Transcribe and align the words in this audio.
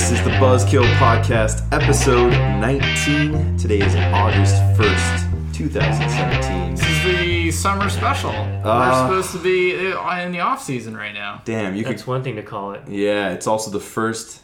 This 0.00 0.12
is 0.18 0.24
the 0.24 0.30
Buzzkill 0.30 0.90
Podcast, 0.94 1.70
episode 1.72 2.30
19. 2.30 3.58
Today 3.58 3.80
is 3.80 3.94
August 3.94 4.54
1st, 4.80 5.52
2017. 5.54 6.74
This 6.74 6.88
is 6.88 7.04
the 7.04 7.50
summer 7.50 7.90
special. 7.90 8.30
Uh, 8.30 8.62
We're 8.64 8.94
supposed 9.20 9.32
to 9.32 9.38
be 9.38 9.92
uh, 9.92 10.20
in 10.22 10.32
the 10.32 10.40
off 10.40 10.62
season 10.62 10.96
right 10.96 11.12
now. 11.12 11.42
Damn, 11.44 11.76
you 11.76 11.84
could. 11.84 11.92
That's 11.92 12.06
one 12.06 12.24
thing 12.24 12.36
to 12.36 12.42
call 12.42 12.72
it. 12.72 12.88
Yeah, 12.88 13.30
it's 13.32 13.46
also 13.46 13.70
the 13.70 13.78
first 13.78 14.40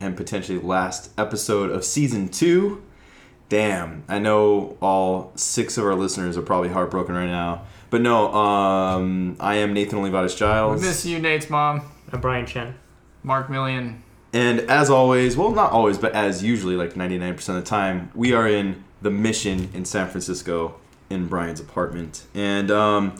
and 0.00 0.16
potentially 0.16 0.58
last 0.58 1.12
episode 1.16 1.70
of 1.70 1.84
season 1.84 2.28
two. 2.28 2.82
Damn, 3.48 4.02
I 4.08 4.18
know 4.18 4.76
all 4.82 5.32
six 5.36 5.78
of 5.78 5.84
our 5.84 5.94
listeners 5.94 6.36
are 6.36 6.42
probably 6.42 6.70
heartbroken 6.70 7.14
right 7.14 7.26
now. 7.26 7.62
But 7.90 8.00
no, 8.02 8.34
um, 8.34 9.36
I 9.38 9.54
am 9.54 9.72
Nathan 9.72 10.00
Olivarez 10.00 10.32
We 10.34 10.38
Giles. 10.40 10.82
miss 10.82 11.06
you, 11.06 11.20
Nate's 11.20 11.48
mom, 11.48 11.82
I'm 12.12 12.20
Brian 12.20 12.44
Chen. 12.46 12.74
Mark 13.22 13.46
Milian. 13.46 14.00
And 14.32 14.60
as 14.60 14.90
always, 14.90 15.36
well, 15.36 15.52
not 15.52 15.72
always, 15.72 15.96
but 15.96 16.12
as 16.12 16.42
usually, 16.42 16.76
like 16.76 16.94
99% 16.94 17.48
of 17.48 17.54
the 17.54 17.62
time, 17.62 18.10
we 18.14 18.32
are 18.32 18.46
in 18.46 18.84
the 19.00 19.10
mission 19.10 19.70
in 19.72 19.84
San 19.84 20.08
Francisco 20.08 20.74
in 21.08 21.28
Brian's 21.28 21.60
apartment. 21.60 22.26
And 22.34 22.70
um, 22.70 23.14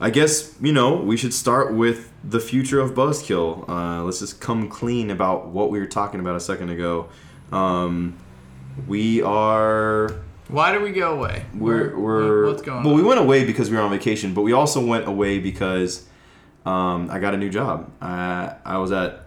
I 0.00 0.10
guess, 0.10 0.54
you 0.60 0.72
know, 0.72 0.94
we 0.94 1.16
should 1.16 1.34
start 1.34 1.72
with 1.72 2.12
the 2.22 2.38
future 2.38 2.80
of 2.80 2.92
Buzzkill. 2.92 3.68
Uh, 3.68 4.04
let's 4.04 4.20
just 4.20 4.40
come 4.40 4.68
clean 4.68 5.10
about 5.10 5.48
what 5.48 5.70
we 5.70 5.80
were 5.80 5.86
talking 5.86 6.20
about 6.20 6.36
a 6.36 6.40
second 6.40 6.70
ago. 6.70 7.08
Um, 7.50 8.16
we 8.86 9.20
are 9.22 10.08
Why 10.48 10.72
did 10.72 10.82
we 10.82 10.92
go 10.92 11.14
away? 11.14 11.44
we're, 11.54 11.96
we're 11.96 12.46
what's 12.46 12.62
going 12.62 12.84
well 12.84 12.94
on? 12.94 12.98
we 12.98 13.06
went 13.06 13.20
away 13.20 13.44
because 13.44 13.70
we 13.70 13.76
were 13.76 13.82
on 13.82 13.90
vacation 13.90 14.32
but 14.32 14.42
we 14.42 14.52
also 14.52 14.84
went 14.84 15.06
away 15.06 15.38
because 15.38 16.06
um, 16.64 17.10
i 17.10 17.18
got 17.18 17.34
a 17.34 17.36
new 17.36 17.50
job 17.50 17.90
I, 18.00 18.54
I 18.64 18.78
was 18.78 18.92
at 18.92 19.21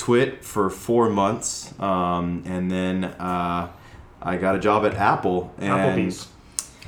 twit 0.00 0.42
for 0.44 0.70
four 0.70 1.10
months 1.10 1.78
um, 1.78 2.42
and 2.46 2.70
then 2.70 3.04
uh, 3.04 3.68
i 4.22 4.36
got 4.36 4.54
a 4.56 4.58
job 4.58 4.84
at 4.86 4.94
apple 4.94 5.52
and 5.58 5.68
Applebee's. 5.72 6.26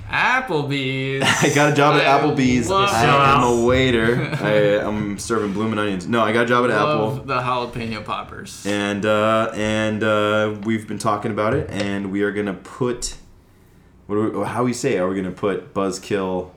Applebee's. 0.08 1.22
i 1.42 1.54
got 1.54 1.72
a 1.72 1.74
job 1.74 2.00
at 2.00 2.06
I 2.06 2.20
applebee's 2.20 2.70
i 2.70 3.04
am 3.34 3.42
a 3.44 3.66
waiter 3.66 4.16
I, 4.40 4.86
i'm 4.86 5.18
serving 5.18 5.52
blooming 5.52 5.78
onions 5.78 6.06
no 6.06 6.22
i 6.22 6.32
got 6.32 6.44
a 6.44 6.48
job 6.48 6.64
at 6.64 6.70
Love 6.70 7.18
apple 7.18 7.24
the 7.26 7.38
jalapeno 7.40 8.04
poppers. 8.04 8.64
and 8.66 9.04
uh, 9.06 9.50
and 9.54 10.02
uh, 10.02 10.56
we've 10.64 10.86
been 10.88 10.98
talking 10.98 11.30
about 11.32 11.54
it, 11.54 11.68
and 11.70 12.10
we 12.12 12.22
are 12.22 12.32
gonna 12.32 12.54
put 12.54 13.16
what 14.06 14.16
do 14.16 14.40
we, 14.40 14.46
how 14.46 14.64
we 14.64 14.72
say? 14.72 14.98
Are 14.98 15.08
we 15.08 15.14
gonna 15.16 15.30
put 15.30 15.72
Buzzkill? 15.72 16.50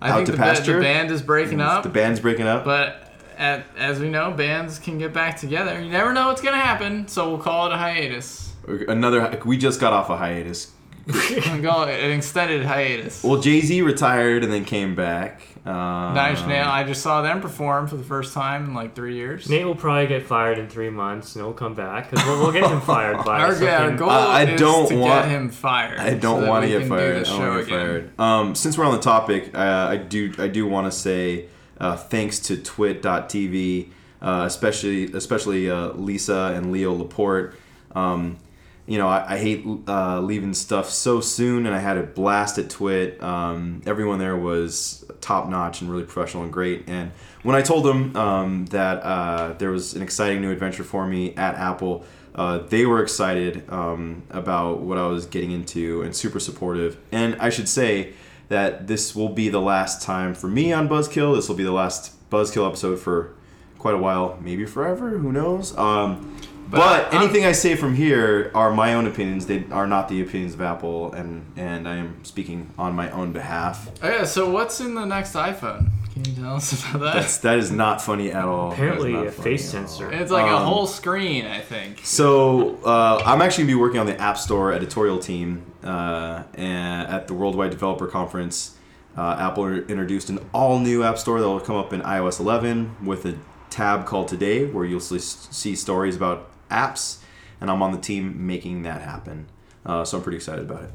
I 0.00 0.10
out 0.10 0.16
think 0.16 0.26
to 0.26 0.32
the, 0.32 0.38
pasture? 0.38 0.76
the 0.76 0.82
band 0.82 1.10
is 1.10 1.22
breaking 1.22 1.60
up, 1.60 1.82
The 1.82 1.88
band's 1.88 2.20
breaking 2.20 2.46
up. 2.46 2.64
but 2.64 3.09
at, 3.40 3.66
as 3.76 3.98
we 3.98 4.08
know, 4.08 4.30
bands 4.30 4.78
can 4.78 4.98
get 4.98 5.12
back 5.12 5.36
together. 5.38 5.80
You 5.80 5.90
never 5.90 6.12
know 6.12 6.28
what's 6.28 6.42
gonna 6.42 6.56
happen, 6.58 7.08
so 7.08 7.28
we'll 7.30 7.38
call 7.42 7.66
it 7.66 7.72
a 7.72 7.76
hiatus. 7.76 8.52
Another. 8.88 9.40
We 9.44 9.56
just 9.58 9.80
got 9.80 9.92
off 9.92 10.10
a 10.10 10.16
hiatus. 10.16 10.72
We'll 11.10 11.62
call 11.62 11.84
it 11.84 11.98
an 11.98 12.12
extended 12.12 12.64
hiatus. 12.64 13.24
Well, 13.24 13.40
Jay 13.40 13.60
Z 13.62 13.82
retired 13.82 14.44
and 14.44 14.52
then 14.52 14.64
came 14.64 14.94
back. 14.94 15.42
Um, 15.66 16.14
Nine 16.14 16.36
Inch 16.36 16.46
Nails. 16.46 16.68
I 16.68 16.84
just 16.84 17.02
saw 17.02 17.20
them 17.22 17.40
perform 17.40 17.86
for 17.88 17.96
the 17.96 18.04
first 18.04 18.32
time 18.32 18.66
in 18.66 18.74
like 18.74 18.94
three 18.94 19.16
years. 19.16 19.48
Nate 19.48 19.64
will 19.66 19.74
probably 19.74 20.06
get 20.06 20.24
fired 20.26 20.58
in 20.58 20.68
three 20.68 20.90
months, 20.90 21.34
and 21.34 21.44
he'll 21.44 21.52
come 21.54 21.74
back 21.74 22.10
because 22.10 22.24
we'll, 22.26 22.38
we'll 22.38 22.52
get 22.52 22.70
him 22.70 22.80
fired 22.82 23.24
by 23.24 23.40
Our, 23.40 23.52
something. 23.52 23.68
our 23.68 23.90
goal 23.96 24.10
Uh, 24.10 24.28
I 24.28 24.44
don't 24.56 24.88
to 24.88 24.96
want- 24.96 25.24
get 25.24 25.30
him 25.32 25.48
fired. 25.50 25.98
I 25.98 26.14
don't 26.14 26.42
that 26.42 26.48
want 26.48 26.64
to 26.64 26.68
get 26.68 26.80
can 26.80 26.88
do 26.90 26.94
fired. 26.96 27.16
I 27.16 27.22
don't 27.28 27.40
want 27.48 27.64
to 27.64 27.70
get 27.70 27.78
fired. 27.80 28.20
Um, 28.20 28.54
since 28.54 28.78
we're 28.78 28.84
on 28.86 28.92
the 28.92 29.00
topic, 29.02 29.54
uh, 29.54 29.58
I 29.58 29.96
do 29.96 30.32
I 30.38 30.48
do 30.48 30.66
want 30.66 30.86
to 30.86 30.92
say 30.96 31.46
uh, 31.80 31.96
thanks 31.96 32.38
to 32.40 32.56
Twit.tv, 32.56 33.88
uh, 34.20 34.44
especially 34.46 35.12
especially 35.12 35.70
uh, 35.70 35.88
Lisa 35.92 36.52
and 36.54 36.70
Leo 36.70 36.94
Laporte. 36.94 37.54
Um, 37.94 38.38
you 38.86 38.98
know, 38.98 39.08
I, 39.08 39.34
I 39.34 39.38
hate 39.38 39.64
uh, 39.86 40.20
leaving 40.20 40.52
stuff 40.52 40.90
so 40.90 41.20
soon, 41.20 41.66
and 41.66 41.74
I 41.74 41.78
had 41.78 41.96
a 41.96 42.02
blast 42.02 42.58
at 42.58 42.70
Twit. 42.70 43.22
Um, 43.22 43.82
everyone 43.86 44.18
there 44.18 44.36
was 44.36 45.04
top 45.20 45.48
notch 45.48 45.80
and 45.80 45.90
really 45.90 46.04
professional 46.04 46.42
and 46.42 46.52
great. 46.52 46.88
And 46.88 47.12
when 47.42 47.54
I 47.54 47.62
told 47.62 47.84
them 47.84 48.16
um, 48.16 48.66
that 48.66 49.02
uh, 49.02 49.52
there 49.54 49.70
was 49.70 49.94
an 49.94 50.02
exciting 50.02 50.40
new 50.40 50.50
adventure 50.50 50.82
for 50.82 51.06
me 51.06 51.34
at 51.36 51.54
Apple, 51.54 52.04
uh, 52.34 52.58
they 52.58 52.86
were 52.86 53.02
excited 53.02 53.62
um, 53.70 54.22
about 54.30 54.80
what 54.80 54.98
I 54.98 55.06
was 55.06 55.26
getting 55.26 55.52
into 55.52 56.02
and 56.02 56.14
super 56.14 56.40
supportive. 56.40 56.96
And 57.12 57.36
I 57.36 57.50
should 57.50 57.68
say 57.68 58.14
that 58.50 58.88
this 58.88 59.14
will 59.14 59.28
be 59.28 59.48
the 59.48 59.60
last 59.60 60.02
time 60.02 60.34
for 60.34 60.48
me 60.48 60.72
on 60.72 60.88
Buzzkill. 60.88 61.36
This 61.36 61.48
will 61.48 61.56
be 61.56 61.62
the 61.62 61.72
last 61.72 62.12
Buzzkill 62.30 62.66
episode 62.66 62.98
for 62.98 63.32
quite 63.78 63.94
a 63.94 63.98
while, 63.98 64.38
maybe 64.42 64.66
forever. 64.66 65.10
Who 65.18 65.32
knows? 65.32 65.76
Um, 65.78 66.36
but, 66.70 67.10
But, 67.10 67.14
anything 67.14 67.44
I 67.44 67.52
say 67.52 67.74
from 67.76 67.94
here 67.94 68.50
are 68.54 68.72
my 68.72 68.94
own 68.94 69.06
opinions. 69.06 69.46
They 69.46 69.64
are 69.70 69.86
not 69.86 70.08
the 70.08 70.20
opinions 70.22 70.54
of 70.54 70.60
Apple, 70.60 71.12
and 71.12 71.44
and 71.56 71.88
I 71.88 71.96
am 71.96 72.24
speaking 72.24 72.70
on 72.78 72.94
my 72.94 73.10
own 73.10 73.32
behalf. 73.32 73.90
Oh, 74.02 74.08
yeah, 74.08 74.24
so 74.24 74.50
what's 74.50 74.80
in 74.80 74.94
the 74.94 75.04
next 75.04 75.34
iPhone? 75.34 75.90
Can 76.12 76.24
you 76.24 76.42
tell 76.42 76.56
us 76.56 76.72
about 76.84 77.00
that? 77.00 77.14
That's 77.14 77.38
that 77.38 77.58
is 77.58 77.70
not 77.70 78.00
funny 78.02 78.30
at 78.32 78.44
all. 78.44 78.72
Apparently 78.72 79.14
a 79.14 79.30
face 79.30 79.68
sensor. 79.70 80.12
it's 80.12 80.30
like 80.30 80.46
a 80.46 80.56
um, 80.56 80.64
whole 80.64 80.86
screen, 80.86 81.46
I 81.46 81.60
think. 81.60 82.00
So 82.04 82.76
uh, 82.84 83.22
I'm 83.24 83.42
actually 83.42 83.64
gonna 83.64 83.76
be 83.76 83.80
working 83.80 84.00
on 84.00 84.06
the 84.06 84.20
App 84.20 84.38
Store 84.38 84.72
editorial 84.72 85.18
team 85.18 85.64
uh, 85.82 86.42
and 86.54 87.08
at 87.08 87.26
the 87.28 87.34
Worldwide 87.34 87.70
Developer 87.70 88.06
Conference. 88.06 88.76
Uh, 89.16 89.36
Apple 89.38 89.66
introduced 89.66 90.30
an 90.30 90.38
all-new 90.54 91.02
App 91.02 91.18
Store 91.18 91.40
that 91.40 91.46
will 91.48 91.58
come 91.58 91.76
up 91.76 91.92
in 91.92 92.00
iOS 92.02 92.38
11 92.38 93.04
with 93.04 93.26
a 93.26 93.36
tab 93.68 94.06
called 94.06 94.28
Today, 94.28 94.66
where 94.66 94.84
you'll 94.84 95.00
see- 95.00 95.18
see 95.18 95.74
stories 95.74 96.14
about 96.16 96.49
apps, 96.70 97.18
and 97.60 97.70
I'm 97.70 97.82
on 97.82 97.92
the 97.92 97.98
team 97.98 98.46
making 98.46 98.82
that 98.82 99.02
happen. 99.02 99.46
Uh, 99.84 100.04
so 100.04 100.18
I'm 100.18 100.22
pretty 100.22 100.36
excited 100.36 100.68
about 100.70 100.84
it. 100.84 100.90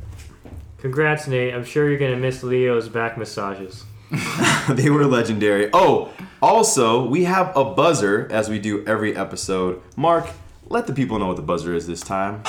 Congrats, 0.80 1.28
Nate. 1.28 1.54
I'm 1.54 1.64
sure 1.64 1.90
you're 1.90 2.00
gonna 2.00 2.18
miss 2.18 2.44
Leo's 2.44 2.90
back 2.90 3.18
massages. 3.18 3.86
they 4.70 4.90
were 4.90 5.06
legendary. 5.06 5.70
Oh, 5.74 6.12
also, 6.42 7.06
we 7.06 7.24
have 7.24 7.56
a 7.58 7.66
buzzer 7.66 8.28
as 8.32 8.50
we 8.50 8.60
do 8.60 8.86
every 8.86 9.16
episode. 9.16 9.82
Mark, 9.96 10.30
let 10.68 10.88
the 10.88 10.94
people 10.94 11.18
know 11.20 11.28
what 11.28 11.38
the 11.38 11.42
buzzer 11.42 11.74
is 11.74 11.88
this 11.88 12.02
time. 12.02 12.44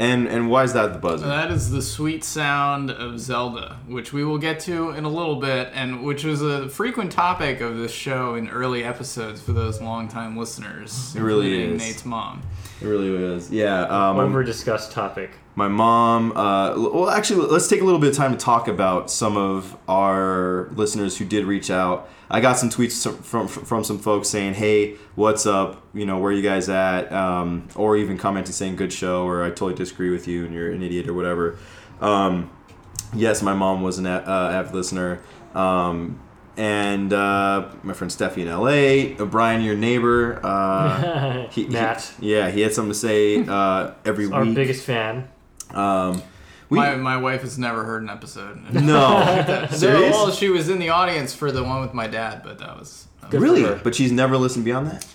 And 0.00 0.28
and 0.28 0.48
why 0.48 0.64
is 0.64 0.72
that 0.72 0.94
the 0.94 0.98
buzzer? 0.98 1.26
That 1.26 1.50
is 1.50 1.70
the 1.70 1.82
sweet 1.82 2.24
sound 2.24 2.90
of 2.90 3.20
Zelda, 3.20 3.76
which 3.86 4.14
we 4.14 4.24
will 4.24 4.38
get 4.38 4.58
to 4.60 4.92
in 4.92 5.04
a 5.04 5.10
little 5.10 5.36
bit, 5.36 5.68
and 5.74 6.02
which 6.02 6.24
was 6.24 6.40
a 6.40 6.70
frequent 6.70 7.12
topic 7.12 7.60
of 7.60 7.76
this 7.76 7.92
show 7.92 8.34
in 8.34 8.48
early 8.48 8.82
episodes 8.82 9.42
for 9.42 9.52
those 9.52 9.82
longtime 9.82 10.38
listeners. 10.38 11.14
It 11.14 11.20
really 11.20 11.64
is. 11.64 11.82
Nate's 11.82 12.06
mom. 12.06 12.40
It 12.80 12.86
really 12.86 13.14
is. 13.14 13.50
Yeah. 13.50 13.82
Um, 13.82 14.18
Over 14.18 14.42
discussed 14.42 14.90
topic. 14.90 15.32
My 15.60 15.68
mom. 15.68 16.32
Uh, 16.32 16.74
well, 16.90 17.10
actually, 17.10 17.46
let's 17.46 17.68
take 17.68 17.82
a 17.82 17.84
little 17.84 18.00
bit 18.00 18.08
of 18.10 18.16
time 18.16 18.32
to 18.32 18.38
talk 18.38 18.66
about 18.66 19.10
some 19.10 19.36
of 19.36 19.76
our 19.88 20.68
listeners 20.74 21.18
who 21.18 21.24
did 21.26 21.44
reach 21.44 21.70
out. 21.70 22.08
I 22.30 22.40
got 22.40 22.54
some 22.58 22.70
tweets 22.70 23.02
from 23.22 23.46
from, 23.46 23.64
from 23.64 23.84
some 23.84 23.98
folks 23.98 24.28
saying, 24.28 24.54
"Hey, 24.54 24.96
what's 25.16 25.44
up? 25.46 25.84
You 25.92 26.06
know, 26.06 26.18
where 26.18 26.30
are 26.32 26.34
you 26.34 26.42
guys 26.42 26.68
at?" 26.68 27.12
Um, 27.12 27.68
or 27.74 27.96
even 27.96 28.16
commenting 28.16 28.52
saying, 28.52 28.76
"Good 28.76 28.92
show," 28.92 29.24
or 29.24 29.44
"I 29.44 29.48
totally 29.50 29.74
disagree 29.74 30.10
with 30.10 30.26
you 30.26 30.44
and 30.46 30.54
you're 30.54 30.70
an 30.72 30.82
idiot," 30.82 31.06
or 31.08 31.14
whatever. 31.14 31.58
Um, 32.00 32.50
yes, 33.14 33.42
my 33.42 33.52
mom 33.54 33.82
was 33.82 33.98
an 33.98 34.06
uh, 34.06 34.22
avid 34.26 34.74
listener. 34.74 35.20
Um, 35.54 36.20
and 36.56 37.12
uh, 37.12 37.68
my 37.82 37.92
friend 37.92 38.10
Steffi 38.10 38.38
in 38.38 38.48
LA, 38.48 39.22
uh, 39.22 39.26
Brian, 39.26 39.62
your 39.62 39.76
neighbor, 39.76 40.40
uh, 40.44 41.48
he, 41.50 41.64
he- 41.66 41.72
yeah, 42.20 42.50
he 42.50 42.60
had 42.60 42.72
something 42.74 42.92
to 42.92 42.98
say 42.98 43.44
uh, 43.46 43.92
every 44.04 44.26
week. 44.26 44.34
Our 44.34 44.44
week. 44.44 44.54
biggest 44.54 44.84
fan. 44.84 45.28
Um, 45.74 46.22
we 46.68 46.78
my, 46.78 46.94
my 46.94 47.16
wife 47.16 47.42
has 47.42 47.58
never 47.58 47.84
heard 47.84 48.02
an 48.02 48.10
episode. 48.10 48.60
no 48.72 49.66
serious 49.70 50.12
Well, 50.12 50.30
she 50.30 50.48
was 50.48 50.68
in 50.68 50.78
the 50.78 50.90
audience 50.90 51.34
for 51.34 51.50
the 51.50 51.64
one 51.64 51.80
with 51.80 51.92
my 51.92 52.06
dad, 52.06 52.42
but 52.44 52.58
that 52.58 52.78
was. 52.78 53.06
Really, 53.32 53.78
but 53.82 53.94
she's 53.94 54.10
never 54.12 54.36
listened 54.36 54.64
beyond 54.64 54.88
that. 54.88 55.06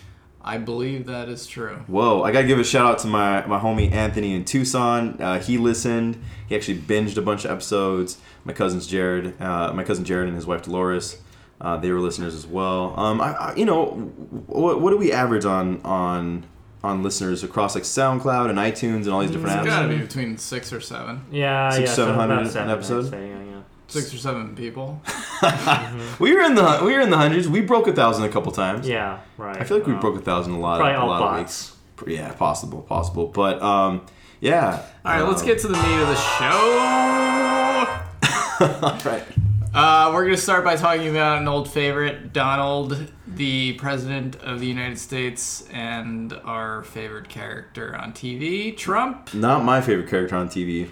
I 0.42 0.60
believe 0.60 1.08
that 1.08 1.28
is 1.28 1.48
true. 1.48 1.84
Whoa! 1.88 2.22
I 2.22 2.32
gotta 2.32 2.46
give 2.46 2.60
a 2.60 2.64
shout 2.64 2.86
out 2.86 3.00
to 3.00 3.08
my 3.08 3.46
my 3.48 3.60
homie 3.60 3.92
Anthony 3.92 4.36
in 4.36 4.46
Tucson. 4.46 5.20
Uh, 5.20 5.40
he 5.40 5.58
listened. 5.58 6.22
He 6.48 6.56
actually 6.56 6.78
binged 6.78 7.18
a 7.18 7.22
bunch 7.22 7.46
of 7.46 7.52
episodes. 7.52 8.20
My 8.44 8.54
cousins 8.54 8.86
Jared, 8.86 9.42
uh, 9.42 9.74
my 9.74 9.84
cousin 9.84 10.06
Jared 10.06 10.28
and 10.28 10.36
his 10.36 10.46
wife 10.46 10.62
Dolores, 10.62 11.18
uh, 11.60 11.78
they 11.78 11.92
were 11.92 12.00
listeners 12.00 12.36
as 12.36 12.46
well. 12.46 12.98
Um, 12.98 13.22
I, 13.22 13.34
I, 13.34 13.56
you 13.56 13.66
know, 13.66 13.88
what, 14.46 14.82
what 14.82 14.92
do 14.92 14.98
we 14.98 15.12
average 15.12 15.46
on 15.46 15.82
on 15.82 16.46
on 16.86 17.04
listeners 17.04 17.44
across 17.44 17.76
like 17.76 17.84
SoundCloud 17.84 18.50
and 18.50 18.58
iTunes 18.60 19.04
and 19.06 19.10
all 19.10 19.20
these 19.22 19.32
different 19.32 19.56
It's 19.58 19.64
apps? 19.64 19.66
got 19.66 19.82
to 19.84 19.88
be 19.90 19.98
between 19.98 20.38
six 20.38 20.72
or 20.72 20.80
seven. 20.82 21.26
Yeah, 21.32 21.70
Six, 21.72 21.90
yeah. 21.90 21.96
seven 21.96 22.14
so 22.14 22.20
hundred 22.20 22.48
about 22.48 22.56
an 22.64 22.70
episode? 22.70 23.10
Say, 23.10 23.28
yeah, 23.30 23.40
yeah. 23.44 23.62
Six 23.88 24.14
or 24.14 24.18
seven 24.18 24.56
people. 24.56 25.02
We 26.20 26.34
were 26.34 26.42
in 26.42 26.56
the 26.56 26.80
we 26.84 26.94
were 26.94 27.02
in 27.02 27.10
the 27.10 27.18
hundreds. 27.18 27.48
We 27.48 27.62
broke 27.62 27.88
a 27.88 27.94
thousand 27.94 28.24
a 28.24 28.30
couple 28.30 28.52
times. 28.52 28.88
Yeah, 28.88 29.20
right. 29.38 29.58
I 29.60 29.64
feel 29.66 29.78
like 29.78 29.86
we 29.86 29.94
Um, 29.94 30.00
broke 30.00 30.16
a 30.16 30.22
thousand 30.22 30.54
a 30.54 30.60
lot. 30.60 30.78
Probably 30.80 30.96
a 30.96 31.00
all 31.00 31.08
lot 31.08 31.34
of 31.34 31.40
weeks. 31.40 31.74
Yeah, 32.08 32.32
possible, 32.34 32.82
possible. 32.82 33.28
But 33.28 33.62
um, 33.62 34.06
yeah. 34.40 34.82
All 35.06 35.12
right, 35.14 35.22
let's 35.22 35.42
Um, 35.42 35.48
get 35.48 35.60
to 35.60 35.68
the 35.68 35.74
meat 35.78 36.02
of 36.02 36.08
the 36.08 36.16
show. 36.16 36.46
All 38.82 39.00
right. 39.06 39.24
Uh, 39.76 40.10
we're 40.14 40.24
gonna 40.24 40.38
start 40.38 40.64
by 40.64 40.78
talking 40.78 41.10
about 41.10 41.38
an 41.38 41.50
old 41.50 41.70
favorite, 41.70 42.32
Donald 42.32 43.12
the 43.28 43.74
president 43.74 44.38
of 44.38 44.62
the 44.62 44.66
United 44.66 44.98
States 44.98 45.68
and 45.70 46.32
our 46.46 46.84
favorite 46.84 47.28
character 47.28 47.94
on 47.94 48.14
TV, 48.14 48.76
Trump. 48.78 49.34
Not 49.34 49.66
my 49.66 49.82
favorite 49.82 50.10
character 50.10 50.38
on 50.38 50.48
TV, 50.48 50.90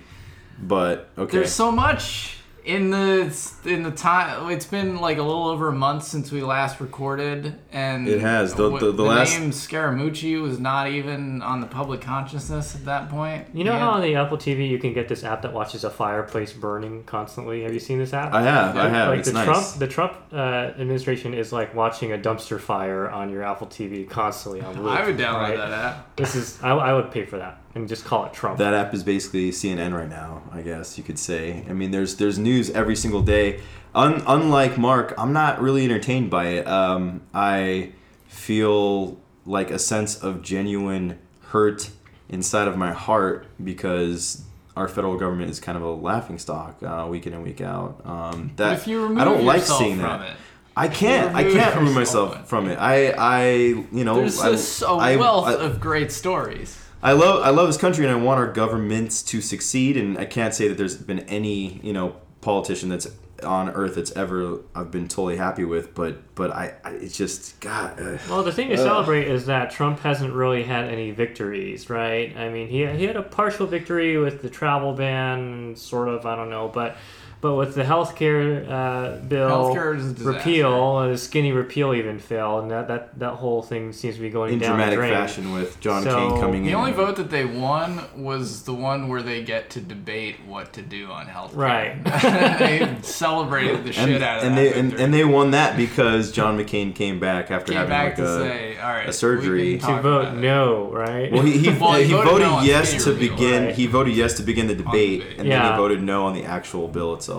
but 0.62 1.10
okay. 1.18 1.38
There's 1.38 1.54
so 1.54 1.72
much 1.72 2.40
in 2.65 2.92
the 2.92 3.36
in 3.65 3.83
the 3.83 3.92
time. 3.92 4.50
It's 4.50 4.65
been 4.65 4.98
like 5.01 5.18
a 5.18 5.24
little 5.24 5.48
over 5.48 5.68
a 5.68 5.74
month 5.74 6.04
since 6.04 6.31
we 6.31 6.42
last 6.42 6.80
recorded, 6.80 7.56
and 7.71 8.07
It 8.07 8.21
has. 8.21 8.54
The- 8.54 8.69
the- 8.77 8.92
the 8.92 9.04
last- 9.04 9.38
name 9.39 9.51
Scaramucci 9.51 10.42
was 10.42 10.60
not 10.60 10.88
even 10.88 11.42
on 11.42 11.60
the 11.62 11.68
public 11.68 12.00
consciousness 12.01 12.75
at 12.75 12.86
that 12.86 13.10
point. 13.10 13.48
You 13.54 13.63
know 13.65 13.74
Yeah. 13.74 13.80
how 13.80 13.89
on 13.92 14.01
the 14.01 14.15
Apple 14.15 14.38
TV 14.38 14.68
you 14.69 14.77
can 14.80 14.94
get 14.94 15.07
this 15.10 15.24
app 15.24 15.42
that 15.42 15.51
watches 15.54 15.83
a 15.83 15.89
fireplace 15.89 16.54
burning 16.54 17.04
constantly? 17.06 17.63
Have 17.63 17.74
you 17.74 17.80
seen 17.80 18.00
this 18.00 18.13
app? 18.13 18.33
I 18.33 18.42
have, 18.44 18.77
I 18.77 18.88
have. 18.89 19.10
Like 19.10 19.19
it's 19.19 19.27
the 19.27 19.33
nice. 19.33 19.45
Trump, 19.45 19.65
the 19.80 19.88
Trump 19.88 20.13
uh, 20.31 20.38
administration 20.38 21.33
is 21.33 21.51
like 21.51 21.75
watching 21.75 22.13
a 22.13 22.18
dumpster 22.18 22.60
fire 22.60 23.10
on 23.10 23.30
your 23.30 23.44
Apple 23.44 23.68
TV 23.68 24.10
constantly 24.10 24.62
on 24.62 24.81
loop. 24.81 24.98
I 24.98 25.06
would 25.06 25.18
download 25.18 25.33
right? 25.50 25.57
that 25.57 25.71
app. 25.71 26.15
This 26.15 26.36
is 26.36 26.60
I, 26.63 26.69
I 26.71 26.94
would 26.94 27.12
pay 27.12 27.25
for 27.25 27.38
that 27.38 27.60
and 27.75 27.88
just 27.88 28.06
call 28.06 28.25
it 28.25 28.34
Trump. 28.34 28.58
That 28.60 28.74
app 28.74 28.94
is 28.94 29.04
basically 29.04 29.52
CNN 29.52 29.94
right 29.94 30.10
now, 30.10 30.44
I 30.52 30.62
guess 30.62 30.98
you 30.98 31.04
could 31.04 31.18
say. 31.20 31.66
I 31.70 31.74
mean, 31.74 31.92
there's 31.92 32.16
there's 32.18 32.38
news 32.40 32.70
every 32.72 32.96
single 32.96 33.22
day. 33.22 33.62
Un, 33.96 34.24
unlike 34.28 34.78
Mark, 34.78 35.14
I'm 35.18 35.34
not 35.34 35.62
really 35.62 35.86
entertained 35.86 36.30
by 36.30 36.46
it. 36.48 36.68
Um, 36.68 37.22
I 37.34 37.92
feel 38.28 39.18
like 39.46 39.72
a 39.72 39.80
sense 39.80 40.18
of 40.18 40.42
genuine 40.42 41.20
hurt 41.50 41.90
inside 42.30 42.68
of 42.68 42.78
my 42.78 42.92
heart 42.92 43.46
because 43.64 44.44
our 44.75 44.88
federal 44.88 45.18
government 45.18 45.52
is 45.52 45.60
kind 45.60 45.78
of 45.78 45.84
a 45.84 45.92
laughing 45.92 46.40
stock 46.40 46.81
uh, 46.81 47.06
week 47.08 47.28
in 47.28 47.34
and 47.34 47.44
week 47.44 47.62
out. 47.62 48.02
Um, 48.06 48.52
that 48.56 48.70
But 48.70 48.78
if 48.80 48.88
you 48.88 49.04
remove 49.04 49.20
I 49.20 49.24
don't 49.25 49.46
like 49.46 49.62
seeing 49.62 49.98
from 50.00 50.22
that. 50.22 50.30
it, 50.31 50.38
I 50.75 50.88
can't. 50.88 51.36
I 51.36 51.44
can't 51.44 51.75
remove 51.75 51.94
myself 51.94 52.34
from 52.36 52.46
from 52.46 52.70
it. 52.70 52.75
I, 52.80 53.12
I, 53.16 53.46
you 53.92 54.04
know, 54.04 54.16
there's 54.16 54.40
I, 54.40 54.50
this, 54.50 54.81
a 54.81 54.88
I- 54.88 55.16
wealth 55.18 55.46
I- 55.48 55.54
of 55.64 55.80
great 55.80 56.12
stories. 56.12 56.80
I 57.04 57.12
love 57.12 57.44
I 57.44 57.50
love 57.50 57.68
this 57.68 57.78
country 57.78 58.06
and 58.06 58.14
I 58.14 58.18
want 58.18 58.40
our 58.40 58.52
governments 58.52 59.22
to 59.24 59.42
succeed 59.42 59.98
and 59.98 60.18
I 60.18 60.26
can't 60.26 60.54
say 60.54 60.70
that 60.70 60.78
there's 60.78 60.96
been 60.96 61.20
any 61.22 61.80
you 61.84 61.92
know 61.94 62.16
politician 62.42 62.90
that's 62.90 63.08
on 63.44 63.70
earth 63.72 63.96
that's 63.96 64.12
ever 64.14 64.62
I've 64.74 64.90
been 64.90 65.10
totally 65.10 65.36
happy 65.36 65.66
with 65.66 65.94
but 65.94 66.34
but 66.34 66.52
I, 66.52 66.76
I 66.84 66.92
it's 66.92 67.18
just 67.18 67.60
God 67.60 68.00
uh, 68.00 68.18
Well, 68.30 68.42
the 68.42 68.54
thing 68.54 68.70
to 68.70 68.76
Ugh. 68.76 68.80
celebrate 68.80 69.28
is 69.28 69.48
that 69.48 69.70
Trump 69.70 70.00
hasn't 70.00 70.34
really 70.34 70.64
had 70.64 70.86
any 70.86 71.12
victories, 71.12 71.90
right? 71.90 72.36
I 72.38 72.50
mean, 72.50 72.70
he, 72.70 72.86
he 72.88 73.04
had 73.04 73.18
a 73.18 73.22
partial 73.22 73.68
victory 73.68 74.18
with 74.18 74.42
the 74.42 74.50
travel 74.50 74.94
ban, 74.94 75.76
sort 75.76 76.08
of, 76.08 76.26
I 76.26 76.38
don't 76.38 76.50
know, 76.50 76.70
but 76.70 76.96
but 77.44 77.56
with 77.56 77.75
the 77.75 77.84
healthcare 77.84 78.66
uh, 78.69 79.18
bill 79.18 79.50
Healthcare 79.50 79.98
is 79.98 80.22
a 80.22 80.24
repeal, 80.24 80.72
uh, 80.72 81.07
the 81.10 81.18
skinny 81.18 81.51
repeal 81.51 81.94
even 81.94 82.18
failed, 82.18 82.62
and 82.63 82.72
that, 82.72 82.88
that, 82.88 83.19
that 83.19 83.34
whole 83.34 83.62
thing 83.62 83.92
seems 83.92 84.16
to 84.16 84.22
be 84.22 84.30
going 84.30 84.54
in 84.54 84.60
down 84.60 84.69
dramatic 84.78 84.98
the 84.98 85.07
drain. 85.07 85.13
fashion 85.13 85.51
with 85.51 85.78
John 85.81 86.04
So, 86.04 86.16
Kane 86.16 86.40
coming 86.40 86.63
The 86.63 86.69
in. 86.69 86.74
The 86.74 86.80
only 86.80 86.94
vote 86.94 87.18
that 87.18 87.30
they 87.30 87.44
won 87.44 88.01
was 88.16 88.63
the 88.63 88.74
one 88.74 89.10
where 89.10 89.22
they 89.22 89.44
get 89.44 89.69
to 89.72 89.81
debate 89.81 90.38
what 90.48 90.72
to 90.74 90.81
do 90.81 91.12
on 91.12 91.28
health. 91.28 91.54
Right. 91.54 92.01
they 92.60 92.95
celebrated 93.01 93.84
the 93.84 93.92
shit 93.92 94.07
and, 94.07 94.24
out 94.24 94.38
of 94.39 94.44
and 94.46 94.57
that. 94.57 94.62
they 94.62 94.74
and, 94.80 94.89
victory. 94.92 95.04
and 95.04 95.13
they 95.13 95.25
won 95.25 95.51
that 95.51 95.75
because 95.75 96.31
John 96.31 96.57
McCain 96.57 96.96
came 96.96 97.19
back 97.19 97.51
after 97.51 97.74
came 97.74 97.80
having 97.80 97.89
back 97.89 98.06
like 98.06 98.16
to 98.16 98.24
a 98.24 98.39
say, 98.39 98.78
all 98.80 98.89
right, 98.89 99.10
a 99.10 99.12
surgery. 99.12 99.80
To 99.80 100.01
vote 100.01 100.36
no, 100.36 100.89
right? 100.94 101.30
well, 101.30 101.44
he, 101.44 101.57
he, 101.57 101.68
Well, 101.78 101.96
he 101.96 102.06
he 102.06 102.13
voted 102.13 102.30
voted 102.31 102.48
no 102.48 102.62
yes 102.62 103.04
to 103.04 103.12
repeal. 103.12 103.36
begin. 103.36 103.66
Right. 103.66 103.75
He 103.75 103.88
voted 103.88 104.16
yes 104.16 104.36
to 104.38 104.44
begin 104.44 104.68
the 104.68 104.75
debate, 104.75 105.19
debate. 105.24 105.39
and 105.39 105.51
then 105.51 105.72
he 105.72 105.78
voted 105.78 106.01
no 106.01 106.25
on 106.25 106.34
the 106.34 106.46
actual 106.46 106.88
bill 106.88 107.13
itself. 107.16 107.33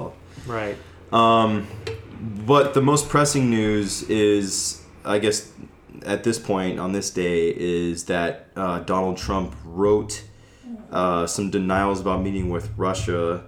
Right. 0.46 0.76
Um, 1.12 1.66
but 2.46 2.74
the 2.74 2.82
most 2.82 3.08
pressing 3.08 3.50
news 3.50 4.02
is, 4.04 4.82
I 5.04 5.18
guess, 5.18 5.52
at 6.04 6.24
this 6.24 6.38
point 6.38 6.78
on 6.78 6.92
this 6.92 7.10
day, 7.10 7.48
is 7.48 8.04
that 8.04 8.48
uh, 8.56 8.80
Donald 8.80 9.16
Trump 9.16 9.54
wrote 9.64 10.24
uh, 10.90 11.26
some 11.26 11.50
denials 11.50 12.00
about 12.00 12.22
meeting 12.22 12.50
with 12.50 12.70
Russia 12.76 13.44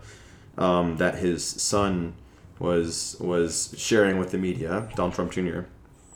um, 0.59 0.97
that 0.97 1.17
his 1.17 1.45
son 1.45 2.15
was 2.59 3.17
was 3.21 3.75
sharing 3.77 4.19
with 4.19 4.31
the 4.31 4.39
media, 4.39 4.89
Donald 4.95 5.15
Trump 5.15 5.33
Jr. 5.33 5.61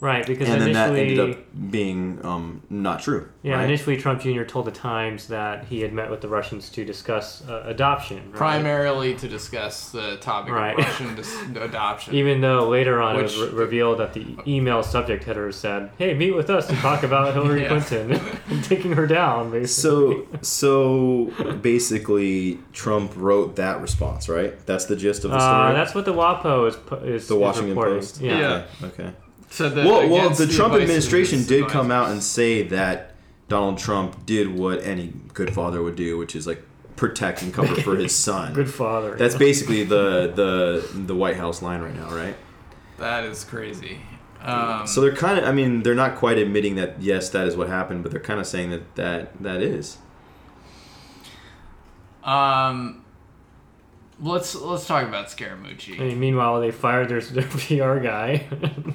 Right, 0.02 0.26
because 0.26 0.49
And 0.49 0.62
then 0.62 0.73
that 0.73 0.88
initially, 0.97 1.20
ended 1.20 1.37
up 1.37 1.70
being 1.70 2.25
um, 2.25 2.62
not 2.70 3.00
true. 3.02 3.29
yeah, 3.43 3.56
right? 3.56 3.64
initially 3.64 3.99
Trump 3.99 4.23
Jr. 4.23 4.44
told 4.44 4.64
the 4.64 4.70
Times 4.70 5.26
that 5.29 5.64
he 5.67 5.82
had 5.82 5.93
met 5.93 6.11
with 6.11 6.23
the 6.23 6.29
Russians 6.29 6.70
to 6.70 6.87
discuss 6.87 7.47
uh, 7.47 7.64
adoption. 7.67 8.31
Right? 8.31 8.37
primarily 8.38 9.14
to 9.17 9.29
discuss 9.29 9.91
the 9.91 10.17
topic 10.17 10.55
Right. 10.55 10.73
of 10.79 10.85
Russian 10.87 11.14
dis- 11.17 11.43
adoption. 11.55 12.14
Even 12.14 12.41
though 12.41 12.67
later 12.67 13.02
on 13.02 13.17
Which- 13.17 13.35
it 13.37 13.41
was 13.41 13.50
re- 13.52 13.58
revealed 13.58 13.99
that 13.99 14.14
the 14.14 14.38
email 14.47 14.82
subject 14.82 15.25
header 15.25 15.52
said, 15.52 15.91
"Hey, 15.99 16.14
meet 16.14 16.32
with 16.35 16.49
us 16.49 16.67
to 16.69 16.75
talk 16.76 17.03
about 17.03 17.35
Hillary 17.35 17.62
Yeah. 17.62 17.69
Clinton 17.69 18.12
and 18.49 18.64
taking 18.64 18.93
her 18.93 19.06
down." 19.06 19.50
Basically. 19.50 20.26
So 20.41 21.31
so 21.31 21.56
basically, 21.61 22.58
Trump 22.73 23.12
wrote 23.17 23.56
that 23.56 23.81
response, 23.81 24.29
right? 24.29 24.55
That's 24.67 24.87
the 24.87 24.96
gist 24.96 25.25
of 25.25 25.31
the 25.31 25.38
story. 25.41 25.70
uh, 25.70 25.73
that's 25.75 25.94
what 25.94 26.05
the 26.06 26.14
WAPO 26.14 26.69
is 26.69 27.23
is 27.23 27.29
the 27.29 27.37
Washington 27.37 27.70
reporting. 27.70 27.99
Post. 27.99 28.20
Yeah. 28.20 28.38
Yeah. 28.38 28.64
Okay. 28.88 29.03
okay. 29.05 29.12
Said 29.50 29.75
that 29.75 29.85
Well, 29.85 30.08
well, 30.08 30.25
against 30.26 30.38
the 30.38 30.47
Trump 30.47 30.75
administration 30.75 31.38
his 31.38 31.47
did 31.49 31.69
come 31.69 31.91
out 31.91 32.11
and 32.11 32.23
say 32.23 32.62
that 32.69 33.14
Donald 33.49 33.79
Trump 33.79 34.25
did 34.25 34.56
what 34.56 34.82
any 34.82 35.12
good 35.35 35.52
father 35.52 35.82
would 35.82 35.97
do, 35.97 36.17
which 36.17 36.35
is 36.37 36.47
like 36.47 36.62
protect 36.97 37.43
and 37.43 37.52
cover 37.52 37.75
for 37.75 37.97
his 37.97 38.14
son. 38.29 38.52
Good 38.55 38.70
father. 38.73 39.17
That's 39.17 39.35
basically 39.35 39.82
the 39.82 40.32
the 40.35 40.88
the 41.06 41.14
White 41.17 41.37
House 41.37 41.61
line 41.62 41.81
right 41.81 41.94
now, 41.94 42.11
right? 42.14 42.37
That 42.99 43.25
is 43.25 43.44
crazy. 43.44 43.99
Um, 44.43 44.87
So 44.87 45.00
they're 45.00 45.14
kind 45.17 45.38
of, 45.38 45.44
I 45.44 45.53
mean, 45.53 45.82
they're 45.82 45.94
not 45.94 46.17
quite 46.17 46.38
admitting 46.38 46.76
that 46.76 47.00
yes, 47.03 47.29
that 47.31 47.46
is 47.46 47.56
what 47.56 47.69
happened, 47.69 48.03
but 48.05 48.12
they're 48.12 48.20
kind 48.20 48.38
of 48.41 48.46
saying 48.46 48.70
that 48.70 48.94
that 48.94 49.43
that 49.43 49.61
is. 49.62 49.99
um, 52.23 53.00
let's 54.20 54.55
let's 54.55 54.87
talk 54.87 55.06
about 55.06 55.26
I 55.26 55.28
Scaramucci. 55.28 55.99
mean, 55.99 56.20
meanwhile, 56.20 56.61
they 56.61 56.70
fired 56.70 57.08
their, 57.08 57.20
their 57.20 57.44
PR 57.44 57.99
guy. 58.02 58.46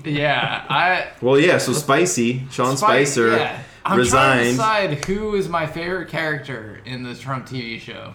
Yeah, 0.03 0.65
I 0.69 1.07
Well, 1.21 1.39
yeah. 1.39 1.57
So 1.57 1.73
Spicy, 1.73 2.43
Sean 2.51 2.77
Spice- 2.77 3.11
Spicer, 3.13 3.35
yeah. 3.37 3.59
I'm 3.83 4.03
trying 4.05 4.43
to 4.45 4.51
decide 4.51 5.05
who 5.05 5.35
is 5.35 5.47
my 5.49 5.67
favorite 5.67 6.09
character 6.09 6.81
in 6.85 7.03
the 7.03 7.13
Trump 7.15 7.45
TV 7.47 7.79
show, 7.79 8.13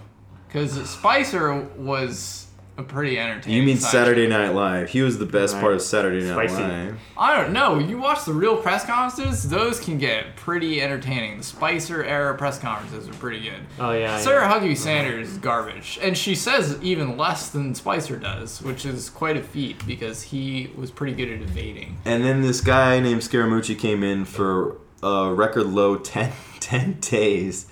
because 0.49 0.89
Spicer 0.91 1.61
was 1.77 2.47
a 2.77 2.83
pretty 2.83 3.19
entertaining. 3.19 3.59
You 3.59 3.65
mean 3.65 3.77
Saturday 3.77 4.23
chick. 4.23 4.31
Night 4.31 4.55
Live? 4.55 4.89
He 4.91 5.03
was 5.03 5.19
the 5.19 5.27
best 5.27 5.55
Right. 5.55 5.61
part 5.61 5.75
of 5.75 5.83
Saturday 5.83 6.27
Night 6.27 6.49
Spicy. 6.51 6.63
Live. 6.63 6.99
I 7.19 7.37
don't 7.37 7.53
know. 7.53 7.79
You 7.79 7.99
watch 7.99 8.25
the 8.25 8.33
real 8.33 8.57
press 8.57 8.85
conferences; 8.87 9.49
those 9.51 9.81
can 9.81 9.99
get 9.99 10.37
pretty 10.37 10.81
entertaining. 10.81 11.39
The 11.39 11.45
Spicer 11.45 12.03
era 12.05 12.35
press 12.37 12.59
conferences 12.59 13.09
are 13.09 13.19
pretty 13.19 13.41
good. 13.41 13.61
oh 13.79 13.93
yeah. 13.93 14.19
Sarah 14.19 14.49
yeah. 14.49 14.59
Huckabee 14.61 14.77
Sanders 14.77 15.31
is 15.31 15.39
garbage, 15.39 15.99
and 16.01 16.17
she 16.17 16.35
says 16.35 16.79
even 16.83 17.17
less 17.17 17.51
than 17.51 17.75
Spicer 17.75 18.17
does, 18.17 18.63
which 18.63 18.87
is 18.87 19.11
quite 19.11 19.37
a 19.37 19.43
feat 19.43 19.85
because 19.87 20.23
he 20.23 20.71
was 20.77 20.91
pretty 20.91 21.13
good 21.13 21.31
at 21.31 21.43
evading. 21.43 21.99
And 22.05 22.25
then 22.25 22.41
this 22.41 22.61
guy 22.61 22.99
named 23.01 23.21
Scaramucci 23.21 23.79
came 23.79 24.03
in 24.03 24.25
for 24.25 24.77
a 25.03 25.33
record 25.35 25.67
low 25.67 25.97
10, 25.99 26.33
10 26.61 26.99
days. 27.01 27.67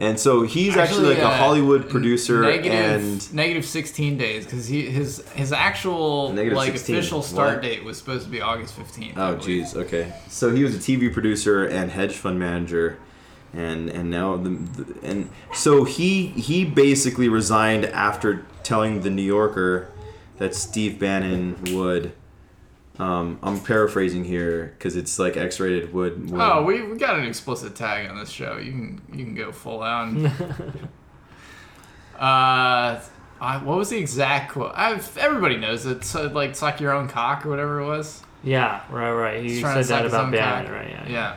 And 0.00 0.18
so 0.18 0.42
he's 0.42 0.76
actually, 0.76 1.08
like 1.08 1.18
a 1.18 1.26
uh, 1.26 1.36
Hollywood 1.36 1.88
producer 1.88 2.42
negative, 2.42 2.72
and 2.72 3.34
negative 3.34 3.64
16 3.64 4.16
days 4.16 4.44
because 4.44 4.68
he 4.68 4.88
his 4.88 5.26
his 5.30 5.52
actual 5.52 6.32
Negative 6.32 6.56
like 6.56 6.72
16, 6.72 6.96
official 6.96 7.22
start 7.22 7.54
what? 7.54 7.62
date 7.62 7.82
was 7.82 7.98
supposed 7.98 8.24
to 8.24 8.30
be 8.30 8.40
August 8.40 8.76
15th. 8.76 9.14
Oh 9.16 9.36
jeez, 9.36 9.74
okay. 9.74 10.12
So 10.28 10.54
he 10.54 10.62
was 10.62 10.74
a 10.74 10.78
TV 10.78 11.12
producer 11.12 11.64
and 11.64 11.90
hedge 11.90 12.14
fund 12.14 12.38
manager 12.38 12.98
and 13.52 13.88
and 13.88 14.10
now 14.10 14.36
the, 14.36 14.50
the 14.50 14.94
and 15.02 15.30
so 15.52 15.84
he 15.84 16.28
he 16.28 16.64
basically 16.64 17.28
resigned 17.28 17.86
after 17.86 18.46
telling 18.62 19.00
the 19.00 19.10
New 19.10 19.22
Yorker 19.22 19.90
that 20.38 20.54
Steve 20.54 20.98
Bannon 20.98 21.56
would 21.74 22.12
um, 22.98 23.38
I'm 23.42 23.60
paraphrasing 23.60 24.24
here 24.24 24.74
because 24.76 24.96
it's 24.96 25.18
like 25.18 25.36
X-rated 25.36 25.92
would, 25.92 26.30
would 26.30 26.40
Oh, 26.40 26.64
we, 26.64 26.82
we 26.82 26.96
got 26.98 27.18
an 27.18 27.26
explicit 27.26 27.76
tag 27.76 28.10
on 28.10 28.18
this 28.18 28.30
show. 28.30 28.58
You 28.58 28.72
can 28.72 29.00
you 29.12 29.24
can 29.24 29.34
go 29.34 29.52
full 29.52 29.82
on. 29.82 30.26
uh, 32.18 33.00
I, 33.40 33.58
what 33.62 33.78
was 33.78 33.90
the 33.90 33.98
exact 33.98 34.52
quote? 34.52 34.72
I've, 34.74 35.16
everybody 35.16 35.56
knows 35.56 35.86
it. 35.86 36.02
So, 36.04 36.26
like 36.26 36.56
suck 36.56 36.80
your 36.80 36.92
own 36.92 37.08
cock 37.08 37.46
or 37.46 37.50
whatever 37.50 37.80
it 37.80 37.86
was. 37.86 38.22
Yeah, 38.42 38.82
right, 38.90 39.12
right. 39.12 39.42
He 39.42 39.50
He's 39.50 39.60
trying 39.60 39.76
to 39.76 39.84
said 39.84 40.04
that 40.04 40.06
about 40.06 40.24
own 40.24 40.30
Bannon, 40.32 40.72
right? 40.72 40.90
Yeah. 41.08 41.36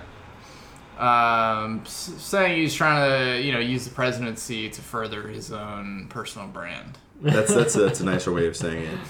Yeah. 1.00 1.62
Um, 1.62 1.84
saying 1.86 2.60
he's 2.60 2.76
trying 2.76 3.10
to, 3.10 3.42
you 3.42 3.52
know, 3.52 3.60
use 3.60 3.86
the 3.86 3.92
presidency 3.92 4.70
to 4.70 4.82
further 4.82 5.28
his 5.28 5.52
own 5.52 6.08
personal 6.10 6.48
brand. 6.48 6.98
That's 7.22 7.54
that's 7.54 7.76
a, 7.76 7.82
that's 7.82 8.00
a 8.02 8.06
nicer 8.06 8.32
way 8.32 8.48
of 8.48 8.56
saying 8.56 8.84
it. 8.84 9.00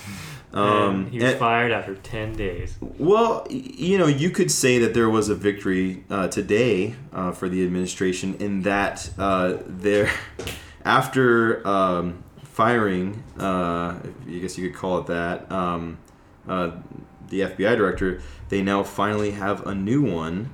Um, 0.53 1.09
he 1.09 1.17
was 1.17 1.31
and- 1.31 1.39
fired 1.39 1.71
after 1.71 1.95
ten 1.95 2.33
days. 2.33 2.77
Well, 2.81 3.47
you 3.49 3.97
know, 3.97 4.07
you 4.07 4.29
could 4.29 4.51
say 4.51 4.79
that 4.79 4.93
there 4.93 5.09
was 5.09 5.29
a 5.29 5.35
victory 5.35 6.03
uh, 6.09 6.27
today 6.27 6.95
uh, 7.13 7.31
for 7.31 7.47
the 7.47 7.63
administration 7.63 8.35
in 8.39 8.63
that 8.63 9.09
uh, 9.17 9.57
there, 9.65 10.11
after 10.85 11.65
um, 11.67 12.23
firing, 12.43 13.23
uh, 13.39 13.95
I 13.95 14.39
guess 14.41 14.57
you 14.57 14.69
could 14.69 14.77
call 14.77 14.99
it 14.99 15.07
that, 15.07 15.51
um, 15.51 15.97
uh, 16.47 16.71
the 17.29 17.41
FBI 17.41 17.77
director, 17.77 18.21
they 18.49 18.61
now 18.61 18.83
finally 18.83 19.31
have 19.31 19.65
a 19.65 19.73
new 19.73 20.01
one, 20.01 20.53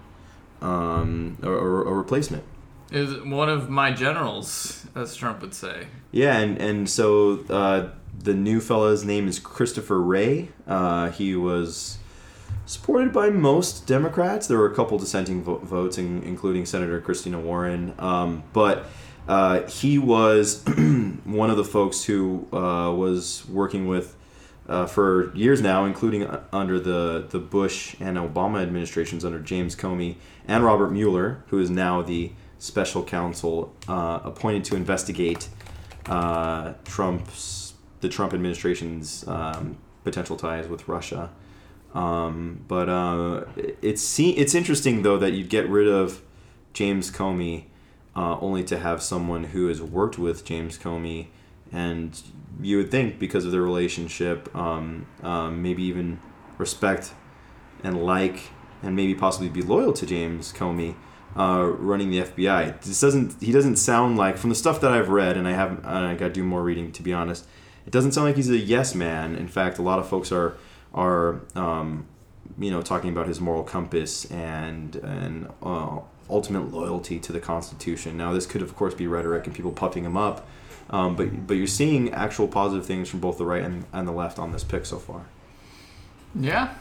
um, 0.62 1.38
or, 1.42 1.54
or 1.54 1.88
a 1.88 1.94
replacement. 1.94 2.44
Is 2.92 3.20
one 3.24 3.50
of 3.50 3.70
my 3.70 3.92
generals, 3.92 4.86
as 4.96 5.16
Trump 5.16 5.42
would 5.42 5.54
say. 5.54 5.88
Yeah, 6.12 6.38
and 6.38 6.62
and 6.62 6.90
so 6.90 7.44
uh, 7.50 7.90
the 8.24 8.34
new 8.34 8.60
fella's 8.60 9.06
name 9.06 9.28
is 9.28 9.40
Christopher 9.40 10.02
Wray. 10.02 10.50
Uh, 10.66 11.12
he 11.12 11.36
was 11.36 11.98
supported 12.66 13.14
by 13.14 13.30
most 13.30 13.88
Democrats. 13.88 14.48
There 14.48 14.58
were 14.58 14.72
a 14.72 14.76
couple 14.76 14.98
dissenting 14.98 15.44
vo- 15.44 15.58
votes, 15.58 15.98
in, 15.98 16.24
including 16.24 16.66
Senator 16.66 17.00
Christina 17.00 17.40
Warren. 17.40 17.94
Um, 18.00 18.44
but 18.54 18.86
uh, 19.28 19.68
he 19.68 19.98
was 19.98 20.64
one 21.24 21.50
of 21.50 21.58
the 21.58 21.64
folks 21.64 22.04
who 22.06 22.48
uh, 22.52 22.92
was 22.94 23.48
working 23.48 23.88
with 23.88 24.16
uh, 24.68 24.86
for 24.86 25.34
years 25.34 25.62
now, 25.62 25.86
including 25.86 26.24
uh, 26.24 26.44
under 26.52 26.80
the, 26.80 27.26
the 27.30 27.40
Bush 27.40 27.96
and 28.00 28.18
Obama 28.18 28.62
administrations 28.62 29.24
under 29.24 29.40
James 29.40 29.76
Comey 29.76 30.16
and 30.48 30.64
Robert 30.64 30.92
Mueller, 30.92 31.44
who 31.48 31.60
is 31.60 31.70
now 31.70 32.02
the 32.02 32.32
special 32.60 33.04
counsel 33.04 33.74
uh, 33.88 34.20
appointed 34.24 34.66
to 34.66 34.76
investigate 34.76 35.48
Trump's 36.04 37.57
the 38.02 38.10
Trump 38.10 38.34
administration's 38.34 39.28
um, 39.28 39.78
potential 40.04 40.38
ties 40.38 40.68
with 40.68 40.88
Russia. 40.88 41.30
Um, 41.94 42.64
but 42.68 42.90
uh, 42.90 43.46
it's 43.82 44.20
it's 44.20 44.54
interesting 44.54 45.02
though 45.02 45.18
that 45.18 45.32
you'd 45.32 45.50
get 45.50 45.68
rid 45.68 45.88
of 45.88 46.22
James 46.74 47.10
Comey 47.10 47.66
uh, 48.16 48.38
only 48.40 48.64
to 48.66 48.78
have 48.80 49.02
someone 49.02 49.46
who 49.46 49.68
has 49.68 49.82
worked 49.82 50.18
with 50.18 50.44
James 50.44 50.78
Comey, 50.78 51.28
and 51.72 52.22
you 52.62 52.78
would 52.78 52.92
think 52.92 53.20
because 53.20 53.46
of 53.46 53.52
their 53.52 53.62
relationship, 53.62 54.54
um, 54.56 55.06
um, 55.24 55.62
maybe 55.62 55.84
even 55.84 56.20
respect 56.58 57.14
and 57.84 58.04
like, 58.04 58.52
and 58.82 58.96
maybe 58.96 59.14
possibly 59.14 59.50
be 59.50 59.62
loyal 59.62 59.94
to 59.94 60.06
James 60.06 60.52
Comey. 60.52 60.96
Uh, 61.36 61.72
running 61.78 62.10
the 62.10 62.22
FBI. 62.22 62.82
This 62.82 63.00
doesn't. 63.00 63.40
He 63.44 63.52
doesn't 63.52 63.76
sound 63.76 64.18
like 64.18 64.38
from 64.38 64.50
the 64.50 64.56
stuff 64.56 64.82
that 64.82 64.92
I've 64.92 65.10
read, 65.10 65.38
and 65.38 65.48
I 65.48 65.52
haven't. 65.52 65.86
I 65.86 66.16
got 66.16 66.30
to 66.30 66.34
do 66.34 66.44
more 66.44 66.64
reading 66.64 66.92
to 66.94 67.04
be 67.04 67.14
honest. 67.14 67.46
It 67.88 67.92
doesn't 67.92 68.12
sound 68.12 68.28
like 68.28 68.36
he's 68.36 68.50
a 68.50 68.58
yes 68.58 68.94
man. 68.94 69.36
In 69.36 69.48
fact, 69.48 69.78
a 69.78 69.82
lot 69.82 69.98
of 69.98 70.08
folks 70.10 70.32
are 70.32 70.58
are 70.94 71.40
um, 71.56 72.06
you 72.60 72.70
know 72.70 72.82
talking 72.82 73.10
about 73.10 73.28
his 73.28 73.40
moral 73.40 73.64
compass 73.64 74.26
and 74.30 74.96
and 74.98 75.48
uh, 75.64 76.00
ultimate 76.30 76.70
loyalty 76.72 77.18
to 77.20 77.32
the 77.32 77.40
Constitution. 77.40 78.18
Now, 78.18 78.34
this 78.34 78.46
could 78.46 78.62
of 78.62 78.76
course 78.76 78.94
be 78.94 79.08
rhetoric 79.08 79.46
and 79.48 79.56
people 79.56 79.72
puffing 79.72 80.04
him 80.04 80.18
up, 80.18 80.46
um, 80.90 81.16
but 81.16 81.48
but 81.48 81.54
you're 81.56 81.66
seeing 81.66 82.12
actual 82.14 82.50
positive 82.50 82.86
things 82.86 83.08
from 83.08 83.22
both 83.22 83.38
the 83.38 83.46
right 83.46 83.64
and, 83.64 83.86
and 83.94 84.06
the 84.06 84.12
left 84.12 84.38
on 84.38 84.52
this 84.52 84.66
pick 84.66 84.86
so 84.86 84.98
far. 85.00 85.26
Yeah. 86.36 86.74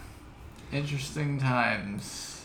Interesting 0.72 1.38
times. 1.38 2.44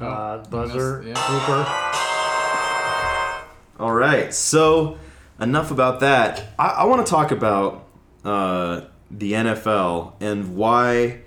Uh, 0.00 0.04
Oh, 0.44 0.48
buzzer, 0.48 1.02
missed- 1.02 1.18
yeah. 1.18 1.84
All 3.80 3.92
right, 3.92 4.32
so 4.32 4.96
enough 5.40 5.70
about 5.70 6.00
that. 6.00 6.44
I, 6.58 6.68
I 6.68 6.84
want 6.84 7.06
to 7.06 7.10
talk 7.10 7.30
about 7.30 7.86
uh, 8.24 8.82
the 9.10 9.32
NFL 9.32 10.14
and 10.20 10.56
why 10.56 11.20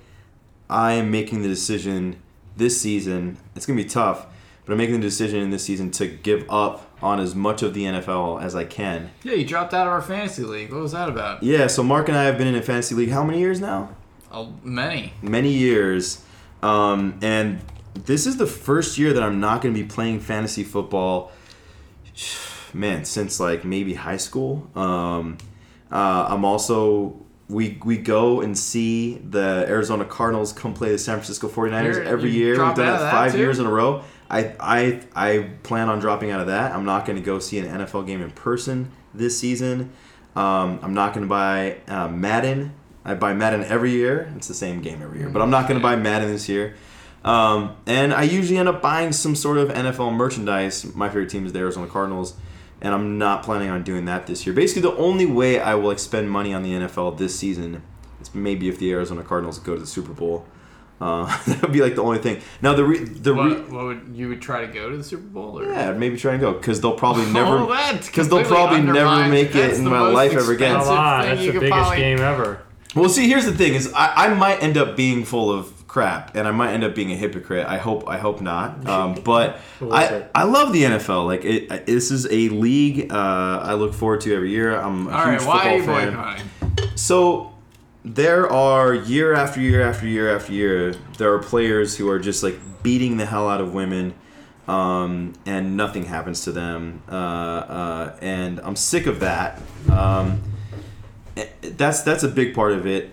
I 0.69 0.93
am 0.93 1.11
making 1.11 1.41
the 1.41 1.47
decision 1.47 2.21
this 2.57 2.79
season. 2.79 3.37
It's 3.55 3.65
going 3.65 3.77
to 3.77 3.83
be 3.83 3.89
tough, 3.89 4.27
but 4.65 4.73
I'm 4.73 4.77
making 4.77 4.95
the 4.95 5.01
decision 5.01 5.41
in 5.41 5.49
this 5.49 5.63
season 5.63 5.91
to 5.91 6.07
give 6.07 6.45
up 6.49 6.87
on 7.01 7.19
as 7.19 7.33
much 7.33 7.63
of 7.63 7.73
the 7.73 7.83
NFL 7.83 8.41
as 8.41 8.55
I 8.55 8.63
can. 8.63 9.09
Yeah, 9.23 9.33
you 9.33 9.45
dropped 9.45 9.73
out 9.73 9.87
of 9.87 9.93
our 9.93 10.01
fantasy 10.01 10.43
league. 10.43 10.71
What 10.71 10.81
was 10.81 10.91
that 10.91 11.09
about? 11.09 11.41
Yeah, 11.41 11.67
so 11.67 11.83
Mark 11.83 12.07
and 12.07 12.17
I 12.17 12.23
have 12.25 12.37
been 12.37 12.47
in 12.47 12.55
a 12.55 12.61
fantasy 12.61 12.95
league 12.95 13.09
how 13.09 13.23
many 13.23 13.39
years 13.39 13.59
now? 13.59 13.95
Oh, 14.31 14.53
many. 14.63 15.13
Many 15.21 15.51
years. 15.51 16.23
Um, 16.61 17.17
and 17.21 17.61
this 17.95 18.25
is 18.25 18.37
the 18.37 18.45
first 18.47 18.97
year 18.97 19.13
that 19.13 19.23
I'm 19.23 19.39
not 19.39 19.61
going 19.61 19.73
to 19.73 19.81
be 19.81 19.87
playing 19.87 20.19
fantasy 20.19 20.63
football, 20.63 21.31
man, 22.73 23.05
since 23.05 23.39
like 23.39 23.63
maybe 23.65 23.93
high 23.93 24.17
school. 24.17 24.69
Um, 24.75 25.37
uh, 25.91 26.27
I'm 26.29 26.45
also. 26.45 27.17
We, 27.49 27.77
we 27.83 27.97
go 27.97 28.39
and 28.39 28.57
see 28.57 29.15
the 29.17 29.65
Arizona 29.67 30.05
Cardinals 30.05 30.53
come 30.53 30.73
play 30.73 30.89
the 30.91 30.97
San 30.97 31.17
Francisco 31.17 31.49
49ers 31.49 31.95
You're- 31.95 32.07
every 32.07 32.31
year. 32.31 32.51
We've 32.51 32.75
done 32.75 32.75
that 32.77 33.11
five 33.11 33.33
too? 33.33 33.39
years 33.39 33.59
in 33.59 33.65
a 33.65 33.69
row. 33.69 34.03
I, 34.29 34.55
I, 34.57 35.01
I 35.13 35.49
plan 35.63 35.89
on 35.89 35.99
dropping 35.99 36.31
out 36.31 36.39
of 36.39 36.47
that. 36.47 36.71
I'm 36.71 36.85
not 36.85 37.05
going 37.05 37.17
to 37.17 37.21
go 37.21 37.39
see 37.39 37.59
an 37.59 37.65
NFL 37.65 38.07
game 38.07 38.21
in 38.21 38.31
person 38.31 38.89
this 39.13 39.37
season. 39.37 39.91
Um, 40.33 40.79
I'm 40.81 40.93
not 40.93 41.13
going 41.13 41.25
to 41.25 41.29
buy 41.29 41.79
uh, 41.89 42.07
Madden. 42.07 42.71
I 43.03 43.15
buy 43.15 43.33
Madden 43.33 43.65
every 43.65 43.91
year. 43.91 44.31
It's 44.37 44.47
the 44.47 44.53
same 44.53 44.81
game 44.81 45.01
every 45.01 45.19
year, 45.19 45.27
but 45.27 45.41
I'm 45.41 45.49
not 45.49 45.67
going 45.67 45.77
to 45.77 45.83
buy 45.83 45.97
Madden 45.97 46.29
this 46.31 46.47
year. 46.47 46.75
Um, 47.25 47.75
and 47.85 48.13
I 48.13 48.23
usually 48.23 48.57
end 48.59 48.69
up 48.69 48.81
buying 48.81 49.11
some 49.11 49.35
sort 49.35 49.57
of 49.57 49.67
NFL 49.67 50.13
merchandise. 50.15 50.85
My 50.95 51.09
favorite 51.09 51.29
team 51.29 51.45
is 51.45 51.51
the 51.51 51.59
Arizona 51.59 51.87
Cardinals, 51.87 52.35
and 52.81 52.93
I'm 52.93 53.17
not 53.17 53.43
planning 53.43 53.69
on 53.69 53.83
doing 53.83 54.05
that 54.05 54.27
this 54.27 54.45
year. 54.45 54.53
Basically, 54.55 54.81
the 54.81 54.95
only 54.97 55.25
way 55.25 55.59
I 55.59 55.75
will 55.75 55.91
expend 55.91 56.29
money 56.31 56.53
on 56.53 56.63
the 56.63 56.71
NFL 56.71 57.17
this 57.17 57.37
season 57.37 57.81
is 58.21 58.33
maybe 58.33 58.67
if 58.69 58.79
the 58.79 58.91
Arizona 58.91 59.23
Cardinals 59.23 59.59
go 59.59 59.73
to 59.75 59.79
the 59.79 59.87
Super 59.87 60.13
Bowl. 60.13 60.45
Uh, 60.99 61.25
that 61.47 61.61
would 61.63 61.71
be 61.71 61.81
like 61.81 61.95
the 61.95 62.03
only 62.03 62.19
thing. 62.19 62.39
Now 62.61 62.73
the 62.75 62.83
re- 62.83 63.03
the 63.03 63.33
re- 63.33 63.39
What, 63.55 63.69
what 63.71 63.83
would 63.85 64.11
you 64.13 64.29
would 64.29 64.41
try 64.41 64.61
to 64.65 64.71
go 64.71 64.89
to 64.91 64.97
the 64.97 65.03
Super 65.03 65.23
Bowl? 65.23 65.59
Or? 65.59 65.65
yeah, 65.65 65.93
maybe 65.93 66.15
try 66.17 66.33
and 66.33 66.41
go 66.41 66.53
because 66.59 66.79
they'll 66.81 66.93
probably 66.93 67.25
never 67.25 67.57
Oh, 67.57 67.97
because 68.05 68.29
they'll 68.29 68.43
probably 68.45 68.81
never 68.81 69.27
make 69.27 69.55
it 69.55 69.73
in 69.75 69.85
my 69.85 70.01
life 70.01 70.33
ever 70.33 70.51
again. 70.53 70.75
expensive 70.75 70.95
Come 70.95 70.97
on, 71.05 71.21
thing 71.23 71.29
that's 71.31 71.41
you 71.45 71.51
the 71.53 71.59
biggest 71.59 71.77
probably- 71.79 71.97
game 71.97 72.19
ever. 72.19 72.61
Well, 72.93 73.09
see, 73.09 73.27
here's 73.29 73.45
the 73.45 73.53
thing: 73.53 73.73
is 73.73 73.91
I, 73.93 74.27
I 74.27 74.33
might 74.33 74.61
end 74.61 74.77
up 74.77 74.97
being 74.97 75.23
full 75.23 75.49
of 75.49 75.80
crap, 75.91 76.37
and 76.37 76.47
I 76.47 76.51
might 76.51 76.71
end 76.71 76.85
up 76.85 76.95
being 76.95 77.11
a 77.11 77.17
hypocrite. 77.17 77.67
I 77.67 77.77
hope 77.77 78.07
I 78.07 78.17
hope 78.17 78.39
not. 78.39 78.87
Um, 78.91 79.15
but 79.23 79.59
I. 79.81 80.25
I 80.35 80.43
love 80.43 80.73
the 80.73 80.83
NFL. 80.83 81.25
Like 81.25 81.45
it, 81.45 81.85
this 81.85 82.11
is 82.11 82.25
a 82.25 82.49
league 82.49 83.11
uh, 83.11 83.61
I 83.63 83.73
look 83.73 83.93
forward 83.93 84.21
to 84.21 84.35
every 84.35 84.51
year. 84.51 84.75
I'm 84.75 85.07
a 85.07 85.11
All 85.11 85.25
huge 85.25 85.41
right, 85.41 85.47
why 85.47 85.69
are 85.69 85.77
you 85.77 85.83
football 85.83 86.35
fan. 86.35 86.97
So 86.97 87.55
there 88.03 88.51
are 88.51 88.93
year 88.93 89.33
after 89.33 89.61
year 89.61 89.81
after 89.81 90.07
year 90.07 90.35
after 90.35 90.51
year, 90.51 90.93
there 91.17 91.33
are 91.33 91.39
players 91.39 91.95
who 91.97 92.09
are 92.09 92.19
just 92.19 92.43
like 92.43 92.59
beating 92.83 93.17
the 93.17 93.25
hell 93.25 93.47
out 93.49 93.61
of 93.61 93.73
women, 93.73 94.13
um, 94.67 95.33
and 95.45 95.77
nothing 95.77 96.05
happens 96.05 96.43
to 96.45 96.51
them. 96.51 97.01
Uh, 97.09 97.15
uh, 97.15 98.15
and 98.21 98.59
I'm 98.59 98.75
sick 98.75 99.07
of 99.07 99.21
that. 99.21 99.61
Um, 99.89 100.41
eh, 101.37 101.47
that's 101.61 102.01
that's 102.01 102.23
a 102.23 102.29
big 102.29 102.53
part 102.53 102.73
of 102.73 102.85
it. 102.85 103.11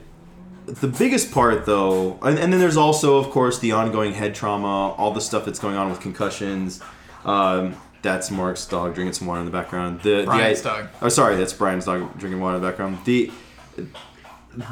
The 0.69 0.89
biggest 0.89 1.33
part, 1.33 1.65
though, 1.65 2.19
and, 2.23 2.39
and 2.39 2.53
then 2.53 2.61
there's 2.61 2.77
also, 2.77 3.17
of 3.17 3.31
course, 3.31 3.59
the 3.59 3.73
ongoing 3.73 4.13
head 4.13 4.35
trauma, 4.35 4.93
all 4.93 5.13
the 5.13 5.21
stuff 5.21 5.45
that's 5.45 5.59
going 5.59 5.77
on 5.77 5.89
with 5.89 6.01
concussions. 6.01 6.81
Um, 7.25 7.77
that's 8.03 8.31
Mark's 8.31 8.67
dog 8.67 8.95
drinking 8.95 9.15
some 9.15 9.27
water 9.27 9.41
in 9.41 9.47
the 9.47 9.53
background. 9.53 10.03
The, 10.03 10.25
Brian's 10.25 10.63
the, 10.63 10.69
dog. 10.69 10.89
Oh, 11.03 11.09
sorry, 11.09 11.37
that's 11.37 11.53
Brian's 11.53 11.87
dog 11.87 12.19
drinking 12.19 12.41
water 12.41 12.57
in 12.57 12.63
the 12.63 12.69
background. 12.69 12.99
The 13.05 13.31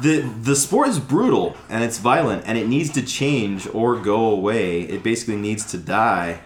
the 0.01 0.19
the 0.41 0.55
sport 0.55 0.89
is 0.89 0.99
brutal 0.99 1.55
and 1.69 1.83
it's 1.83 1.97
violent 1.97 2.43
and 2.45 2.57
it 2.57 2.67
needs 2.67 2.89
to 2.91 3.01
change 3.01 3.67
or 3.73 3.95
go 3.95 4.25
away. 4.31 4.81
It 4.81 5.03
basically 5.03 5.37
needs 5.37 5.65
to 5.71 5.77
die. 5.77 6.41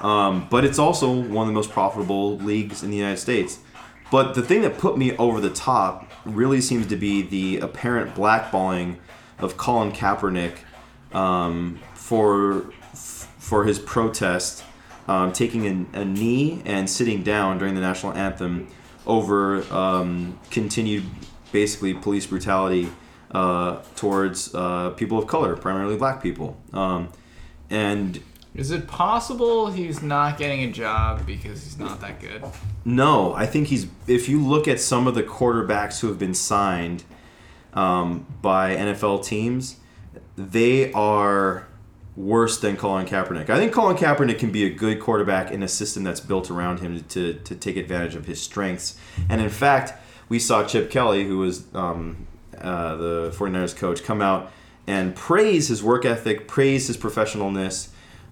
Um, 0.00 0.46
but 0.50 0.64
it's 0.64 0.78
also 0.78 1.10
one 1.10 1.46
of 1.46 1.48
the 1.48 1.54
most 1.54 1.70
profitable 1.70 2.36
leagues 2.38 2.82
in 2.82 2.90
the 2.90 2.96
United 2.96 3.16
States. 3.18 3.60
But 4.10 4.34
the 4.34 4.42
thing 4.42 4.62
that 4.62 4.78
put 4.78 4.98
me 4.98 5.16
over 5.16 5.40
the 5.40 5.50
top 5.50 6.05
really 6.26 6.60
seems 6.60 6.86
to 6.88 6.96
be 6.96 7.22
the 7.22 7.58
apparent 7.58 8.14
blackballing 8.14 8.96
of 9.38 9.56
Colin 9.56 9.92
Kaepernick 9.92 10.58
um, 11.12 11.80
for 11.94 12.72
for 12.94 13.64
his 13.64 13.78
protest, 13.78 14.64
um, 15.06 15.32
taking 15.32 15.88
a, 15.94 16.00
a 16.00 16.04
knee 16.04 16.62
and 16.64 16.90
sitting 16.90 17.22
down 17.22 17.58
during 17.58 17.74
the 17.74 17.80
national 17.80 18.12
anthem 18.14 18.66
over 19.06 19.62
um, 19.72 20.38
continued 20.50 21.04
basically 21.52 21.94
police 21.94 22.26
brutality 22.26 22.88
uh, 23.30 23.80
towards 23.94 24.52
uh, 24.54 24.90
people 24.90 25.18
of 25.18 25.26
color, 25.26 25.56
primarily 25.56 25.96
black 25.96 26.22
people. 26.22 26.56
Um, 26.72 27.08
and 27.70 28.20
Is 28.56 28.70
it 28.70 28.88
possible 28.88 29.70
he's 29.70 30.02
not 30.02 30.38
getting 30.38 30.62
a 30.62 30.72
job 30.72 31.26
because 31.26 31.62
he's 31.62 31.78
not 31.78 32.00
that 32.00 32.20
good? 32.20 32.42
No, 32.84 33.34
I 33.34 33.44
think 33.44 33.68
he's. 33.68 33.86
If 34.06 34.28
you 34.28 34.42
look 34.42 34.66
at 34.66 34.80
some 34.80 35.06
of 35.06 35.14
the 35.14 35.22
quarterbacks 35.22 36.00
who 36.00 36.08
have 36.08 36.18
been 36.18 36.34
signed 36.34 37.04
um, 37.74 38.26
by 38.40 38.74
NFL 38.74 39.24
teams, 39.24 39.76
they 40.36 40.90
are 40.92 41.68
worse 42.16 42.58
than 42.58 42.78
Colin 42.78 43.06
Kaepernick. 43.06 43.50
I 43.50 43.58
think 43.58 43.72
Colin 43.72 43.96
Kaepernick 43.96 44.38
can 44.38 44.50
be 44.50 44.64
a 44.64 44.70
good 44.70 45.00
quarterback 45.00 45.50
in 45.50 45.62
a 45.62 45.68
system 45.68 46.02
that's 46.02 46.20
built 46.20 46.50
around 46.50 46.80
him 46.80 47.04
to, 47.10 47.34
to 47.34 47.54
take 47.54 47.76
advantage 47.76 48.14
of 48.14 48.24
his 48.24 48.40
strengths. 48.40 48.98
And 49.28 49.42
in 49.42 49.50
fact, 49.50 49.92
we 50.30 50.38
saw 50.38 50.64
Chip 50.64 50.90
Kelly, 50.90 51.24
who 51.24 51.38
was 51.38 51.66
um, 51.74 52.26
uh, 52.56 52.96
the 52.96 53.34
49ers 53.36 53.76
coach, 53.76 54.02
come 54.02 54.22
out 54.22 54.50
and 54.86 55.14
praise 55.14 55.68
his 55.68 55.82
work 55.82 56.06
ethic, 56.06 56.48
praise 56.48 56.86
his 56.86 56.96
professionalness, 56.96 57.88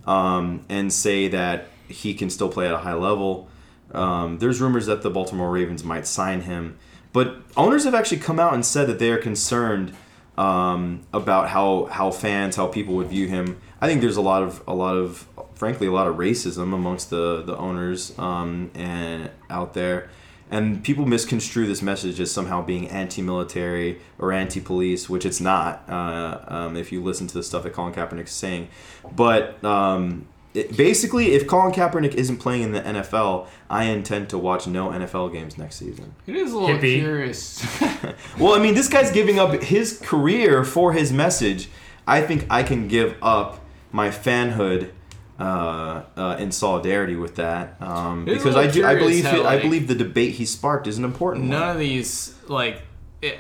um, 0.07 0.65
and 0.69 0.93
say 0.93 1.29
that 1.29 1.69
he 1.89 2.15
can 2.15 2.31
still 2.31 2.49
play 2.49 2.67
at 2.67 2.73
a 2.73 2.79
high 2.79 2.95
level. 2.95 3.49
Um, 3.93 4.39
there's 4.39 4.61
rumors 4.61 4.87
that 4.87 5.03
the 5.03 5.11
Baltimore 5.11 5.51
Ravens 5.51 5.85
might 5.85 6.07
sign 6.07 6.43
him, 6.43 6.79
but 7.13 7.37
owners 7.57 7.85
have 7.85 7.95
actually 7.95 8.19
come 8.19 8.41
out 8.41 8.55
and 8.55 8.65
said 8.67 8.89
that 8.89 8.99
they 8.99 9.11
are 9.11 9.19
concerned 9.19 9.95
um, 10.37 11.03
about 11.13 11.49
how 11.49 11.87
how 11.87 12.11
fans, 12.11 12.57
how 12.57 12.67
people 12.67 12.95
would 12.95 13.09
view 13.09 13.29
him. 13.29 13.61
I 13.81 13.87
think 13.87 14.01
there's 14.01 14.17
a 14.17 14.23
lot 14.23 14.43
of 14.43 14.63
a 14.67 14.75
lot 14.75 14.97
of 14.97 15.29
frankly 15.55 15.87
a 15.87 15.93
lot 15.93 16.07
of 16.07 16.17
racism 16.17 16.75
amongst 16.75 17.11
the 17.11 17.43
the 17.43 17.57
owners 17.57 18.19
um, 18.19 18.71
and 18.75 19.31
out 19.49 19.75
there. 19.75 20.11
And 20.51 20.85
people 20.85 21.07
misconstrue 21.07 21.67
this 21.67 21.83
message 21.83 22.21
as 22.21 22.31
somehow 22.31 22.63
being 22.63 22.89
anti-military 22.89 23.99
or 24.19 24.31
anti-police, 24.31 25.09
which 25.09 25.25
it's 25.25 25.41
not. 25.41 25.83
Uh, 25.89 26.39
um, 26.49 26.77
if 26.77 26.93
you 26.93 27.03
listen 27.03 27.27
to 27.29 27.35
the 27.35 27.43
stuff 27.43 27.63
that 27.65 27.73
Colin 27.73 27.93
Kaepernick's 27.95 28.33
saying, 28.33 28.69
but 29.17 29.63
um, 29.65 30.27
it, 30.53 30.77
basically, 30.77 31.33
if 31.33 31.47
Colin 31.49 31.73
Kaepernick 31.73 32.15
isn't 32.15 32.37
playing 32.37 32.63
in 32.63 32.73
the 32.73 32.81
NFL, 32.81 33.49
I 33.69 33.85
intend 33.85 34.29
to 34.31 34.39
watch 34.39 34.67
no 34.69 34.91
NFL 34.91 35.33
games 35.33 35.59
next 35.59 35.77
season. 35.77 36.15
It 36.27 36.37
is 36.37 36.53
a 36.53 36.59
little 36.59 36.77
Hippie. 36.77 37.01
curious. 37.01 37.65
Well, 38.39 38.55
I 38.55 38.59
mean, 38.63 38.75
this 38.75 38.89
guy's 38.89 39.11
giving 39.11 39.39
up 39.39 39.55
his 39.63 39.99
career 40.01 40.65
for 40.65 40.93
his 40.93 41.13
message. 41.13 41.69
I 42.07 42.21
think 42.21 42.47
I 42.51 42.63
can 42.63 42.87
give 42.87 43.17
up 43.23 43.61
my 43.93 44.09
fanhood 44.09 44.91
uh, 45.39 46.03
uh, 46.17 46.37
in 46.39 46.53
solidarity 46.53 47.17
with 47.17 47.37
that 47.37 47.77
um, 47.81 48.29
It 48.29 48.37
is 48.37 48.43
a 48.43 48.45
because 48.45 48.57
I 48.57 48.67
do. 48.71 48.87
I 48.87 48.95
believe. 48.95 49.25
how, 49.25 49.37
it- 49.41 49.47
I 49.47 49.61
believe 49.61 49.89
the 49.89 49.95
debate 49.95 50.35
he 50.35 50.47
sparked 50.47 50.87
is 50.87 50.99
an 50.99 51.05
important 51.05 51.45
one. 51.45 51.51
None 51.51 51.61
one. 51.61 51.71
of 51.71 51.79
these 51.79 52.35
like. 52.49 52.83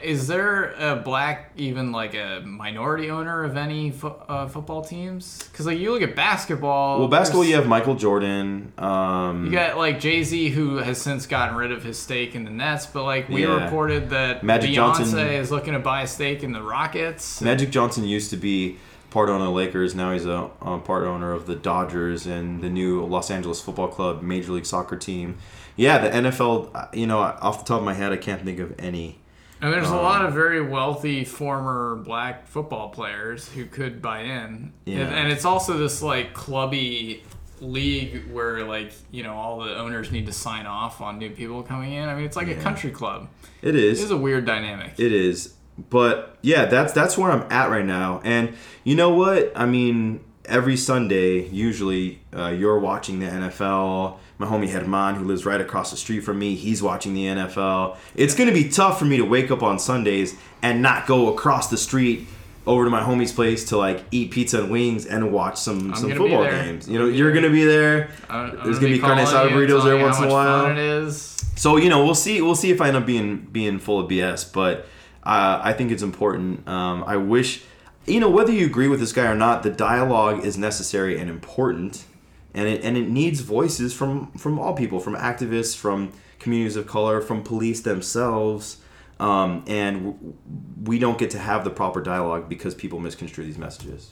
Is 0.02 0.28
there 0.28 0.72
a 0.78 0.96
black, 0.96 1.52
even 1.56 1.92
like 1.92 2.14
a 2.14 2.40
minority 2.42 3.10
owner 3.10 3.44
of 3.44 3.54
any 3.58 3.90
fo- 3.90 4.16
uh, 4.30 4.48
football 4.48 4.82
teams? 4.82 5.46
Because 5.52 5.66
like 5.66 5.78
you 5.78 5.92
look 5.92 6.00
at 6.00 6.16
basketball. 6.16 7.00
Well, 7.00 7.08
basketball, 7.08 7.44
you 7.44 7.56
have 7.56 7.66
Michael 7.66 7.94
Jordan. 7.94 8.72
Um, 8.78 9.44
You 9.44 9.52
got 9.52 9.76
like 9.76 10.00
Jay 10.00 10.22
Z, 10.22 10.48
who 10.48 10.78
has 10.78 10.98
since 10.98 11.26
gotten 11.26 11.54
rid 11.54 11.70
of 11.70 11.82
his 11.84 11.98
stake 11.98 12.34
in 12.34 12.44
the 12.44 12.50
Nets, 12.50 12.86
but 12.86 13.04
like 13.04 13.28
we 13.28 13.42
Yeah. 13.42 13.62
reported 13.62 14.08
that 14.08 14.42
Magic 14.42 14.70
Beyonce 14.70 14.74
Johnson- 14.74 15.18
is 15.28 15.50
looking 15.50 15.74
to 15.74 15.80
buy 15.80 16.00
a 16.00 16.06
stake 16.06 16.42
in 16.42 16.52
the 16.52 16.62
Rockets. 16.62 17.42
Magic 17.42 17.70
Johnson 17.70 18.04
used 18.04 18.30
to 18.30 18.38
be 18.38 18.78
part 19.14 19.28
owner 19.30 19.44
of 19.44 19.46
the 19.46 19.52
Lakers. 19.52 19.94
Now 19.94 20.12
he's 20.12 20.26
a, 20.26 20.50
a 20.60 20.78
part 20.78 21.04
owner 21.04 21.32
of 21.32 21.46
the 21.46 21.54
Dodgers 21.54 22.26
and 22.26 22.60
the 22.62 22.68
new 22.68 23.02
Los 23.06 23.30
Angeles 23.30 23.60
Football 23.60 23.88
Club 23.88 24.20
Major 24.22 24.52
League 24.52 24.66
Soccer 24.66 24.96
team. 24.96 25.38
Yeah, 25.76 25.98
the 25.98 26.10
NFL. 26.10 26.94
You 26.94 27.06
know, 27.06 27.20
off 27.20 27.60
the 27.60 27.64
top 27.64 27.78
of 27.78 27.84
my 27.84 27.94
head, 27.94 28.12
I 28.12 28.16
can't 28.16 28.42
think 28.44 28.58
of 28.58 28.74
any. 28.78 29.20
And 29.60 29.72
there's 29.72 29.86
Um, 29.88 29.94
a 29.98 30.02
lot 30.02 30.24
of 30.26 30.34
very 30.34 30.60
wealthy 30.60 31.24
former 31.24 31.94
black 32.04 32.48
football 32.48 32.88
players 32.90 33.48
who 33.48 33.64
could 33.66 34.02
buy 34.02 34.22
in. 34.22 34.72
Yeah. 34.84 34.98
And, 35.02 35.14
and 35.14 35.32
it's 35.32 35.44
also 35.44 35.78
this 35.78 36.02
like 36.02 36.34
clubby 36.34 37.22
league 37.60 38.30
where 38.32 38.64
like, 38.64 38.92
you 39.12 39.22
know, 39.22 39.34
all 39.34 39.60
the 39.60 39.76
owners 39.76 40.10
need 40.10 40.26
to 40.26 40.32
sign 40.32 40.66
off 40.66 41.00
on 41.00 41.18
new 41.18 41.30
people 41.30 41.62
coming 41.62 41.92
in. 41.92 42.08
I 42.08 42.16
mean, 42.16 42.24
it's 42.24 42.36
like 42.36 42.48
a 42.48 42.56
country 42.56 42.90
club. 42.90 43.28
It 43.62 43.76
is. 43.76 44.00
It 44.00 44.04
is 44.06 44.10
a 44.10 44.16
weird 44.16 44.44
dynamic. 44.44 44.94
It 44.98 45.12
is. 45.12 45.54
But 45.90 46.36
yeah, 46.42 46.66
that's 46.66 46.92
that's 46.92 47.18
where 47.18 47.30
I'm 47.30 47.50
at 47.50 47.70
right 47.70 47.84
now. 47.84 48.20
And 48.24 48.54
you 48.84 48.94
know 48.94 49.10
what? 49.10 49.52
I 49.56 49.66
mean, 49.66 50.20
every 50.44 50.76
Sunday, 50.76 51.48
usually 51.48 52.20
uh, 52.36 52.48
you're 52.48 52.78
watching 52.78 53.18
the 53.20 53.26
NFL. 53.26 54.18
My 54.38 54.46
homie 54.46 54.68
Herman, 54.68 55.14
who 55.14 55.24
lives 55.24 55.46
right 55.46 55.60
across 55.60 55.90
the 55.92 55.96
street 55.96 56.20
from 56.20 56.38
me, 56.40 56.54
he's 56.56 56.82
watching 56.82 57.14
the 57.14 57.24
NFL. 57.26 57.96
It's 58.16 58.34
going 58.34 58.48
to 58.48 58.54
be 58.54 58.68
tough 58.68 58.98
for 58.98 59.04
me 59.04 59.16
to 59.18 59.22
wake 59.24 59.50
up 59.52 59.62
on 59.62 59.78
Sundays 59.78 60.36
and 60.60 60.82
not 60.82 61.06
go 61.06 61.32
across 61.32 61.68
the 61.70 61.76
street 61.76 62.26
over 62.66 62.84
to 62.84 62.90
my 62.90 63.00
homie's 63.00 63.30
place 63.32 63.66
to 63.66 63.76
like 63.76 64.02
eat 64.10 64.30
pizza 64.32 64.60
and 64.62 64.70
wings 64.72 65.06
and 65.06 65.32
watch 65.32 65.56
some 65.56 65.92
I'm 65.92 65.94
some 65.96 66.10
football 66.10 66.44
games. 66.44 66.88
You 66.88 66.98
know, 66.98 67.06
you're 67.06 67.30
going 67.32 67.44
to 67.44 67.50
be 67.50 67.64
there. 67.64 68.10
I'm- 68.28 68.58
I'm 68.58 68.64
There's 68.64 68.78
gonna 68.80 68.92
be 68.94 68.98
carne 68.98 69.24
calling 69.24 69.50
asada 69.50 69.50
burritos 69.50 69.84
there 69.84 69.98
once 70.04 70.18
in 70.18 70.24
a 70.24 70.28
while. 70.32 70.62
Fun 70.64 70.78
it 70.78 70.78
is. 70.78 71.30
So 71.56 71.76
you 71.76 71.88
know, 71.88 72.04
we'll 72.04 72.14
see. 72.16 72.42
We'll 72.42 72.56
see 72.56 72.70
if 72.72 72.80
I 72.80 72.88
end 72.88 72.96
up 72.96 73.06
being 73.06 73.36
being 73.52 73.78
full 73.78 74.00
of 74.00 74.10
BS. 74.10 74.52
But 74.52 74.86
uh, 75.24 75.60
I 75.62 75.72
think 75.72 75.90
it's 75.90 76.02
important. 76.02 76.66
Um, 76.68 77.02
I 77.06 77.16
wish, 77.16 77.62
you 78.06 78.20
know, 78.20 78.28
whether 78.30 78.52
you 78.52 78.66
agree 78.66 78.88
with 78.88 79.00
this 79.00 79.12
guy 79.12 79.26
or 79.26 79.34
not, 79.34 79.62
the 79.62 79.70
dialogue 79.70 80.44
is 80.44 80.58
necessary 80.58 81.18
and 81.18 81.30
important, 81.30 82.04
and 82.52 82.68
it 82.68 82.84
and 82.84 82.96
it 82.96 83.08
needs 83.08 83.40
voices 83.40 83.94
from 83.94 84.30
from 84.32 84.58
all 84.58 84.74
people, 84.74 85.00
from 85.00 85.16
activists, 85.16 85.76
from 85.76 86.12
communities 86.38 86.76
of 86.76 86.86
color, 86.86 87.20
from 87.20 87.42
police 87.42 87.80
themselves. 87.80 88.78
Um, 89.20 89.64
and 89.68 89.94
w- 90.14 90.34
we 90.82 90.98
don't 90.98 91.16
get 91.16 91.30
to 91.30 91.38
have 91.38 91.64
the 91.64 91.70
proper 91.70 92.02
dialogue 92.02 92.48
because 92.48 92.74
people 92.74 92.98
misconstrue 92.98 93.44
these 93.44 93.56
messages. 93.58 94.10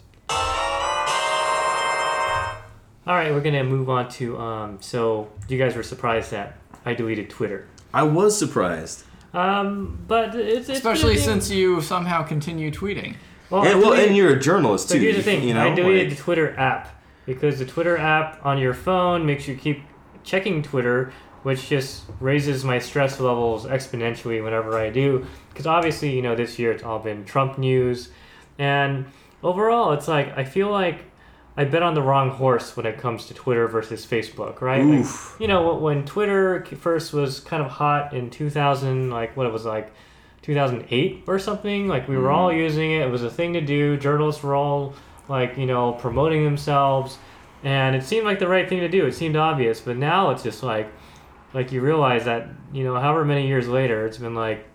All 3.05 3.17
right, 3.17 3.33
we're 3.33 3.41
gonna 3.41 3.65
move 3.65 3.91
on 3.91 4.09
to. 4.11 4.39
Um, 4.39 4.79
so 4.81 5.29
you 5.49 5.59
guys 5.59 5.75
were 5.75 5.83
surprised 5.83 6.31
that 6.31 6.57
I 6.85 6.95
deleted 6.95 7.29
Twitter, 7.31 7.67
I 7.93 8.05
was 8.05 8.39
surprised. 8.39 9.05
Um, 9.35 10.05
but 10.07 10.35
it's, 10.35 10.69
it's 10.69 10.79
Especially 10.79 11.15
been 11.15 11.23
since 11.23 11.51
you 11.51 11.81
somehow 11.81 12.23
continue 12.23 12.71
tweeting. 12.71 13.17
well, 13.51 13.65
and 13.65 13.81
well, 13.81 13.93
and 13.95 14.17
you're 14.17 14.35
a 14.37 14.41
journalist 14.41 14.89
So 14.89 14.95
too. 14.97 15.01
here's 15.01 15.17
the 15.17 15.23
thing: 15.23 15.43
You 15.43 15.55
know, 15.55 15.63
I 15.71 15.75
deleted 15.75 16.09
like- 16.09 16.17
the 16.19 16.23
Twitter 16.23 16.59
app 16.59 17.01
because 17.27 17.59
the 17.59 17.65
Twitter 17.67 17.97
app 17.97 18.45
on 18.45 18.59
your 18.59 18.75
phone 18.75 19.25
makes 19.25 19.47
you 19.49 19.55
keep 19.57 19.83
checking 20.25 20.63
Twitter, 20.63 21.13
which 21.45 21.69
just 21.69 22.05
raises 22.21 22.65
my 22.65 22.79
stress 22.79 23.21
levels 23.21 23.65
exponentially 23.65 24.43
whenever 24.43 24.77
I 24.79 24.91
do. 24.91 25.27
Because 25.51 25.67
obviously, 25.67 26.11
you 26.15 26.23
know, 26.23 26.35
this 26.35 26.59
year 26.59 26.73
it's 26.73 26.83
all 26.83 26.99
been 26.99 27.25
Trump 27.25 27.59
news, 27.59 28.11
and 28.59 29.07
overall, 29.43 29.93
it's 29.93 30.09
like 30.09 30.37
I 30.37 30.45
feel 30.45 30.71
like 30.71 31.05
I 31.57 31.65
bet 31.65 31.83
on 31.83 31.95
the 31.95 32.03
wrong 32.03 32.31
horse 32.31 32.75
when 32.77 32.87
it 32.87 32.99
comes 32.99 33.27
to 33.27 33.35
Twitter 33.35 33.69
versus 33.69 34.07
Facebook, 34.07 34.63
right? 34.63 34.83
Like, 34.83 35.41
you 35.41 35.49
know, 35.49 35.75
when 35.75 36.05
Twitter 36.07 36.65
first 36.65 37.13
was 37.13 37.41
kind 37.41 37.63
of 37.63 37.71
hot 37.71 38.15
in 38.15 38.31
2000, 38.31 39.11
like 39.11 39.37
what 39.37 39.47
it 39.47 39.53
was 39.53 39.67
like 39.67 39.93
2008 40.43 41.25
or 41.27 41.39
something, 41.39 41.89
like 41.89 42.09
we 42.09 42.17
were 42.17 42.29
mm-hmm. 42.29 42.35
all 42.37 42.53
using 42.53 42.93
it. 42.93 43.03
It 43.03 43.11
was 43.11 43.23
a 43.23 43.31
thing 43.31 43.53
to 43.53 43.61
do. 43.61 43.99
Journalists 43.99 44.43
were 44.43 44.55
all 44.55 44.95
like, 45.29 45.59
you 45.59 45.67
know, 45.67 45.93
promoting 45.93 46.43
themselves, 46.45 47.19
and 47.63 47.95
it 47.95 48.03
seemed 48.03 48.25
like 48.25 48.39
the 48.39 48.49
right 48.49 48.69
thing 48.69 48.81
to 48.81 48.89
do. 48.89 49.05
It 49.07 49.13
seemed 49.13 49.37
obvious, 49.37 49.81
but 49.81 49.97
now 49.97 50.31
it's 50.31 50.43
just 50.43 50.63
like, 50.63 50.91
like 51.53 51.71
you 51.71 51.83
realize 51.83 52.25
that, 52.25 52.49
you 52.73 52.83
know, 52.83 52.99
however 52.99 53.27
many 53.27 53.47
years 53.47 53.69
later, 53.69 54.07
it's 54.07 54.19
been 54.19 54.35
like, 54.35 54.67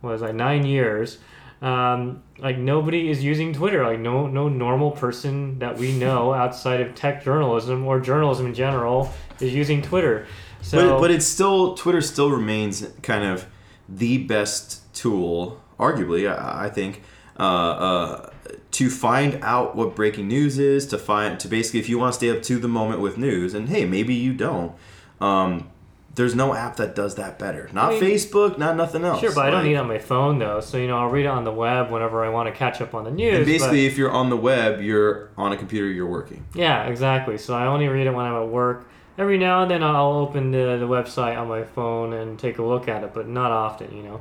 what 0.00 0.10
was 0.10 0.22
like 0.22 0.34
nine 0.34 0.64
years. 0.64 1.18
Um, 1.62 2.22
like 2.38 2.58
nobody 2.58 3.08
is 3.08 3.24
using 3.24 3.52
Twitter. 3.52 3.84
Like 3.84 4.00
no 4.00 4.26
no 4.26 4.48
normal 4.48 4.90
person 4.90 5.58
that 5.60 5.78
we 5.78 5.96
know 5.96 6.32
outside 6.42 6.80
of 6.80 6.94
tech 6.94 7.24
journalism 7.24 7.86
or 7.86 8.00
journalism 8.00 8.46
in 8.46 8.54
general 8.54 9.12
is 9.40 9.54
using 9.54 9.82
Twitter. 9.82 10.26
So 10.60 10.94
but, 10.94 11.00
but 11.00 11.10
it's 11.10 11.26
still 11.26 11.74
Twitter 11.74 12.00
still 12.00 12.30
remains 12.30 12.86
kind 13.02 13.24
of 13.24 13.46
the 13.88 14.18
best 14.18 14.94
tool, 14.94 15.60
arguably, 15.78 16.30
I, 16.30 16.66
I 16.66 16.70
think, 16.70 17.02
uh, 17.38 17.42
uh, 17.42 18.30
to 18.72 18.90
find 18.90 19.38
out 19.42 19.76
what 19.76 19.94
breaking 19.94 20.28
news 20.28 20.58
is. 20.58 20.86
To 20.86 20.98
find 20.98 21.38
to 21.40 21.48
basically, 21.48 21.80
if 21.80 21.88
you 21.88 21.98
want 21.98 22.14
to 22.14 22.16
stay 22.16 22.30
up 22.30 22.42
to 22.44 22.58
the 22.58 22.68
moment 22.68 23.00
with 23.00 23.18
news, 23.18 23.54
and 23.54 23.68
hey, 23.68 23.84
maybe 23.84 24.14
you 24.14 24.32
don't. 24.32 24.72
Um, 25.20 25.70
there's 26.14 26.34
no 26.34 26.54
app 26.54 26.76
that 26.76 26.94
does 26.94 27.16
that 27.16 27.38
better. 27.38 27.68
Not 27.72 27.92
I 27.92 28.00
mean- 28.00 28.02
Facebook, 28.02 28.56
not 28.58 28.76
nothing 28.76 29.04
else. 29.04 29.20
Sure, 29.20 29.34
but 29.34 29.46
I 29.46 29.50
don't 29.50 29.60
Like- 29.60 29.66
need 29.66 29.74
it 29.74 29.78
on 29.78 29.88
my 29.88 29.98
phone 29.98 30.38
though. 30.38 30.60
So 30.60 30.78
you 30.78 30.86
know, 30.86 30.96
I'll 30.98 31.08
read 31.10 31.24
it 31.24 31.28
on 31.28 31.44
the 31.44 31.52
web 31.52 31.90
whenever 31.90 32.24
I 32.24 32.28
want 32.28 32.48
to 32.48 32.54
catch 32.54 32.80
up 32.80 32.94
on 32.94 33.04
the 33.04 33.10
news. 33.10 33.34
And 33.36 33.44
but- 33.44 33.50
basically, 33.50 33.86
if 33.86 33.96
you're 33.98 34.10
on 34.12 34.30
the 34.30 34.36
web, 34.36 34.80
you're 34.80 35.30
on 35.36 35.52
a 35.52 35.56
computer, 35.56 35.86
you're 35.88 36.06
working. 36.06 36.44
yeah, 36.54 36.84
exactly. 36.84 37.36
So 37.38 37.54
I 37.54 37.66
only 37.66 37.88
read 37.88 38.06
it 38.06 38.14
when 38.14 38.24
I'm 38.26 38.34
at 38.42 38.48
work. 38.48 38.88
Every 39.16 39.38
now 39.38 39.62
and 39.62 39.70
then 39.70 39.82
I'll 39.84 40.12
open 40.14 40.50
the, 40.50 40.76
the 40.76 40.88
website 40.88 41.38
on 41.38 41.46
my 41.46 41.62
phone 41.62 42.12
and 42.12 42.36
take 42.36 42.58
a 42.58 42.64
look 42.64 42.88
at 42.88 43.04
it, 43.04 43.14
but 43.14 43.28
not 43.28 43.52
often, 43.52 43.96
you 43.96 44.02
know. 44.02 44.20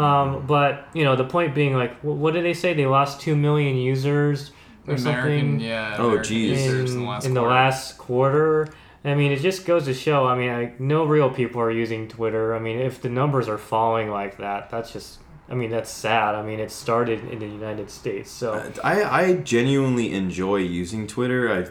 Um, 0.00 0.44
but 0.46 0.86
you 0.94 1.04
know, 1.04 1.14
the 1.16 1.24
point 1.24 1.54
being, 1.54 1.74
like, 1.74 2.00
wh- 2.00 2.04
what 2.18 2.32
did 2.34 2.44
they 2.44 2.54
say? 2.54 2.72
They 2.72 2.86
lost 2.86 3.20
two 3.20 3.36
million 3.36 3.76
users 3.76 4.52
or 4.88 4.94
American, 4.94 5.50
something 5.50 5.60
yeah. 5.60 5.96
Oh, 5.98 6.04
American 6.10 6.24
geez. 6.32 6.66
in, 6.66 6.86
in 6.86 6.98
the 7.00 7.02
last 7.08 7.26
in 7.26 7.34
the 7.34 7.42
last 7.42 7.98
quarter. 7.98 8.68
I 9.04 9.14
mean, 9.14 9.32
it 9.32 9.40
just 9.40 9.64
goes 9.64 9.86
to 9.86 9.94
show. 9.94 10.26
I 10.26 10.36
mean, 10.36 10.52
like, 10.52 10.80
no 10.80 11.04
real 11.04 11.30
people 11.30 11.60
are 11.60 11.70
using 11.70 12.06
Twitter. 12.06 12.54
I 12.54 12.58
mean, 12.58 12.78
if 12.78 13.00
the 13.00 13.08
numbers 13.08 13.48
are 13.48 13.58
falling 13.58 14.10
like 14.10 14.36
that, 14.38 14.70
that's 14.70 14.92
just. 14.92 15.20
I 15.48 15.54
mean, 15.54 15.70
that's 15.70 15.90
sad. 15.90 16.36
I 16.36 16.42
mean, 16.42 16.60
it 16.60 16.70
started 16.70 17.24
in 17.24 17.40
the 17.40 17.46
United 17.46 17.90
States, 17.90 18.30
so 18.30 18.72
I, 18.84 19.02
I 19.02 19.34
genuinely 19.38 20.12
enjoy 20.12 20.58
using 20.58 21.08
Twitter. 21.08 21.52
I, 21.52 21.66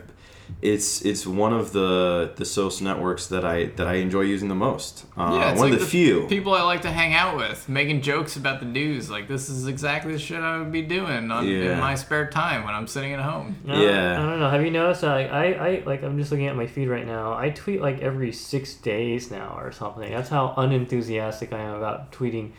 it's 0.62 1.02
it's 1.04 1.26
one 1.26 1.54
of 1.54 1.72
the 1.72 2.32
the 2.36 2.44
social 2.46 2.84
networks 2.84 3.28
that 3.28 3.46
I 3.46 3.66
that 3.78 3.88
I 3.88 3.96
enjoy 3.96 4.22
using 4.22 4.50
the 4.50 4.56
most. 4.56 5.06
Uh, 5.18 5.38
Yeah, 5.40 5.52
it's 5.52 5.60
one 5.60 5.70
like 5.72 5.80
of 5.80 5.86
the, 5.86 5.86
few. 5.92 6.28
people 6.28 6.54
I 6.54 6.64
like 6.64 6.82
to 6.82 6.92
hang 6.92 7.14
out 7.14 7.38
with, 7.38 7.70
making 7.70 8.02
jokes 8.02 8.36
about 8.36 8.60
the 8.60 8.66
news. 8.66 9.10
Like 9.10 9.28
this 9.28 9.50
is 9.50 9.68
exactly 9.68 10.12
the 10.14 10.20
shit 10.20 10.40
I 10.42 10.58
would 10.60 10.72
be 10.72 10.82
doing 10.82 11.32
on, 11.32 11.48
Yeah. 11.48 11.74
in 11.74 11.80
my 11.80 11.96
spare 11.96 12.28
time 12.30 12.66
when 12.66 12.74
I'm 12.74 12.88
sitting 12.88 13.14
at 13.14 13.20
home. 13.22 13.56
No, 13.64 13.82
Yeah. 13.82 14.22
I 14.22 14.26
don't 14.30 14.40
know. 14.40 14.50
Have 14.50 14.64
you 14.64 14.72
noticed? 14.72 15.04
Like, 15.04 15.32
I, 15.32 15.54
I, 15.54 15.84
like, 15.86 16.04
I'm 16.04 16.18
just 16.18 16.32
looking 16.32 16.48
at 16.48 16.56
my 16.56 16.68
feed 16.68 16.90
right 16.90 17.06
now. 17.08 17.34
I 17.34 17.50
tweet 17.52 17.82
like 17.82 18.02
every 18.02 18.32
six 18.32 18.74
days 18.76 19.32
now 19.32 19.56
or 19.58 19.72
something. 19.72 20.12
That's 20.12 20.30
how 20.30 20.54
unenthusiastic 20.58 21.54
I 21.54 21.60
am 21.60 21.76
about 21.76 22.12
tweeting. 22.12 22.52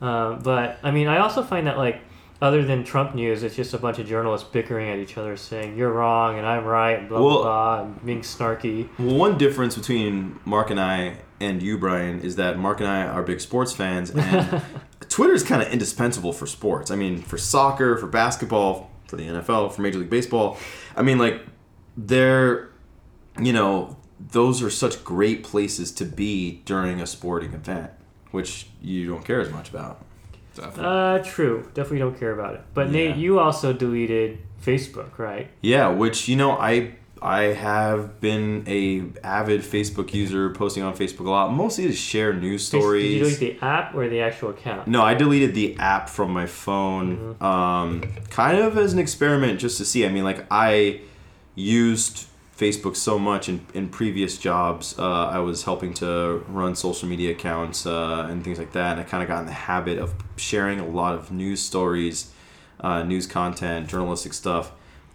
Um, 0.00 0.40
but 0.44 0.78
I 0.82 0.90
mean, 0.90 1.08
I 1.08 1.18
also 1.18 1.42
find 1.42 1.66
that 1.66 1.76
like, 1.78 2.00
other 2.40 2.64
than 2.64 2.84
Trump 2.84 3.14
news, 3.14 3.42
it's 3.42 3.56
just 3.56 3.74
a 3.74 3.78
bunch 3.78 3.98
of 3.98 4.06
journalists 4.06 4.48
bickering 4.48 4.88
at 4.90 4.98
each 4.98 5.16
other, 5.18 5.36
saying 5.36 5.76
you're 5.76 5.92
wrong 5.92 6.38
and 6.38 6.46
I'm 6.46 6.64
right, 6.64 7.08
blah 7.08 7.20
Well- 7.20 7.42
blah 7.42 7.42
blah, 7.42 7.82
and 7.84 8.04
being 8.04 8.20
snarky. 8.20 8.88
Well, 8.98 9.14
one 9.16 9.38
difference 9.38 9.76
between 9.76 10.38
Mark 10.44 10.70
and 10.70 10.80
I 10.80 11.18
and 11.40 11.62
you, 11.62 11.78
Brian, 11.78 12.20
is 12.20 12.36
that 12.36 12.58
Mark 12.58 12.80
and 12.80 12.88
I 12.88 13.04
are 13.06 13.22
big 13.22 13.40
sports 13.40 13.72
fans, 13.72 14.10
and 14.10 14.62
Twitter 15.08 15.34
is 15.34 15.42
kind 15.44 15.62
of 15.62 15.68
indispensable 15.72 16.32
for 16.32 16.46
sports. 16.46 16.90
I 16.90 16.96
mean, 16.96 17.22
for 17.22 17.38
soccer, 17.38 17.96
for 17.96 18.06
basketball, 18.08 18.90
for 19.06 19.16
the 19.16 19.22
NFL, 19.24 19.72
for 19.72 19.82
Major 19.82 19.98
League 19.98 20.10
Baseball. 20.10 20.58
I 20.96 21.02
mean, 21.02 21.18
like 21.18 21.40
they're, 21.96 22.70
you 23.40 23.52
know, 23.52 23.96
those 24.20 24.62
are 24.62 24.70
such 24.70 25.04
great 25.04 25.44
places 25.44 25.92
to 25.92 26.04
be 26.04 26.60
during 26.64 27.00
a 27.00 27.06
sporting 27.06 27.52
event, 27.54 27.90
which 28.32 28.68
you 28.82 29.08
don't 29.08 29.24
care 29.24 29.40
as 29.40 29.50
much 29.50 29.70
about. 29.70 30.04
Uh, 30.58 31.18
true. 31.24 31.62
Definitely 31.74 31.98
don't 32.00 32.18
care 32.18 32.32
about 32.32 32.54
it. 32.54 32.62
But 32.74 32.90
Nate, 32.90 33.16
you 33.16 33.38
also 33.38 33.72
deleted 33.72 34.38
Facebook, 34.62 35.18
right? 35.18 35.50
Yeah, 35.60 35.88
which 35.88 36.28
you 36.28 36.36
know, 36.36 36.52
I 36.52 36.94
I 37.20 37.42
have 37.44 38.20
been 38.20 38.64
a 38.66 39.02
avid 39.26 39.62
Facebook 39.62 40.12
user, 40.14 40.50
posting 40.50 40.82
on 40.82 40.94
Facebook 40.94 41.26
a 41.26 41.30
lot, 41.30 41.52
mostly 41.52 41.86
to 41.86 41.92
share 41.92 42.32
news 42.32 42.66
stories. 42.66 43.04
Did 43.04 43.12
you 43.12 43.18
delete 43.24 43.60
the 43.60 43.66
app 43.66 43.94
or 43.94 44.08
the 44.08 44.20
actual 44.20 44.50
account? 44.50 44.88
No, 44.88 45.02
I 45.02 45.14
deleted 45.14 45.54
the 45.54 45.76
app 45.78 46.08
from 46.08 46.32
my 46.32 46.46
phone, 46.46 47.36
um, 47.40 48.02
kind 48.30 48.58
of 48.58 48.78
as 48.78 48.92
an 48.92 48.98
experiment, 48.98 49.58
just 49.58 49.78
to 49.78 49.84
see. 49.84 50.06
I 50.06 50.08
mean, 50.10 50.24
like 50.24 50.46
I 50.50 51.00
used 51.54 52.27
Facebook 52.58 52.96
so 52.96 53.18
much 53.20 53.48
in, 53.48 53.64
in 53.72 53.88
previous 53.88 54.36
jobs. 54.36 54.98
Uh, 54.98 55.26
I 55.26 55.38
was 55.38 55.62
helping 55.62 55.94
to 55.94 56.44
run 56.48 56.74
social 56.74 57.08
media 57.08 57.30
accounts 57.30 57.86
uh, 57.86 58.26
and 58.28 58.42
things 58.42 58.58
like 58.58 58.72
that, 58.72 58.92
and 58.92 59.00
I 59.00 59.04
kind 59.04 59.22
of 59.22 59.28
got 59.28 59.40
in 59.40 59.46
the 59.46 59.52
habit 59.52 59.98
of 59.98 60.12
sharing 60.36 60.80
a 60.80 60.86
lot 60.86 61.14
of 61.14 61.30
news 61.30 61.62
stories, 61.62 62.32
uh, 62.80 63.04
news 63.04 63.28
content, 63.28 63.88
journalistic 63.88 64.32
stuff 64.32 64.72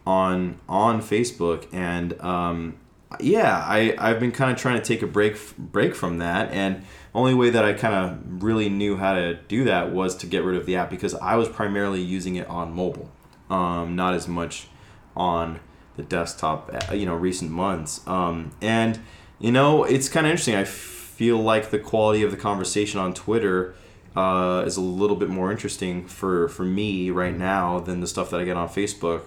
on 0.07 0.59
on 0.69 1.01
Facebook, 1.01 1.67
and 1.73 2.19
um, 2.21 2.77
yeah, 3.19 3.61
I 3.67 3.93
I've 3.97 4.21
been 4.21 4.31
kind 4.31 4.49
of 4.51 4.57
trying 4.57 4.79
to 4.79 4.85
take 4.85 5.01
a 5.01 5.07
break 5.07 5.57
break 5.57 5.95
from 5.95 6.19
that, 6.19 6.49
and 6.51 6.85
only 7.13 7.33
way 7.33 7.49
that 7.49 7.65
I 7.65 7.73
kind 7.73 7.93
of 7.93 8.41
really 8.41 8.69
knew 8.69 8.95
how 8.95 9.15
to 9.15 9.35
do 9.35 9.65
that 9.65 9.91
was 9.91 10.15
to 10.17 10.27
get 10.27 10.45
rid 10.45 10.55
of 10.55 10.65
the 10.65 10.77
app 10.77 10.89
because 10.89 11.13
I 11.15 11.35
was 11.35 11.49
primarily 11.49 12.01
using 12.01 12.37
it 12.37 12.47
on 12.47 12.73
mobile, 12.73 13.11
um, 13.49 13.97
not 13.97 14.13
as 14.13 14.29
much 14.29 14.67
on 15.15 15.59
the 15.95 16.03
desktop. 16.03 16.71
uh, 16.89 16.93
You 16.93 17.05
know, 17.05 17.15
recent 17.15 17.51
months, 17.51 18.05
um, 18.07 18.51
and 18.61 18.99
you 19.39 19.51
know 19.51 19.83
it's 19.83 20.09
kind 20.09 20.25
of 20.25 20.31
interesting. 20.31 20.55
I 20.55 20.63
feel 20.65 21.37
like 21.37 21.69
the 21.69 21.79
quality 21.79 22.23
of 22.23 22.31
the 22.31 22.37
conversation 22.37 22.99
on 22.99 23.13
Twitter. 23.13 23.75
Uh, 24.15 24.61
is 24.67 24.77
a 24.77 24.81
little 24.81 25.15
bit 25.15 25.27
more 25.27 25.49
interesting 25.51 26.05
for, 26.05 26.47
for 26.47 26.63
me 26.63 27.09
right 27.09 27.35
now 27.35 27.79
than 27.79 27.99
the 27.99 28.05
stuff 28.05 28.29
that 28.29 28.39
I 28.39 28.43
get 28.43 28.55
on 28.55 28.69
Facebook. 28.69 29.21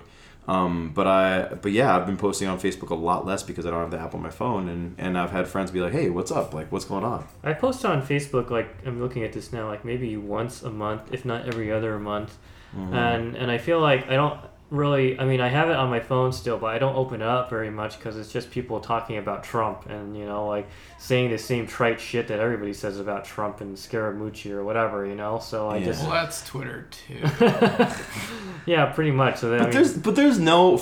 Um, 0.47 0.93
but 0.95 1.09
I, 1.09 1.55
but 1.61 1.73
yeah, 1.73 1.97
I've 1.97 2.07
been 2.07 2.17
posting 2.17 2.47
on 2.47 2.61
Facebook 2.61 2.91
a 2.91 2.95
lot 2.95 3.27
less 3.27 3.43
because 3.43 3.67
I 3.67 3.71
don't 3.71 3.81
have 3.81 3.91
the 3.91 3.99
app 3.99 4.15
on 4.15 4.23
my 4.23 4.31
phone, 4.31 4.69
and, 4.69 4.95
and 4.97 5.19
I've 5.19 5.33
had 5.33 5.49
friends 5.49 5.73
be 5.73 5.81
like, 5.81 5.93
"Hey, 5.93 6.09
what's 6.09 6.31
up? 6.31 6.55
Like, 6.55 6.71
what's 6.71 6.85
going 6.85 7.03
on?" 7.03 7.27
I 7.43 7.53
post 7.53 7.85
on 7.85 8.01
Facebook 8.01 8.49
like 8.51 8.69
I'm 8.87 9.01
looking 9.01 9.25
at 9.25 9.33
this 9.33 9.53
now, 9.53 9.67
like 9.67 9.85
maybe 9.85 10.17
once 10.17 10.63
a 10.63 10.71
month, 10.71 11.03
if 11.13 11.25
not 11.25 11.49
every 11.49 11.73
other 11.73 11.99
month, 11.99 12.37
Mm-hmm. 12.77 12.95
and 12.95 13.37
and 13.37 13.51
I 13.51 13.59
feel 13.59 13.81
like 13.81 14.09
I 14.09 14.15
don't 14.15 14.39
really. 14.71 15.19
I 15.19 15.25
mean, 15.25 15.41
I 15.41 15.49
have 15.49 15.69
it 15.71 15.77
on 15.77 15.91
my 15.91 16.01
phone 16.01 16.33
still, 16.33 16.59
but 16.59 16.67
I 16.69 16.79
don't 16.79 16.97
open 16.97 17.21
it 17.23 17.27
up 17.27 17.49
very 17.51 17.71
much 17.71 17.99
because 17.99 18.17
it's 18.17 18.33
just 18.33 18.51
people 18.51 18.81
talking 18.81 19.19
about 19.19 19.45
Trump 19.45 19.87
and 19.87 20.17
you 20.17 20.25
know 20.27 20.47
like 20.47 20.69
saying 20.99 21.31
the 21.31 21.39
same 21.39 21.67
trite 21.67 22.01
shit 22.01 22.29
that 22.29 22.41
everybody 22.41 22.73
says 22.73 22.99
about 22.99 23.25
Trump 23.25 23.61
and 23.61 23.77
Scaramucci 23.77 24.51
or 24.51 24.65
whatever, 24.65 25.07
you 25.07 25.15
know. 25.15 25.39
So 25.39 25.69
I 25.69 25.79
Yeah. 25.79 25.85
just 25.87 26.03
well, 26.03 26.13
that's 26.13 26.47
Twitter 26.47 26.89
too. 26.91 27.21
yeah, 28.67 28.87
pretty 28.87 29.13
much. 29.13 29.39
So 29.39 29.51
then, 29.51 29.61
I 29.61 29.65
But 29.65 29.67
mean, 29.69 29.75
there's 29.83 29.97
but 29.99 30.17
there's 30.17 30.39
no 30.39 30.81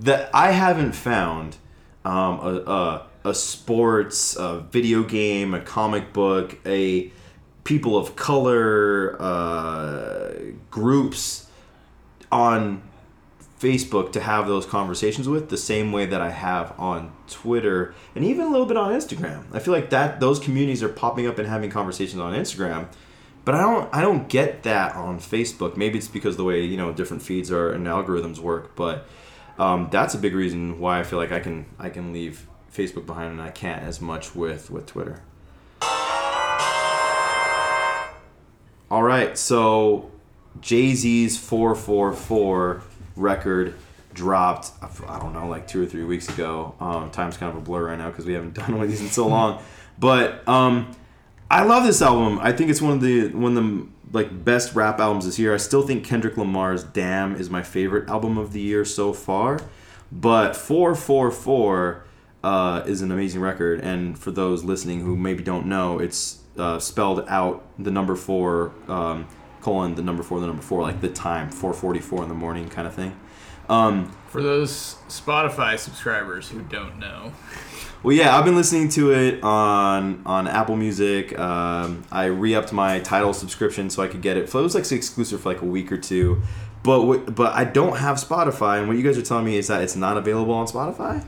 that 0.00 0.30
I 0.34 0.52
haven't 0.52 0.92
found 0.92 1.56
um, 2.04 2.38
a, 2.40 2.54
a 2.70 3.06
a 3.30 3.34
sports, 3.34 4.36
a 4.36 4.60
video 4.70 5.02
game, 5.02 5.52
a 5.54 5.60
comic 5.60 6.12
book, 6.12 6.58
a 6.64 7.10
people 7.64 7.96
of 7.96 8.14
color 8.14 9.16
uh, 9.20 10.32
groups 10.70 11.48
on 12.30 12.82
Facebook 13.60 14.12
to 14.12 14.20
have 14.20 14.46
those 14.46 14.66
conversations 14.66 15.28
with 15.28 15.48
the 15.48 15.56
same 15.56 15.90
way 15.90 16.04
that 16.06 16.20
I 16.20 16.30
have 16.30 16.78
on 16.78 17.12
Twitter 17.26 17.94
and 18.14 18.24
even 18.24 18.46
a 18.46 18.50
little 18.50 18.66
bit 18.66 18.76
on 18.76 18.92
Instagram. 18.92 19.44
I 19.52 19.60
feel 19.60 19.72
like 19.72 19.90
that 19.90 20.20
those 20.20 20.38
communities 20.38 20.82
are 20.82 20.88
popping 20.88 21.26
up 21.26 21.38
and 21.38 21.48
having 21.48 21.70
conversations 21.70 22.20
on 22.20 22.34
Instagram, 22.34 22.88
but 23.44 23.54
I 23.54 23.62
don't 23.62 23.94
I 23.94 24.02
don't 24.02 24.28
get 24.28 24.64
that 24.64 24.94
on 24.94 25.18
Facebook. 25.18 25.76
Maybe 25.76 25.98
it's 25.98 26.08
because 26.08 26.36
the 26.36 26.44
way 26.44 26.62
you 26.64 26.76
know 26.76 26.92
different 26.92 27.22
feeds 27.22 27.50
are 27.50 27.72
and 27.72 27.86
algorithms 27.86 28.38
work, 28.38 28.76
but 28.76 29.06
um, 29.58 29.88
that's 29.90 30.14
a 30.14 30.18
big 30.18 30.34
reason 30.34 30.78
why 30.78 31.00
I 31.00 31.02
feel 31.02 31.18
like 31.18 31.32
I 31.32 31.40
can 31.40 31.64
I 31.78 31.88
can 31.88 32.12
leave 32.12 32.46
Facebook 32.72 33.06
behind 33.06 33.32
and 33.32 33.40
I 33.40 33.50
can't 33.50 33.82
as 33.82 34.02
much 34.02 34.34
with 34.34 34.70
with 34.70 34.86
Twitter. 34.86 35.22
All 38.88 39.02
right, 39.02 39.36
so 39.36 40.10
Jay 40.60 40.94
Z's 40.94 41.38
444 41.38 42.82
record 43.16 43.74
dropped, 44.12 44.70
I 45.06 45.18
don't 45.18 45.32
know, 45.32 45.46
like 45.46 45.68
two 45.68 45.82
or 45.82 45.86
three 45.86 46.04
weeks 46.04 46.28
ago. 46.28 46.74
Um, 46.80 47.10
time's 47.10 47.36
kind 47.36 47.50
of 47.50 47.58
a 47.58 47.60
blur 47.60 47.86
right 47.86 47.98
now 47.98 48.10
because 48.10 48.24
we 48.24 48.32
haven't 48.32 48.54
done 48.54 48.72
one 48.72 48.84
of 48.84 48.88
these 48.88 49.00
in 49.00 49.08
so 49.08 49.26
long. 49.26 49.62
But 49.98 50.46
um, 50.48 50.94
I 51.50 51.64
love 51.64 51.84
this 51.84 52.02
album. 52.02 52.38
I 52.40 52.52
think 52.52 52.70
it's 52.70 52.82
one 52.82 52.92
of 52.92 53.00
the 53.00 53.28
one 53.28 53.56
of 53.56 53.64
the 53.64 53.86
like 54.12 54.44
best 54.44 54.74
rap 54.74 54.98
albums 54.98 55.26
this 55.26 55.38
year. 55.38 55.54
I 55.54 55.58
still 55.58 55.86
think 55.86 56.04
Kendrick 56.04 56.36
Lamar's 56.36 56.82
"Damn" 56.82 57.36
is 57.36 57.50
my 57.50 57.62
favorite 57.62 58.08
album 58.08 58.38
of 58.38 58.52
the 58.52 58.60
year 58.60 58.84
so 58.84 59.12
far. 59.12 59.60
But 60.10 60.54
444 60.56 62.04
uh, 62.44 62.82
is 62.86 63.02
an 63.02 63.10
amazing 63.10 63.40
record, 63.40 63.80
and 63.80 64.18
for 64.18 64.30
those 64.30 64.64
listening 64.64 65.00
who 65.00 65.16
maybe 65.16 65.42
don't 65.42 65.66
know, 65.66 65.98
it's 65.98 66.40
uh, 66.56 66.78
spelled 66.78 67.24
out 67.28 67.64
the 67.78 67.90
number 67.90 68.14
four 68.14 68.72
um, 68.88 69.26
colon 69.66 69.96
the 69.96 70.02
number 70.02 70.22
four 70.22 70.38
the 70.38 70.46
number 70.46 70.62
four 70.62 70.82
like 70.82 71.00
the 71.00 71.08
time 71.08 71.50
4:44 71.50 72.22
in 72.22 72.28
the 72.28 72.36
morning 72.36 72.68
kind 72.68 72.86
of 72.86 72.94
thing. 72.94 73.16
Um, 73.68 74.12
For 74.28 74.40
those 74.40 74.94
Spotify 75.08 75.76
subscribers 75.76 76.50
who 76.50 76.60
don't 76.62 77.00
know, 77.00 77.32
well, 78.04 78.14
yeah, 78.14 78.38
I've 78.38 78.44
been 78.44 78.54
listening 78.54 78.88
to 78.90 79.10
it 79.10 79.42
on 79.42 80.22
on 80.24 80.46
Apple 80.46 80.76
Music. 80.76 81.36
Um, 81.36 82.04
I 82.12 82.26
re-upped 82.26 82.72
my 82.72 83.00
Tidal 83.00 83.32
subscription 83.32 83.90
so 83.90 84.04
I 84.04 84.06
could 84.06 84.22
get 84.22 84.36
it. 84.36 84.48
So 84.48 84.60
it 84.60 84.62
was 84.62 84.76
like 84.76 84.90
exclusive 84.92 85.40
for 85.40 85.48
like 85.48 85.62
a 85.62 85.66
week 85.66 85.90
or 85.90 85.98
two. 85.98 86.42
But 86.84 87.02
what, 87.02 87.34
but 87.34 87.52
I 87.54 87.64
don't 87.64 87.96
have 87.96 88.18
Spotify, 88.18 88.78
and 88.78 88.86
what 88.86 88.96
you 88.96 89.02
guys 89.02 89.18
are 89.18 89.22
telling 89.22 89.46
me 89.46 89.56
is 89.56 89.66
that 89.66 89.82
it's 89.82 89.96
not 89.96 90.16
available 90.16 90.54
on 90.54 90.68
Spotify. 90.68 91.24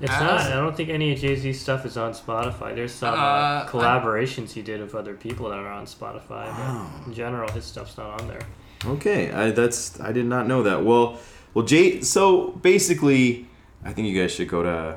It's 0.00 0.10
As- 0.12 0.20
not. 0.20 0.40
I 0.40 0.50
don't 0.56 0.76
think 0.76 0.88
any 0.90 1.12
of 1.12 1.18
Jay 1.18 1.34
Z 1.36 1.52
stuff 1.54 1.84
is 1.86 1.96
on 1.96 2.12
Spotify. 2.12 2.74
There's 2.74 2.92
some 2.92 3.14
uh, 3.14 3.16
Uh, 3.16 3.68
collaborations 3.68 4.52
he 4.52 4.62
did 4.62 4.80
with 4.80 4.94
other 4.94 5.14
people 5.14 5.48
that 5.50 5.58
are 5.58 5.68
on 5.68 5.86
Spotify. 5.86 6.46
But 6.56 7.06
in 7.08 7.14
general, 7.14 7.50
his 7.52 7.64
stuff's 7.64 7.96
not 7.98 8.20
on 8.20 8.28
there. 8.28 8.42
Okay, 8.86 9.32
I, 9.32 9.50
that's 9.50 10.00
I 10.00 10.12
did 10.12 10.26
not 10.26 10.46
know 10.46 10.62
that. 10.62 10.84
Well, 10.84 11.18
well, 11.54 11.64
Jay. 11.64 12.00
So 12.02 12.52
basically, 12.62 13.46
I 13.84 13.92
think 13.92 14.06
you 14.08 14.20
guys 14.20 14.32
should 14.32 14.48
go 14.48 14.62
to 14.62 14.96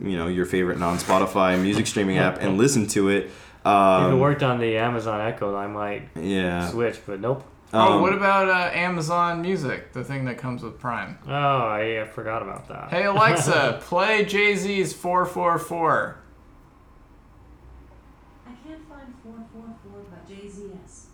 you 0.00 0.16
know 0.16 0.26
your 0.28 0.46
favorite 0.46 0.78
non-Spotify 0.78 1.60
music 1.60 1.86
streaming 1.86 2.18
app 2.18 2.40
and 2.40 2.56
listen 2.58 2.86
to 2.88 3.08
it. 3.08 3.24
if 3.24 3.30
it 3.64 3.68
Um, 3.68 4.18
worked 4.20 4.42
on 4.42 4.58
the 4.58 4.76
Amazon 4.78 5.20
Echo, 5.20 5.54
I 5.56 5.66
might 5.66 6.08
yeah. 6.16 6.68
switch, 6.68 6.98
but 7.06 7.20
nope. 7.20 7.44
Oh, 7.72 7.94
Um, 7.94 8.00
what 8.02 8.12
about 8.12 8.48
uh, 8.48 8.70
Amazon 8.76 9.42
Music, 9.42 9.92
the 9.92 10.04
thing 10.04 10.24
that 10.26 10.38
comes 10.38 10.62
with 10.62 10.78
Prime? 10.78 11.18
Oh, 11.26 11.30
I, 11.32 12.02
I 12.02 12.04
forgot 12.06 12.42
about 12.42 12.68
that. 12.68 12.90
Hey 12.90 13.04
Alexa, 13.04 13.78
play 13.82 14.24
Jay 14.24 14.56
Z's 14.56 14.92
444. 14.92 16.16
I 18.46 18.50
can't 18.66 18.88
find 18.88 19.14
444 19.22 20.02
by 20.10 20.32
JZS. 20.32 21.04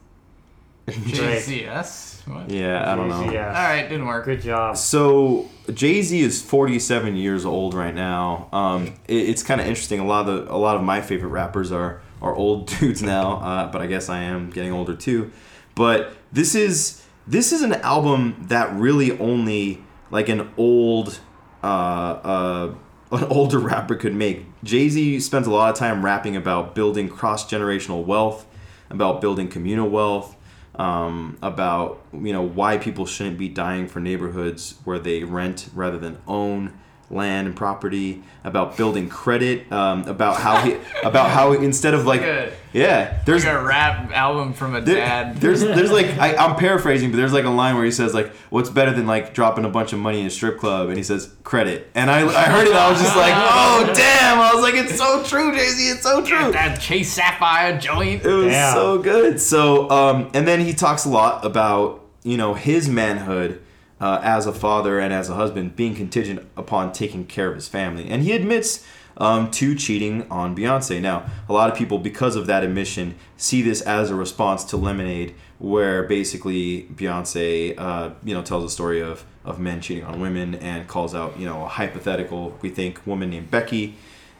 Great. 0.86 1.14
JZS? 1.14 2.28
What? 2.28 2.50
Yeah, 2.50 2.90
I 2.90 2.94
don't 2.96 3.08
know. 3.08 3.30
Yeah. 3.30 3.48
All 3.48 3.52
right, 3.68 3.82
didn't 3.88 4.06
work. 4.06 4.24
Good 4.24 4.40
job. 4.42 4.76
So 4.76 5.48
Jay 5.72 6.00
Z 6.02 6.18
is 6.20 6.42
47 6.42 7.16
years 7.16 7.44
old 7.44 7.74
right 7.74 7.94
now. 7.94 8.48
Um, 8.52 8.94
it, 9.08 9.28
it's 9.28 9.42
kind 9.42 9.60
of 9.60 9.66
interesting. 9.66 10.00
A 10.00 10.06
lot 10.06 10.28
of 10.28 10.46
the, 10.46 10.52
a 10.52 10.56
lot 10.56 10.76
of 10.76 10.82
my 10.82 11.00
favorite 11.00 11.30
rappers 11.30 11.72
are 11.72 12.00
are 12.22 12.34
old 12.34 12.66
dudes 12.80 13.02
now, 13.02 13.38
uh, 13.40 13.70
but 13.70 13.82
I 13.82 13.86
guess 13.86 14.08
I 14.08 14.22
am 14.22 14.50
getting 14.50 14.72
older 14.72 14.94
too. 14.94 15.30
But 15.76 16.16
this 16.32 16.56
is 16.56 17.04
this 17.28 17.52
is 17.52 17.62
an 17.62 17.74
album 17.74 18.46
that 18.48 18.74
really 18.74 19.16
only 19.20 19.84
like 20.10 20.28
an 20.28 20.50
old 20.56 21.20
uh, 21.62 21.66
uh, 21.66 22.74
an 23.12 23.24
older 23.24 23.60
rapper 23.60 23.94
could 23.94 24.14
make. 24.14 24.46
Jay 24.64 24.88
Z 24.88 25.20
spent 25.20 25.46
a 25.46 25.50
lot 25.50 25.70
of 25.70 25.76
time 25.76 26.04
rapping 26.04 26.34
about 26.34 26.74
building 26.74 27.08
cross 27.08 27.48
generational 27.48 28.04
wealth, 28.04 28.46
about 28.90 29.20
building 29.20 29.48
communal 29.48 29.88
wealth, 29.88 30.34
um, 30.76 31.38
about 31.42 32.00
you 32.12 32.32
know 32.32 32.42
why 32.42 32.78
people 32.78 33.06
shouldn't 33.06 33.38
be 33.38 33.48
dying 33.48 33.86
for 33.86 34.00
neighborhoods 34.00 34.76
where 34.84 34.98
they 34.98 35.24
rent 35.24 35.68
rather 35.74 35.98
than 35.98 36.18
own, 36.26 36.72
land 37.10 37.46
and 37.46 37.56
property, 37.56 38.22
about 38.42 38.76
building 38.76 39.08
credit, 39.08 39.70
um, 39.72 40.02
about 40.08 40.36
how 40.40 40.60
he, 40.62 40.76
about 41.04 41.30
how 41.30 41.52
instead 41.52 41.94
of 41.94 42.04
like, 42.06 42.20
Like 42.20 42.30
a- 42.30 42.52
yeah, 42.72 43.22
there's 43.24 43.44
Like 43.44 43.54
a 43.54 43.62
rap 43.62 44.10
album 44.12 44.52
from 44.52 44.74
a 44.74 44.80
there- 44.80 44.96
dad. 44.96 45.36
there's 45.40 45.60
there's 45.76 45.90
like 45.92 46.18
I, 46.18 46.34
I'm 46.36 46.56
paraphrasing, 46.56 47.10
but 47.12 47.16
there's 47.16 47.32
like 47.32 47.44
a 47.44 47.50
line 47.50 47.76
where 47.76 47.84
he 47.84 47.90
says 47.92 48.12
like, 48.12 48.28
"What's 48.50 48.70
better 48.70 48.92
than 48.92 49.06
like 49.06 49.34
dropping 49.34 49.64
a 49.64 49.68
bunch 49.68 49.92
of 49.92 49.98
money 50.00 50.20
in 50.20 50.26
a 50.26 50.30
strip 50.30 50.58
club?" 50.58 50.88
And 50.88 50.96
he 50.96 51.02
says 51.04 51.32
credit. 51.44 51.90
And 51.94 52.10
I 52.10 52.26
I 52.26 52.42
heard 52.44 52.66
it, 52.68 52.74
I 52.74 52.90
was 52.90 53.00
just 53.00 53.16
like, 53.16 53.34
"Oh 53.36 53.92
damn!" 53.94 54.38
I 54.40 54.52
was 54.52 54.62
like, 54.62 54.74
"It's 54.74 54.96
so 54.98 55.22
true, 55.22 55.54
Jay 55.54 55.68
Z. 55.68 55.88
It's 55.90 56.02
so 56.02 56.24
true." 56.24 56.52
that 56.52 56.80
Chase 56.80 57.12
Sapphire 57.12 57.78
joint. 57.78 58.24
It 58.24 58.28
was 58.32 58.52
Damn. 58.52 58.74
so 58.74 58.98
good. 58.98 59.40
So, 59.40 59.88
um, 59.90 60.30
and 60.34 60.46
then 60.46 60.60
he 60.60 60.72
talks 60.74 61.04
a 61.04 61.08
lot 61.08 61.44
about 61.44 62.02
you 62.24 62.36
know 62.36 62.54
his 62.54 62.88
manhood 62.88 63.62
uh, 64.00 64.20
as 64.22 64.46
a 64.46 64.52
father 64.52 64.98
and 64.98 65.12
as 65.12 65.28
a 65.28 65.34
husband 65.34 65.76
being 65.76 65.94
contingent 65.94 66.46
upon 66.56 66.92
taking 66.92 67.24
care 67.24 67.48
of 67.48 67.54
his 67.54 67.68
family, 67.68 68.08
and 68.08 68.22
he 68.22 68.32
admits 68.32 68.86
um, 69.18 69.50
to 69.50 69.74
cheating 69.74 70.30
on 70.30 70.54
Beyonce. 70.54 71.00
Now, 71.00 71.26
a 71.48 71.52
lot 71.52 71.70
of 71.70 71.76
people, 71.76 71.98
because 71.98 72.36
of 72.36 72.46
that 72.46 72.62
admission, 72.62 73.14
see 73.36 73.62
this 73.62 73.80
as 73.80 74.10
a 74.10 74.14
response 74.14 74.64
to 74.64 74.76
Lemonade, 74.76 75.34
where 75.58 76.02
basically 76.02 76.82
Beyonce, 76.94 77.78
uh, 77.78 78.10
you 78.22 78.34
know, 78.34 78.42
tells 78.42 78.64
a 78.64 78.70
story 78.70 79.00
of 79.00 79.24
of 79.46 79.60
men 79.60 79.80
cheating 79.80 80.04
on 80.04 80.20
women 80.20 80.56
and 80.56 80.88
calls 80.88 81.14
out 81.14 81.38
you 81.38 81.46
know 81.46 81.64
a 81.64 81.68
hypothetical 81.68 82.58
we 82.62 82.68
think 82.68 83.06
woman 83.06 83.30
named 83.30 83.50
Becky. 83.50 83.94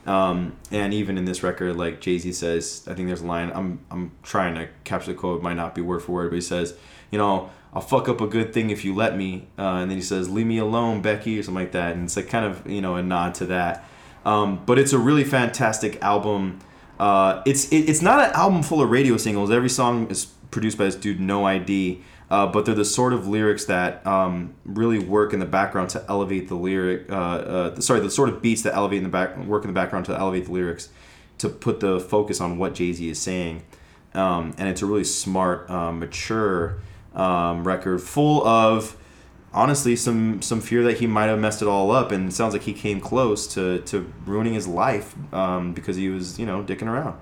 Um, 0.04 0.56
and 0.70 0.94
even 0.94 1.18
in 1.18 1.24
this 1.24 1.42
record, 1.42 1.76
like 1.76 2.00
Jay 2.00 2.18
Z 2.18 2.32
says, 2.32 2.84
I 2.88 2.94
think 2.94 3.08
there's 3.08 3.22
a 3.22 3.26
line. 3.26 3.50
I'm 3.54 3.80
I'm 3.90 4.12
trying 4.22 4.54
to 4.54 4.68
capture 4.84 5.12
the 5.12 5.18
quote. 5.18 5.42
Might 5.42 5.54
not 5.54 5.74
be 5.74 5.80
word 5.80 6.02
for 6.02 6.12
word, 6.12 6.30
but 6.30 6.36
he 6.36 6.42
says, 6.42 6.74
you 7.10 7.18
know, 7.18 7.50
I'll 7.76 7.82
fuck 7.82 8.08
up 8.08 8.22
a 8.22 8.26
good 8.26 8.54
thing 8.54 8.70
if 8.70 8.86
you 8.86 8.94
let 8.94 9.18
me. 9.18 9.48
Uh, 9.58 9.80
and 9.80 9.90
then 9.90 9.98
he 9.98 10.02
says, 10.02 10.30
leave 10.30 10.46
me 10.46 10.56
alone, 10.56 11.02
Becky, 11.02 11.38
or 11.38 11.42
something 11.42 11.62
like 11.62 11.72
that. 11.72 11.94
And 11.94 12.04
it's 12.04 12.16
like 12.16 12.26
kind 12.26 12.46
of 12.46 12.66
you 12.66 12.80
know 12.80 12.96
a 12.96 13.02
nod 13.02 13.34
to 13.34 13.46
that. 13.46 13.84
Um, 14.24 14.64
but 14.64 14.78
it's 14.78 14.94
a 14.94 14.98
really 14.98 15.24
fantastic 15.24 16.02
album. 16.02 16.60
Uh, 16.98 17.42
it's 17.44 17.70
it, 17.70 17.80
it's 17.80 18.00
not 18.00 18.26
an 18.26 18.34
album 18.34 18.62
full 18.62 18.80
of 18.80 18.88
radio 18.88 19.18
singles. 19.18 19.50
Every 19.50 19.68
song 19.68 20.06
is 20.08 20.24
produced 20.50 20.78
by 20.78 20.84
this 20.84 20.94
dude, 20.94 21.20
No 21.20 21.44
ID. 21.44 22.00
Uh, 22.30 22.46
but 22.46 22.64
they're 22.64 22.74
the 22.74 22.82
sort 22.82 23.12
of 23.12 23.28
lyrics 23.28 23.66
that 23.66 24.04
um, 24.06 24.54
really 24.64 24.98
work 24.98 25.34
in 25.34 25.38
the 25.38 25.46
background 25.46 25.90
to 25.90 26.02
elevate 26.08 26.48
the 26.48 26.54
lyric. 26.54 27.12
Uh, 27.12 27.14
uh, 27.14 27.80
sorry, 27.80 28.00
the 28.00 28.10
sort 28.10 28.30
of 28.30 28.40
beats 28.40 28.62
that 28.62 28.74
elevate 28.74 28.96
in 28.96 29.04
the 29.04 29.10
back, 29.10 29.36
work 29.36 29.64
in 29.64 29.68
the 29.68 29.74
background 29.74 30.06
to 30.06 30.18
elevate 30.18 30.46
the 30.46 30.52
lyrics, 30.52 30.88
to 31.36 31.50
put 31.50 31.80
the 31.80 32.00
focus 32.00 32.40
on 32.40 32.56
what 32.56 32.74
Jay 32.74 32.94
Z 32.94 33.06
is 33.06 33.20
saying. 33.20 33.64
Um, 34.14 34.54
and 34.56 34.66
it's 34.66 34.80
a 34.80 34.86
really 34.86 35.04
smart, 35.04 35.70
um, 35.70 35.98
mature 35.98 36.78
um, 37.16 37.66
record, 37.66 38.00
full 38.00 38.46
of 38.46 38.96
honestly 39.52 39.96
some 39.96 40.42
some 40.42 40.60
fear 40.60 40.82
that 40.84 40.98
he 40.98 41.06
might 41.06 41.26
have 41.26 41.38
messed 41.38 41.62
it 41.62 41.68
all 41.68 41.90
up. 41.90 42.12
And 42.12 42.28
it 42.28 42.32
sounds 42.32 42.52
like 42.52 42.62
he 42.62 42.72
came 42.72 43.00
close 43.00 43.46
to 43.54 43.80
to 43.80 44.12
ruining 44.24 44.54
his 44.54 44.68
life 44.68 45.14
um, 45.32 45.72
because 45.72 45.96
he 45.96 46.08
was 46.08 46.38
you 46.38 46.46
know 46.46 46.62
dicking 46.62 46.88
around. 46.88 47.18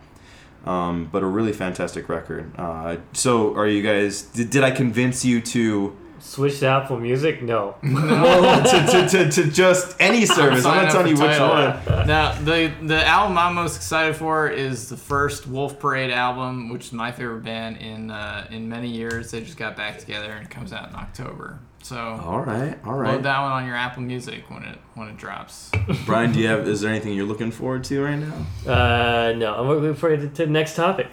Um, 0.66 1.08
but 1.12 1.22
a 1.22 1.26
really 1.26 1.52
fantastic 1.52 2.08
record. 2.08 2.50
Uh, 2.56 2.96
so, 3.12 3.54
are 3.54 3.66
you 3.66 3.82
guys? 3.82 4.22
Did, 4.22 4.50
did 4.50 4.64
I 4.64 4.70
convince 4.70 5.24
you 5.24 5.42
to, 5.42 5.94
Switch 6.24 6.58
to 6.60 6.66
Apple 6.66 6.98
Music? 6.98 7.42
No. 7.42 7.74
to, 7.82 8.86
to, 8.90 9.08
to, 9.08 9.30
to 9.30 9.50
just 9.50 9.94
any 10.00 10.24
service? 10.38 10.64
I'm 10.64 10.72
Sign 10.72 10.76
not 10.76 10.86
up 10.86 10.92
telling 10.92 11.16
you 11.16 11.22
which 11.22 11.38
one. 11.38 12.06
Now, 12.08 12.32
the 12.40 12.72
the 12.82 13.06
album 13.06 13.36
I'm 13.38 13.54
most 13.54 13.76
excited 13.76 14.16
for 14.16 14.48
is 14.48 14.88
the 14.88 14.96
first 14.96 15.46
Wolf 15.46 15.78
Parade 15.78 16.10
album, 16.10 16.70
which 16.70 16.86
is 16.86 16.92
my 16.92 17.12
favorite 17.12 17.44
band 17.44 17.76
in 17.76 18.10
uh, 18.10 18.46
in 18.50 18.68
many 18.68 18.88
years. 18.88 19.30
They 19.30 19.42
just 19.42 19.58
got 19.58 19.76
back 19.76 19.98
together 19.98 20.32
and 20.32 20.44
it 20.46 20.50
comes 20.50 20.72
out 20.72 20.88
in 20.88 20.94
October. 20.96 21.60
So 21.82 21.96
all 21.96 22.40
right, 22.40 22.78
all 22.86 22.94
right. 22.94 23.12
load 23.12 23.24
that 23.24 23.42
one 23.42 23.52
on 23.52 23.66
your 23.66 23.76
Apple 23.76 24.02
Music 24.02 24.48
when 24.50 24.62
it 24.62 24.78
when 24.94 25.08
it 25.08 25.18
drops. 25.18 25.70
Brian, 26.06 26.32
do 26.32 26.40
you 26.40 26.48
have? 26.48 26.66
Is 26.66 26.80
there 26.80 26.90
anything 26.90 27.12
you're 27.12 27.26
looking 27.26 27.50
forward 27.50 27.84
to 27.84 28.02
right 28.02 28.16
now? 28.16 28.46
Uh, 28.72 29.32
no. 29.36 29.54
I'm 29.54 29.68
looking 29.68 29.94
forward 29.94 30.20
to, 30.20 30.28
to 30.28 30.46
the 30.46 30.50
next 30.50 30.74
topic. 30.76 31.08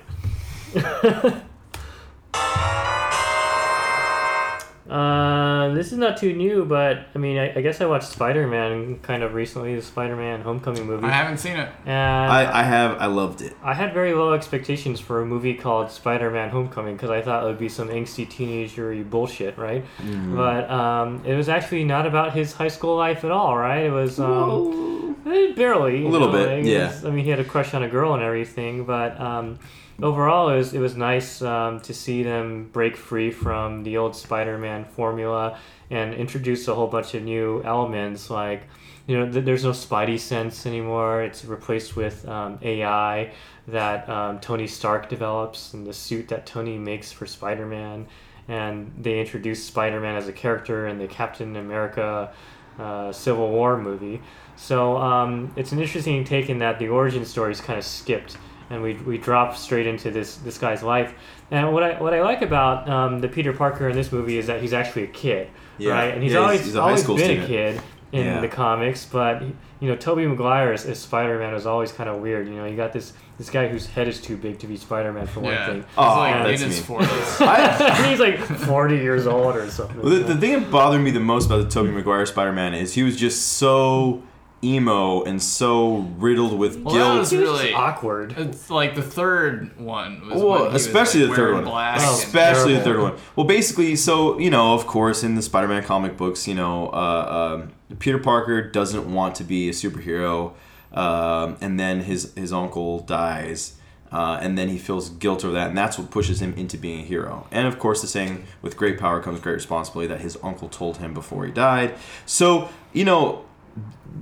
Uh, 4.92 5.74
this 5.74 5.92
is 5.94 5.98
not 5.98 6.18
too 6.18 6.34
new, 6.34 6.66
but 6.66 7.06
I 7.16 7.18
mean, 7.18 7.38
I, 7.38 7.54
I 7.58 7.62
guess 7.62 7.80
I 7.80 7.86
watched 7.86 8.10
Spider 8.10 8.46
Man 8.46 9.00
kind 9.00 9.24
of 9.24 9.34
recently, 9.34 9.76
the 9.76 9.82
Spider 9.82 10.18
Man 10.18 10.42
Homecoming 10.42 10.86
movie. 10.86 11.06
I 11.08 11.12
haven't 11.12 11.38
seen 11.38 11.56
it. 11.56 11.70
and 11.86 12.32
I, 12.32 12.60
I 12.60 12.64
have. 12.64 12.98
I 13.00 13.06
loved 13.06 13.42
it. 13.42 13.56
I 13.64 13.74
had 13.74 13.94
very 13.94 14.14
low 14.14 14.34
expectations 14.34 15.00
for 15.00 15.22
a 15.22 15.26
movie 15.26 15.54
called 15.54 15.90
Spider-Man: 15.92 16.50
Homecoming 16.50 16.96
because 16.98 17.10
I 17.10 17.22
thought 17.22 17.44
it 17.44 17.48
would 17.48 17.58
be 17.60 17.70
some 17.70 17.88
angsty 17.88 18.28
teenagery 18.28 19.10
bullshit, 19.10 19.58
right? 19.58 19.86
Mm-hmm. 20.00 20.36
But 20.36 20.70
um, 20.70 21.24
it 21.26 21.36
was 21.36 21.48
actually 21.48 21.86
not 21.86 22.06
about 22.06 22.34
his 22.34 22.52
high 22.54 22.68
school 22.68 22.98
life 22.98 23.24
at 23.24 23.32
all, 23.32 23.56
right? 23.58 23.86
It 23.86 23.92
was 23.92 24.20
um, 24.20 25.16
eh, 25.26 25.54
barely 25.54 26.06
A 26.06 26.10
little 26.10 26.28
know, 26.32 26.34
bit, 26.46 26.58
like, 26.58 26.66
yeah. 26.66 26.88
was- 26.88 27.06
I 27.06 27.12
mean, 27.12 27.24
he 27.24 27.30
had 27.32 27.40
a 27.40 27.46
crush 27.46 27.74
on 27.74 27.84
a 27.84 27.88
girl 27.90 28.14
and 28.14 28.22
everything, 28.24 28.84
but 28.86 29.20
um, 29.22 29.58
overall, 30.02 30.50
it 30.50 30.58
was 30.58 30.74
it 30.74 30.80
was 30.80 30.96
nice 30.96 31.42
um, 31.42 31.80
to 31.82 31.94
see 31.94 32.24
them 32.24 32.70
break 32.72 32.96
free 32.96 33.32
from 33.32 33.84
the 33.84 33.98
old 33.98 34.16
Spider-Man 34.16 34.86
formula 34.86 35.58
and 35.90 36.14
introduce 36.14 36.68
a 36.68 36.76
whole 36.76 36.88
bunch 36.88 37.14
of 37.14 37.24
new 37.24 37.62
elements 37.64 38.30
like 38.30 38.64
you 39.08 39.20
know, 39.20 39.32
th- 39.32 39.46
there's 39.46 39.64
no 39.64 39.72
Spidey 39.72 40.20
sense 40.20 40.66
anymore. 40.66 41.24
It's 41.24 41.44
replaced 41.44 41.96
with 41.96 42.28
um, 42.28 42.60
AI 42.62 43.32
that 43.68 44.08
um, 44.10 44.40
Tony 44.40 44.68
Stark 44.68 45.10
develops 45.10 45.74
and 45.74 45.86
the 45.86 45.94
suit 45.94 46.28
that 46.30 46.46
Tony 46.46 46.78
makes 46.78 47.12
for 47.12 47.26
Spider 47.26 47.66
Man. 47.66 48.08
And 48.48 48.92
they 48.98 49.20
introduced 49.20 49.68
Spider 49.68 50.00
Man 50.00 50.16
as 50.16 50.28
a 50.28 50.34
character 50.34 50.88
in 50.88 50.98
the 50.98 51.08
Captain 51.08 51.56
America 51.56 52.32
uh, 52.80 53.12
Civil 53.12 53.50
War 53.50 53.78
movie. 53.78 54.22
So 54.56 54.98
um, 54.98 55.52
it's 55.56 55.72
an 55.72 55.80
interesting 55.80 56.24
take 56.24 56.50
in 56.50 56.60
that 56.60 56.80
the 56.80 56.90
origin 56.90 57.26
story 57.26 57.52
is 57.52 57.62
kind 57.62 57.80
of 57.80 57.86
skipped. 57.86 58.38
And 58.72 58.82
we, 58.82 58.94
we 58.94 59.18
drop 59.18 59.58
straight 59.58 59.86
into 59.86 60.10
this, 60.12 60.38
this 60.38 60.58
guy's 60.58 60.82
life. 60.82 61.14
And 61.52 61.74
what 61.74 61.84
I, 61.84 62.02
what 62.02 62.14
I 62.14 62.22
like 62.22 62.42
about 62.42 62.90
um, 62.90 63.20
the 63.20 63.28
Peter 63.28 63.52
Parker 63.52 63.90
in 63.90 63.96
this 63.96 64.12
movie 64.12 64.38
is 64.38 64.48
that 64.48 64.62
he's 64.62 64.72
actually 64.74 65.04
a 65.04 65.08
kid, 65.08 65.50
Yeah. 65.78 65.92
right? 65.92 66.14
And 66.14 66.24
he's 66.24 66.32
Yeah, 66.34 66.40
always, 66.40 66.64
he's 66.64 66.76
a 66.76 66.82
high 66.82 66.88
always 66.90 67.04
school 67.04 67.18
been 67.18 67.26
student. 67.26 67.46
a 67.46 67.48
kid 67.48 67.82
in 68.14 68.26
Yeah. 68.26 68.40
the 68.42 68.48
comics, 68.48 69.06
but 69.06 69.42
you 69.82 69.88
know, 69.90 69.96
Tobey 69.96 70.26
Maguire 70.28 70.72
as, 70.74 70.86
as 70.86 71.00
Spider-Man 71.00 71.54
was 71.54 71.66
always 71.66 71.92
kind 71.92 72.10
of 72.10 72.22
weird. 72.22 72.48
You 72.48 72.56
know, 72.56 72.66
you 72.66 72.76
got 72.78 72.94
this 72.94 73.14
this 73.38 73.50
guy 73.50 73.68
whose 73.68 73.88
head 73.88 74.08
is 74.08 74.22
too 74.22 74.38
big 74.38 74.60
to 74.60 74.68
be 74.68 74.78
Spider-Man 74.78 75.26
for 75.28 75.40
one 75.40 75.54
Yeah, 75.54 75.66
thing. 75.66 75.76
he's 75.78 75.86
Oh, 75.98 76.16
like 76.20 76.36
in 76.36 76.44
that's 76.44 76.62
his 76.62 76.78
me. 76.78 76.86
forties. 76.86 77.10
He's 78.10 78.20
like 78.20 78.38
40 78.40 78.96
years 78.98 79.26
old 79.28 79.56
or 79.56 79.70
something. 79.72 80.02
the, 80.02 80.18
the 80.20 80.38
thing 80.38 80.52
that 80.60 80.70
bothered 80.72 81.02
me 81.02 81.10
the 81.12 81.20
most 81.20 81.48
about 81.48 81.64
the 81.64 81.70
Tobey 81.70 81.90
Maguire 81.92 82.26
Spider-Man 82.26 82.74
is 82.76 82.94
he 82.94 83.02
was 83.04 83.18
just 83.18 83.54
so 83.54 84.22
emo 84.64 85.24
and 85.24 85.42
so 85.42 86.08
riddled 86.18 86.58
with 86.58 86.78
Well, 86.82 86.94
that 86.94 87.00
guilt. 87.00 87.20
was 87.20 87.32
was 87.32 87.42
really- 87.42 87.74
awkward. 87.74 88.36
It's 88.38 88.70
like 88.70 88.96
the 88.96 89.02
third 89.02 89.72
one. 89.80 90.22
Was 90.30 90.42
Well, 90.42 90.50
when 90.52 90.62
he 90.68 90.74
was, 90.74 90.86
especially 90.86 91.22
like, 91.22 91.30
the 91.32 91.36
third 91.36 91.54
one. 91.56 91.64
Black 91.64 92.00
Oh, 92.02 92.04
and- 92.14 92.24
especially 92.24 92.74
the 92.76 92.82
third 92.82 93.02
one. 93.02 93.14
Well, 93.36 93.48
basically, 93.48 93.96
so 93.96 94.38
you 94.40 94.50
know, 94.50 94.74
of 94.74 94.86
course, 94.88 95.24
in 95.24 95.36
the 95.36 95.42
Spider-Man 95.42 95.84
comic 95.84 96.18
books, 96.18 96.48
you 96.48 96.54
know, 96.56 96.88
uh, 96.90 97.58
um, 97.64 97.72
Peter 98.00 98.20
Parker 98.20 98.62
doesn't 98.62 99.12
want 99.12 99.36
to 99.36 99.44
be 99.44 99.68
a 99.70 99.72
superhero, 99.74 100.52
um, 100.94 101.58
and 101.62 101.80
then 101.80 102.02
his 102.02 102.32
his 102.36 102.54
uncle 102.54 103.00
dies. 103.00 103.74
Uh, 104.14 104.38
and 104.42 104.58
then 104.58 104.68
he 104.68 104.78
feels 104.78 105.08
guilt 105.10 105.46
over 105.46 105.54
that, 105.54 105.70
and 105.70 105.78
that's 105.78 105.98
what 105.98 106.12
pushes 106.12 106.42
him 106.42 106.54
into 106.58 106.78
being 106.78 107.00
a 107.00 107.04
hero. 107.06 107.48
And 107.50 107.66
of 107.66 107.80
course, 107.80 108.02
the 108.02 108.08
saying, 108.10 108.44
"With 108.62 108.76
great 108.76 109.00
power 109.00 109.22
comes 109.22 109.40
great 109.40 109.54
responsibility," 109.54 110.10
that 110.14 110.20
his 110.20 110.38
uncle 110.44 110.68
told 110.68 110.98
him 110.98 111.14
before 111.14 111.46
he 111.46 111.52
died. 111.54 111.94
So, 112.26 112.68
you 112.92 113.06
know, 113.06 113.44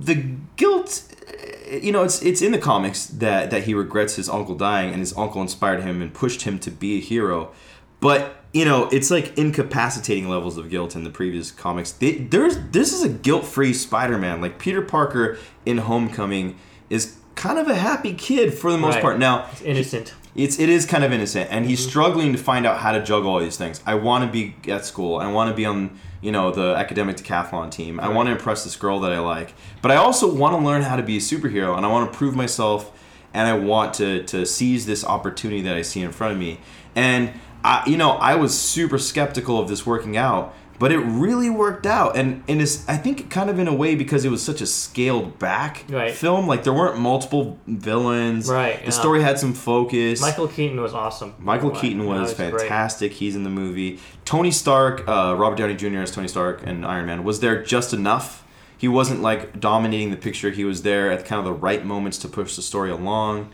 the 0.00 0.14
guilt 0.56 1.02
eh, 1.68 1.78
you 1.82 1.92
know 1.92 2.02
it's 2.04 2.22
it's 2.22 2.40
in 2.42 2.52
the 2.52 2.58
comics 2.58 3.06
that 3.06 3.50
that 3.50 3.64
he 3.64 3.74
regrets 3.74 4.16
his 4.16 4.28
uncle 4.28 4.54
dying 4.54 4.90
and 4.90 5.00
his 5.00 5.16
uncle 5.16 5.40
inspired 5.42 5.82
him 5.82 6.00
and 6.02 6.12
pushed 6.14 6.42
him 6.42 6.58
to 6.60 6.70
be 6.70 6.98
a 6.98 7.00
hero. 7.00 7.50
But 8.00 8.36
you 8.52 8.64
know 8.64 8.88
it's 8.90 9.10
like 9.10 9.36
incapacitating 9.36 10.28
levels 10.28 10.56
of 10.56 10.70
guilt 10.70 10.96
in 10.96 11.04
the 11.04 11.10
previous 11.10 11.50
comics. 11.50 11.92
They, 11.92 12.12
there's 12.12 12.56
this 12.70 12.92
is 12.92 13.02
a 13.02 13.08
guilt-free 13.08 13.74
spider-man. 13.74 14.40
Like 14.40 14.58
peter 14.58 14.82
parker 14.82 15.38
in 15.66 15.78
homecoming 15.78 16.58
is 16.88 17.16
kind 17.34 17.58
of 17.58 17.68
a 17.68 17.74
happy 17.74 18.12
kid 18.14 18.52
for 18.54 18.72
the 18.72 18.78
most 18.78 18.94
Right. 18.94 19.02
part. 19.02 19.18
Now 19.18 19.46
It's 19.52 19.62
innocent. 19.62 20.14
it's 20.34 20.58
it 20.58 20.68
is 20.68 20.86
kind 20.86 21.04
of 21.04 21.12
innocent 21.12 21.48
and 21.50 21.66
he's 21.66 21.86
struggling 21.86 22.32
to 22.32 22.38
find 22.38 22.66
out 22.66 22.78
how 22.78 22.92
to 22.92 23.02
juggle 23.02 23.30
all 23.30 23.40
these 23.40 23.56
things. 23.58 23.80
I 23.86 23.94
want 23.96 24.24
to 24.24 24.30
be 24.32 24.54
at 24.70 24.84
school. 24.86 25.16
I 25.18 25.30
want 25.30 25.50
to 25.50 25.54
be 25.56 25.64
on 25.66 25.98
you 26.20 26.32
know 26.32 26.50
the 26.50 26.74
academic 26.74 27.16
decathlon 27.16 27.70
team. 27.70 28.00
I 28.00 28.08
want 28.08 28.26
to 28.28 28.32
impress 28.32 28.64
this 28.64 28.76
girl 28.76 29.00
that 29.00 29.12
i 29.12 29.18
like 29.18 29.54
but 29.82 29.90
i 29.90 29.96
also 29.96 30.32
want 30.32 30.58
to 30.58 30.64
learn 30.64 30.82
how 30.82 30.96
to 30.96 31.02
be 31.02 31.16
a 31.16 31.20
superhero 31.20 31.76
and 31.76 31.86
i 31.86 31.88
want 31.88 32.10
to 32.10 32.16
prove 32.16 32.34
myself 32.34 32.96
and 33.32 33.48
i 33.48 33.54
want 33.54 33.94
to 33.94 34.22
to 34.24 34.44
seize 34.44 34.86
this 34.86 35.04
opportunity 35.04 35.62
that 35.62 35.76
i 35.76 35.82
see 35.82 36.02
in 36.02 36.12
front 36.12 36.32
of 36.32 36.38
me. 36.38 36.60
And 36.94 37.32
i 37.64 37.88
you 37.88 37.96
know 37.96 38.12
i 38.12 38.34
was 38.34 38.58
super 38.58 38.98
skeptical 38.98 39.58
of 39.58 39.68
this 39.68 39.86
working 39.86 40.16
out 40.16 40.54
but 40.80 40.90
it 40.90 40.98
really 40.98 41.48
worked 41.50 41.86
out 41.86 42.16
and 42.16 42.42
and 42.48 42.60
it's 42.60 42.88
i 42.88 42.96
think 42.96 43.30
kind 43.30 43.48
of 43.50 43.58
in 43.58 43.68
a 43.68 43.74
way 43.74 43.94
because 43.94 44.24
it 44.24 44.30
was 44.30 44.42
such 44.42 44.60
a 44.60 44.66
scaled 44.66 45.38
back 45.38 45.84
Right. 45.88 46.12
film 46.12 46.46
like 46.48 46.64
there 46.64 46.72
weren't 46.72 46.98
multiple 46.98 47.58
villains 47.68 48.48
Right, 48.48 48.78
the 48.78 48.84
yeah. 48.86 48.90
story 48.90 49.22
had 49.22 49.38
some 49.38 49.52
focus 49.54 50.20
Michael 50.20 50.48
Keaton 50.48 50.80
was 50.80 50.94
awesome. 50.94 51.34
Michael 51.38 51.70
Wow, 51.70 51.80
Keaton 51.80 52.06
was 52.06 52.34
great. 52.34 52.52
fantastic. 52.58 53.12
He's 53.12 53.36
in 53.36 53.44
the 53.44 53.50
movie. 53.50 53.98
Tony 54.24 54.50
Stark, 54.50 55.06
uh, 55.08 55.34
Robert 55.38 55.56
Downey 55.56 55.74
Jr. 55.76 55.98
as 55.98 56.10
Tony 56.10 56.28
Stark 56.28 56.62
and 56.66 56.84
Iron 56.86 57.06
Man 57.06 57.24
was 57.24 57.40
there 57.40 57.62
just 57.62 57.92
enough. 57.92 58.42
he 58.78 58.88
wasn't 58.88 59.20
like 59.20 59.60
dominating 59.60 60.10
the 60.10 60.16
picture. 60.16 60.50
He 60.50 60.64
was 60.64 60.82
there 60.82 61.10
at 61.10 61.24
kind 61.26 61.38
of 61.38 61.44
the 61.44 61.52
right 61.52 61.84
moments 61.84 62.16
to 62.18 62.28
push 62.28 62.56
the 62.56 62.62
story 62.62 62.90
along. 62.90 63.50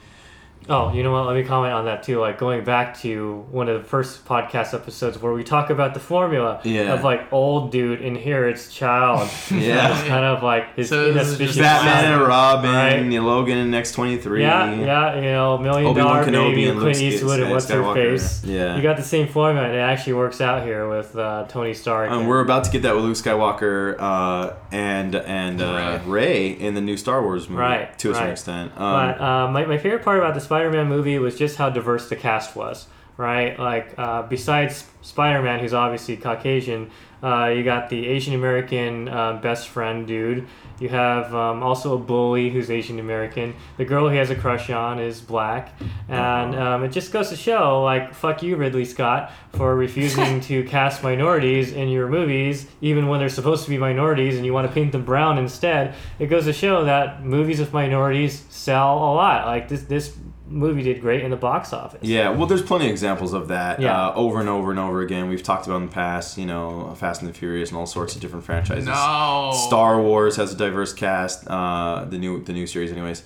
Oh, 0.68 0.92
you 0.92 1.02
know 1.02 1.12
what? 1.12 1.26
Let 1.26 1.37
me 1.37 1.44
comment 1.44 1.72
on 1.72 1.85
that 1.85 2.02
too. 2.02 2.18
Like 2.20 2.38
going 2.38 2.64
back 2.64 2.98
to 3.00 3.46
one 3.50 3.68
of 3.68 3.81
the 3.83 3.88
first 3.88 4.24
podcast 4.24 4.74
episodes 4.74 5.20
where 5.20 5.33
we 5.33 5.44
talk 5.44 5.70
about 5.70 5.94
the 5.94 6.00
formula 6.00 6.61
Yeah. 6.64 6.92
of 6.94 7.05
like 7.05 7.33
old 7.33 7.70
dude 7.72 8.00
inherits 8.00 8.72
child. 8.74 9.29
Yeah. 9.50 9.96
it's 9.98 10.07
kind 10.09 10.24
of 10.24 10.42
like 10.42 10.74
his 10.74 10.88
So 10.88 11.12
this 11.12 11.29
is 11.29 11.38
just 11.38 11.57
inauspicious 11.57 11.59
Batman 11.59 12.12
and. 12.12 12.26
Robin, 12.26 12.70
Right. 13.11 13.22
Logan 13.22 13.59
in 13.59 13.72
X 13.74 13.92
twenty 13.92 14.16
three. 14.18 14.42
Yeah, 14.42 14.74
yeah, 14.74 15.14
you 15.16 15.20
know, 15.22 15.59
million 15.59 15.87
Obi-Wan 15.90 16.07
dollar 16.22 16.24
Kenobi 16.24 16.50
baby, 16.50 16.68
and 16.68 16.79
Clint 16.81 16.96
Luke 16.96 17.02
Eastwood, 17.12 17.40
and 17.40 17.50
what's 17.50 17.68
her 17.68 17.94
face. 17.94 18.44
Yeah. 18.44 18.76
you 18.76 18.83
got 18.83 18.96
the 18.96 19.02
same 19.02 19.29
formula, 19.29 19.66
and 19.68 19.76
it 19.76 19.81
actually 19.81 20.14
works 20.14 20.40
out 20.40 20.64
here 20.64 20.88
with 20.88 21.16
uh, 21.16 21.44
Tony 21.48 21.74
Stark. 21.74 22.11
And 22.11 22.29
we're 22.29 22.40
about 22.40 22.64
to 22.64 22.70
get 22.70 22.83
that 22.83 22.94
with 22.94 23.05
Luke 23.05 23.16
Skywalker 23.16 23.96
uh, 23.98 24.55
and 24.72 25.14
and 25.14 25.61
uh, 25.62 26.00
Rey 26.07 26.48
in 26.50 26.74
the 26.74 26.81
new 26.81 26.96
Star 26.96 27.22
Wars 27.22 27.48
movie, 27.48 27.61
Right, 27.61 27.98
to 28.00 28.11
a 28.11 28.14
certain 28.14 28.26
right. 28.29 28.33
extent. 28.33 28.72
Um, 28.72 28.79
But 28.79 29.20
uh, 29.20 29.50
my, 29.50 29.64
my 29.66 29.79
favorite 29.79 30.02
part 30.02 30.18
about 30.18 30.35
the 30.35 30.40
Spider-Man 30.56 30.88
movie 30.88 31.18
was 31.18 31.36
just 31.36 31.58
how 31.58 31.68
diverse 31.68 32.08
the 32.08 32.16
cast 32.16 32.56
was, 32.56 32.86
right? 33.18 33.58
Like 33.58 33.92
uh, 33.98 34.22
besides 34.22 34.86
Spider-Man, 35.02 35.60
who's 35.60 35.74
obviously 35.74 36.16
Caucasian, 36.16 36.90
uh, 37.22 37.48
you 37.48 37.62
got 37.62 37.90
the 37.90 38.06
Asian 38.06 38.32
American 38.32 39.06
uh, 39.06 39.34
best 39.34 39.68
friend 39.68 40.06
dude. 40.06 40.46
You 40.80 40.88
have 40.88 41.34
um, 41.34 41.62
also 41.62 41.94
a 41.94 41.98
bully 41.98 42.48
who's 42.48 42.70
Asian 42.70 42.98
American. 42.98 43.54
The 43.76 43.84
girl 43.84 44.08
he 44.08 44.16
has 44.16 44.30
a 44.30 44.34
crush 44.34 44.70
on 44.70 44.98
is 44.98 45.20
black, 45.20 45.78
and 46.08 46.54
um, 46.54 46.84
it 46.84 46.88
just 46.88 47.12
goes 47.12 47.28
to 47.28 47.36
show, 47.36 47.82
like, 47.82 48.14
fuck 48.14 48.42
you, 48.42 48.56
Ridley 48.56 48.86
Scott, 48.86 49.32
for 49.52 49.74
refusing 49.76 50.40
to 50.48 50.64
cast 50.64 51.02
minorities 51.02 51.72
in 51.72 51.88
your 51.90 52.08
movies, 52.08 52.66
even 52.80 53.08
when 53.08 53.20
they're 53.20 53.28
supposed 53.28 53.64
to 53.64 53.70
be 53.70 53.76
minorities, 53.76 54.36
and 54.36 54.46
you 54.46 54.54
want 54.54 54.66
to 54.66 54.72
paint 54.72 54.92
them 54.92 55.04
brown 55.04 55.36
instead. 55.36 55.94
It 56.18 56.28
goes 56.28 56.46
to 56.46 56.54
show 56.54 56.86
that 56.86 57.24
movies 57.24 57.60
with 57.60 57.74
minorities 57.74 58.44
sell 58.48 58.96
a 58.96 59.12
lot. 59.14 59.46
Like 59.46 59.68
this, 59.68 59.82
this 59.82 60.16
movie 60.48 60.82
did 60.82 61.00
great 61.00 61.22
in 61.24 61.30
the 61.30 61.37
box 61.37 61.72
office. 61.72 62.00
Yeah, 62.02 62.30
well, 62.30 62.46
there's 62.46 62.62
plenty 62.62 62.87
of 62.87 62.90
examples 62.92 63.32
of 63.32 63.48
that 63.48 63.80
Yeah. 63.80 64.09
uh, 64.09 64.12
over 64.14 64.38
and 64.40 64.48
over 64.48 64.70
and 64.70 64.78
over 64.80 65.00
again. 65.02 65.28
We've 65.28 65.42
talked 65.42 65.66
about 65.66 65.76
in 65.78 65.87
the 65.87 65.92
past, 65.92 66.38
you 66.38 66.46
know, 66.46 66.94
Fast 66.96 67.20
and 67.22 67.28
the 67.28 67.35
Furious 67.35 67.70
and 67.70 67.78
all 67.78 67.87
sorts 67.87 68.14
of 68.14 68.20
different 68.20 68.44
franchises. 68.44 68.87
No. 68.87 69.52
Star 69.66 70.00
Wars 70.00 70.37
has 70.37 70.52
a 70.52 70.56
diverse 70.56 70.92
cast. 70.92 71.46
Uh, 71.48 72.04
the 72.09 72.18
new 72.18 72.42
the 72.44 72.52
new 72.52 72.66
series, 72.66 72.92
anyways. 72.92 73.22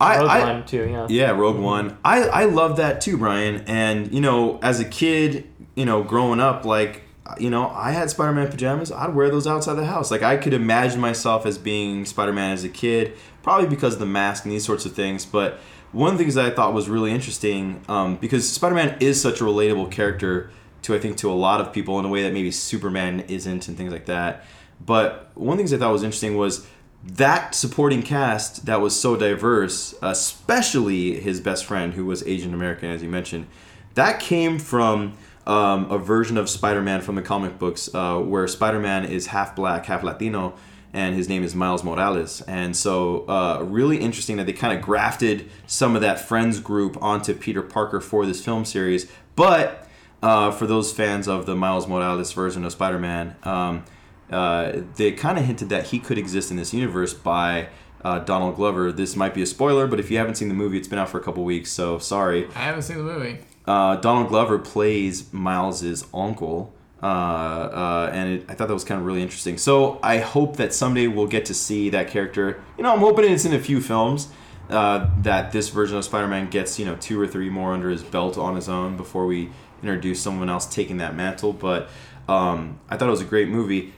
I, 0.00 0.18
Rogue 0.18 0.28
I 0.30 0.52
One 0.52 0.66
too. 0.66 0.88
Yeah. 0.90 1.06
yeah, 1.08 1.30
Rogue 1.30 1.58
One. 1.60 1.96
I 2.04 2.22
I 2.24 2.44
love 2.46 2.76
that 2.78 3.00
too, 3.00 3.16
Brian. 3.18 3.62
And 3.66 4.12
you 4.12 4.20
know, 4.20 4.58
as 4.62 4.80
a 4.80 4.84
kid, 4.84 5.48
you 5.76 5.84
know, 5.84 6.02
growing 6.02 6.40
up, 6.40 6.64
like 6.64 7.02
you 7.38 7.50
know, 7.50 7.68
I 7.70 7.92
had 7.92 8.10
Spider-Man 8.10 8.48
pajamas. 8.50 8.90
I'd 8.92 9.14
wear 9.14 9.30
those 9.30 9.46
outside 9.46 9.74
the 9.74 9.86
house. 9.86 10.10
Like 10.10 10.22
I 10.22 10.36
could 10.36 10.52
imagine 10.52 11.00
myself 11.00 11.46
as 11.46 11.56
being 11.56 12.04
Spider-Man 12.04 12.52
as 12.52 12.64
a 12.64 12.68
kid, 12.68 13.14
probably 13.42 13.68
because 13.68 13.94
of 13.94 14.00
the 14.00 14.06
mask 14.06 14.44
and 14.44 14.52
these 14.52 14.64
sorts 14.64 14.84
of 14.86 14.92
things. 14.92 15.24
But 15.24 15.58
one 15.92 16.12
of 16.12 16.18
the 16.18 16.24
things 16.24 16.34
that 16.34 16.46
I 16.46 16.50
thought 16.50 16.72
was 16.72 16.88
really 16.88 17.12
interesting, 17.12 17.82
um, 17.88 18.16
because 18.16 18.50
Spider-Man 18.50 18.96
is 19.00 19.20
such 19.20 19.40
a 19.40 19.44
relatable 19.44 19.90
character 19.90 20.50
to 20.82 20.94
I 20.94 20.98
think 20.98 21.16
to 21.18 21.30
a 21.30 21.34
lot 21.34 21.60
of 21.60 21.72
people 21.72 21.98
in 21.98 22.04
a 22.04 22.08
way 22.08 22.24
that 22.24 22.32
maybe 22.32 22.50
Superman 22.50 23.20
isn't 23.28 23.68
and 23.68 23.76
things 23.76 23.92
like 23.92 24.06
that. 24.06 24.44
But 24.84 25.30
one 25.34 25.52
of 25.52 25.58
the 25.58 25.60
things 25.62 25.72
I 25.72 25.78
thought 25.78 25.92
was 25.92 26.02
interesting 26.02 26.36
was 26.36 26.66
that 27.04 27.54
supporting 27.54 28.02
cast 28.02 28.66
that 28.66 28.80
was 28.80 28.98
so 28.98 29.16
diverse, 29.16 29.94
especially 30.02 31.20
his 31.20 31.40
best 31.40 31.64
friend 31.64 31.94
who 31.94 32.04
was 32.06 32.26
Asian 32.26 32.54
American, 32.54 32.90
as 32.90 33.02
you 33.02 33.08
mentioned, 33.08 33.46
that 33.94 34.20
came 34.20 34.58
from 34.58 35.16
um, 35.46 35.90
a 35.90 35.98
version 35.98 36.36
of 36.36 36.48
Spider-Man 36.48 37.00
from 37.00 37.16
the 37.16 37.22
comic 37.22 37.58
books 37.58 37.92
uh, 37.94 38.18
where 38.18 38.46
Spider-Man 38.46 39.04
is 39.04 39.28
half 39.28 39.54
black, 39.54 39.86
half 39.86 40.02
Latino, 40.02 40.54
and 40.92 41.14
his 41.14 41.28
name 41.28 41.42
is 41.42 41.54
Miles 41.54 41.82
Morales. 41.82 42.42
And 42.42 42.76
so, 42.76 43.26
uh, 43.26 43.64
really 43.64 43.98
interesting 43.98 44.36
that 44.36 44.46
they 44.46 44.52
kind 44.52 44.76
of 44.76 44.84
grafted 44.84 45.50
some 45.66 45.94
of 45.94 46.02
that 46.02 46.20
friends 46.20 46.60
group 46.60 47.00
onto 47.02 47.34
Peter 47.34 47.62
Parker 47.62 48.00
for 48.00 48.26
this 48.26 48.44
film 48.44 48.64
series. 48.64 49.10
But 49.34 49.88
uh, 50.22 50.50
for 50.50 50.66
those 50.66 50.92
fans 50.92 51.26
of 51.26 51.46
the 51.46 51.56
Miles 51.56 51.88
Morales 51.88 52.32
version 52.32 52.64
of 52.64 52.72
Spider-Man, 52.72 53.36
um, 53.42 53.84
uh, 54.30 54.82
they 54.96 55.12
kind 55.12 55.38
of 55.38 55.44
hinted 55.44 55.68
that 55.70 55.86
he 55.86 55.98
could 55.98 56.18
exist 56.18 56.50
in 56.50 56.56
this 56.56 56.72
universe 56.72 57.14
by 57.14 57.68
uh, 58.04 58.18
Donald 58.20 58.56
Glover. 58.56 58.92
This 58.92 59.16
might 59.16 59.34
be 59.34 59.42
a 59.42 59.46
spoiler, 59.46 59.86
but 59.86 60.00
if 60.00 60.10
you 60.10 60.18
haven't 60.18 60.36
seen 60.36 60.48
the 60.48 60.54
movie, 60.54 60.78
it's 60.78 60.88
been 60.88 60.98
out 60.98 61.08
for 61.08 61.18
a 61.18 61.22
couple 61.22 61.44
weeks, 61.44 61.70
so 61.70 61.98
sorry. 61.98 62.48
I 62.54 62.60
haven't 62.60 62.82
seen 62.82 62.98
the 62.98 63.04
movie. 63.04 63.38
Uh, 63.66 63.96
Donald 63.96 64.28
Glover 64.28 64.58
plays 64.58 65.32
Miles's 65.32 66.04
uncle, 66.12 66.72
uh, 67.02 67.06
uh, 67.06 68.10
and 68.12 68.34
it, 68.34 68.44
I 68.48 68.54
thought 68.54 68.68
that 68.68 68.74
was 68.74 68.84
kind 68.84 69.00
of 69.00 69.06
really 69.06 69.22
interesting. 69.22 69.58
So 69.58 69.98
I 70.02 70.18
hope 70.18 70.56
that 70.56 70.72
someday 70.72 71.08
we'll 71.08 71.26
get 71.26 71.46
to 71.46 71.54
see 71.54 71.90
that 71.90 72.08
character. 72.08 72.62
You 72.76 72.84
know, 72.84 72.92
I'm 72.92 73.00
hoping 73.00 73.24
it's 73.30 73.44
in 73.44 73.52
a 73.52 73.58
few 73.58 73.80
films. 73.80 74.28
Uh, 74.70 75.10
that 75.20 75.52
this 75.52 75.68
version 75.68 75.98
of 75.98 76.04
Spider-Man 76.04 76.48
gets 76.48 76.78
you 76.78 76.86
know 76.86 76.96
two 76.96 77.20
or 77.20 77.26
three 77.26 77.50
more 77.50 77.74
under 77.74 77.90
his 77.90 78.02
belt 78.02 78.38
on 78.38 78.54
his 78.54 78.68
own 78.68 78.96
before 78.96 79.26
we 79.26 79.50
introduce 79.82 80.20
someone 80.20 80.48
else 80.48 80.66
taking 80.66 80.98
that 80.98 81.14
mantle. 81.14 81.52
But 81.52 81.88
um, 82.28 82.78
I 82.88 82.96
thought 82.96 83.08
it 83.08 83.10
was 83.10 83.20
a 83.20 83.26
great 83.26 83.48
movie. 83.48 83.92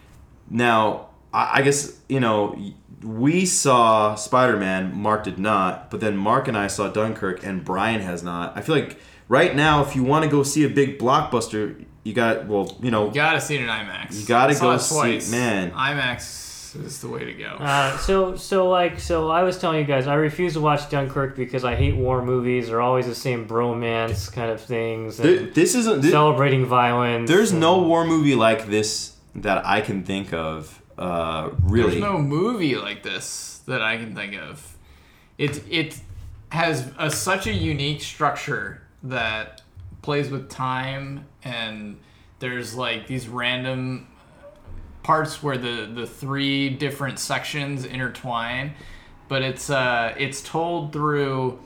Now, 0.49 1.11
I 1.33 1.61
I 1.61 1.63
guess, 1.63 2.01
you 2.09 2.21
know, 2.21 2.59
we 3.03 3.45
saw 3.45 4.15
Spider 4.15 4.57
Man, 4.57 4.97
Mark 4.97 5.25
did 5.25 5.39
not, 5.39 5.91
but 5.91 6.01
then 6.01 6.17
Mark 6.17 6.49
and 6.49 6.57
I 6.57 6.69
saw 6.69 6.89
Dunkirk, 6.89 7.45
and 7.45 7.65
Brian 7.65 8.01
has 8.01 8.23
not. 8.23 8.57
I 8.57 8.63
feel 8.63 8.75
like 8.75 8.99
right 9.29 9.55
now, 9.55 9.83
if 9.83 9.95
you 9.95 10.03
want 10.03 10.25
to 10.25 10.31
go 10.31 10.43
see 10.43 10.65
a 10.65 10.71
big 10.71 10.99
blockbuster, 10.99 11.85
you 12.05 12.13
got, 12.13 12.47
well, 12.47 12.77
you 12.81 12.91
know, 12.91 13.09
You 13.09 13.15
gotta 13.15 13.41
see 13.41 13.57
it 13.57 13.63
in 13.63 13.67
IMAX. 13.69 14.21
You 14.21 14.27
gotta 14.27 14.55
go 14.55 14.71
it 14.73 14.79
see- 14.81 14.95
twice. 14.95 15.31
man. 15.31 15.73
IMAX 15.73 16.43
is 16.85 17.01
the 17.01 17.09
way 17.09 17.25
to 17.25 17.33
go. 17.35 17.57
Uh, 17.61 17.97
so 17.99 18.35
so 18.37 18.69
like 18.69 18.99
so 19.01 19.31
I 19.31 19.43
was 19.43 19.59
telling 19.59 19.79
you 19.79 19.85
guys 19.85 20.07
I 20.07 20.15
refuse 20.15 20.53
to 20.55 20.61
watch 20.61 20.91
Dunkirk 20.91 21.37
because 21.37 21.65
I 21.65 21.75
hate 21.77 21.97
war 21.97 22.23
movies. 22.25 22.69
They're 22.69 22.81
always 22.81 23.07
the 23.07 23.15
same 23.15 23.47
bromance 23.47 24.31
kind 24.33 24.51
of 24.51 24.61
things. 24.61 25.19
And 25.21 25.29
th- 25.39 25.55
this 25.55 25.75
isn't, 25.75 26.03
thi- 26.03 26.11
celebrating 26.11 26.67
violence. 26.67 27.31
there's 27.31 27.53
and- 27.53 27.61
no 27.61 27.81
war 27.83 28.05
movie 28.05 28.35
like 28.35 28.67
this 28.67 29.17
that 29.37 29.65
I 29.67 29.81
can 29.81 30.05
think 30.05 30.33
of, 30.33 30.81
uh, 30.99 31.51
really. 31.63 31.91
There's 31.93 32.03
no 32.03 32.19
movie 32.19 32.77
like 32.77 33.03
this 33.03 33.61
that 33.67 33.81
I 33.83 33.97
can 33.97 34.15
think 34.15 34.35
of. 34.37 34.77
It 35.39 35.63
it 35.71 36.01
has 36.51 36.91
a, 36.99 37.11
such 37.11 37.47
a 37.47 37.53
unique 37.53 38.01
structure 38.03 38.83
that 39.05 39.61
plays 40.05 40.29
with 40.29 40.51
time 40.51 41.27
and 41.45 41.99
there's 42.39 42.75
like 42.75 43.07
these 43.07 43.27
random 43.27 44.07
parts 45.03 45.43
where 45.43 45.57
the 45.57 45.91
the 45.95 46.07
three 46.07 46.69
different 46.69 47.19
sections 47.19 47.87
intertwine 47.87 48.75
but 49.29 49.41
it's 49.41 49.71
uh 49.71 50.15
it's 50.19 50.43
told 50.43 50.93
through 50.93 51.59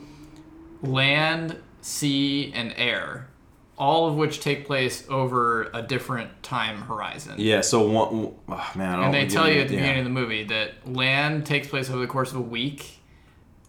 land 0.83 1.57
sea 1.81 2.53
and 2.55 2.73
air 2.77 3.29
all 3.77 4.07
of 4.07 4.15
which 4.15 4.39
take 4.39 4.67
place 4.67 5.05
over 5.09 5.71
a 5.75 5.83
different 5.83 6.31
time 6.43 6.83
horizon 6.83 7.35
yeah, 7.39 7.61
so 7.61 7.89
one, 7.89 8.35
oh, 8.49 8.71
man, 8.77 8.91
I 8.91 8.97
don't 8.97 9.05
and 9.07 9.15
they 9.15 9.27
tell 9.27 9.51
you 9.51 9.61
at 9.61 9.69
the 9.69 9.75
yeah. 9.75 9.81
beginning 9.81 9.99
of 10.01 10.05
the 10.05 10.21
movie 10.21 10.45
that 10.45 10.93
land 10.93 11.45
takes 11.45 11.67
place 11.67 11.91
over 11.91 12.01
the 12.01 12.07
course 12.07 12.31
of 12.31 12.39
a 12.39 12.43
week, 12.43 12.99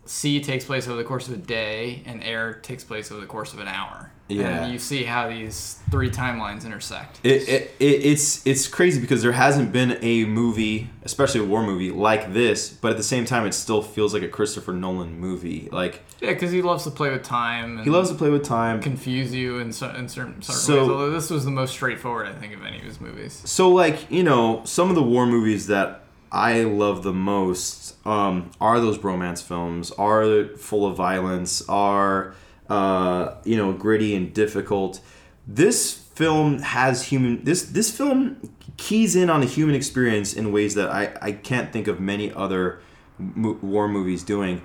sea 0.05 0.41
takes 0.41 0.65
place 0.65 0.87
over 0.87 0.97
the 0.97 1.03
course 1.03 1.27
of 1.27 1.35
a 1.35 1.37
day, 1.37 2.01
and 2.05 2.23
air 2.23 2.55
takes 2.55 2.83
place 2.83 3.11
over 3.11 3.21
the 3.21 3.27
course 3.27 3.53
of 3.53 3.59
an 3.59 3.67
hour. 3.67 4.11
Yeah. 4.29 4.63
And 4.63 4.73
you 4.73 4.79
see 4.79 5.03
how 5.03 5.27
these 5.27 5.79
three 5.89 6.09
timelines 6.11 6.63
intersect. 6.65 7.19
It, 7.23 7.49
it, 7.49 7.75
it 7.79 7.85
it's 8.05 8.45
it's 8.45 8.67
crazy 8.67 9.01
because 9.01 9.23
there 9.23 9.31
hasn't 9.31 9.71
been 9.71 9.97
a 10.01 10.25
movie, 10.25 10.89
especially 11.03 11.41
a 11.41 11.45
war 11.45 11.63
movie 11.63 11.91
like 11.91 12.31
this, 12.31 12.69
but 12.69 12.91
at 12.91 12.97
the 12.97 13.03
same 13.03 13.25
time, 13.25 13.45
it 13.47 13.53
still 13.53 13.81
feels 13.81 14.13
like 14.13 14.21
a 14.23 14.27
Christopher 14.27 14.71
Nolan 14.73 15.19
movie. 15.19 15.67
Like 15.71 16.03
Yeah, 16.21 16.33
because 16.33 16.51
he 16.51 16.61
loves 16.61 16.83
to 16.83 16.91
play 16.91 17.09
with 17.09 17.23
time. 17.23 17.77
And 17.77 17.83
he 17.83 17.89
loves 17.89 18.09
to 18.11 18.15
play 18.15 18.29
with 18.29 18.43
time. 18.43 18.81
confuse 18.81 19.33
you 19.33 19.57
in, 19.57 19.73
cer- 19.73 19.95
in 19.97 20.07
certain, 20.07 20.41
certain 20.41 20.61
So- 20.61 20.79
ways. 20.81 20.89
Although 20.89 21.09
this 21.11 21.29
was 21.31 21.43
the 21.43 21.51
most 21.51 21.71
straightforward, 21.71 22.27
I 22.27 22.33
think, 22.33 22.53
of 22.53 22.63
any 22.63 22.77
of 22.77 22.83
his 22.83 23.01
movies. 23.01 23.41
So 23.45 23.69
like 23.69 24.11
you 24.11 24.23
know, 24.23 24.61
some 24.63 24.89
of 24.89 24.95
the 24.95 25.03
war 25.03 25.25
movies 25.25 25.65
that 25.67 26.03
I 26.31 26.61
love 26.61 27.01
the 27.01 27.13
most 27.13 27.95
um, 28.05 28.51
are 28.61 28.79
those 28.79 28.99
bromance 28.99 29.41
films, 29.41 29.89
are 29.91 30.45
full 30.57 30.85
of 30.85 30.95
violence, 30.95 31.67
are 31.67 32.35
uh, 32.69 33.35
you 33.43 33.57
know 33.57 33.73
gritty 33.73 34.15
and 34.15 34.33
difficult. 34.33 35.01
This 35.47 35.93
film 35.93 36.59
has 36.59 37.05
human. 37.05 37.43
This 37.43 37.63
this 37.63 37.95
film 37.95 38.53
keys 38.77 39.15
in 39.15 39.29
on 39.29 39.41
the 39.41 39.47
human 39.47 39.75
experience 39.75 40.33
in 40.33 40.51
ways 40.51 40.75
that 40.75 40.89
I, 40.89 41.13
I 41.21 41.31
can't 41.33 41.73
think 41.73 41.87
of 41.87 41.99
many 41.99 42.31
other 42.31 42.79
mo- 43.17 43.57
war 43.61 43.87
movies 43.87 44.23
doing. 44.23 44.61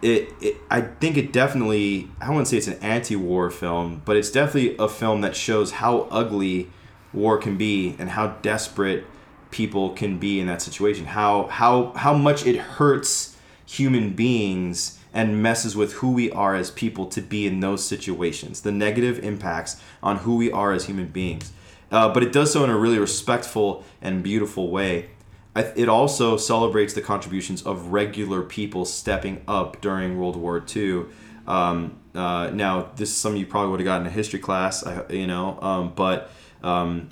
It, 0.00 0.32
it 0.40 0.56
I 0.70 0.80
think 0.80 1.16
it 1.16 1.32
definitely 1.32 2.08
I 2.20 2.28
wouldn't 2.28 2.48
say 2.48 2.56
it's 2.56 2.68
an 2.68 2.78
anti-war 2.80 3.50
film, 3.50 4.02
but 4.04 4.16
it's 4.16 4.30
definitely 4.30 4.76
a 4.78 4.88
film 4.88 5.20
that 5.20 5.36
shows 5.36 5.72
how 5.72 6.02
ugly 6.10 6.70
war 7.12 7.38
can 7.38 7.56
be 7.56 7.96
and 7.98 8.10
how 8.10 8.28
desperate 8.42 9.04
people 9.50 9.90
can 9.90 10.18
be 10.18 10.40
in 10.40 10.46
that 10.46 10.62
situation. 10.62 11.06
How 11.06 11.46
how 11.46 11.92
how 11.92 12.14
much 12.14 12.46
it 12.46 12.56
hurts 12.56 13.36
human 13.64 14.10
beings 14.10 14.98
and 15.12 15.42
messes 15.42 15.76
with 15.76 15.94
who 15.94 16.12
we 16.12 16.30
are 16.30 16.54
as 16.54 16.70
people 16.70 17.06
to 17.06 17.20
be 17.20 17.46
in 17.46 17.60
those 17.60 17.84
situations. 17.84 18.62
The 18.62 18.72
negative 18.72 19.18
impacts 19.22 19.80
on 20.02 20.18
who 20.18 20.36
we 20.36 20.50
are 20.50 20.72
as 20.72 20.86
human 20.86 21.08
beings. 21.08 21.52
Uh, 21.90 22.08
but 22.08 22.22
it 22.22 22.32
does 22.32 22.52
so 22.52 22.64
in 22.64 22.70
a 22.70 22.78
really 22.78 22.98
respectful 22.98 23.84
and 24.00 24.22
beautiful 24.22 24.70
way. 24.70 25.10
It 25.54 25.88
also 25.88 26.38
celebrates 26.38 26.94
the 26.94 27.02
contributions 27.02 27.62
of 27.62 27.88
regular 27.88 28.40
people 28.40 28.86
stepping 28.86 29.42
up 29.46 29.82
during 29.82 30.18
World 30.18 30.36
War 30.36 30.64
II. 30.74 31.04
Um, 31.46 31.98
uh, 32.14 32.50
now, 32.54 32.90
this 32.96 33.10
is 33.10 33.16
something 33.16 33.38
you 33.38 33.46
probably 33.46 33.70
would 33.70 33.80
have 33.80 33.84
gotten 33.84 34.06
a 34.06 34.10
history 34.10 34.38
class, 34.38 34.82
you 35.10 35.26
know, 35.26 35.58
um, 35.60 35.92
but 35.94 36.30
um, 36.62 37.10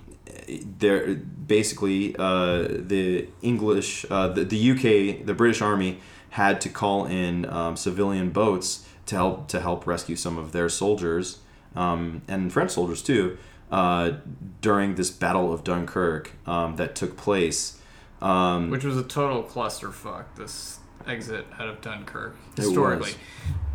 there 0.78 1.14
basically 1.14 2.16
uh, 2.18 2.62
the 2.62 3.28
English, 3.42 4.06
uh, 4.10 4.28
the, 4.28 4.44
the 4.44 4.70
UK, 4.70 5.26
the 5.26 5.34
British 5.34 5.60
Army 5.60 6.00
had 6.30 6.60
to 6.60 6.68
call 6.68 7.06
in 7.06 7.44
um, 7.46 7.76
civilian 7.76 8.30
boats 8.30 8.86
to 9.06 9.16
help 9.16 9.48
to 9.48 9.60
help 9.60 9.86
rescue 9.86 10.16
some 10.16 10.38
of 10.38 10.52
their 10.52 10.68
soldiers 10.68 11.38
um, 11.74 12.22
and 12.28 12.52
French 12.52 12.70
soldiers 12.70 13.02
too 13.02 13.36
uh, 13.70 14.12
during 14.60 14.96
this 14.96 15.10
Battle 15.10 15.52
of 15.52 15.64
Dunkirk 15.64 16.32
um, 16.46 16.76
that 16.76 16.94
took 16.94 17.16
place. 17.16 17.80
Um, 18.20 18.70
Which 18.70 18.84
was 18.84 18.96
a 18.96 19.02
total 19.02 19.42
clusterfuck. 19.42 20.24
This 20.36 20.78
exit 21.06 21.46
out 21.58 21.68
of 21.68 21.80
Dunkirk 21.80 22.36
historically. 22.56 23.12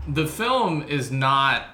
The 0.07 0.27
film 0.27 0.83
is 0.83 1.11
not. 1.11 1.67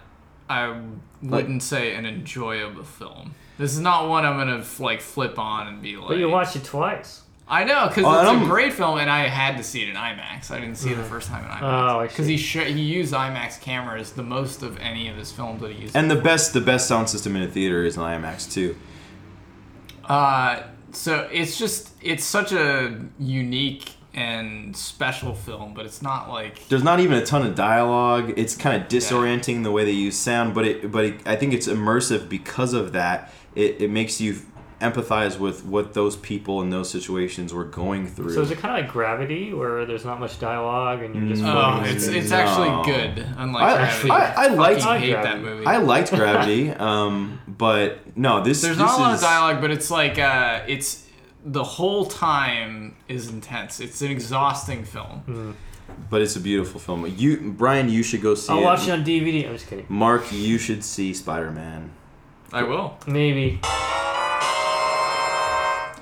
I 0.50 0.82
wouldn't 1.22 1.64
say 1.64 1.96
an 1.96 2.06
enjoyable 2.06 2.84
film. 2.84 3.36
This 3.58 3.74
is 3.74 3.80
not 3.80 4.10
one 4.10 4.26
I'm 4.26 4.38
gonna 4.38 4.64
like 4.80 5.02
flip 5.02 5.40
on 5.40 5.68
and 5.68 5.82
be 5.82 5.98
like. 5.98 6.10
But 6.10 6.18
you 6.18 6.30
watch 6.30 6.56
it 6.56 6.64
twice. 6.64 7.24
I 7.52 7.66
know 7.66 7.90
because 7.90 8.06
Oh, 8.06 8.20
it's 8.22 8.30
I'm- 8.30 8.44
a 8.44 8.46
great 8.46 8.72
film, 8.74 8.98
and 8.98 9.10
I 9.10 9.28
had 9.28 9.58
to 9.58 9.64
see 9.64 9.84
it 9.84 9.90
in 9.90 9.96
IMAX. 9.96 10.50
I 10.52 10.60
didn't 10.62 10.78
see 10.78 10.92
it 10.92 10.96
the 10.96 11.04
first 11.04 11.28
time 11.28 11.44
in 11.44 11.52
Oh, 11.52 11.54
IMAX 11.54 12.00
I 12.00 12.08
because 12.08 12.26
see. 12.28 12.38
he 12.38 12.38
sh- 12.38 12.68
he 12.68 12.82
used 12.82 13.14
IMAX 13.14 13.60
cameras 13.60 14.14
the 14.14 14.24
most 14.24 14.64
of 14.64 14.80
any 14.80 15.10
of 15.10 15.18
his 15.18 15.32
films 15.34 15.62
that 15.62 15.72
he 15.72 15.82
used. 15.82 15.96
and 15.96 16.10
the 16.10 16.16
best 16.16 16.54
the 16.54 16.62
best 16.62 16.88
sound 16.88 17.10
system 17.10 17.36
in 17.36 17.44
a 17.44 17.48
theater 17.48 17.84
is 17.84 17.98
an 17.98 18.04
IMAX 18.04 18.50
too. 18.52 18.76
Uh, 20.06 20.62
so 20.92 21.28
it's 21.32 21.58
just 21.58 21.92
it's 22.02 22.24
such 22.24 22.52
a 22.52 23.00
unique 23.20 23.94
and 24.14 24.76
special 24.76 25.34
film, 25.34 25.74
but 25.74 25.86
it's 25.86 26.02
not 26.02 26.30
like 26.30 26.68
There's 26.68 26.84
not 26.84 27.00
even 27.00 27.18
a 27.18 27.26
ton 27.26 27.46
of 27.46 27.56
dialogue. 27.56 28.34
It's 28.36 28.56
kind 28.58 28.82
of 28.82 28.90
disorienting 28.90 29.64
the 29.64 29.72
way 29.72 29.86
they 29.86 29.92
use 29.92 30.18
sound, 30.18 30.54
but 30.54 30.66
it 30.66 30.92
but 30.92 31.06
it, 31.06 31.22
I 31.26 31.36
think 31.36 31.54
it's 31.54 31.68
immersive 31.68 32.28
because 32.30 32.74
of 32.74 32.94
that. 32.94 33.32
It, 33.56 33.82
it 33.82 33.90
makes 33.90 34.20
you 34.22 34.38
empathize 34.82 35.38
with 35.40 35.64
what 35.66 35.94
those 35.94 36.16
people 36.18 36.62
in 36.62 36.70
those 36.72 36.90
situations 36.90 37.54
were 37.54 37.64
going 37.64 38.08
through. 38.08 38.34
So 38.34 38.42
is 38.42 38.52
it 38.52 38.58
kind 38.58 38.76
of 38.78 38.84
like 38.84 38.92
Gravity, 38.92 39.54
where 39.54 39.86
there's 39.86 40.04
not 40.04 40.20
much 40.20 40.40
dialogue 40.40 41.02
and 41.04 41.16
you're 41.16 41.30
just 41.30 41.44
Mm. 41.44 41.54
oh, 41.54 41.84
it's 41.86 42.08
it's 42.08 42.32
No. 42.32 42.38
actually 42.38 42.92
good. 42.92 43.26
Unlike 43.38 43.64
I- 43.64 43.76
Gravity, 43.78 44.10
I- 44.12 44.34
I 44.44 44.48
liked- 44.48 44.86
I 44.86 44.98
hate 45.00 45.14
liked 45.14 45.24
that 45.24 45.42
movie. 45.42 45.66
I 45.66 45.78
liked 45.78 46.12
Gravity, 46.12 46.70
um, 46.72 47.40
but 47.48 48.00
no, 48.18 48.42
this 48.44 48.62
There's 48.62 48.78
this 48.78 48.86
not 48.86 49.00
a 49.00 49.02
lot 49.02 49.14
is, 49.14 49.22
of 49.22 49.30
dialogue, 49.30 49.62
but 49.62 49.72
it's 49.72 49.90
like 49.92 50.18
uh, 50.20 50.62
it's 50.68 51.06
the 51.46 51.64
whole 51.64 52.06
time 52.06 52.96
is 53.08 53.30
intense. 53.30 53.80
It's 53.80 54.02
an 54.02 54.12
exhausting 54.12 54.84
film. 54.84 55.56
But 56.10 56.22
it's 56.22 56.36
a 56.36 56.40
beautiful 56.40 56.80
film. 56.80 57.06
You, 57.18 57.54
Brian, 57.58 57.90
you 57.90 58.02
should 58.02 58.22
go 58.22 58.34
see 58.34 58.52
I'll 58.54 58.60
it. 58.60 58.64
watch 58.64 58.88
it 58.88 58.92
on 58.92 59.04
DVD. 59.04 59.46
I'm 59.48 59.54
just 59.54 59.68
kidding. 59.70 59.86
Mark, 59.90 60.32
you 60.32 60.58
should 60.58 60.84
see 60.84 61.14
Spider 61.14 61.52
Man. 61.52 61.92
I 62.54 62.64
will. 62.64 62.98
Maybe. 63.08 63.60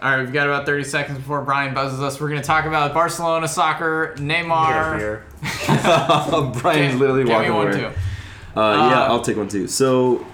All 0.01 0.09
right, 0.11 0.19
we've 0.21 0.31
got 0.31 0.47
about 0.47 0.65
30 0.65 0.83
seconds 0.85 1.17
before 1.17 1.41
Brian 1.41 1.73
buzzes 1.73 1.99
us. 1.99 2.21
We're 2.21 2.29
going 2.29 2.39
to 2.41 2.47
talk 2.47 2.63
about 2.65 2.93
Barcelona 2.93 3.47
soccer, 3.49 4.13
Get 4.15 4.19
a 4.19 4.23
Neymar. 4.23 4.97
beer. 4.97 5.25
Brian's 6.61 6.99
literally 6.99 7.25
Get 7.25 7.29
me 7.41 7.49
walking 7.49 7.53
one 7.53 7.67
away. 7.67 7.77
too. 7.79 7.85
Uh, 8.59 8.89
yeah, 8.91 9.01
Uh, 9.03 9.07
I'll 9.09 9.21
take 9.21 9.35
one 9.37 9.49
too. 9.49 9.67
So 9.67 10.25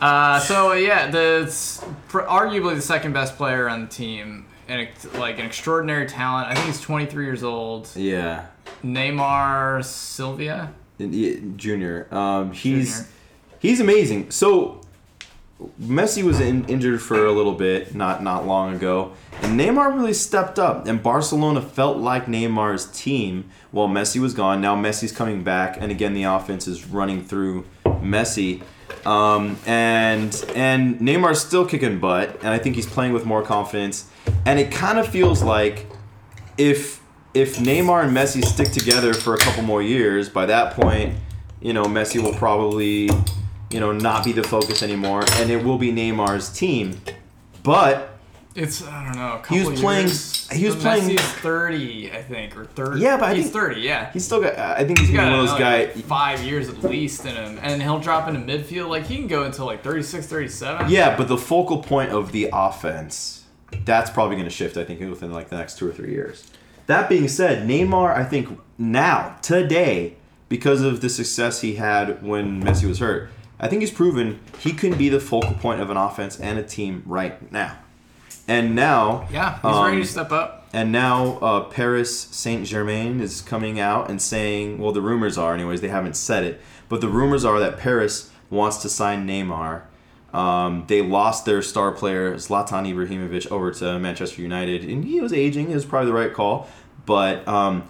Uh, 0.00 0.38
so 0.40 0.72
yeah, 0.74 1.10
the 1.10 1.44
it's 1.44 1.82
arguably 2.10 2.74
the 2.74 2.82
second 2.82 3.14
best 3.14 3.36
player 3.38 3.68
on 3.68 3.82
the 3.82 3.86
team, 3.88 4.44
and 4.68 4.86
like 5.14 5.38
an 5.38 5.46
extraordinary 5.46 6.06
talent. 6.06 6.48
I 6.48 6.54
think 6.54 6.66
he's 6.66 6.80
23 6.82 7.24
years 7.24 7.42
old. 7.42 7.88
yeah, 7.96 8.46
Neymar 8.84 9.82
Silva. 9.84 10.72
Junior. 10.98 12.06
Um, 12.14 12.52
he's 12.52 12.96
Junior. 12.98 13.08
he's 13.60 13.80
amazing. 13.80 14.30
So 14.30 14.82
Messi 15.80 16.22
was 16.22 16.38
in, 16.38 16.66
injured 16.66 17.00
for 17.00 17.24
a 17.24 17.32
little 17.32 17.54
bit, 17.54 17.94
not 17.94 18.22
not 18.22 18.46
long 18.46 18.74
ago, 18.74 19.12
and 19.40 19.58
Neymar 19.58 19.94
really 19.94 20.12
stepped 20.12 20.58
up. 20.58 20.86
And 20.86 21.02
Barcelona 21.02 21.62
felt 21.62 21.96
like 21.96 22.26
Neymar's 22.26 22.86
team 22.86 23.48
while 23.70 23.88
Messi 23.88 24.20
was 24.20 24.34
gone. 24.34 24.60
Now 24.60 24.76
Messi's 24.76 25.12
coming 25.12 25.42
back, 25.42 25.80
and 25.80 25.90
again 25.90 26.12
the 26.12 26.24
offense 26.24 26.66
is 26.66 26.86
running 26.86 27.24
through 27.24 27.64
Messi. 27.84 28.62
Um, 29.06 29.56
and 29.66 30.44
and 30.54 30.98
Neymar's 31.00 31.40
still 31.40 31.64
kicking 31.64 32.00
butt, 32.00 32.36
and 32.40 32.48
I 32.48 32.58
think 32.58 32.76
he's 32.76 32.86
playing 32.86 33.12
with 33.12 33.24
more 33.24 33.42
confidence. 33.42 34.10
And 34.44 34.58
it 34.58 34.70
kind 34.70 34.98
of 34.98 35.08
feels 35.08 35.42
like 35.42 35.86
if 36.58 37.00
if 37.36 37.56
Neymar 37.58 38.04
and 38.04 38.16
Messi 38.16 38.44
stick 38.44 38.72
together 38.72 39.12
for 39.12 39.34
a 39.34 39.38
couple 39.38 39.62
more 39.62 39.82
years, 39.82 40.28
by 40.28 40.46
that 40.46 40.74
point, 40.74 41.14
you 41.60 41.74
know, 41.74 41.84
Messi 41.84 42.22
will 42.22 42.32
probably, 42.32 43.10
you 43.70 43.80
know, 43.80 43.92
not 43.92 44.24
be 44.24 44.32
the 44.32 44.42
focus 44.44 44.82
anymore, 44.82 45.24
and 45.32 45.50
it 45.50 45.64
will 45.64 45.78
be 45.78 45.92
Neymar's 45.92 46.48
team. 46.50 47.00
But 47.62 48.12
It's 48.54 48.82
I 48.86 49.04
don't 49.04 49.16
know. 49.16 49.42
A 49.44 49.52
He 49.54 49.68
was 49.68 49.78
playing- 49.80 50.06
Years. 50.06 50.48
he 50.50 50.64
was 50.64 50.76
playing- 50.76 51.10
Messi's 51.10 51.20
30, 51.20 52.10
I 52.10 52.22
think, 52.22 52.56
or 52.56 52.64
30. 52.64 53.00
Yeah, 53.00 53.18
but 53.18 53.30
I 53.30 53.34
he's 53.34 53.44
think- 53.44 53.52
30. 53.54 53.80
Yeah. 53.82 54.10
he's 54.14 54.24
still 54.24 54.40
got. 54.40 54.58
I 54.58 54.82
think 54.84 54.98
he's, 54.98 55.08
He's 55.08 55.16
got 55.18 55.30
one 55.30 55.40
of 55.40 55.46
those 55.50 55.58
guys. 55.58 56.00
five 56.06 56.42
years 56.42 56.70
at 56.70 56.82
least 56.82 57.26
in 57.26 57.34
him, 57.34 57.58
and 57.62 57.82
he'll 57.82 57.98
drop 57.98 58.28
into 58.28 58.40
midfield. 58.40 58.88
Like 58.88 59.06
he 59.06 59.16
can 59.16 59.26
go 59.26 59.42
until 59.42 59.66
like 59.66 59.82
36, 59.84 60.26
37. 60.26 60.88
Yeah, 60.90 61.14
but 61.16 61.28
the 61.28 61.36
focal 61.36 61.78
point 61.82 62.12
of 62.12 62.32
the 62.32 62.48
offense, 62.50 63.44
that's 63.84 64.08
probably 64.10 64.36
going 64.36 64.48
to 64.48 64.54
shift. 64.54 64.78
I 64.78 64.84
think 64.84 65.00
within 65.00 65.32
like 65.32 65.50
the 65.50 65.56
next 65.58 65.76
two 65.76 65.86
or 65.88 65.92
three 65.92 66.12
years. 66.12 66.44
That 66.86 67.08
being 67.10 67.28
said, 67.28 67.68
Neymar, 67.68 68.16
I 68.16 68.24
think 68.24 68.58
now 68.78 69.36
today, 69.42 70.14
because 70.48 70.80
of 70.80 71.00
the 71.02 71.10
success 71.10 71.60
he 71.60 71.74
had 71.74 72.22
when 72.22 72.62
Messi 72.62 72.88
was 72.88 73.00
hurt, 73.00 73.28
I 73.58 73.68
think 73.68 73.80
he's 73.80 73.90
proven 73.90 74.40
he 74.58 74.72
can 74.72 74.96
be 74.96 75.08
the 75.08 75.20
focal 75.20 75.54
point 75.54 75.80
of 75.80 75.90
an 75.90 75.96
offense 75.96 76.38
and 76.38 76.58
a 76.58 76.62
team 76.62 77.02
right 77.06 77.50
now. 77.50 77.78
And 78.48 78.74
now, 78.74 79.26
Yeah, 79.30 79.54
he's 79.54 79.64
ready 79.64 79.96
um, 79.96 80.02
to 80.02 80.06
step 80.06 80.30
up. 80.30 80.68
And 80.72 80.92
now 80.92 81.38
uh, 81.38 81.60
Paris 81.64 82.18
Saint 82.18 82.66
Germain 82.66 83.20
is 83.20 83.40
coming 83.40 83.80
out 83.80 84.10
and 84.10 84.20
saying, 84.20 84.78
well, 84.78 84.92
the 84.92 85.00
rumors 85.00 85.38
are, 85.38 85.54
anyways, 85.54 85.80
they 85.80 85.88
haven't 85.88 86.16
said 86.16 86.44
it, 86.44 86.60
but 86.88 87.00
the 87.00 87.08
rumors 87.08 87.44
are 87.44 87.58
that 87.58 87.78
Paris 87.78 88.30
wants 88.50 88.76
to 88.78 88.88
sign 88.88 89.26
Neymar. 89.26 89.82
Um, 90.32 90.84
they 90.86 91.00
lost 91.02 91.46
their 91.46 91.62
star 91.62 91.92
player 91.92 92.34
Zlatan 92.34 92.86
Ibrahimovic 92.92 93.50
over 93.50 93.70
to 93.72 93.98
Manchester 93.98 94.42
United, 94.42 94.84
and 94.84 95.04
he 95.04 95.20
was 95.20 95.32
aging. 95.32 95.70
It 95.70 95.74
was 95.74 95.86
probably 95.86 96.08
the 96.10 96.16
right 96.16 96.32
call, 96.32 96.68
but 97.06 97.46
um, 97.48 97.88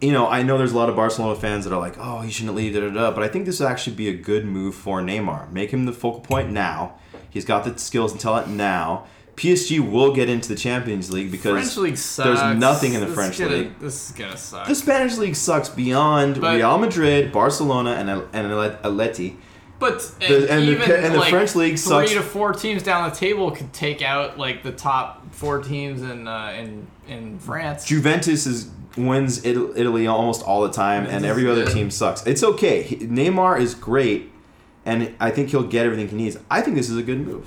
you 0.00 0.12
know, 0.12 0.28
I 0.28 0.42
know 0.42 0.56
there's 0.58 0.72
a 0.72 0.76
lot 0.76 0.88
of 0.88 0.96
Barcelona 0.96 1.34
fans 1.38 1.64
that 1.64 1.72
are 1.74 1.80
like, 1.80 1.96
"Oh, 1.98 2.20
he 2.20 2.30
shouldn't 2.30 2.54
leave," 2.54 2.74
da 2.74 2.80
da 2.80 2.90
da. 2.90 3.10
But 3.10 3.24
I 3.24 3.28
think 3.28 3.46
this 3.46 3.58
would 3.60 3.66
actually 3.68 3.96
be 3.96 4.08
a 4.08 4.14
good 4.14 4.44
move 4.44 4.74
for 4.74 5.00
Neymar. 5.00 5.50
Make 5.52 5.70
him 5.70 5.84
the 5.86 5.92
focal 5.92 6.20
point 6.20 6.50
now. 6.50 6.94
He's 7.30 7.44
got 7.44 7.64
the 7.64 7.76
skills 7.78 8.12
and 8.12 8.20
talent 8.20 8.48
now. 8.48 9.04
PSG 9.36 9.78
will 9.78 10.12
get 10.14 10.28
into 10.28 10.48
the 10.48 10.56
Champions 10.56 11.12
League 11.12 11.30
because 11.30 11.52
French 11.52 11.76
league 11.76 11.96
sucks. 11.96 12.40
there's 12.40 12.56
nothing 12.58 12.94
in 12.94 13.00
the 13.00 13.06
This 13.06 13.14
French 13.14 13.38
gonna, 13.38 13.50
league. 13.52 13.78
This 13.80 14.10
is 14.10 14.16
gonna 14.16 14.36
suck. 14.36 14.66
The 14.66 14.74
Spanish 14.74 15.16
league 15.16 15.36
sucks 15.36 15.68
beyond 15.68 16.40
But- 16.40 16.56
Real 16.56 16.76
Madrid, 16.78 17.30
Barcelona, 17.32 17.90
and 17.92 18.10
and 18.10 18.50
Atleti. 18.82 19.34
But 19.78 20.00
The- 20.18 20.50
and 20.50 20.66
the 20.66 20.72
even 20.72 20.86
ca- 20.86 20.92
and 20.94 21.14
the 21.14 21.18
like, 21.20 21.30
French 21.30 21.54
league 21.54 21.72
three 21.74 21.76
sucks. 22.08 22.12
to 22.14 22.20
four 22.22 22.52
teams 22.52 22.82
down 22.82 23.08
the 23.08 23.14
table 23.14 23.52
could 23.52 23.72
take 23.72 24.02
out 24.02 24.36
like 24.38 24.64
the 24.64 24.72
top 24.72 25.22
four 25.32 25.58
teams 25.62 26.02
in 26.02 26.26
uh, 26.26 26.52
in 26.58 26.88
in 27.06 27.38
France. 27.38 27.84
Juventus 27.84 28.44
is 28.44 28.70
wins 28.96 29.44
Italy 29.44 30.06
almost 30.06 30.42
all 30.42 30.62
the 30.62 30.70
time, 30.72 31.06
and 31.06 31.24
every 31.24 31.48
other 31.48 31.66
team 31.66 31.90
sucks. 31.90 32.26
It's 32.26 32.42
okay. 32.42 32.84
Neymar 32.84 33.60
is 33.60 33.74
great, 33.74 34.30
and 34.84 35.14
I 35.20 35.30
think 35.30 35.50
he'll 35.50 35.62
get 35.62 35.86
everything 35.86 36.08
he 36.08 36.16
needs. 36.16 36.38
I 36.50 36.60
think 36.62 36.76
this 36.76 36.88
is 36.90 36.96
a 36.96 37.02
good 37.02 37.24
move. 37.26 37.46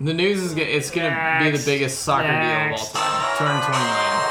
The 0.00 0.12
news 0.14 0.42
is 0.42 0.54
go- 0.54 0.62
it's 0.62 0.90
gonna 0.90 1.38
be 1.42 1.50
the 1.56 1.64
biggest 1.64 2.00
soccer 2.00 2.28
deal 2.28 2.34
of 2.36 2.42
all 2.42 2.68
Next. 2.70 2.92
time. 2.92 3.36
Two 3.38 3.44
hundred 3.44 3.64
twenty 3.66 3.84
million. 3.84 4.22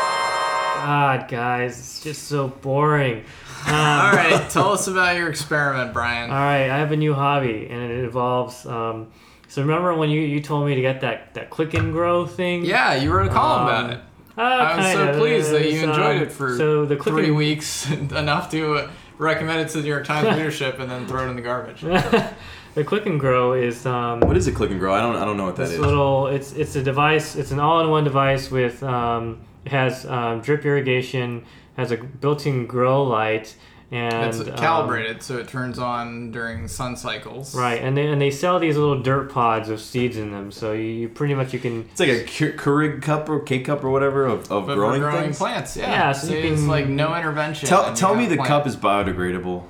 God, 0.86 1.28
guys, 1.28 1.80
it's 1.80 2.04
just 2.04 2.24
so 2.28 2.48
boring. 2.50 3.24
Um, 3.68 3.74
All 3.74 4.12
right, 4.12 4.48
tell 4.52 4.74
us 4.74 4.86
about 4.86 5.16
your 5.18 5.28
experiment, 5.28 5.92
Brian. 5.92 6.30
All 6.30 6.36
right, 6.38 6.70
I 6.70 6.78
have 6.78 6.92
a 6.92 6.96
new 6.96 7.16
hobby, 7.16 7.66
and 7.68 7.82
it 7.92 8.04
involves. 8.04 8.64
Um, 8.68 9.08
so 9.48 9.64
remember 9.64 9.96
when 9.96 10.12
you, 10.12 10.22
you 10.22 10.40
told 10.40 10.68
me 10.68 10.76
to 10.76 10.82
get 10.82 11.02
that, 11.02 11.34
that 11.34 11.50
click 11.50 11.74
and 11.74 11.92
grow 11.92 12.28
thing? 12.28 12.64
Yeah, 12.64 12.94
you 12.94 13.12
wrote 13.12 13.26
a 13.26 13.32
column 13.32 13.62
Um, 13.62 13.68
about 13.86 13.94
it. 13.94 14.00
Uh, 14.38 14.42
I'm 14.42 14.94
so 14.94 15.06
kinda. 15.06 15.18
pleased 15.18 15.52
that 15.52 15.72
you 15.72 15.80
enjoyed 15.80 16.18
um, 16.18 16.24
it 16.24 16.32
for 16.32 16.58
so 16.58 16.86
the 16.86 16.96
click 16.96 17.16
three 17.16 17.28
and, 17.28 17.38
weeks, 17.38 17.90
enough 17.92 18.52
to 18.52 18.76
uh, 18.76 18.92
recommend 19.18 19.62
it 19.62 19.70
to 19.70 19.78
the 19.78 19.84
New 19.84 19.90
York 19.90 20.06
Times 20.06 20.28
leadership 20.38 20.80
and 20.80 20.92
then 20.92 21.08
throw 21.08 21.26
it 21.26 21.30
in 21.30 21.36
the 21.36 21.42
garbage. 21.42 21.82
the 22.76 22.84
click 22.84 23.06
and 23.06 23.20
grow 23.20 23.54
is 23.54 23.86
um, 23.86 24.20
What 24.22 24.36
is 24.36 24.48
a 24.48 24.52
click 24.52 24.72
and 24.72 24.80
grow? 24.80 24.94
I 24.94 25.02
don't. 25.02 25.16
I 25.16 25.24
don't 25.24 25.38
know 25.38 25.46
what 25.46 25.56
that 25.56 25.64
this 25.64 25.74
is. 25.74 25.80
little. 25.80 26.28
It's 26.28 26.52
it's 26.54 26.76
a 26.76 26.84
device. 26.84 27.36
It's 27.36 27.52
an 27.52 27.60
all-in-one 27.60 28.04
device 28.04 28.52
with 28.52 28.84
um, 28.84 29.42
it 29.64 29.72
has 29.72 30.06
um, 30.06 30.42
drip 30.42 30.66
irrigation, 30.66 31.46
has 31.78 31.92
a 31.92 31.98
built-in 31.98 32.68
grow 32.68 33.04
light, 33.04 33.56
and 33.92 34.26
It's 34.26 34.40
um, 34.40 34.56
calibrated, 34.56 35.22
so 35.22 35.38
it 35.38 35.48
turns 35.48 35.78
on 35.80 36.32
during 36.32 36.68
sun 36.68 36.96
cycles. 36.98 37.54
right, 37.56 37.82
and 37.82 37.96
they 37.96 38.08
and 38.08 38.20
they 38.22 38.32
sell 38.32 38.60
these 38.60 38.78
little 38.78 39.00
dirt 39.02 39.32
pods 39.32 39.70
of 39.70 39.80
seeds 39.80 40.18
in 40.18 40.32
them, 40.32 40.52
so 40.52 40.72
you, 40.74 40.82
you 40.84 41.10
pretty 41.10 41.34
much 41.36 41.54
you 41.54 41.60
can 41.60 41.88
It's 41.92 42.00
like 42.00 42.10
a 42.10 42.24
Keur- 42.24 42.56
Keurig 42.58 43.02
cup 43.02 43.30
or 43.30 43.40
K 43.42 43.60
cup 43.62 43.84
or 43.84 43.90
whatever 43.92 44.26
of, 44.26 44.52
of 44.52 44.66
growing, 44.66 45.02
growing 45.02 45.24
things. 45.26 45.38
plants, 45.38 45.78
yeah. 45.78 45.92
Yeah, 45.92 46.12
so 46.14 46.34
you 46.34 46.40
it's 46.52 46.62
can- 46.62 46.68
like 46.68 46.88
no 46.88 47.16
intervention. 47.16 47.70
Tell, 47.70 47.94
tell 47.94 48.16
me 48.16 48.26
the 48.26 48.36
plant. 48.38 48.48
cup 48.48 48.68
is 48.68 48.76
biodegradable, 48.76 49.64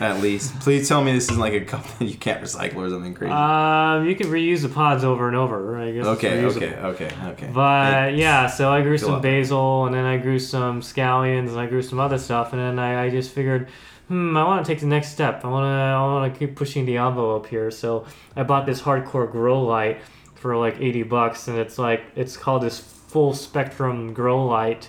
at 0.00 0.20
least. 0.22 0.58
Please 0.60 0.88
tell 0.88 1.02
me 1.02 1.12
this 1.12 1.24
isn't 1.24 1.38
like 1.38 1.52
a 1.52 1.64
cup 1.64 1.84
that 1.98 2.04
you 2.06 2.16
can't 2.16 2.42
recycle 2.42 2.76
or 2.76 2.90
something 2.90 3.14
crazy. 3.14 3.32
um 3.32 4.06
you 4.06 4.14
can 4.14 4.28
reuse 4.28 4.62
the 4.62 4.68
pods 4.68 5.04
over 5.04 5.26
and 5.28 5.36
over. 5.36 5.78
I 5.78 5.92
guess. 5.92 6.06
okay, 6.06 6.44
okay, 6.44 6.74
okay, 6.76 7.10
okay. 7.32 7.50
But 7.52 8.14
yeah, 8.14 8.46
so 8.46 8.70
I 8.72 8.82
grew 8.82 8.98
some 8.98 9.20
basil, 9.20 9.86
and 9.86 9.94
then 9.94 10.04
I 10.04 10.16
grew 10.18 10.38
some 10.38 10.80
scallions, 10.80 11.48
and 11.50 11.58
I 11.58 11.66
grew 11.66 11.82
some 11.82 11.98
other 11.98 12.18
stuff, 12.18 12.52
and 12.52 12.60
then 12.60 12.78
I, 12.78 13.04
I 13.06 13.10
just 13.10 13.30
figured, 13.32 13.68
hmm, 14.08 14.36
I 14.36 14.44
want 14.44 14.64
to 14.64 14.70
take 14.72 14.80
the 14.80 14.86
next 14.86 15.08
step. 15.12 15.44
I 15.44 15.48
want 15.48 15.64
to, 15.64 15.68
I 15.68 16.00
want 16.00 16.32
to 16.32 16.38
keep 16.38 16.56
pushing 16.56 16.86
the 16.86 16.96
envelope 16.98 17.46
here. 17.46 17.70
So 17.70 18.06
I 18.36 18.42
bought 18.42 18.66
this 18.66 18.80
hardcore 18.82 19.30
grow 19.30 19.62
light 19.62 20.00
for 20.34 20.56
like 20.56 20.80
eighty 20.80 21.02
bucks, 21.02 21.48
and 21.48 21.58
it's 21.58 21.78
like 21.78 22.02
it's 22.14 22.36
called 22.36 22.62
this 22.62 22.78
full 22.78 23.32
spectrum 23.34 24.12
grow 24.12 24.44
light, 24.46 24.88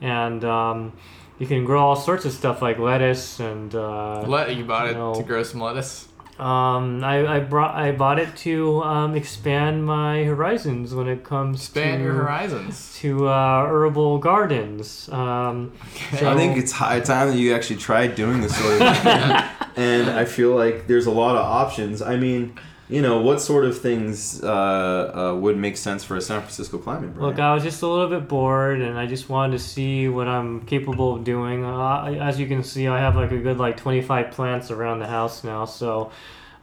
and 0.00 0.44
um, 0.44 0.92
you 1.38 1.46
can 1.46 1.64
grow 1.64 1.80
all 1.80 1.96
sorts 1.96 2.24
of 2.24 2.32
stuff 2.32 2.62
like 2.62 2.78
lettuce 2.78 3.40
and 3.40 3.74
uh, 3.74 4.22
Let 4.22 4.54
you 4.56 4.64
bought 4.64 4.88
it 4.88 4.94
No. 4.94 5.14
to 5.14 5.22
grow 5.22 5.42
some 5.42 5.60
lettuce. 5.60 6.08
um, 6.38 7.02
I, 7.02 7.36
I 7.36 7.40
brought 7.40 7.74
I 7.74 7.92
bought 7.92 8.18
it 8.18 8.36
to 8.38 8.82
um, 8.82 9.14
expand 9.14 9.84
my 9.86 10.24
horizons 10.24 10.94
when 10.94 11.08
it 11.08 11.24
comes 11.24 11.60
Expand 11.60 11.98
to 12.00 12.04
your 12.04 12.12
horizons. 12.14 12.94
to 13.00 13.28
uh, 13.28 13.66
herbal 13.66 14.18
gardens. 14.18 15.08
Um, 15.10 15.72
so- 16.18 16.30
I 16.30 16.34
think 16.36 16.56
it's 16.58 16.72
high 16.72 17.00
time 17.00 17.28
that 17.30 17.36
you 17.38 17.54
actually 17.54 17.76
tried 17.80 18.14
doing 18.14 18.40
this 18.42 18.54
sort 18.56 18.80
of 18.82 18.96
thing. 18.98 19.42
and 19.76 20.10
I 20.10 20.24
feel 20.26 20.54
like 20.54 20.86
there's 20.86 21.06
a 21.06 21.10
lot 21.10 21.36
of 21.36 21.44
options. 21.44 22.00
I 22.02 22.16
mean, 22.16 22.58
you 22.88 23.02
know, 23.02 23.20
what 23.20 23.40
sort 23.40 23.64
of 23.64 23.80
things 23.80 24.42
uh, 24.44 25.32
uh, 25.32 25.36
would 25.36 25.56
make 25.56 25.76
sense 25.76 26.04
for 26.04 26.16
a 26.16 26.20
San 26.20 26.40
Francisco 26.40 26.78
climate, 26.78 27.14
Brian? 27.14 27.30
Look, 27.30 27.40
I 27.40 27.52
was 27.52 27.64
just 27.64 27.82
a 27.82 27.86
little 27.86 28.08
bit 28.08 28.28
bored, 28.28 28.80
and 28.80 28.96
I 28.96 29.06
just 29.06 29.28
wanted 29.28 29.58
to 29.58 29.58
see 29.58 30.08
what 30.08 30.28
I'm 30.28 30.60
capable 30.66 31.16
of 31.16 31.24
doing. 31.24 31.64
Uh, 31.64 32.04
as 32.20 32.38
you 32.38 32.46
can 32.46 32.62
see, 32.62 32.86
I 32.86 33.00
have 33.00 33.16
like 33.16 33.32
a 33.32 33.38
good 33.38 33.58
like 33.58 33.76
25 33.76 34.30
plants 34.30 34.70
around 34.70 35.00
the 35.00 35.08
house 35.08 35.42
now, 35.42 35.64
so 35.64 36.12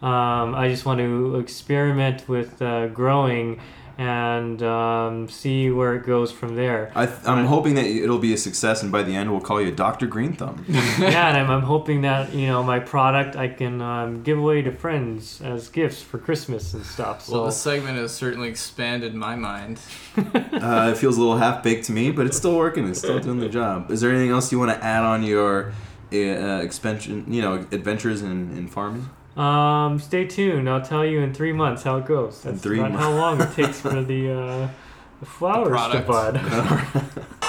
um, 0.02 0.56
I 0.56 0.70
just 0.70 0.86
want 0.86 1.00
to 1.00 1.38
experiment 1.38 2.28
with 2.30 2.62
uh, 2.62 2.88
growing 2.88 3.60
and 3.98 4.62
um, 4.64 5.30
see 5.30 5.70
where 5.70 5.96
it 5.96 6.06
goes 6.06 6.32
from 6.32 6.56
there. 6.56 6.92
I 6.96 7.06
th- 7.06 7.20
I'm 7.26 7.46
hoping 7.46 7.76
that 7.76 7.86
it'll 7.86 8.18
be 8.20 8.34
a 8.34 8.38
success, 8.38 8.82
and 8.82 8.92
by 8.92 9.04
the 9.04 9.16
end, 9.16 9.32
we'll 9.32 9.42
call 9.42 9.62
you 9.62 9.72
Dr. 9.72 10.08
Green 10.08 10.34
Thumb. 10.34 10.66
yeah, 10.70 11.30
and 11.30 11.38
I'm, 11.38 11.50
I'm 11.50 11.62
hoping 11.62 12.02
that 12.02 12.34
you 12.34 12.48
know 12.48 12.64
my 12.64 12.80
product 12.80 13.36
I 13.36 13.48
can 13.48 13.82
um, 13.82 14.24
give 14.24 14.38
away 14.38 14.62
to 14.64 14.72
friends 14.72 15.42
as 15.42 15.70
gifts 15.70 16.02
for 16.02 16.18
Christmas 16.18 16.74
and 16.74 16.86
stuff. 16.86 17.24
So 17.24 17.34
Well, 17.34 17.46
this 17.46 17.58
segment 17.58 17.98
has 17.98 18.14
certainly 18.14 18.50
expanded 18.50 19.14
my 19.16 19.36
mind. 19.36 19.80
Uh, 20.64 20.92
it 20.92 20.98
feels 20.98 21.18
a 21.18 21.20
little 21.20 21.38
half 21.38 21.62
baked 21.64 21.86
to 21.86 21.92
me, 21.92 22.10
but 22.12 22.26
it's 22.26 22.38
still 22.38 22.56
working. 22.56 22.88
It's 22.88 23.00
still 23.00 23.20
doing 23.20 23.40
the 23.40 23.50
job. 23.50 23.92
Is 23.92 24.00
there 24.00 24.12
anything 24.12 24.30
else 24.30 24.52
you 24.52 24.60
want 24.60 24.72
to 24.72 24.82
add 24.84 25.04
on 25.04 25.24
your 25.24 25.74
uh, 26.14 26.16
expansion, 26.62 27.26
you 27.28 27.42
know, 27.42 27.56
adventures 27.72 28.22
in, 28.22 28.56
in 28.56 28.68
farming? 28.68 29.10
Um, 29.38 29.98
stay 30.00 30.26
tuned. 30.28 30.70
I'll 30.70 30.82
tell 30.82 31.04
you 31.06 31.20
in 31.22 31.34
three 31.34 31.54
months 31.54 31.84
how 31.84 31.98
it 31.98 32.06
goes. 32.06 32.42
That's 32.44 32.62
three 32.62 32.80
about 32.80 32.92
months. 32.92 33.06
how 33.06 33.12
long 33.14 33.42
it 33.42 33.52
takes 33.54 33.82
for 33.82 34.02
the, 34.04 34.32
uh, 34.32 34.68
the 35.20 35.26
flowers 35.26 35.92
to 35.92 36.00
bud. 36.02 36.38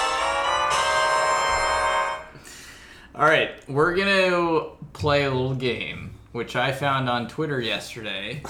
All 3.17 3.25
right, 3.27 3.51
we're 3.69 3.95
gonna 3.95 4.71
play 4.93 5.23
a 5.23 5.31
little 5.31 5.55
game, 5.55 6.15
which 6.33 6.57
I 6.57 6.73
found 6.73 7.09
on 7.09 7.29
Twitter 7.29 7.61
yesterday. 7.61 8.43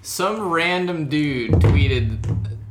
Some 0.00 0.48
random 0.48 1.08
dude 1.08 1.50
tweeted, 1.54 2.22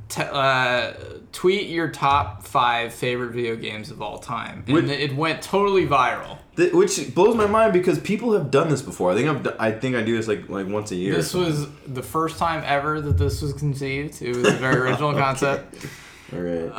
t- 0.07 0.21
uh, 0.23 0.93
"Tweet 1.35 1.67
your 1.67 1.89
top 1.89 2.43
five 2.47 2.93
favorite 2.93 3.31
video 3.31 3.57
games 3.57 3.91
of 3.91 4.01
all 4.01 4.19
time," 4.19 4.63
and 4.67 4.73
Would- 4.73 4.89
it 4.89 5.15
went 5.15 5.41
totally 5.41 5.85
viral. 5.85 6.37
Th- 6.55 6.71
Which 6.71 7.13
blows 7.13 7.35
my 7.35 7.45
mind 7.45 7.73
because 7.73 7.99
people 7.99 8.31
have 8.31 8.49
done 8.49 8.69
this 8.69 8.81
before. 8.81 9.11
I 9.11 9.15
think 9.15 9.27
I've, 9.27 9.43
d- 9.43 9.49
I 9.59 9.71
think 9.71 9.97
I 9.97 10.01
do 10.01 10.15
this 10.15 10.29
like 10.29 10.47
like 10.47 10.67
once 10.67 10.91
a 10.91 10.95
year. 10.95 11.13
This 11.13 11.33
was 11.33 11.67
the 11.85 12.01
first 12.01 12.37
time 12.39 12.63
ever 12.65 13.01
that 13.01 13.17
this 13.17 13.41
was 13.41 13.51
conceived. 13.51 14.21
It 14.21 14.33
was 14.35 14.47
a 14.47 14.51
very 14.51 14.77
original 14.77 15.11
concept. 15.25 15.75
All 16.33 16.39
right. 16.39 16.71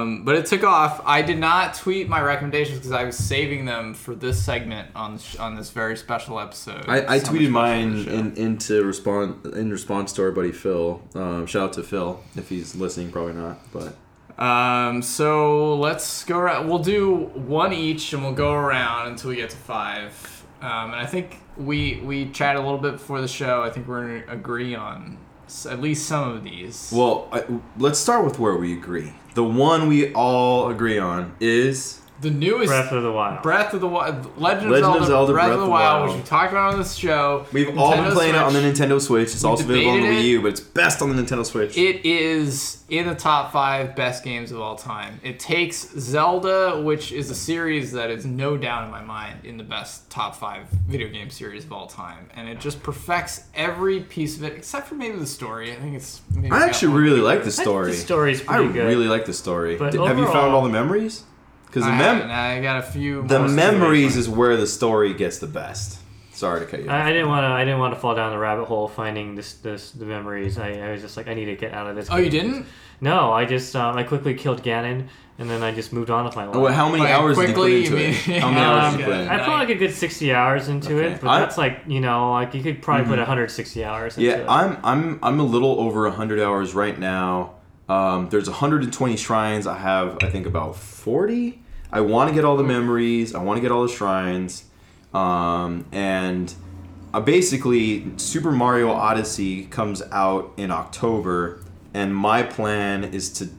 Um, 0.00 0.24
but 0.24 0.34
it 0.36 0.46
took 0.46 0.64
off. 0.64 1.00
I 1.04 1.22
did 1.22 1.38
not 1.38 1.74
tweet 1.74 2.08
my 2.08 2.20
recommendations 2.20 2.78
because 2.78 2.92
I 2.92 3.04
was 3.04 3.16
saving 3.16 3.64
them 3.64 3.94
for 3.94 4.14
this 4.14 4.44
segment 4.44 4.88
on 4.94 5.18
sh- 5.18 5.36
on 5.36 5.54
this 5.56 5.70
very 5.70 5.96
special 5.96 6.38
episode. 6.38 6.84
I, 6.88 7.14
I 7.14 7.18
So 7.18 7.32
tweeted 7.32 7.50
mine 7.50 8.06
in, 8.06 8.36
into 8.36 8.84
respond 8.84 9.46
in 9.54 9.70
response 9.70 10.12
to 10.14 10.22
our 10.22 10.30
buddy 10.30 10.52
Phil. 10.52 11.00
Um, 11.14 11.46
shout 11.46 11.62
out 11.68 11.72
to 11.74 11.82
Phil 11.82 12.22
if 12.36 12.48
he's 12.48 12.74
listening. 12.74 13.10
Probably 13.10 13.34
not, 13.34 13.58
but. 13.72 13.96
Um, 14.42 15.02
so 15.02 15.76
let's 15.76 16.24
go 16.24 16.38
around. 16.38 16.68
We'll 16.68 16.78
do 16.78 17.14
one 17.34 17.72
each, 17.72 18.12
and 18.12 18.22
we'll 18.22 18.32
go 18.32 18.52
around 18.52 19.08
until 19.08 19.30
we 19.30 19.36
get 19.36 19.50
to 19.50 19.56
five. 19.56 20.44
Um, 20.60 20.92
and 20.92 21.00
I 21.00 21.06
think 21.06 21.38
we 21.56 22.00
we 22.04 22.30
chatted 22.30 22.60
a 22.60 22.64
little 22.64 22.78
bit 22.78 22.92
before 22.92 23.20
the 23.20 23.28
show. 23.28 23.62
I 23.62 23.70
think 23.70 23.86
we're 23.88 24.00
gonna 24.20 24.32
agree 24.32 24.74
on 24.74 25.18
at 25.66 25.80
least 25.80 26.06
some 26.06 26.28
of 26.30 26.44
these. 26.44 26.92
well, 26.94 27.28
I, 27.32 27.44
let's 27.78 27.98
start 27.98 28.24
with 28.24 28.38
where 28.38 28.56
we 28.56 28.72
agree. 28.72 29.12
The 29.34 29.44
one 29.44 29.88
we 29.88 30.12
all 30.12 30.70
agree 30.70 30.98
on 30.98 31.34
is 31.40 32.01
the 32.22 32.30
newest 32.30 32.68
Breath 32.68 32.92
of 32.92 33.02
the 33.02 33.12
Wild. 33.12 33.42
Breath 33.42 33.74
of 33.74 33.80
the 33.80 33.88
Wild, 33.88 34.14
Legend, 34.40 34.70
Legend 34.70 34.72
of 34.72 34.74
of 34.74 34.82
Zelda, 34.82 35.06
Zelda, 35.06 35.32
Breath, 35.32 35.50
of 35.50 35.60
the 35.60 35.66
Wild, 35.66 36.00
Wild. 36.06 36.08
which 36.16 36.22
we 36.24 36.28
talked 36.28 36.52
about 36.52 36.72
on 36.72 36.78
this 36.78 36.94
show. 36.94 37.44
we've 37.52 37.76
all 37.76 37.90
been 37.92 38.04
Nintendo 38.04 38.12
playing 38.12 38.34
it 38.34 38.40
on 38.40 38.52
the 38.52 38.60
Nintendo 38.60 39.00
Switch. 39.00 39.28
It's 39.28 39.44
also 39.44 39.64
available 39.64 39.90
on 39.90 40.00
the 40.02 40.06
Wii. 40.06 40.24
U, 40.24 40.42
but 40.42 40.48
it's 40.48 40.60
best 40.60 41.02
on 41.02 41.14
the 41.14 41.22
Nintendo 41.22 41.44
Switch. 41.44 41.76
It 41.76 42.04
is 42.06 42.84
in 42.88 43.06
the 43.06 43.14
top 43.14 43.52
five 43.52 43.96
best 43.96 44.22
games 44.22 44.52
of 44.52 44.60
all 44.60 44.76
time. 44.76 45.18
It 45.22 45.38
takes 45.40 45.88
Zelda, 45.98 46.80
which 46.82 47.10
is 47.12 47.30
a 47.30 47.34
series 47.34 47.92
that 47.92 48.10
is 48.10 48.24
no 48.24 48.56
doubt 48.56 48.84
in 48.84 48.90
my 48.90 49.02
mind 49.02 49.44
in 49.44 49.56
the 49.56 49.64
best 49.64 50.08
top 50.10 50.36
five 50.36 50.68
video 50.88 51.08
game 51.08 51.30
series 51.30 51.64
of 51.64 51.72
all 51.72 51.86
time, 51.86 52.28
and 52.36 52.48
it 52.48 52.60
just 52.60 52.82
perfects 52.82 53.44
every 53.54 54.00
piece 54.00 54.36
of 54.36 54.44
it 54.44 54.52
except 54.54 54.86
for 54.88 54.94
maybe 54.94 55.16
the 55.18 55.26
story. 55.26 55.72
I 55.72 55.76
think 55.76 55.96
it's. 55.96 56.20
Maybe 56.34 56.50
I 56.50 56.64
actually 56.64 56.92
really 56.94 57.20
like 57.20 57.40
the 57.40 57.46
I 57.46 57.50
think 57.50 57.62
story. 57.62 57.90
the 57.92 57.96
story's 57.96 58.40
I 58.46 58.58
pretty 58.58 58.72
good. 58.74 58.86
really 58.86 59.08
like 59.08 59.24
the 59.24 59.32
story. 59.32 59.76
But 59.76 59.92
D- 59.92 59.98
have 59.98 60.18
you 60.18 60.26
found 60.26 60.52
all 60.54 60.62
the 60.62 60.68
memories? 60.68 61.24
Because 61.72 61.84
the, 61.84 61.90
mem- 61.92 61.98
haven't. 62.00 62.30
I 62.30 62.60
got 62.60 62.76
a 62.78 62.82
few. 62.82 63.22
the 63.26 63.48
memories 63.48 64.16
is 64.16 64.28
where 64.28 64.56
the 64.58 64.66
story 64.66 65.14
gets 65.14 65.38
the 65.38 65.46
best. 65.46 65.98
Sorry 66.34 66.60
to 66.60 66.66
cut 66.66 66.80
you. 66.82 66.88
off. 66.88 66.92
I, 66.94 67.08
I 67.08 67.12
didn't 67.12 67.28
want 67.28 67.44
to. 67.44 67.48
I 67.48 67.64
didn't 67.64 67.78
want 67.80 67.94
to 67.94 68.00
fall 68.00 68.14
down 68.14 68.30
the 68.32 68.38
rabbit 68.38 68.66
hole 68.66 68.88
finding 68.88 69.34
this, 69.36 69.54
this 69.54 69.90
the 69.92 70.04
memories. 70.04 70.58
I, 70.58 70.72
I 70.72 70.90
was 70.92 71.00
just 71.00 71.16
like, 71.16 71.28
I 71.28 71.34
need 71.34 71.46
to 71.46 71.56
get 71.56 71.72
out 71.72 71.86
of 71.86 71.96
this. 71.96 72.08
Oh, 72.10 72.16
you 72.18 72.28
didn't? 72.30 72.66
No, 73.00 73.32
I 73.32 73.44
just 73.46 73.74
um, 73.74 73.96
I 73.96 74.02
quickly 74.02 74.34
killed 74.34 74.62
Ganon, 74.62 75.08
and 75.38 75.48
then 75.50 75.62
I 75.62 75.72
just 75.72 75.92
moved 75.92 76.10
on 76.10 76.24
with 76.24 76.36
my 76.36 76.44
life. 76.46 76.56
Oh, 76.56 76.66
how 76.66 76.88
many 76.90 77.04
By 77.04 77.12
hours 77.12 77.36
did 77.38 77.48
you 77.48 77.54
put 77.54 77.60
quickly, 77.62 77.84
into 77.84 77.96
you 77.98 78.04
it? 78.08 78.28
mean- 78.28 78.40
How 78.40 78.48
many 78.50 78.60
hours 78.60 78.84
Um, 78.84 78.92
did 78.92 79.00
you 79.00 79.04
put 79.12 79.20
in? 79.22 79.28
I 79.28 79.38
put 79.44 79.50
like 79.52 79.68
a 79.70 79.74
good 79.74 79.92
sixty 79.94 80.32
hours 80.32 80.68
into 80.68 80.96
Okay. 80.98 81.12
it, 81.14 81.20
but 81.20 81.28
I- 81.28 81.40
that's 81.40 81.56
like 81.58 81.80
you 81.86 82.00
know, 82.00 82.32
like 82.32 82.54
you 82.54 82.62
could 82.62 82.82
probably 82.82 83.06
put 83.06 83.18
160 83.18 83.84
hours. 83.84 84.16
Into 84.18 84.28
Yeah, 84.30 84.36
it. 84.38 84.46
I'm 84.48 84.78
I'm 84.84 85.18
I'm 85.22 85.40
a 85.40 85.44
little 85.44 85.80
over 85.80 86.02
100 86.02 86.38
hours 86.40 86.74
right 86.74 86.98
now. 86.98 87.54
Um, 87.88 88.28
there's 88.30 88.48
120 88.48 89.16
shrines. 89.16 89.66
I 89.66 89.76
have 89.78 90.18
I 90.22 90.28
think 90.30 90.46
about 90.46 90.76
40. 90.76 91.60
I 91.92 92.00
want 92.00 92.30
to 92.30 92.34
get 92.34 92.44
all 92.44 92.56
the 92.56 92.64
memories. 92.64 93.34
I 93.34 93.42
want 93.42 93.58
to 93.58 93.60
get 93.60 93.70
all 93.70 93.82
the 93.86 93.92
shrines. 93.92 94.64
Um, 95.12 95.86
and 95.92 96.52
uh, 97.12 97.20
basically, 97.20 98.10
Super 98.16 98.50
Mario 98.50 98.90
Odyssey 98.90 99.66
comes 99.66 100.02
out 100.10 100.52
in 100.56 100.70
October, 100.70 101.62
and 101.92 102.14
my 102.16 102.42
plan 102.42 103.04
is 103.04 103.30
to 103.34 103.50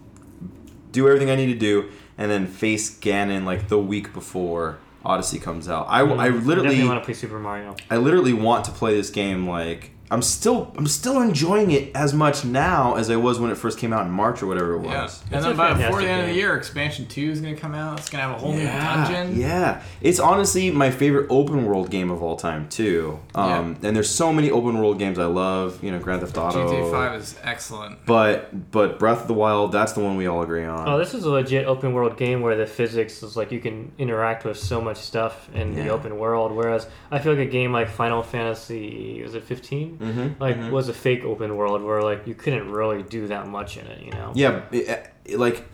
do 0.91 1.07
everything 1.07 1.29
I 1.29 1.35
need 1.35 1.53
to 1.53 1.59
do, 1.59 1.89
and 2.17 2.31
then 2.31 2.47
face 2.47 2.99
Ganon 2.99 3.45
like 3.45 3.67
the 3.67 3.79
week 3.79 4.13
before 4.13 4.79
Odyssey 5.05 5.39
comes 5.39 5.69
out. 5.69 5.85
I, 5.87 6.01
I 6.01 6.05
definitely 6.05 6.39
literally 6.41 6.87
want 6.87 7.01
to 7.01 7.05
play 7.05 7.13
Super 7.13 7.39
Mario. 7.39 7.75
I 7.89 7.97
literally 7.97 8.33
want 8.33 8.65
to 8.65 8.71
play 8.71 8.95
this 8.95 9.09
game 9.09 9.47
like 9.47 9.91
I'm 10.13 10.21
still 10.21 10.71
I'm 10.77 10.85
still 10.87 11.19
enjoying 11.21 11.71
it 11.71 11.91
as 11.95 12.13
much 12.13 12.45
now 12.45 12.93
as 12.95 13.09
I 13.09 13.15
was 13.15 13.39
when 13.39 13.49
it 13.51 13.57
first 13.57 13.79
came 13.79 13.91
out 13.91 14.05
in 14.05 14.11
March 14.11 14.43
or 14.43 14.47
whatever 14.47 14.75
it 14.75 14.83
Yeah. 14.83 15.01
was. 15.03 15.23
And 15.25 15.33
It's 15.37 15.43
then 15.45 15.53
a 15.53 15.57
by 15.57 15.69
before 15.73 15.79
fantastic 15.79 16.05
the 16.05 16.11
end 16.11 16.21
of 16.21 16.27
the 16.27 16.35
year, 16.35 16.55
expansion 16.55 17.07
two 17.07 17.31
is 17.31 17.41
gonna 17.41 17.55
come 17.55 17.73
out. 17.73 17.99
It's 17.99 18.09
gonna 18.09 18.23
have 18.23 18.35
a 18.35 18.39
whole 18.39 18.53
Yeah, 18.53 19.05
new 19.07 19.13
dungeon. 19.15 19.39
yeah. 19.39 19.81
It's 20.01 20.19
honestly 20.19 20.69
my 20.69 20.91
favorite 20.91 21.27
open 21.31 21.65
world 21.65 21.89
game 21.89 22.11
of 22.11 22.21
all 22.21 22.35
time 22.35 22.67
too. 22.69 23.19
Um, 23.33 23.75
And 23.81 23.95
there's 23.95 24.09
so 24.09 24.31
many 24.31 24.51
open 24.51 24.77
world 24.77 24.99
games 24.99 25.17
I 25.17 25.25
love. 25.25 25.79
You 25.83 25.91
know, 25.91 25.99
Grand 25.99 26.21
Theft 26.21 26.37
Auto. 26.37 26.59
GTA 26.69 26.91
Five 26.91 27.19
is 27.19 27.35
excellent. 27.43 28.05
But 28.05 28.71
but 28.71 28.99
Breath 28.99 29.21
of 29.23 29.27
the 29.27 29.33
Wild, 29.33 29.71
that's 29.71 29.93
the 29.93 29.99
one 30.01 30.15
we 30.15 30.27
all 30.27 30.43
agree 30.43 30.65
on. 30.65 30.87
Oh, 30.87 30.99
this 30.99 31.13
is 31.15 31.23
a 31.23 31.29
legit 31.31 31.65
open 31.65 31.93
world 31.93 32.17
game 32.17 32.41
where 32.41 32.55
the 32.55 32.67
physics 32.67 33.23
is 33.23 33.35
like 33.35 33.51
you 33.51 33.59
can 33.59 33.91
interact 33.97 34.45
with 34.45 34.57
so 34.57 34.79
much 34.79 34.97
stuff 34.97 35.49
in 35.55 35.73
the 35.73 35.89
open 35.89 36.19
world. 36.19 36.51
Whereas 36.51 36.85
I 37.11 37.17
feel 37.19 37.33
like 37.33 37.41
a 37.47 37.49
game 37.49 37.73
like 37.73 37.89
Final 37.89 38.21
Fantasy 38.21 39.21
was 39.23 39.33
it 39.35 39.43
15? 39.43 39.97
Mhm, 40.03 40.39
Like 40.39 40.57
mhm. 40.57 40.71
was 40.71 40.89
a 40.89 40.93
fake 40.93 41.23
open 41.23 41.55
world 41.55 41.81
where 41.83 42.01
like 42.01 42.27
you 42.27 42.35
couldn't 42.35 42.71
really 42.71 43.03
do 43.03 43.27
that 43.27 43.47
much 43.47 43.77
in 43.77 43.87
it. 43.87 44.01
You 44.03 44.11
know. 44.11 44.31
Yeah, 44.35 44.61
it- 44.71 45.11
it- 45.25 45.39
like 45.39 45.65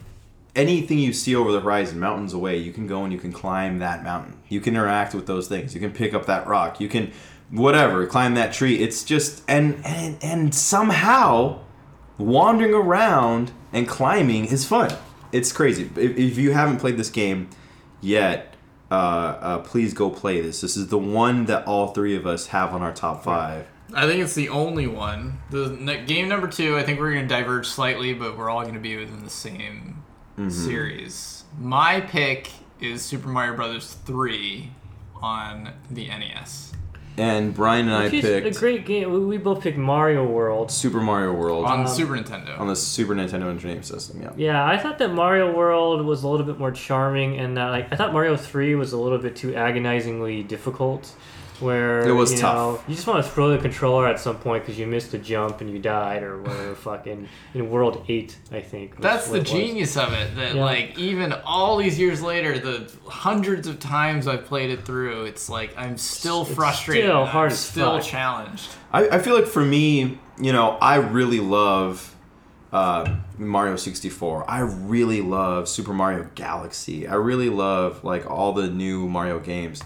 anything 0.55 0.99
you 0.99 1.13
see 1.13 1.35
over 1.35 1.51
the 1.51 1.59
horizon, 1.59 1.99
mountains 1.99 2.33
away, 2.33 2.57
you 2.57 2.71
can 2.73 2.87
go 2.87 3.03
and 3.03 3.13
you 3.13 3.19
can 3.19 3.31
climb 3.31 3.79
that 3.79 4.03
mountain. 4.03 4.33
You 4.49 4.59
can 4.61 4.75
interact 4.75 5.13
with 5.15 5.25
those 5.27 5.47
things. 5.47 5.73
You 5.73 5.79
can 5.81 5.91
pick 5.91 6.13
up 6.13 6.25
that 6.25 6.47
rock. 6.47 6.79
You 6.79 6.87
can 6.89 7.11
whatever 7.51 8.05
climb 8.05 8.35
that 8.35 8.53
tree. 8.53 8.75
It's 8.75 9.03
just 9.03 9.43
and 9.47 9.79
and 9.83 10.17
and 10.21 10.53
somehow 10.55 11.59
wandering 12.17 12.73
around 12.73 13.51
and 13.73 13.87
climbing 13.87 14.45
is 14.45 14.65
fun. 14.65 14.91
It's 15.31 15.51
crazy. 15.51 15.89
If, 15.95 16.17
if 16.17 16.37
you 16.37 16.51
haven't 16.53 16.77
played 16.77 16.97
this 16.97 17.09
game 17.09 17.49
yet, 18.01 18.55
uh, 18.91 18.93
uh, 18.95 19.57
please 19.59 19.93
go 19.93 20.09
play 20.09 20.41
this. 20.41 20.61
This 20.61 20.75
is 20.75 20.87
the 20.87 20.97
one 20.97 21.45
that 21.45 21.65
all 21.67 21.87
three 21.89 22.15
of 22.15 22.25
us 22.25 22.47
have 22.47 22.73
on 22.73 22.81
our 22.81 22.91
top 22.91 23.23
five. 23.23 23.67
I 23.95 24.05
think 24.05 24.21
it's 24.23 24.35
the 24.35 24.49
only 24.49 24.87
one. 24.87 25.39
The 25.49 25.69
ne- 25.69 26.05
game 26.05 26.27
number 26.29 26.47
two, 26.47 26.77
I 26.77 26.83
think 26.83 26.99
we're 26.99 27.11
going 27.13 27.27
to 27.27 27.33
diverge 27.33 27.67
slightly, 27.67 28.13
but 28.13 28.37
we're 28.37 28.49
all 28.49 28.61
going 28.61 28.75
to 28.75 28.79
be 28.79 28.97
within 28.97 29.23
the 29.23 29.29
same 29.29 30.03
Mm-hmm. 30.37 30.49
series. 30.51 31.43
My 31.59 31.99
pick 31.99 32.49
is 32.79 33.01
Super 33.01 33.27
Mario 33.27 33.57
Brothers 33.57 33.93
3 34.05 34.71
on 35.21 35.73
the 35.91 36.07
NES. 36.07 36.71
And 37.17 37.53
Brian 37.53 37.87
and 37.89 37.95
I 37.97 38.03
Which 38.05 38.13
is 38.13 38.21
picked 38.23 38.55
a 38.55 38.57
great 38.57 38.85
game. 38.85 39.11
We- 39.11 39.19
We 39.25 39.37
both 39.37 39.61
picked 39.61 39.77
Mario 39.77 40.25
World. 40.25 40.71
Super 40.71 41.01
Mario 41.01 41.33
World 41.33 41.65
On 41.65 41.79
on, 41.79 41.83
the 41.83 41.89
Super 41.89 42.13
Nintendo. 42.15 42.57
On 42.57 42.67
the 42.69 42.75
Super 42.77 43.13
Nintendo 43.13 43.49
Entertainment 43.49 43.85
System. 43.85 44.21
Yeah. 44.21 44.31
Yeah, 44.37 44.65
I 44.65 44.77
thought 44.77 44.97
that 44.99 45.11
Mario 45.13 45.53
World 45.53 46.05
was 46.05 46.23
a 46.23 46.29
little 46.29 46.45
bit 46.45 46.57
more 46.57 46.71
charming, 46.71 47.37
and 47.37 47.57
that 47.57 47.65
like 47.71 47.91
I 47.91 47.97
thought 47.97 48.13
Mario 48.13 48.37
Three 48.37 48.75
was 48.75 48.93
a 48.93 48.97
little 48.97 49.17
bit 49.17 49.35
too 49.35 49.53
agonizingly 49.55 50.43
difficult. 50.43 51.11
Where 51.61 52.07
It 52.07 52.13
was 52.13 52.31
you 52.33 52.37
tough. 52.39 52.55
Know, 52.55 52.83
you 52.87 52.95
just 52.95 53.05
want 53.07 53.23
to 53.23 53.29
throw 53.31 53.49
the 53.49 53.57
controller 53.57 54.07
at 54.07 54.19
some 54.19 54.37
point 54.37 54.63
because 54.63 54.79
you 54.79 54.87
missed 54.87 55.13
a 55.13 55.17
jump 55.17 55.61
and 55.61 55.69
you 55.69 55.79
died, 55.79 56.23
or 56.23 56.41
whatever. 56.41 56.75
fucking 56.75 57.27
in 57.53 57.69
World 57.69 58.05
Eight, 58.07 58.37
I 58.51 58.61
think. 58.61 58.99
That's 59.01 59.27
the 59.27 59.41
genius 59.41 59.97
of 59.97 60.13
it. 60.13 60.35
That 60.35 60.55
Yeah. 60.55 60.63
like 60.63 60.97
even 60.97 61.33
all 61.45 61.77
these 61.77 61.99
years 61.99 62.21
later, 62.21 62.57
the 62.59 62.91
hundreds 63.07 63.67
of 63.67 63.79
times 63.79 64.27
I've 64.27 64.45
played 64.45 64.69
it 64.69 64.85
through, 64.85 65.25
it's 65.25 65.49
like 65.49 65.73
I'm 65.77 65.97
still 65.97 66.43
It's 66.43 66.51
frustrated. 66.55 67.05
still 67.05 67.25
hard 67.25 67.51
I'm 67.51 67.57
still 67.57 67.97
fuck. 67.99 68.07
challenged. 68.07 68.69
I, 68.93 69.09
I 69.09 69.19
feel 69.19 69.35
like 69.35 69.45
for 69.47 69.63
me, 69.63 70.17
you 70.39 70.53
know, 70.53 70.77
I 70.81 70.95
really 70.95 71.39
love 71.39 72.15
uh, 72.71 73.15
Mario 73.37 73.75
64. 73.75 74.49
I 74.49 74.59
really 74.59 75.21
love 75.21 75.67
Super 75.67 75.91
Mario 75.93 76.27
Galaxy. 76.35 77.07
I 77.07 77.15
really 77.15 77.49
love 77.49 78.03
like 78.03 78.29
all 78.29 78.53
the 78.53 78.67
new 78.69 79.07
Mario 79.09 79.39
games. 79.39 79.81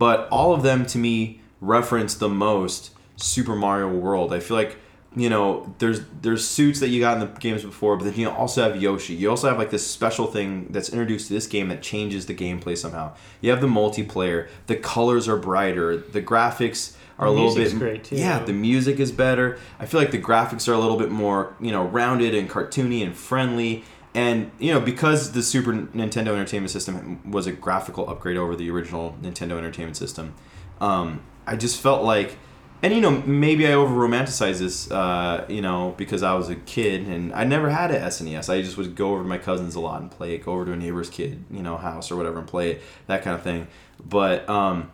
But 0.00 0.28
all 0.30 0.54
of 0.54 0.62
them 0.62 0.86
to 0.86 0.98
me 0.98 1.42
reference 1.60 2.14
the 2.14 2.30
most 2.30 2.92
Super 3.16 3.54
Mario 3.54 3.94
World. 3.94 4.32
I 4.32 4.40
feel 4.40 4.56
like 4.56 4.78
you 5.14 5.28
know 5.28 5.74
there's 5.78 6.00
there's 6.22 6.42
suits 6.46 6.80
that 6.80 6.88
you 6.88 7.00
got 7.00 7.20
in 7.20 7.20
the 7.20 7.38
games 7.38 7.62
before, 7.62 7.98
but 7.98 8.04
then 8.04 8.14
you 8.14 8.30
also 8.30 8.62
have 8.62 8.80
Yoshi. 8.80 9.14
You 9.14 9.28
also 9.28 9.48
have 9.48 9.58
like 9.58 9.68
this 9.68 9.86
special 9.86 10.26
thing 10.26 10.68
that's 10.70 10.88
introduced 10.88 11.28
to 11.28 11.34
this 11.34 11.46
game 11.46 11.68
that 11.68 11.82
changes 11.82 12.24
the 12.24 12.34
gameplay 12.34 12.78
somehow. 12.78 13.12
You 13.42 13.50
have 13.50 13.60
the 13.60 13.66
multiplayer. 13.66 14.48
The 14.68 14.76
colors 14.76 15.28
are 15.28 15.36
brighter. 15.36 15.98
The 15.98 16.22
graphics 16.22 16.96
are 17.18 17.26
a 17.26 17.30
little 17.30 17.54
bit 17.54 17.78
great, 17.78 18.02
too. 18.02 18.16
yeah 18.16 18.38
the 18.38 18.52
music 18.54 18.98
is 18.98 19.12
better 19.12 19.58
i 19.78 19.84
feel 19.84 20.00
like 20.00 20.10
the 20.10 20.18
graphics 20.18 20.66
are 20.66 20.72
a 20.72 20.78
little 20.78 20.96
bit 20.96 21.10
more 21.10 21.54
you 21.60 21.70
know 21.70 21.84
rounded 21.84 22.34
and 22.34 22.48
cartoony 22.48 23.04
and 23.04 23.14
friendly 23.14 23.84
and 24.14 24.50
you 24.58 24.72
know 24.72 24.80
because 24.80 25.32
the 25.32 25.42
super 25.42 25.72
nintendo 25.72 26.28
entertainment 26.28 26.70
system 26.70 27.20
was 27.30 27.46
a 27.46 27.52
graphical 27.52 28.08
upgrade 28.08 28.36
over 28.36 28.56
the 28.56 28.70
original 28.70 29.16
nintendo 29.22 29.56
entertainment 29.56 29.96
system 29.96 30.34
um, 30.80 31.22
i 31.46 31.54
just 31.56 31.80
felt 31.80 32.02
like 32.02 32.36
and 32.82 32.94
you 32.94 33.00
know 33.00 33.10
maybe 33.10 33.66
i 33.66 33.72
over 33.72 33.94
romanticize 33.94 34.58
this 34.58 34.90
uh, 34.90 35.44
you 35.48 35.60
know 35.60 35.94
because 35.96 36.22
i 36.22 36.34
was 36.34 36.48
a 36.48 36.56
kid 36.56 37.06
and 37.06 37.32
i 37.34 37.44
never 37.44 37.70
had 37.70 37.90
a 37.90 38.00
snes 38.00 38.48
i 38.52 38.60
just 38.60 38.76
would 38.76 38.96
go 38.96 39.12
over 39.12 39.22
to 39.22 39.28
my 39.28 39.38
cousins 39.38 39.74
a 39.74 39.80
lot 39.80 40.00
and 40.00 40.10
play 40.10 40.34
it 40.34 40.44
go 40.44 40.52
over 40.52 40.64
to 40.64 40.72
a 40.72 40.76
neighbor's 40.76 41.10
kid 41.10 41.44
you 41.50 41.62
know 41.62 41.76
house 41.76 42.10
or 42.10 42.16
whatever 42.16 42.38
and 42.38 42.48
play 42.48 42.72
it 42.72 42.82
that 43.06 43.22
kind 43.22 43.36
of 43.36 43.42
thing. 43.42 43.66
But 44.04 44.48
um, 44.48 44.90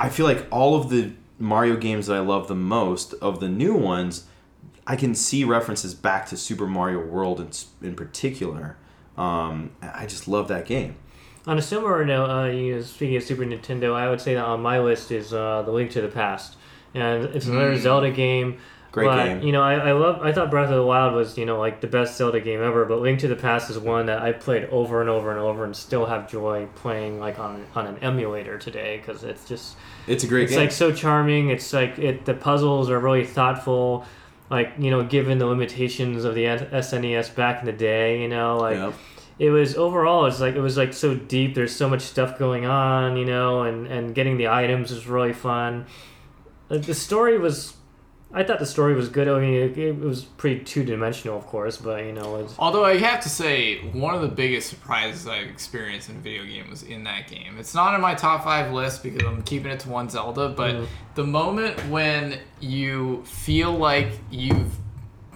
I 0.00 0.08
feel 0.08 0.26
like 0.26 0.46
all 0.50 0.76
of 0.76 0.90
the 0.90 1.12
Mario 1.38 1.76
games 1.76 2.06
that 2.06 2.16
I 2.16 2.20
love 2.20 2.48
the 2.48 2.54
most 2.54 3.12
of 3.14 3.40
the 3.40 3.48
new 3.48 3.74
ones, 3.74 4.24
I 4.86 4.96
can 4.96 5.14
see 5.14 5.44
references 5.44 5.94
back 5.94 6.26
to 6.26 6.36
Super 6.36 6.66
Mario 6.66 7.00
World 7.04 7.40
in, 7.40 7.50
in 7.86 7.94
particular. 7.96 8.76
Um, 9.16 9.70
I 9.80 10.06
just 10.06 10.28
love 10.28 10.48
that 10.48 10.66
game. 10.66 10.96
On 11.46 11.58
a 11.58 11.62
similar 11.62 12.04
note, 12.04 12.30
uh, 12.30 12.44
you 12.46 12.76
know, 12.76 12.82
speaking 12.82 13.16
of 13.16 13.22
Super 13.22 13.42
Nintendo, 13.44 13.94
I 13.94 14.08
would 14.10 14.20
say 14.20 14.34
that 14.34 14.44
on 14.44 14.62
my 14.62 14.80
list 14.80 15.10
is 15.10 15.32
uh, 15.32 15.62
The 15.62 15.70
Link 15.72 15.90
to 15.92 16.00
the 16.00 16.08
Past, 16.08 16.56
and 16.94 17.24
it's 17.26 17.46
another 17.46 17.74
Mm. 17.74 17.78
Zelda 17.78 18.10
game. 18.10 18.56
Great 18.92 19.06
but, 19.06 19.24
game. 19.26 19.42
You 19.42 19.52
know, 19.52 19.60
I, 19.62 19.74
I 19.88 19.92
love. 19.92 20.22
I 20.22 20.32
thought 20.32 20.50
Breath 20.50 20.70
of 20.70 20.76
the 20.76 20.84
Wild 20.86 21.14
was 21.14 21.36
you 21.36 21.44
know 21.44 21.58
like 21.58 21.80
the 21.80 21.86
best 21.88 22.16
Zelda 22.16 22.40
game 22.40 22.62
ever, 22.62 22.84
but 22.84 23.00
Link 23.00 23.18
to 23.20 23.28
the 23.28 23.34
Past 23.36 23.68
is 23.68 23.76
one 23.78 24.06
that 24.06 24.22
I 24.22 24.32
played 24.32 24.64
over 24.66 25.00
and 25.00 25.10
over 25.10 25.30
and 25.32 25.40
over, 25.40 25.64
and 25.64 25.74
still 25.76 26.06
have 26.06 26.30
joy 26.30 26.66
playing 26.76 27.18
like 27.20 27.38
on 27.38 27.66
on 27.74 27.86
an 27.88 27.98
emulator 27.98 28.56
today 28.56 28.98
because 28.98 29.22
it's 29.24 29.44
just 29.46 29.76
It's 30.06 30.22
a 30.24 30.28
great 30.28 30.44
it's 30.44 30.52
game. 30.52 30.60
like 30.60 30.72
so 30.72 30.92
charming. 30.92 31.50
It's 31.50 31.72
like 31.72 31.98
it 31.98 32.24
the 32.24 32.34
puzzles 32.34 32.88
are 32.88 33.00
really 33.00 33.26
thoughtful. 33.26 34.06
Like 34.54 34.74
you 34.78 34.90
know, 34.90 35.02
given 35.02 35.38
the 35.38 35.46
limitations 35.46 36.24
of 36.24 36.34
the 36.34 36.44
SNES 36.44 37.34
back 37.34 37.60
in 37.60 37.66
the 37.66 37.72
day, 37.72 38.22
you 38.22 38.28
know, 38.28 38.56
like 38.58 38.76
it 39.38 39.50
was 39.50 39.76
overall 39.76 40.26
it's 40.26 40.40
like 40.40 40.54
it 40.54 40.60
was 40.60 40.76
like 40.76 40.92
so 40.92 41.14
deep 41.14 41.56
there's 41.56 41.74
so 41.74 41.88
much 41.88 42.02
stuff 42.02 42.38
going 42.38 42.66
on 42.66 43.16
you 43.16 43.24
know 43.24 43.62
and 43.62 43.88
and 43.88 44.14
getting 44.14 44.36
the 44.36 44.48
items 44.48 44.92
was 44.92 45.06
really 45.06 45.32
fun. 45.32 45.86
Uh, 46.70 46.78
the 46.78 46.94
story 46.94 47.36
was 47.36 47.76
i 48.34 48.42
thought 48.42 48.58
the 48.58 48.66
story 48.66 48.94
was 48.94 49.08
good 49.08 49.28
i 49.28 49.38
mean 49.40 49.54
it, 49.54 49.78
it 49.78 49.98
was 49.98 50.24
pretty 50.24 50.62
two-dimensional 50.64 51.36
of 51.38 51.46
course 51.46 51.76
but 51.76 52.04
you 52.04 52.12
know 52.12 52.36
it's 52.36 52.54
Although 52.58 52.84
I 52.84 52.96
have 52.98 53.20
to 53.22 53.28
say, 53.28 53.78
one 53.92 54.14
of 54.14 54.20
the 54.22 54.28
biggest 54.28 54.68
surprises 54.68 55.26
I've 55.26 55.48
experienced 55.48 56.08
in 56.10 56.16
a 56.16 56.18
video 56.18 56.44
game 56.44 56.68
was 56.70 56.82
in 56.82 57.04
that 57.04 57.28
game. 57.28 57.56
It's 57.58 57.74
not 57.74 57.94
on 57.94 58.00
my 58.00 58.14
top 58.14 58.44
five 58.44 58.72
list 58.72 59.02
because 59.02 59.22
I'm 59.26 59.42
keeping 59.42 59.70
it 59.70 59.80
to 59.80 59.88
one 59.90 60.08
Zelda, 60.10 60.48
but 60.50 60.74
Mhm. 60.74 60.86
the 61.14 61.24
moment 61.24 61.78
when 61.88 62.38
you 62.60 63.22
feel 63.24 63.72
like 63.72 64.08
you've 64.30 64.72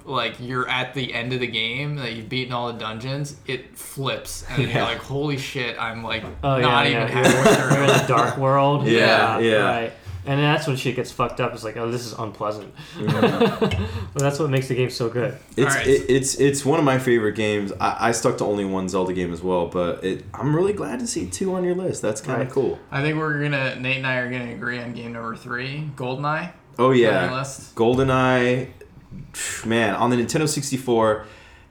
like 0.04 0.36
you're 0.40 0.66
at 0.68 0.94
the 0.94 1.12
end 1.12 1.32
of 1.34 1.40
the 1.40 1.46
game 1.46 1.96
that 1.96 2.12
you've 2.14 2.28
beaten 2.30 2.52
all 2.52 2.72
the 2.72 2.78
dungeons 2.78 3.36
it 3.46 3.76
flips 3.76 4.42
and 4.48 4.62
Yeah. 4.62 4.74
you're 4.74 4.82
like 4.84 4.98
holy 4.98 5.36
shit 5.36 5.76
i'm 5.78 6.02
like 6.02 6.24
oh 6.42 6.58
not 6.60 6.86
yeah. 6.86 6.90
even 6.90 7.00
You're, 7.02 7.24
halfway 7.24 7.54
through 7.76 7.82
in 7.82 7.86
the 7.88 8.04
dark 8.08 8.38
world 8.38 8.86
Yeah, 8.86 9.38
yeah. 9.38 9.54
right 9.70 9.92
and 10.26 10.40
that's 10.40 10.66
when 10.66 10.76
shit 10.76 10.96
gets 10.96 11.10
fucked 11.12 11.40
up 11.40 11.52
it's 11.54 11.64
like 11.64 11.76
oh 11.76 11.90
this 11.90 12.04
is 12.04 12.12
unpleasant 12.14 12.74
Mm-hmm. 12.96 13.84
but 14.14 14.22
that's 14.22 14.38
what 14.38 14.50
makes 14.50 14.68
the 14.68 14.74
game 14.74 14.90
so 14.90 15.08
good 15.08 15.38
It's 15.56 15.70
Alright. 15.74 15.86
it, 15.86 16.10
it's 16.10 16.34
it's 16.36 16.64
one 16.64 16.78
of 16.78 16.84
my 16.84 16.98
favorite 16.98 17.34
games. 17.34 17.72
I, 17.80 18.08
I 18.08 18.12
stuck 18.12 18.38
to 18.38 18.44
only 18.44 18.64
one 18.64 18.88
Zelda 18.88 19.12
game 19.12 19.32
as 19.32 19.42
well, 19.42 19.66
but 19.68 20.04
it, 20.04 20.24
I'm 20.34 20.54
really 20.54 20.72
glad 20.72 21.00
to 21.00 21.06
see 21.06 21.26
two 21.28 21.54
on 21.54 21.64
your 21.64 21.74
list. 21.74 22.02
That's 22.02 22.20
kind 22.20 22.40
of 22.42 22.48
Right. 22.48 22.54
cool. 22.54 22.78
i 22.90 23.02
think 23.02 23.16
we're 23.18 23.42
gonna 23.42 23.76
nate 23.80 23.98
and 23.98 24.06
i 24.06 24.16
are 24.16 24.30
gonna 24.30 24.52
agree 24.52 24.78
on 24.78 24.92
game 24.94 25.12
number 25.12 25.34
three 25.36 25.90
goldeneye 25.96 26.52
Oh 26.80 26.92
yeah, 26.92 27.36
list. 27.36 27.74
GoldenEye, 27.74 28.68
man, 29.66 29.94
on 29.96 30.10
the 30.10 30.16
Nintendo 30.16 30.48
64, 30.48 31.26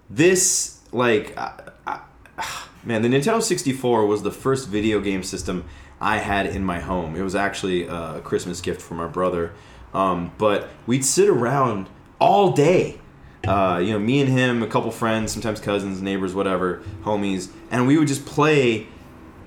this 0.10 0.80
like, 0.92 1.38
I, 1.38 1.54
I, 1.86 2.00
man, 2.84 3.02
the 3.04 3.08
Nintendo 3.10 3.42
64 3.42 4.06
was 4.06 4.24
the 4.24 4.32
first 4.32 4.68
video 4.68 5.00
game 5.00 5.24
system 5.24 5.64
I 6.00 6.18
had 6.18 6.46
in 6.46 6.64
my 6.64 6.80
home. 6.80 7.16
It 7.16 7.22
was 7.22 7.36
actually 7.36 7.88
a 7.88 8.22
Christmas 8.24 8.62
gift 8.62 8.82
from 8.82 9.00
our 9.00 9.08
brother, 9.08 9.54
um, 9.94 10.32
but 10.38 10.70
we'd 10.86 11.06
sit 11.06 11.28
around 11.28 11.90
all 12.20 12.52
day. 12.52 13.00
Uh, 13.48 13.80
you 13.82 13.94
know, 13.94 14.00
me 14.00 14.20
and 14.20 14.30
him, 14.30 14.62
a 14.62 14.68
couple 14.68 14.92
friends, 14.92 15.32
sometimes 15.32 15.60
cousins, 15.60 16.02
neighbors, 16.02 16.36
whatever, 16.36 16.82
homies, 17.04 17.50
and 17.72 17.88
we 17.88 17.98
would 17.98 18.08
just 18.08 18.26
play 18.26 18.88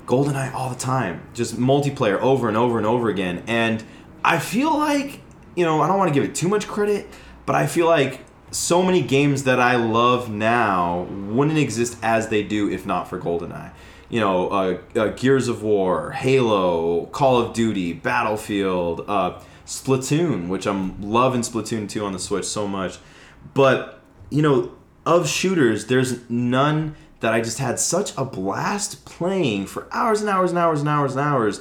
GoldenEye 0.07 0.53
all 0.55 0.71
the 0.71 0.79
time, 0.79 1.23
just 1.35 1.57
multiplayer 1.57 2.19
over 2.21 2.49
and 2.49 2.57
over 2.57 2.79
and 2.79 2.87
over 2.87 3.09
again. 3.09 3.43
And 3.47 3.85
I 4.25 4.39
feel 4.39 4.77
like, 4.77 5.21
you 5.55 5.65
know, 5.65 5.83
I 5.83 5.87
don't 5.87 5.99
want 5.99 6.13
to 6.13 6.15
give 6.15 6.29
it 6.29 6.35
too 6.35 6.49
much 6.49 6.67
credit, 6.67 7.09
but 7.47 7.55
I 7.55 7.67
feel 7.67 7.87
like 7.87 8.21
so 8.51 8.83
many 8.83 9.03
games 9.03 9.45
that 9.45 9.61
I 9.61 9.77
love 9.77 10.31
now 10.31 11.03
wouldn't 11.29 11.59
exist 11.59 11.97
as 12.03 12.29
they 12.29 12.43
do 12.43 12.71
if 12.71 12.85
not 12.87 13.09
for 13.09 13.19
GoldenEye. 13.19 13.71
You 14.11 14.21
know, 14.21 14.49
uh, 14.49 14.79
uh, 14.97 15.09
Gears 15.09 15.49
of 15.49 15.63
War, 15.63 16.11
Halo, 16.11 17.07
Call 17.07 17.39
of 17.39 17.55
Duty, 17.55 17.93
Battlefield, 17.93 19.05
uh, 19.09 19.41
Splatoon, 19.65 20.49
which 20.49 20.67
I'm 20.67 21.01
loving 21.01 21.43
Splatoon 21.43 21.89
2 21.89 22.05
on 22.05 22.13
the 22.13 22.19
Switch 22.19 22.45
so 22.45 22.67
much. 22.67 22.99
But, 23.55 24.01
you 24.29 24.43
know, 24.43 24.73
of 25.07 25.29
shooters, 25.29 25.87
there's 25.87 26.29
none 26.29 26.97
that 27.21 27.33
I 27.33 27.41
just 27.41 27.59
had 27.59 27.79
such 27.79 28.13
a 28.17 28.25
blast 28.25 29.05
playing 29.05 29.67
for 29.67 29.87
hours 29.93 30.21
and 30.21 30.29
hours 30.29 30.51
and 30.51 30.59
hours 30.59 30.81
and 30.81 30.89
hours 30.89 31.13
and 31.13 31.21
hours. 31.21 31.61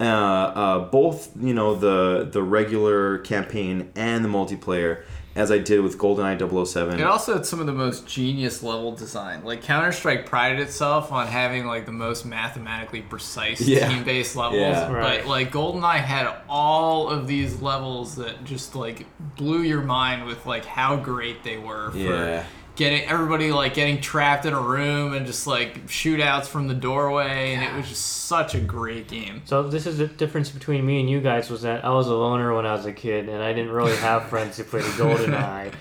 Uh, 0.00 0.04
uh, 0.04 0.78
both, 0.90 1.32
you 1.40 1.52
know, 1.52 1.74
the 1.74 2.28
the 2.30 2.42
regular 2.42 3.18
campaign 3.18 3.90
and 3.96 4.24
the 4.24 4.28
multiplayer, 4.28 5.02
as 5.38 5.52
I 5.52 5.58
did 5.58 5.80
with 5.82 5.96
GoldenEye 5.98 6.66
007. 6.66 6.98
It 6.98 7.04
also 7.06 7.34
had 7.34 7.46
some 7.46 7.60
of 7.60 7.66
the 7.66 7.72
most 7.72 8.06
genius 8.06 8.62
level 8.62 8.92
design. 8.92 9.44
Like 9.44 9.62
Counter 9.62 9.92
Strike 9.92 10.26
prided 10.26 10.58
itself 10.60 11.12
on 11.12 11.28
having 11.28 11.64
like 11.66 11.86
the 11.86 11.92
most 11.92 12.26
mathematically 12.26 13.02
precise 13.02 13.60
Yeah. 13.60 13.88
team 13.88 14.02
based 14.04 14.34
levels. 14.34 14.58
Yeah. 14.60 14.90
Right. 14.92 15.20
But 15.20 15.28
like 15.28 15.52
GoldenEye 15.52 15.98
had 16.00 16.34
all 16.48 17.08
of 17.08 17.26
these 17.28 17.62
levels 17.62 18.16
that 18.16 18.44
just 18.44 18.74
like 18.74 19.06
blew 19.36 19.62
your 19.62 19.82
mind 19.82 20.26
with 20.26 20.44
like 20.44 20.64
how 20.64 20.96
great 20.96 21.44
they 21.44 21.56
were 21.56 21.90
for 21.92 21.96
Yeah. 21.98 22.44
Getting 22.78 23.02
everybody 23.08 23.50
like 23.50 23.74
getting 23.74 24.00
trapped 24.00 24.46
in 24.46 24.52
a 24.54 24.60
room 24.60 25.12
and 25.12 25.26
just 25.26 25.48
like 25.48 25.84
shootouts 25.88 26.46
from 26.46 26.68
the 26.68 26.74
doorway, 26.74 27.54
and 27.54 27.64
it 27.64 27.76
was 27.76 27.88
just 27.88 28.06
such 28.26 28.54
a 28.54 28.60
great 28.60 29.08
game. 29.08 29.42
So 29.46 29.64
this 29.64 29.84
is 29.84 29.98
the 29.98 30.06
difference 30.06 30.48
between 30.48 30.86
me 30.86 31.00
and 31.00 31.10
you 31.10 31.20
guys 31.20 31.50
was 31.50 31.62
that 31.62 31.84
I 31.84 31.90
was 31.90 32.06
a 32.06 32.14
loner 32.14 32.54
when 32.54 32.64
I 32.66 32.74
was 32.74 32.86
a 32.86 32.92
kid, 32.92 33.28
and 33.28 33.42
I 33.42 33.52
didn't 33.52 33.72
really 33.72 33.96
have 33.96 34.28
friends 34.30 34.56
who 34.56 34.62
played 34.64 34.84
GoldenEye, 34.84 35.74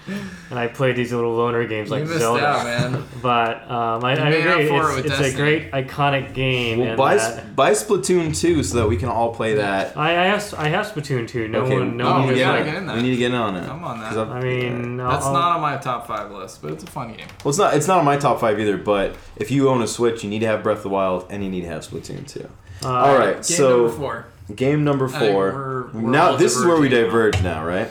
and 0.50 0.58
I 0.60 0.68
played 0.68 0.96
these 0.96 1.14
little 1.14 1.36
loner 1.36 1.68
games 1.68 1.92
like 1.92 2.02
you 2.02 2.08
missed 2.08 2.20
Zelda. 2.20 2.46
out, 2.46 2.64
man. 2.66 3.04
But 3.22 3.70
um, 3.70 4.04
I, 4.04 4.12
I 4.16 4.30
agree, 4.30 4.68
for 4.68 4.98
it 4.98 5.06
it's, 5.06 5.20
a 5.20 5.34
great 5.36 5.72
iconic 5.72 6.34
game. 6.34 6.80
Well, 6.80 6.88
and 6.90 6.98
buy, 6.98 7.16
that- 7.18 7.56
buy 7.56 7.72
Splatoon 7.72 8.36
2 8.40 8.64
so 8.64 8.78
that 8.80 8.88
we 8.88 8.98
can 8.98 9.10
all 9.10 9.34
play 9.36 9.56
that. 9.56 9.96
I, 9.98 10.12
I 10.12 10.26
have 10.28 10.54
I 10.58 10.70
have 10.70 10.88
Splatoon 10.88 11.28
2. 11.28 11.48
No 11.48 11.62
okay, 11.62 11.74
one, 11.78 11.96
no 11.98 12.08
Oh, 12.08 12.12
one 12.12 12.22
we, 12.22 12.28
has 12.28 12.36
need 12.36 12.40
yeah, 12.42 12.52
to 12.52 12.58
like, 12.58 12.66
get 12.66 12.76
in 12.76 12.80
get, 12.82 12.88
that. 12.88 12.96
we 12.96 13.02
need 13.04 13.10
to 13.12 13.18
get 13.18 13.32
in 13.32 13.38
on 13.38 13.56
it. 13.56 13.68
I'm 13.70 13.84
on 13.84 14.00
that 14.00 14.18
I've- 14.18 14.32
I 14.32 14.40
mean, 14.42 14.98
That's 14.98 15.26
I'll- 15.26 15.34
not 15.34 15.56
on 15.58 15.62
my 15.62 15.78
top 15.78 16.08
five 16.08 16.32
list, 16.32 16.62
but 16.62 16.72
it's 16.74 16.84
a 16.88 16.92
fun 16.92 17.14
game. 17.14 17.28
Well, 17.44 17.50
it's 17.50 17.58
not. 17.60 17.74
It's 17.76 17.88
not 17.88 18.00
on 18.00 18.06
my 18.06 18.18
top 18.18 18.40
five 18.40 18.60
either. 18.60 18.78
But 18.78 19.16
if 19.36 19.52
you 19.52 19.70
own 19.70 19.82
a 19.82 19.88
Switch, 19.88 20.24
you 20.24 20.30
need 20.30 20.40
to 20.40 20.48
have 20.48 20.64
Breath 20.64 20.78
of 20.78 20.84
the 20.84 20.90
Wild, 20.90 21.26
and 21.30 21.44
you 21.44 21.50
need 21.50 21.62
to 21.62 21.68
have 21.68 21.84
Splatoon 21.84 22.28
2. 22.28 22.50
uh, 22.84 22.88
all 22.90 23.18
right. 23.18 23.34
Game 23.36 23.44
so 23.44 23.78
number 23.78 23.90
four. 23.98 24.26
game 24.56 24.84
number 24.84 25.08
4 25.08 25.20
we're- 25.20 26.04
we're 26.04 26.10
now 26.12 26.36
this 26.36 26.56
is 26.56 26.66
where 26.66 26.80
we 26.80 26.90
diverge 26.90 27.42
now, 27.44 27.66
right? 27.66 27.90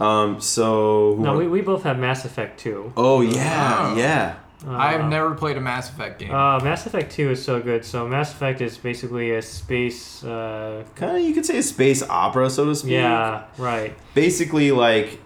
Um. 0.00 0.40
So. 0.40 1.16
No, 1.18 1.36
we, 1.36 1.46
we 1.46 1.60
both 1.60 1.82
have 1.84 1.98
Mass 1.98 2.24
Effect 2.24 2.58
2. 2.60 2.92
oh 2.96 3.20
yeah, 3.20 3.90
Oh. 3.92 3.96
yeah. 3.96 4.34
Uh, 4.66 4.70
I've 4.78 5.04
never 5.10 5.34
played 5.34 5.58
a 5.58 5.60
Mass 5.60 5.90
Effect 5.90 6.18
game. 6.20 6.30
Uh, 6.34 6.58
Mass 6.60 6.86
Effect 6.86 7.12
2 7.12 7.32
is 7.32 7.44
so 7.44 7.60
good. 7.60 7.84
So 7.84 8.08
Mass 8.08 8.32
Effect 8.32 8.62
is 8.62 8.78
basically 8.78 9.32
a 9.34 9.42
space. 9.42 10.24
Uh, 10.24 10.84
Kind 10.94 11.18
of, 11.18 11.22
you 11.22 11.34
could 11.34 11.44
say 11.44 11.58
a 11.58 11.62
space 11.62 12.02
opera, 12.02 12.48
so 12.48 12.64
to 12.64 12.74
speak. 12.74 12.92
yeah, 12.92 13.44
right. 13.58 13.94
basically 14.14 14.70
like 14.72 15.20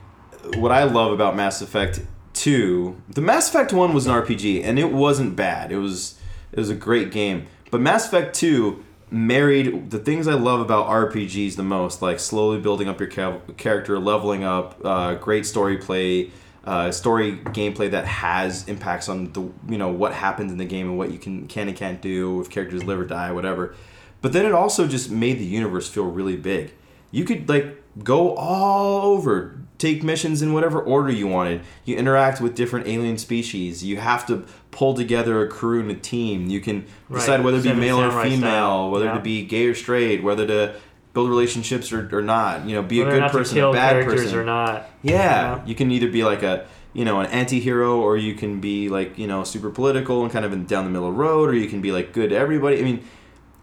what 0.56 0.72
I 0.72 0.84
love 0.84 1.12
about 1.12 1.36
Mass 1.36 1.62
Effect 1.62 2.00
2, 2.38 2.96
the 3.08 3.20
Mass 3.20 3.48
Effect 3.48 3.72
1 3.72 3.92
was 3.92 4.06
an 4.06 4.12
RPG 4.12 4.62
and 4.64 4.78
it 4.78 4.92
wasn't 4.92 5.34
bad. 5.34 5.72
It 5.72 5.78
was 5.78 6.18
it 6.52 6.58
was 6.58 6.70
a 6.70 6.74
great 6.74 7.10
game. 7.10 7.46
But 7.70 7.80
Mass 7.80 8.06
Effect 8.06 8.34
2 8.36 8.84
married 9.10 9.90
the 9.90 9.98
things 9.98 10.28
I 10.28 10.34
love 10.34 10.60
about 10.60 10.86
RPGs 10.86 11.56
the 11.56 11.62
most, 11.62 12.00
like 12.00 12.20
slowly 12.20 12.60
building 12.60 12.88
up 12.88 13.00
your 13.00 13.08
ca- 13.08 13.40
character, 13.56 13.98
leveling 13.98 14.44
up, 14.44 14.80
uh, 14.84 15.14
great 15.14 15.46
story 15.46 15.78
play, 15.78 16.30
uh, 16.64 16.92
story 16.92 17.38
gameplay 17.38 17.90
that 17.90 18.04
has 18.04 18.68
impacts 18.68 19.08
on 19.08 19.32
the 19.32 19.40
you 19.68 19.78
know 19.78 19.88
what 19.88 20.12
happens 20.12 20.52
in 20.52 20.58
the 20.58 20.64
game 20.64 20.88
and 20.88 20.98
what 20.98 21.10
you 21.10 21.18
can 21.18 21.48
can 21.48 21.68
and 21.68 21.76
can't 21.76 22.00
do 22.00 22.40
if 22.40 22.50
characters 22.50 22.84
live 22.84 23.00
or 23.00 23.04
die, 23.04 23.32
whatever. 23.32 23.74
But 24.20 24.32
then 24.32 24.46
it 24.46 24.52
also 24.52 24.86
just 24.86 25.10
made 25.10 25.38
the 25.38 25.44
universe 25.44 25.88
feel 25.88 26.04
really 26.04 26.36
big. 26.36 26.72
You 27.10 27.24
could 27.24 27.48
like 27.48 27.82
go 28.04 28.34
all 28.36 29.12
over, 29.12 29.58
take 29.78 30.02
missions 30.02 30.42
in 30.42 30.52
whatever 30.52 30.80
order 30.80 31.10
you 31.10 31.26
wanted. 31.28 31.60
You 31.84 31.96
interact 31.96 32.40
with 32.40 32.54
different 32.54 32.86
alien 32.88 33.16
species. 33.16 33.84
You 33.84 33.98
have 33.98 34.26
to 34.26 34.44
pull 34.72 34.94
together 34.94 35.40
a 35.42 35.48
crew 35.48 35.80
and 35.80 35.90
a 35.90 35.94
team. 35.94 36.48
You 36.48 36.60
can 36.60 36.84
Right. 37.08 37.20
decide 37.20 37.44
whether 37.44 37.62
to 37.62 37.74
be 37.74 37.80
male 37.80 38.00
or 38.02 38.10
female, 38.22 38.38
style. 38.38 38.90
whether 38.90 39.04
Yeah. 39.06 39.14
to 39.14 39.20
be 39.20 39.44
gay 39.44 39.66
or 39.66 39.74
straight, 39.74 40.22
whether 40.22 40.46
to 40.46 40.74
build 41.14 41.30
relationships 41.30 41.92
or, 41.92 42.08
or 42.12 42.22
not. 42.22 42.66
You 42.66 42.74
know, 42.74 42.82
be 42.82 42.98
Whether 43.02 43.16
a 43.16 43.20
good 43.20 43.30
person, 43.30 43.58
a 43.58 43.72
bad 43.72 44.04
person. 44.04 44.38
or 44.38 44.44
not. 44.44 44.88
Yeah, 45.02 45.14
Yeah. 45.14 45.58
you 45.64 45.74
can 45.74 45.90
either 45.90 46.08
be 46.08 46.24
like 46.24 46.42
a 46.42 46.64
you 46.94 47.04
know 47.04 47.20
an 47.20 47.26
anti-hero 47.26 48.00
or 48.00 48.16
you 48.16 48.34
can 48.34 48.60
be 48.60 48.88
like 48.88 49.16
you 49.18 49.26
know 49.26 49.44
super 49.44 49.70
political 49.70 50.22
and 50.24 50.32
kind 50.32 50.44
of 50.44 50.52
in, 50.52 50.64
down 50.64 50.84
the 50.84 50.90
middle 50.90 51.06
of 51.08 51.14
the 51.14 51.20
road 51.20 51.48
or 51.50 51.54
you 51.54 51.68
can 51.68 51.80
be 51.80 51.92
like 51.92 52.12
good 52.12 52.30
to 52.30 52.36
everybody. 52.36 52.78
I 52.80 52.82
mean, 52.82 53.00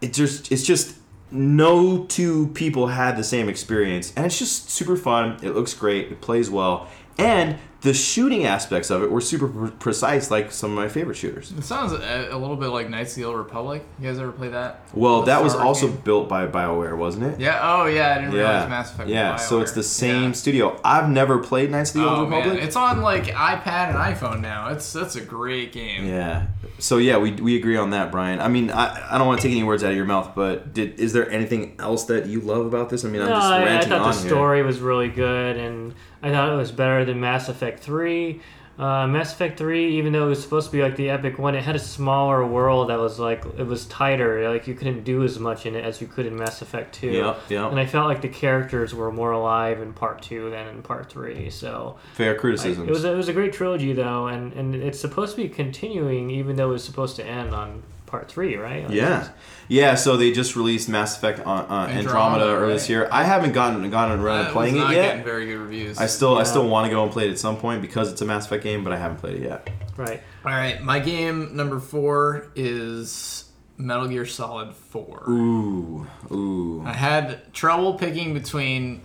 it 0.01 0.13
just 0.13 0.51
it's 0.51 0.63
just 0.63 0.95
no 1.35 2.05
two 2.05 2.47
people 2.47 2.87
had 2.87 3.17
the 3.17 3.23
same 3.23 3.49
experience 3.49 4.13
and 4.15 4.25
it's 4.25 4.39
just 4.39 4.69
super 4.69 4.95
fun. 4.95 5.37
It 5.41 5.51
looks 5.51 5.73
great. 5.73 6.11
It 6.11 6.21
plays 6.21 6.49
well. 6.49 6.87
And 7.17 7.57
the 7.85 7.93
shooting 7.93 8.45
aspects 8.45 8.89
of 8.89 9.03
it 9.03 9.11
were 9.11 9.21
super 9.21 9.47
pre- 9.47 9.69
precise 9.69 10.31
like 10.31 10.51
some 10.51 10.71
of 10.71 10.75
my 10.75 10.89
favorite 10.89 11.15
shooters. 11.15 11.51
It 11.57 11.63
sounds 11.63 11.91
a, 11.93 12.29
a 12.31 12.37
little 12.37 12.55
bit 12.55 12.67
like 12.69 12.89
Knights 12.89 13.11
of 13.11 13.17
the 13.17 13.23
Old 13.25 13.37
Republic. 13.37 13.83
You 13.99 14.07
guys 14.09 14.19
ever 14.19 14.31
play 14.31 14.49
that? 14.49 14.81
Well, 14.93 15.19
The 15.21 15.27
that 15.27 15.43
was 15.43 15.53
Star 15.53 15.63
also 15.65 15.87
game? 15.87 15.97
built 16.03 16.27
by 16.27 16.47
BioWare, 16.47 16.97
wasn't 16.97 17.25
it? 17.25 17.39
Yeah. 17.39 17.59
Oh, 17.61 17.85
yeah. 17.85 18.11
I 18.11 18.15
didn't 18.15 18.33
Yeah. 18.33 18.39
realize 18.39 18.69
Mass 18.69 18.91
Effect. 18.91 19.05
was 19.07 19.13
Yeah, 19.13 19.35
so 19.37 19.61
it's 19.61 19.71
the 19.73 19.83
same 19.83 20.23
Yeah. 20.23 20.31
studio. 20.33 20.79
I've 20.83 21.09
never 21.09 21.37
played 21.37 21.69
Knights 21.71 21.95
of 21.95 22.01
the 22.01 22.07
oh, 22.07 22.09
Old 22.09 22.19
Oh 22.19 22.23
Republic. 22.23 22.53
man, 22.55 22.63
it's 22.67 22.75
on 22.75 23.01
like 23.01 23.25
iPad 23.27 23.89
and 23.89 23.97
iPhone 23.97 24.41
now. 24.41 24.69
It's 24.69 24.91
that's 24.91 25.15
a 25.15 25.21
great 25.21 25.71
game. 25.71 26.05
Yeah. 26.07 26.47
So 26.79 26.97
yeah, 26.97 27.17
we, 27.17 27.31
we 27.33 27.55
agree 27.55 27.77
on 27.77 27.91
that, 27.91 28.11
Brian. 28.11 28.41
I 28.41 28.47
mean, 28.49 28.69
I, 28.71 29.13
I 29.13 29.17
don't 29.17 29.27
want 29.27 29.39
to 29.39 29.47
take 29.47 29.55
any 29.55 29.63
words 29.63 29.83
out 29.83 29.91
of 29.91 29.95
your 29.95 30.05
mouth, 30.05 30.31
but 30.35 30.73
did 30.73 30.99
is 30.99 31.13
there 31.13 31.29
anything 31.29 31.75
else 31.79 32.03
that 32.05 32.25
you 32.25 32.41
love 32.41 32.65
about 32.65 32.89
this? 32.89 33.05
I 33.05 33.09
mean, 33.09 33.21
I'm 33.21 33.29
No, 33.29 33.35
just 33.35 33.47
I, 33.47 33.77
I 33.77 33.81
thought 33.81 34.01
on 34.01 34.11
the 34.15 34.19
here. 34.19 34.29
story 34.29 34.61
was 34.63 34.79
really 34.79 35.07
good, 35.07 35.55
and 35.55 35.93
I 36.21 36.31
thought 36.31 36.51
it 36.51 36.55
was 36.57 36.71
better 36.73 37.05
than 37.05 37.19
Mass 37.21 37.47
Effect 37.47 37.74
3. 37.79 38.41
Uh, 38.77 39.07
Mass 39.07 39.31
Effect 39.31 39.57
3, 39.57 39.97
even 39.99 40.11
though 40.11 40.25
it 40.25 40.29
was 40.29 40.43
supposed 40.43 40.69
to 40.69 40.71
be 40.75 40.83
like 40.83 40.97
the 40.97 41.09
epic 41.09 41.39
one, 41.39 41.55
it 41.55 41.63
had 41.63 41.77
a 41.77 41.79
smaller 41.79 42.45
world 42.45 42.89
that 42.89 42.99
was 42.99 43.17
like, 43.17 43.45
it 43.57 43.65
was 43.65 43.85
tighter. 43.85 44.51
Like, 44.51 44.67
you 44.67 44.73
couldn't 44.73 45.05
do 45.05 45.23
as 45.23 45.39
much 45.39 45.65
in 45.65 45.75
it 45.75 45.85
as 45.85 46.01
you 46.01 46.07
could 46.07 46.25
in 46.25 46.35
Mass 46.35 46.61
Effect 46.61 46.93
2. 46.95 47.07
Yep, 47.09 47.39
yep. 47.47 47.71
And 47.71 47.79
I 47.79 47.85
felt 47.85 48.07
like 48.09 48.21
the 48.21 48.27
characters 48.27 48.93
were 48.93 49.13
more 49.13 49.31
alive 49.31 49.81
in 49.81 49.93
part 49.93 50.21
2 50.23 50.49
than 50.49 50.67
in 50.67 50.81
part 50.83 51.09
3. 51.09 51.49
So, 51.51 51.95
Fair 52.15 52.35
criticism. 52.35 52.85
it 52.85 52.91
was 52.91 53.05
it 53.05 53.15
was 53.15 53.29
a 53.29 53.33
great 53.33 53.53
trilogy, 53.53 53.93
though, 53.93 54.27
and, 54.27 54.51
and 54.51 54.75
it's 54.75 54.99
supposed 54.99 55.37
to 55.37 55.41
be 55.43 55.47
continuing, 55.47 56.29
even 56.29 56.57
though 56.57 56.71
it 56.71 56.73
was 56.73 56.83
supposed 56.83 57.15
to 57.15 57.25
end 57.25 57.53
on 57.55 57.81
part 58.05 58.29
3, 58.29 58.55
right? 58.55 58.83
Like, 58.83 58.93
yeah, 58.93 59.29
yeah. 59.67 59.95
So 59.95 60.17
they 60.17 60.31
just 60.31 60.55
released 60.55 60.89
Mass 60.89 61.17
Effect 61.17 61.39
on 61.39 61.65
uh, 61.65 61.87
Andromeda, 61.87 61.97
Andromeda, 61.97 62.45
earlier 62.45 62.73
this 62.73 62.89
year. 62.89 63.09
I 63.11 63.23
haven't 63.23 63.53
gotten 63.53 63.89
gotten 63.89 64.19
around 64.19 64.39
That 64.39 64.47
to 64.47 64.53
playing 64.53 64.75
was 64.75 64.91
it 64.91 64.95
yet. 64.95 65.01
Getting 65.09 65.23
very 65.23 65.45
good 65.45 65.57
reviews. 65.57 65.97
I 65.97 66.07
still 66.07 66.37
I 66.37 66.43
still 66.43 66.67
want 66.67 66.85
to 66.85 66.91
go 66.91 67.03
and 67.03 67.11
play 67.11 67.27
it 67.27 67.31
at 67.31 67.39
some 67.39 67.57
point 67.57 67.81
because 67.81 68.11
it's 68.11 68.21
a 68.21 68.25
Mass 68.25 68.45
Effect 68.45 68.63
game, 68.63 68.83
but 68.83 68.93
I 68.93 68.97
haven't 68.97 69.17
played 69.17 69.37
it 69.37 69.43
yet. 69.43 69.69
Right. 69.97 70.21
All 70.43 70.51
right, 70.51 70.81
my 70.81 70.99
game 70.99 71.55
number 71.55 71.79
four 71.79 72.47
is 72.55 73.45
Metal 73.77 74.07
Gear 74.07 74.25
Solid 74.25 74.75
Four. 74.75 75.23
Ooh, 75.29 76.07
ooh. 76.31 76.83
I 76.85 76.93
had 76.93 77.53
trouble 77.53 77.95
picking 77.95 78.33
between 78.33 79.01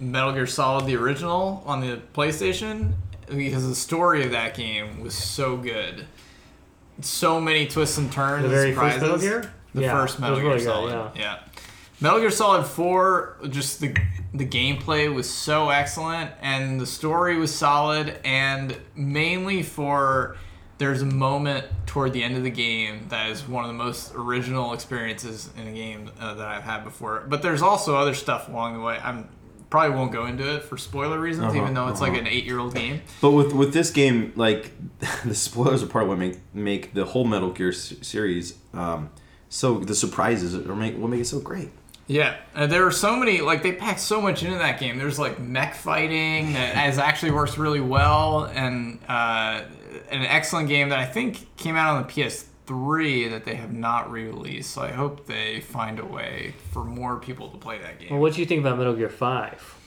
Metal 0.00 0.32
Gear 0.32 0.46
Solid 0.46 0.86
the 0.86 0.96
original 0.96 1.62
on 1.66 1.80
the 1.80 2.00
PlayStation 2.14 2.94
because 3.28 3.66
the 3.66 3.74
story 3.74 4.24
of 4.24 4.32
that 4.32 4.54
game 4.54 5.00
was 5.00 5.14
so 5.14 5.56
good. 5.56 6.06
So 7.00 7.40
many 7.40 7.66
twists 7.66 7.98
and 7.98 8.12
turns. 8.12 8.42
The 8.42 8.48
very 8.48 8.68
and 8.70 8.78
first 8.78 8.94
surprises. 8.94 9.22
Metal 9.24 9.40
Gear? 9.42 9.52
The 9.74 9.80
Yeah, 9.82 9.92
first 10.00 10.20
Metal 10.20 10.36
Gear 10.36 10.44
really 10.46 10.58
good, 10.58 10.64
Solid. 10.64 10.92
yeah. 11.16 11.20
yeah. 11.20 11.38
Metal 12.00 12.18
Gear 12.20 12.30
Solid 12.30 12.66
4, 12.66 13.36
just 13.48 13.80
the 13.80 13.94
the 14.34 14.46
gameplay 14.46 15.12
was 15.14 15.28
so 15.28 15.68
excellent 15.68 16.30
and 16.40 16.80
the 16.80 16.86
story 16.86 17.36
was 17.36 17.54
solid 17.54 18.18
and 18.24 18.74
mainly 18.96 19.62
for 19.62 20.38
there's 20.78 21.02
a 21.02 21.06
moment 21.06 21.66
toward 21.86 22.14
the 22.14 22.22
end 22.22 22.34
of 22.36 22.42
the 22.42 22.50
game 22.50 23.04
that 23.10 23.28
is 23.30 23.46
one 23.46 23.62
of 23.62 23.68
the 23.68 23.74
most 23.74 24.14
original 24.14 24.72
experiences 24.72 25.50
in 25.56 25.68
a 25.68 25.72
game 25.72 26.10
uh, 26.18 26.32
that 26.34 26.48
I've 26.48 26.62
had 26.62 26.82
before. 26.82 27.24
But 27.28 27.42
there's 27.42 27.60
also 27.62 27.94
other 27.94 28.14
stuff 28.14 28.48
along 28.48 28.72
the 28.74 28.80
way. 28.80 28.98
I'm 29.02 29.28
probably 29.72 29.96
won't 29.96 30.12
go 30.12 30.26
into 30.26 30.54
it 30.56 30.62
for 30.64 30.76
spoiler 30.76 31.18
reasons, 31.18 31.46
Uh-huh, 31.48 31.56
even 31.62 31.72
though 31.74 31.88
it's 31.88 32.02
like 32.02 32.12
uh-huh. 32.12 32.20
an 32.20 32.26
eight 32.28 32.44
year 32.44 32.58
old 32.58 32.74
game. 32.74 33.00
But 33.22 33.30
with 33.30 33.52
with 33.54 33.72
this 33.72 33.90
game, 33.90 34.32
like 34.36 34.70
the 35.24 35.34
spoilers 35.34 35.82
are 35.82 35.86
part 35.86 36.04
of 36.04 36.08
what 36.10 36.18
make 36.18 36.38
make 36.54 36.92
the 36.92 37.06
whole 37.06 37.24
Metal 37.24 37.50
Gear 37.50 37.70
s- 37.70 37.94
series. 38.02 38.58
Um, 38.74 39.08
so 39.48 39.78
the 39.78 39.94
surprises 39.94 40.54
are 40.54 40.76
make 40.76 40.96
what 40.98 41.08
make 41.10 41.20
it 41.22 41.26
so 41.26 41.40
great. 41.40 41.70
Yeah, 42.06 42.36
uh, 42.54 42.66
there 42.66 42.86
are 42.86 42.90
so 42.92 43.16
many 43.16 43.40
like 43.40 43.62
they 43.62 43.72
packed 43.72 44.00
so 44.00 44.20
much 44.20 44.42
into 44.42 44.58
that 44.58 44.78
game. 44.78 44.98
There's 44.98 45.18
like 45.18 45.40
mech 45.40 45.74
fighting 45.74 46.52
that 46.52 46.74
has 46.82 46.98
actually 46.98 47.32
works 47.32 47.56
really 47.56 47.80
well, 47.80 48.44
and 48.44 48.98
uh, 49.08 49.62
an 50.10 50.22
excellent 50.26 50.68
game 50.68 50.90
that 50.90 50.98
I 50.98 51.06
think 51.06 51.56
came 51.56 51.76
out 51.76 51.96
on 51.96 52.02
the 52.02 52.08
PS3 52.08 52.44
that 52.72 53.44
they 53.44 53.54
have 53.56 53.72
not 53.72 54.10
re-released. 54.10 54.70
So 54.72 54.82
I 54.82 54.90
hope 54.90 55.26
they 55.26 55.60
find 55.60 55.98
a 55.98 56.04
way 56.04 56.54
for 56.72 56.84
more 56.84 57.16
people 57.18 57.48
to 57.50 57.58
play 57.58 57.78
that 57.78 57.98
game. 57.98 58.10
Well, 58.10 58.20
what 58.20 58.34
do 58.34 58.40
you 58.40 58.46
think 58.46 58.60
about 58.60 58.78
Metal 58.78 58.94
Gear 58.94 59.08
5? 59.08 59.78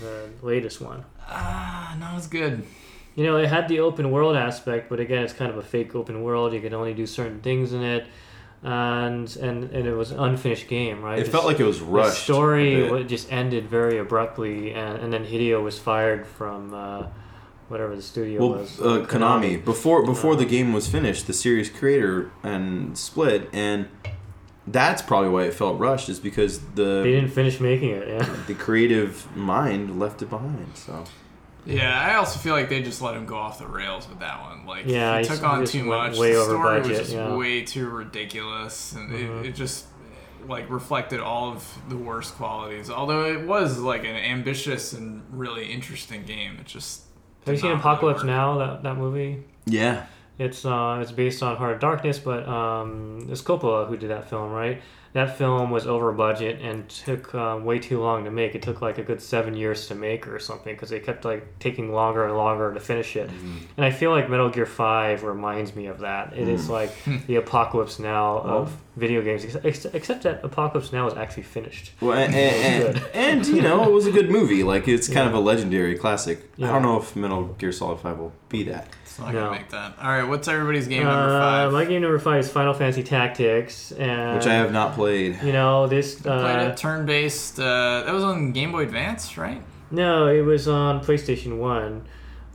The 0.00 0.28
latest 0.42 0.80
one. 0.80 1.04
Ah, 1.28 1.96
not 1.98 2.14
as 2.14 2.26
good. 2.26 2.64
You 3.14 3.24
know, 3.24 3.36
it 3.36 3.48
had 3.48 3.68
the 3.68 3.80
open 3.80 4.10
world 4.10 4.36
aspect, 4.36 4.88
but 4.88 5.00
again, 5.00 5.22
it's 5.24 5.32
kind 5.32 5.50
of 5.50 5.56
a 5.58 5.62
fake 5.62 5.94
open 5.94 6.22
world. 6.22 6.52
You 6.52 6.60
can 6.60 6.72
only 6.74 6.94
do 6.94 7.06
certain 7.06 7.40
things 7.40 7.72
in 7.72 7.82
it, 7.82 8.06
and 8.62 9.34
and, 9.36 9.64
and 9.64 9.86
it 9.88 9.94
was 9.94 10.10
an 10.12 10.20
unfinished 10.20 10.68
game, 10.68 11.02
right? 11.02 11.18
It 11.18 11.24
The 11.24 11.30
felt 11.30 11.44
like 11.46 11.58
it 11.58 11.64
was 11.64 11.80
rushed. 11.80 12.14
the 12.26 12.32
story 12.32 12.74
a 12.74 12.78
bit. 12.84 12.90
wa- 12.92 13.02
just 13.02 13.32
ended 13.32 13.66
very 13.68 13.98
abruptly, 13.98 14.72
and, 14.72 14.98
and 14.98 15.12
then 15.12 15.24
Hideo 15.24 15.62
was 15.62 15.78
fired 15.78 16.26
from 16.26 16.72
uh, 16.74 17.06
whatever 17.68 17.94
the 17.96 18.02
studio 18.02 18.40
Well, 18.40 18.58
was. 18.60 18.80
uh, 18.80 19.06
Konami 19.06 19.62
before 19.64 20.04
before 20.04 20.36
the 20.36 20.44
game 20.44 20.72
was 20.72 20.88
finished, 20.88 21.26
the 21.26 21.32
series 21.32 21.70
creator 21.70 22.30
and 22.42 22.96
split, 22.98 23.48
and 23.52 23.88
that's 24.66 25.00
probably 25.02 25.30
why 25.30 25.44
it 25.44 25.54
felt 25.54 25.78
rushed. 25.78 26.08
Is 26.08 26.20
because 26.20 26.60
the 26.74 27.02
They 27.02 27.12
didn't 27.12 27.30
finish 27.30 27.60
making 27.60 27.90
it. 27.90 28.08
Yeah. 28.08 28.36
the 28.46 28.54
creative 28.54 29.34
mind 29.36 29.98
left 29.98 30.22
it 30.22 30.30
behind. 30.30 30.68
So 30.76 31.04
Yeah, 31.66 31.98
I 32.00 32.14
also 32.16 32.38
feel 32.38 32.54
like 32.54 32.68
they 32.70 32.82
just 32.82 33.02
let 33.02 33.14
him 33.14 33.26
go 33.26 33.36
off 33.36 33.58
the 33.58 33.66
rails 33.66 34.08
with 34.08 34.20
that 34.20 34.40
one. 34.42 34.66
Like 34.66 34.86
Yeah, 34.86 35.14
he 35.18 35.22
he 35.22 35.28
took 35.28 35.38
s- 35.38 35.42
on 35.42 35.64
too 35.66 35.84
much. 35.84 36.16
way 36.18 36.32
the 36.32 36.38
over 36.38 36.50
story 36.50 36.80
budget, 36.80 36.88
was 36.90 36.98
just 36.98 37.12
yeah. 37.12 37.34
way 37.36 37.62
too 37.62 37.88
ridiculous, 37.88 38.92
and 38.92 39.10
Mhm. 39.10 39.40
it, 39.44 39.46
it 39.48 39.54
just 39.54 39.84
like 40.48 40.70
reflected 40.70 41.20
all 41.20 41.50
of 41.52 41.78
the 41.90 41.96
worst 41.96 42.34
qualities. 42.36 42.88
Although 42.90 43.24
it 43.26 43.46
was 43.46 43.78
like 43.80 44.04
an 44.04 44.16
ambitious 44.16 44.92
and 44.94 45.22
really 45.32 45.66
interesting 45.70 46.22
game, 46.24 46.56
it 46.60 46.66
just 46.66 47.02
Have 47.48 47.56
you 47.56 47.60
seen 47.60 47.72
Apocalypse. 47.72 48.24
Now? 48.24 48.58
That 48.58 48.82
that 48.82 48.96
movie. 48.96 49.42
Yeah. 49.66 50.06
It's 50.38 50.64
uh, 50.64 50.98
it's 51.02 51.12
based 51.12 51.42
on 51.42 51.56
Heart 51.56 51.74
of 51.74 51.80
Darkness, 51.80 52.18
but 52.18 52.46
um, 52.48 53.26
it's 53.30 53.42
Coppola 53.42 53.88
who 53.88 53.96
did 53.96 54.10
that 54.10 54.28
film, 54.30 54.52
right? 54.52 54.80
That 55.14 55.38
film 55.38 55.70
was 55.70 55.86
over 55.86 56.12
budget 56.12 56.60
and 56.60 56.86
took 56.88 57.34
um, 57.34 57.64
way 57.64 57.78
too 57.78 57.98
long 57.98 58.24
to 58.24 58.30
make. 58.30 58.54
It 58.54 58.60
took 58.60 58.82
like 58.82 58.98
a 58.98 59.02
good 59.02 59.22
seven 59.22 59.54
years 59.54 59.86
to 59.88 59.94
make 59.94 60.28
or 60.28 60.38
something 60.38 60.74
because 60.74 60.90
they 60.90 61.00
kept 61.00 61.24
like 61.24 61.58
taking 61.58 61.92
longer 61.92 62.26
and 62.26 62.36
longer 62.36 62.74
to 62.74 62.78
finish 62.78 63.16
it. 63.16 63.30
And 63.76 63.84
I 63.86 63.90
feel 63.90 64.10
like 64.10 64.28
Metal 64.28 64.50
Gear 64.50 64.66
Five 64.66 65.22
reminds 65.24 65.74
me 65.74 65.86
of 65.86 66.00
that. 66.00 66.34
It 66.36 66.46
is 66.46 66.68
like 66.68 66.92
the 67.26 67.36
Apocalypse 67.36 67.98
Now 67.98 68.38
of 68.40 68.76
video 68.96 69.22
games, 69.22 69.44
ex- 69.46 69.56
ex- 69.64 69.86
except 69.86 70.22
that 70.24 70.44
Apocalypse 70.44 70.92
Now 70.92 71.06
is 71.08 71.14
actually 71.14 71.44
finished. 71.44 71.92
Well, 72.00 72.12
and, 72.16 72.34
and, 72.34 72.94
Good. 72.94 73.06
and, 73.14 73.46
you 73.46 73.62
know, 73.62 73.84
it 73.84 73.92
was 73.92 74.06
a 74.06 74.12
good 74.12 74.30
movie. 74.30 74.62
Like 74.62 74.86
it's 74.86 75.08
kind 75.08 75.26
of 75.26 75.32
a 75.34 75.40
legendary 75.40 75.96
classic. 75.96 76.50
I 76.58 76.66
don't 76.66 76.82
know 76.82 76.98
if 77.00 77.16
Metal 77.16 77.44
Gear 77.44 77.72
Solid 77.72 78.00
Five 78.00 78.18
will 78.18 78.34
be 78.50 78.62
that. 78.64 78.88
It's 79.18 79.24
not 79.26 79.34
No. 79.34 79.40
gonna 79.46 79.58
make 79.58 79.68
that. 79.70 79.94
All 80.00 80.08
right, 80.10 80.22
what's 80.22 80.46
everybody's 80.46 80.86
game 80.86 81.02
number 81.02 81.34
Uh, 81.36 81.40
five? 81.40 81.72
my 81.72 81.84
game 81.84 82.02
number 82.02 82.20
five 82.20 82.38
is 82.38 82.48
Final 82.48 82.72
Fantasy 82.72 83.02
Tactics, 83.02 83.90
and 83.90 84.36
Which 84.36 84.46
I 84.46 84.54
have 84.54 84.72
not 84.72 84.94
played. 84.94 85.38
You 85.42 85.52
know 85.52 85.88
this. 85.88 86.14
Played 86.14 86.32
Uh, 86.32 86.68
it 86.70 86.76
turn-based. 86.76 87.58
Uh, 87.58 88.04
that 88.06 88.14
was 88.14 88.22
on 88.22 88.52
Game 88.52 88.70
Boy 88.70 88.82
Advance, 88.84 89.36
right? 89.36 89.60
No, 89.90 90.28
it 90.28 90.42
was 90.42 90.68
on 90.68 91.00
PlayStation 91.00 91.58
One. 91.58 92.02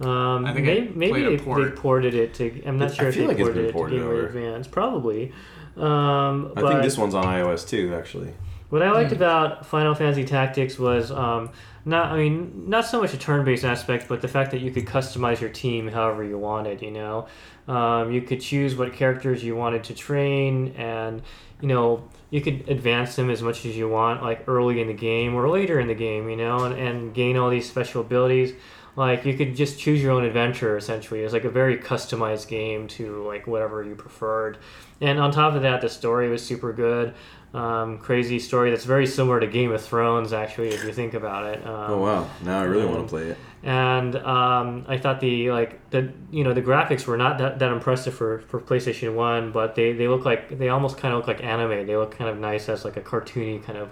Um, 0.01 0.45
I 0.45 0.53
think 0.53 0.65
may- 0.65 0.89
maybe 0.95 1.11
played 1.11 1.25
a 1.25 1.29
they, 1.31 1.37
port. 1.37 1.63
they 1.63 1.69
ported 1.75 2.15
it 2.15 2.33
to. 2.35 2.63
I'm 2.65 2.77
not 2.77 2.91
I 2.91 2.93
sure 2.93 3.07
if 3.09 3.15
they 3.15 3.27
like 3.27 3.37
ported 3.37 3.57
it 3.57 3.67
to 3.67 3.73
ported 3.73 3.99
Game 3.99 4.07
Boy. 4.07 4.19
Advance. 4.21 4.67
Probably. 4.67 5.33
Um, 5.75 6.51
I 6.55 6.61
but 6.61 6.67
think 6.69 6.81
this 6.83 6.97
one's 6.97 7.13
on 7.15 7.25
iOS 7.25 7.67
too, 7.67 7.93
actually. 7.97 8.29
What 8.73 8.81
I 8.81 8.91
liked 8.91 9.11
Hmm. 9.11 9.17
about 9.17 9.67
Final 9.67 9.93
Fantasy 9.93 10.23
Tactics 10.23 10.79
was 10.79 11.11
um, 11.11 11.51
not. 11.85 12.11
I 12.11 12.17
mean, 12.17 12.67
not 12.67 12.87
so 12.87 12.99
much 12.99 13.13
a 13.13 13.19
turn-based 13.19 13.63
aspect, 13.63 14.07
but 14.07 14.19
the 14.21 14.27
fact 14.27 14.49
that 14.49 14.61
you 14.61 14.71
could 14.71 14.87
customize 14.87 15.39
your 15.39 15.51
team 15.51 15.89
however 15.89 16.23
you 16.23 16.39
wanted. 16.39 16.81
You 16.81 16.89
know, 16.89 17.27
um, 17.67 18.11
you 18.11 18.23
could 18.23 18.41
choose 18.41 18.75
what 18.75 18.91
characters 18.93 19.43
you 19.43 19.55
wanted 19.55 19.83
to 19.85 19.93
train, 19.93 20.73
and 20.75 21.21
you 21.61 21.67
know. 21.67 22.09
You 22.31 22.41
could 22.41 22.67
advance 22.67 23.15
them 23.15 23.29
as 23.29 23.43
much 23.43 23.63
as 23.63 23.77
you 23.77 23.87
want, 23.87 24.23
like 24.23 24.45
early 24.47 24.81
in 24.81 24.87
the 24.87 24.93
game 24.95 25.35
or 25.35 25.47
later 25.47 25.79
in 25.79 25.85
the 25.85 25.93
game, 25.93 26.27
you 26.31 26.35
know, 26.35 26.63
and, 26.63 26.73
and 26.73 27.13
gain 27.13 27.37
all 27.37 27.51
these 27.51 27.69
special 27.69 28.01
abilities 28.01 28.55
like 28.95 29.25
you 29.25 29.35
could 29.35 29.55
just 29.55 29.79
choose 29.79 30.01
your 30.01 30.11
own 30.11 30.23
adventure 30.23 30.77
essentially 30.77 31.21
it's 31.21 31.33
like 31.33 31.45
a 31.45 31.49
very 31.49 31.77
customized 31.77 32.47
game 32.47 32.87
to 32.87 33.23
like 33.27 33.47
whatever 33.47 33.83
you 33.83 33.95
preferred 33.95 34.57
and 35.01 35.19
on 35.19 35.31
top 35.31 35.55
of 35.55 35.63
that 35.63 35.81
the 35.81 35.89
story 35.89 36.29
was 36.29 36.45
super 36.45 36.71
good 36.71 37.13
um, 37.53 37.99
crazy 37.99 38.39
story 38.39 38.71
that's 38.71 38.85
very 38.85 39.05
similar 39.05 39.39
to 39.39 39.45
game 39.47 39.71
of 39.71 39.81
thrones 39.81 40.33
actually 40.33 40.69
if 40.69 40.83
you 40.83 40.91
think 40.91 41.13
about 41.13 41.45
it 41.45 41.65
um, 41.65 41.91
Oh 41.91 41.97
wow! 41.99 42.29
Now 42.43 42.59
I 42.59 42.63
really 42.63 42.85
um, 42.85 42.93
want 42.95 43.07
to 43.07 43.09
play 43.09 43.27
it. 43.29 43.37
and 43.61 44.15
um, 44.15 44.85
I 44.87 44.97
thought 44.97 45.19
the 45.19 45.51
like 45.51 45.89
the 45.91 46.11
you 46.31 46.43
know 46.43 46.53
the 46.53 46.61
graphics 46.63 47.05
were 47.05 47.17
not 47.17 47.37
that, 47.37 47.59
that 47.59 47.71
impressive 47.71 48.13
for, 48.15 48.39
for 48.41 48.59
PlayStation 48.59 49.13
One, 49.13 49.51
but 49.51 49.75
they, 49.75 49.93
they 49.93 50.07
look 50.07 50.25
like 50.25 50.57
they 50.57 50.69
almost 50.69 50.97
kind 50.97 51.13
of 51.13 51.19
look 51.19 51.27
like 51.27 51.43
anime. 51.43 51.85
They 51.85 51.95
look 51.95 52.17
kind 52.17 52.29
of 52.29 52.39
nice 52.39 52.69
as 52.69 52.83
like 52.85 52.97
a 52.97 53.01
cartoony 53.01 53.63
kind 53.63 53.77
of 53.77 53.89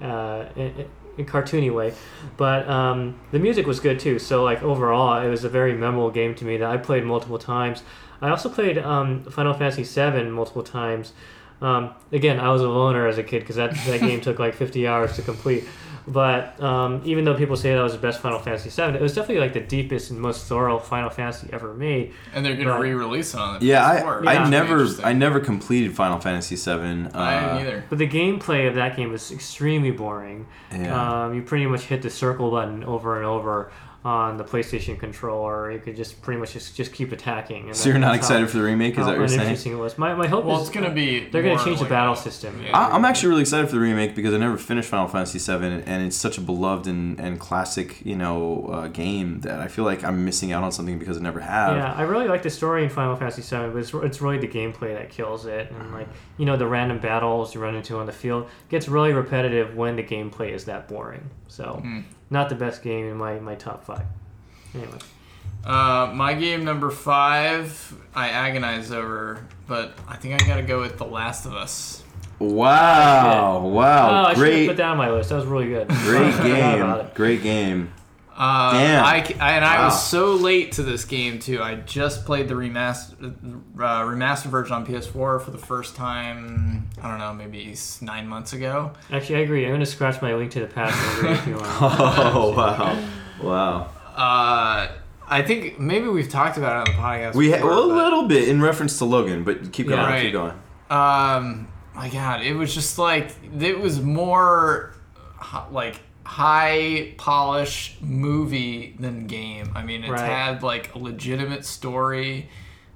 uh, 0.00 0.44
in, 0.54 0.86
in 1.18 1.26
cartoony 1.26 1.74
way. 1.74 1.92
But 2.36 2.68
um, 2.68 3.18
the 3.32 3.38
music 3.40 3.66
was 3.66 3.80
good 3.80 3.98
too. 3.98 4.18
So 4.20 4.44
like 4.44 4.62
overall, 4.62 5.20
it 5.20 5.28
was 5.28 5.42
a 5.42 5.48
very 5.48 5.74
memorable 5.74 6.10
game 6.10 6.34
to 6.36 6.44
me 6.44 6.56
that 6.58 6.70
I 6.70 6.76
played 6.76 7.04
multiple 7.04 7.38
times. 7.38 7.82
I 8.22 8.28
also 8.28 8.48
played 8.48 8.78
um, 8.78 9.24
Final 9.24 9.54
Fantasy 9.54 9.82
VII 9.82 10.30
multiple 10.30 10.62
times. 10.62 11.12
Um, 11.60 11.90
again, 12.12 12.40
I 12.40 12.50
was 12.50 12.62
a 12.62 12.68
loner 12.68 13.06
as 13.06 13.18
a 13.18 13.22
kid 13.22 13.40
because 13.40 13.56
that, 13.56 13.74
that 13.86 14.00
game 14.00 14.20
took 14.20 14.38
like 14.38 14.54
50 14.54 14.86
hours 14.86 15.16
to 15.16 15.22
complete. 15.22 15.64
But 16.08 16.60
um, 16.62 17.02
even 17.04 17.24
though 17.24 17.34
people 17.34 17.56
say 17.56 17.74
that 17.74 17.82
was 17.82 17.92
the 17.92 17.98
best 17.98 18.20
Final 18.20 18.38
Fantasy 18.38 18.70
VII, 18.70 18.96
it 18.96 19.00
was 19.02 19.14
definitely 19.14 19.40
like 19.42 19.52
the 19.52 19.60
deepest 19.60 20.10
and 20.10 20.18
most 20.20 20.46
thorough 20.46 20.78
Final 20.78 21.10
Fantasy 21.10 21.48
ever 21.52 21.74
made. 21.74 22.14
And 22.34 22.44
they're 22.44 22.56
gonna 22.56 22.80
re-release 22.80 23.34
it 23.34 23.38
on 23.40 23.60
the 23.60 23.66
Yeah, 23.66 24.00
PS4. 24.02 24.26
I, 24.26 24.32
Yeah. 24.32 24.42
I 24.44 24.48
never 24.48 24.86
I 25.04 25.12
never 25.12 25.38
completed 25.40 25.94
Final 25.94 26.18
Fantasy 26.18 26.56
VII. 26.56 26.72
Uh, 26.72 27.10
I 27.14 27.40
didn't 27.40 27.56
either. 27.58 27.84
But 27.90 27.98
the 27.98 28.08
gameplay 28.08 28.66
of 28.66 28.74
that 28.76 28.96
game 28.96 29.12
was 29.12 29.30
extremely 29.30 29.90
boring. 29.90 30.46
Yeah. 30.72 31.24
Um, 31.24 31.34
you 31.34 31.42
pretty 31.42 31.66
much 31.66 31.82
hit 31.82 32.02
the 32.02 32.10
circle 32.10 32.50
button 32.50 32.82
over 32.84 33.16
and 33.18 33.26
over 33.26 33.70
on 34.02 34.38
the 34.38 34.44
PlayStation 34.44 34.98
controller. 34.98 35.70
You 35.70 35.78
could 35.78 35.94
just 35.94 36.22
pretty 36.22 36.40
much 36.40 36.54
just, 36.54 36.74
just 36.74 36.90
keep 36.92 37.12
attacking. 37.12 37.66
And 37.66 37.76
so 37.76 37.90
you're 37.90 37.98
not 37.98 38.12
that's 38.12 38.28
how- 38.28 38.34
excited 38.36 38.50
for 38.50 38.56
the 38.56 38.62
remake? 38.62 38.92
Is 38.92 39.04
that 39.04 39.06
what 39.08 39.18
you're 39.18 39.28
saying? 39.28 39.40
uninteresting 39.40 39.72
it 39.72 39.76
was. 39.76 39.98
My, 39.98 40.14
my 40.14 40.26
hope 40.26 40.46
Well, 40.46 40.56
is 40.62 40.68
it's 40.68 40.74
gonna 40.74 40.90
be. 40.90 41.28
they're 41.28 41.42
gonna 41.42 41.56
more 41.56 41.64
change 41.64 41.80
the 41.80 41.84
battle 41.84 42.16
system. 42.16 42.62
Yeah. 42.64 42.76
I, 42.78 42.94
I'm 42.94 43.04
actually 43.04 43.28
really 43.28 43.42
excited 43.42 43.66
for 43.66 43.74
the 43.74 43.80
remake 43.80 44.14
because 44.14 44.32
I 44.32 44.38
never 44.38 44.56
finished 44.56 44.88
Final 44.88 45.06
Fantasy 45.06 45.38
VII, 45.38 45.82
and 45.84 46.02
it's 46.06 46.16
such 46.16 46.38
a 46.38 46.40
beloved 46.40 46.86
and, 46.86 47.20
and 47.20 47.38
classic, 47.38 48.00
you 48.06 48.16
know, 48.16 48.70
uh, 48.72 48.88
game 48.88 49.40
that 49.40 49.60
I 49.60 49.68
feel 49.68 49.84
like 49.84 50.02
I'm 50.02 50.24
missing 50.24 50.50
out 50.52 50.64
on 50.64 50.72
something 50.72 50.98
because 50.98 51.18
I 51.18 51.20
never 51.20 51.40
have. 51.40 51.76
Yeah, 51.76 51.92
I 51.92 52.02
really 52.02 52.26
like 52.26 52.42
the 52.42 52.50
story 52.50 52.82
in 52.84 52.88
Final 52.88 53.16
Fantasy 53.16 53.42
VII, 53.42 53.70
but 53.72 53.76
it's, 53.80 53.92
it's 53.92 54.22
really 54.22 54.38
the 54.38 54.48
gameplay 54.48 54.94
that 54.96 55.10
kills 55.10 55.44
it. 55.44 55.70
And 55.70 55.92
like 55.92 56.08
you 56.38 56.46
know, 56.46 56.56
the 56.56 56.66
random 56.66 57.00
battles 57.00 57.54
you 57.54 57.60
run 57.60 57.74
into 57.74 57.98
on 57.98 58.06
the 58.06 58.12
field 58.12 58.48
gets 58.70 58.88
really 58.88 59.12
repetitive 59.12 59.76
when 59.76 59.96
the 59.96 60.02
gameplay 60.02 60.52
is 60.54 60.64
that 60.64 60.88
boring. 60.88 61.28
So, 61.48 61.80
Hmm. 61.82 62.00
Not 62.30 62.48
the 62.48 62.54
best 62.54 62.82
game 62.82 63.06
in 63.06 63.16
my, 63.16 63.38
my 63.40 63.54
top 63.54 63.84
five. 63.84 64.04
Anyway, 64.74 64.98
Uh, 65.64 66.10
my 66.14 66.32
game 66.34 66.64
number 66.64 66.90
five, 66.90 67.94
I 68.14 68.28
agonize 68.30 68.92
over, 68.92 69.46
but 69.66 69.92
I 70.08 70.16
think 70.16 70.40
I 70.40 70.46
gotta 70.46 70.62
go 70.62 70.80
with 70.80 70.96
The 70.96 71.04
Last 71.04 71.44
of 71.44 71.54
Us. 71.54 72.02
Wow! 72.38 73.60
oh, 73.62 73.68
Wow! 73.68 74.24
I 74.24 74.30
should 74.32 74.38
great, 74.38 74.66
put 74.68 74.76
that 74.78 74.86
on 74.86 74.96
my 74.96 75.10
list. 75.10 75.28
That 75.28 75.36
was 75.36 75.44
really 75.44 75.68
good. 75.68 75.88
great 75.88 76.22
I 76.22 76.32
forgot 76.32 76.78
about 76.78 77.04
game! 77.04 77.14
Great 77.14 77.42
game! 77.42 77.92
Uh, 78.42 78.72
Damn. 78.72 79.04
I, 79.04 79.22
c- 79.22 79.34
I- 79.34 79.52
and 79.56 79.64
I 79.66 79.76
Wow. 79.80 79.84
was 79.86 80.02
so 80.08 80.32
late 80.34 80.72
to 80.72 80.82
this 80.82 81.04
game 81.04 81.38
too. 81.38 81.62
I 81.62 81.74
just 81.74 82.24
played 82.24 82.48
the 82.48 82.54
remastered 82.54 83.34
uh, 83.78 84.00
remastered 84.02 84.46
version 84.46 84.74
on 84.76 84.86
PS4 84.86 85.12
for 85.42 85.50
the 85.50 85.58
first 85.58 85.94
time. 85.94 86.88
I 87.02 87.08
don't 87.10 87.18
know, 87.18 87.34
maybe 87.34 87.72
s- 87.72 88.00
nine 88.00 88.26
months 88.26 88.54
ago. 88.54 88.92
Actually, 89.12 89.36
I 89.36 89.38
agree. 89.40 89.64
I'm 89.64 89.70
going 89.72 89.80
to 89.80 89.86
scratch 89.86 90.22
my 90.22 90.34
link 90.34 90.52
to 90.52 90.60
the 90.60 90.66
past 90.68 90.96
and 90.98 91.18
agree 91.18 91.32
if 91.38 91.46
you 91.48 91.54
want. 91.56 91.66
Oh 91.82 92.54
wow! 92.56 93.08
Wow! 93.42 93.80
Uh, 94.16 94.88
I 95.28 95.42
think 95.42 95.78
maybe 95.78 96.08
we've 96.08 96.28
talked 96.30 96.56
about 96.56 96.88
it 96.88 96.90
on 96.90 96.96
the 96.96 97.02
podcast. 97.02 97.34
We 97.34 97.50
before, 97.52 97.68
well, 97.68 97.84
a 97.84 97.92
little 97.92 98.26
bit 98.26 98.48
in 98.48 98.62
reference 98.62 98.96
to 98.98 99.04
Logan, 99.04 99.44
but 99.44 99.70
keep 99.72 99.86
going. 99.88 100.00
Yeah. 100.00 100.22
Keep 100.22 100.32
going. 100.32 100.52
Um, 100.90 101.68
my 101.94 102.08
God, 102.08 102.42
it 102.42 102.54
was 102.54 102.74
just 102.74 102.98
like 102.98 103.32
it 103.60 103.78
was 103.78 104.00
more 104.00 104.94
like 105.70 106.00
high 106.34 107.12
polish 107.16 107.96
movie 108.00 108.94
than 109.00 109.26
game. 109.26 109.68
I 109.74 109.82
mean, 109.82 110.04
it 110.04 110.10
Right. 110.10 110.20
had 110.20 110.62
like 110.62 110.94
a 110.94 110.98
legitimate 110.98 111.64
story 111.64 112.48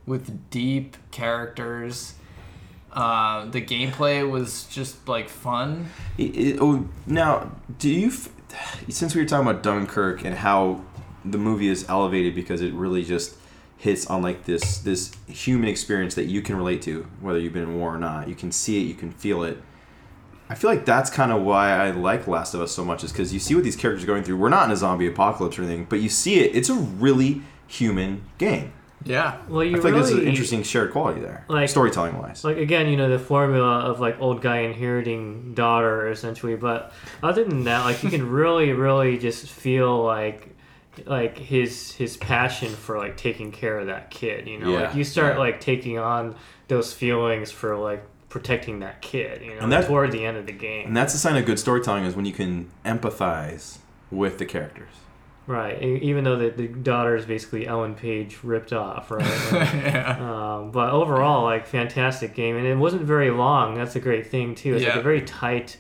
with 0.07 0.51
deep 0.51 0.97
characters. 1.11 2.15
Uh, 2.93 3.47
the 3.47 3.61
gameplay 3.61 4.29
was 4.29 4.65
just 4.71 5.09
like 5.09 5.29
fun. 5.29 5.87
It- 6.17 6.37
it- 6.37 6.59
oh, 6.61 6.87
now, 7.07 7.51
do 7.81 7.91
you? 7.91 8.09
f- 8.09 8.29
Since 8.89 9.17
we 9.17 9.21
were 9.21 9.27
talking 9.27 9.49
about 9.49 9.65
Dunkirk 9.65 10.25
and 10.25 10.37
how 10.37 10.83
the 11.25 11.39
movie 11.39 11.67
is 11.67 11.85
elevated 11.89 12.37
because 12.37 12.61
it 12.61 12.73
really 12.73 13.03
just 13.03 13.35
hits 13.79 14.07
on 14.07 14.23
like 14.23 14.45
this 14.45 14.79
this 14.79 15.11
human 15.27 15.69
experience 15.69 16.15
that 16.15 16.27
you 16.27 16.41
can 16.41 16.55
relate 16.57 16.81
to, 16.83 17.05
whether 17.21 17.41
you've 17.41 17.53
been 17.53 17.65
in 17.65 17.75
war 17.81 17.97
or 17.97 17.99
not. 17.99 18.29
You 18.29 18.37
can 18.37 18.53
see 18.53 18.81
it, 18.81 18.85
you 18.87 18.95
can 18.95 19.11
feel 19.11 19.43
it. 19.43 19.61
I 20.55 20.57
feel 20.57 20.71
like 20.71 20.85
that's 20.85 21.11
kind 21.11 21.33
of 21.33 21.43
why 21.43 21.71
I 21.73 21.91
like 21.91 22.29
Last 22.29 22.55
of 22.55 22.61
Us 22.61 22.71
so 22.71 22.85
much, 22.85 23.03
is 23.03 23.11
because 23.11 23.33
you 23.35 23.41
see 23.41 23.57
what 23.57 23.65
these 23.65 23.75
characters 23.75 24.05
are 24.05 24.07
going 24.07 24.23
through. 24.23 24.37
We're 24.37 24.51
not 24.51 24.67
in 24.67 24.71
a 24.71 24.77
zombie 24.77 25.09
apocalypse 25.09 25.59
or 25.59 25.63
anything, 25.63 25.87
but 25.89 26.01
you 26.01 26.09
see 26.09 26.37
it. 26.39 26.55
It's 26.55 26.69
a 26.69 26.75
really 26.75 27.43
human 27.67 28.23
game. 28.39 28.73
Yeah. 29.05 29.39
Well, 29.49 29.65
you 29.65 29.73
I 29.77 29.81
feel 29.81 29.91
like 29.91 29.95
there's 29.95 30.11
an 30.17 30.27
interesting 30.29 30.63
shared 30.63 30.93
quality 30.93 31.21
there, 31.21 31.45
like- 31.49 31.69
storytelling 31.69 32.17
wise. 32.19 32.45
like 32.45 32.57
again, 32.57 32.89
you 32.89 32.97
know, 32.97 33.09
the 33.11 33.19
formula 33.19 33.81
of 33.81 33.99
like 34.01 34.21
old 34.21 34.41
guy 34.43 34.59
inheriting 34.61 35.55
daughter 35.55 36.09
essentially. 36.09 36.55
But 36.57 36.93
other 37.23 37.43
than 37.45 37.65
that, 37.65 37.85
like 37.85 38.03
you 38.05 38.11
can 38.11 38.31
really, 38.31 38.73
really 38.73 39.19
just 39.19 39.49
feel 39.51 40.03
like 40.05 40.51
like 41.05 41.37
his 41.37 41.93
his 41.93 42.17
passion 42.17 42.69
for 42.69 42.97
like 42.97 43.17
taking 43.17 43.51
care 43.51 43.79
of 43.79 43.89
that 43.89 44.11
kid. 44.11 44.47
You 44.47 44.61
know, 44.61 44.71
Yeah, 44.73 44.87
like 44.87 44.95
you 44.95 45.03
start 45.05 45.35
yeah. 45.35 45.41
like 45.41 45.61
taking 45.61 45.99
on 45.99 46.37
those 46.69 46.93
feelings 46.95 47.51
for 47.51 47.77
like 47.77 48.05
protecting 48.35 48.81
that 48.81 49.01
kid. 49.01 49.41
You 49.43 49.55
know, 49.55 49.61
And 49.61 49.71
that- 49.71 49.87
toward 49.87 50.11
the 50.11 50.25
end 50.27 50.37
of 50.37 50.45
the 50.47 50.53
game. 50.53 50.89
and 50.89 50.97
that's 50.97 51.15
a 51.15 51.19
sign 51.19 51.37
of 51.37 51.47
good 51.47 51.61
storytelling 51.61 52.05
is 52.05 52.17
when 52.17 52.25
you 52.25 52.33
can 52.33 52.69
empathize 52.85 53.79
with 54.11 54.39
the 54.39 54.45
characters. 54.45 54.91
Right. 55.47 55.81
Even 55.81 56.25
though 56.25 56.35
the, 56.37 56.49
the 56.51 56.67
daughter 56.67 57.15
is 57.15 57.27
basically 57.27 57.65
Ellen 57.69 57.95
Page 57.95 58.39
ripped 58.43 58.73
off, 58.73 59.13
right? 59.13 59.25
Yeah. 59.53 60.17
um, 60.19 60.73
but 60.73 60.91
overall, 60.91 61.45
like 61.45 61.65
fantastic 61.67 62.35
game, 62.35 62.57
and 62.57 62.67
it 62.67 62.75
wasn't 62.77 63.03
very 63.03 63.31
long. 63.31 63.77
That's 63.77 63.95
a 63.95 64.01
great 64.01 64.27
thing 64.27 64.57
too. 64.57 64.75
It's 64.75 64.85
like 64.85 64.95
Yeah. 64.95 64.99
a 65.01 65.03
very 65.03 65.23
tight. 65.23 65.77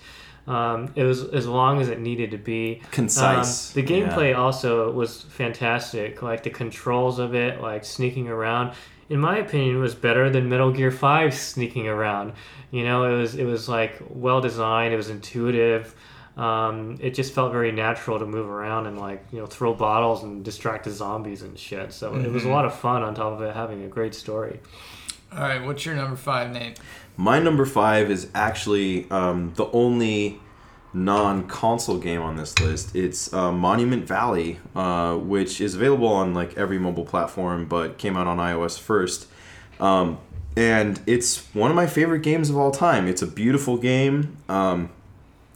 Um, 0.46 0.92
it 0.94 1.02
was 1.04 1.24
as 1.24 1.46
long 1.48 1.80
as 1.80 1.88
it 1.88 1.98
needed 1.98 2.30
to 2.32 2.38
be. 2.38 2.82
Concise. 2.92 3.74
Um, 3.74 3.82
the 3.82 3.90
yeah. 3.90 4.06
gameplay 4.06 4.36
also 4.36 4.92
was 4.92 5.22
fantastic. 5.22 6.22
Like 6.22 6.42
the 6.44 6.50
controls 6.50 7.18
of 7.18 7.34
it, 7.34 7.60
like 7.60 7.84
sneaking 7.84 8.28
around. 8.28 8.74
In 9.08 9.20
my 9.20 9.38
opinion, 9.38 9.78
was 9.80 9.94
better 9.94 10.30
than 10.30 10.48
Metal 10.48 10.72
Gear 10.72 10.90
Five 10.90 11.34
sneaking 11.34 11.86
around. 11.88 12.32
You 12.70 12.84
know, 12.84 13.04
it 13.04 13.16
was 13.18 13.34
it 13.34 13.44
was 13.44 13.68
like 13.68 14.02
well 14.08 14.40
designed. 14.40 14.94
It 14.94 14.96
was 14.96 15.10
intuitive. 15.10 15.94
um, 16.36 16.96
it 17.00 17.14
just 17.14 17.32
felt 17.32 17.52
very 17.52 17.70
natural 17.70 18.18
to 18.18 18.26
move 18.26 18.48
around 18.48 18.86
and 18.86 18.98
like 18.98 19.24
you 19.30 19.38
know 19.38 19.46
throw 19.46 19.72
bottles 19.74 20.24
and 20.24 20.44
distract 20.44 20.84
the 20.84 20.90
zombies 20.90 21.42
and 21.42 21.56
shit. 21.58 21.92
So 21.92 22.14
it 22.16 22.30
was 22.30 22.44
a 22.44 22.48
lot 22.48 22.64
of 22.64 22.74
fun 22.74 23.02
on 23.02 23.14
top 23.14 23.34
of 23.34 23.42
it 23.42 23.54
having 23.54 23.84
a 23.84 23.88
great 23.88 24.14
story. 24.14 24.58
All 25.32 25.40
right, 25.40 25.62
what's 25.64 25.84
your 25.84 25.94
number 25.96 26.16
five, 26.16 26.50
Nate? 26.50 26.78
My 27.16 27.38
number 27.40 27.64
five 27.66 28.10
is 28.10 28.28
actually 28.34 29.08
um, 29.10 29.52
the 29.54 29.66
only 29.72 30.40
non-console 30.94 31.98
game 31.98 32.22
on 32.22 32.36
this 32.36 32.58
list. 32.60 32.94
It's 32.94 33.32
uh, 33.32 33.52
Monument 33.52 34.06
Valley, 34.06 34.60
uh, 34.74 35.16
which 35.16 35.60
is 35.60 35.74
available 35.74 36.08
on 36.08 36.34
like 36.34 36.56
every 36.56 36.78
mobile 36.78 37.04
platform, 37.04 37.66
but 37.66 37.98
came 37.98 38.16
out 38.16 38.26
on 38.26 38.38
iOS 38.38 38.78
first. 38.78 39.26
Um, 39.80 40.18
and 40.56 41.00
it's 41.06 41.52
one 41.54 41.70
of 41.70 41.76
my 41.76 41.88
favorite 41.88 42.20
games 42.20 42.48
of 42.48 42.56
all 42.56 42.70
time. 42.70 43.08
It's 43.08 43.22
a 43.22 43.26
beautiful 43.26 43.76
game. 43.76 44.36
Um, 44.48 44.90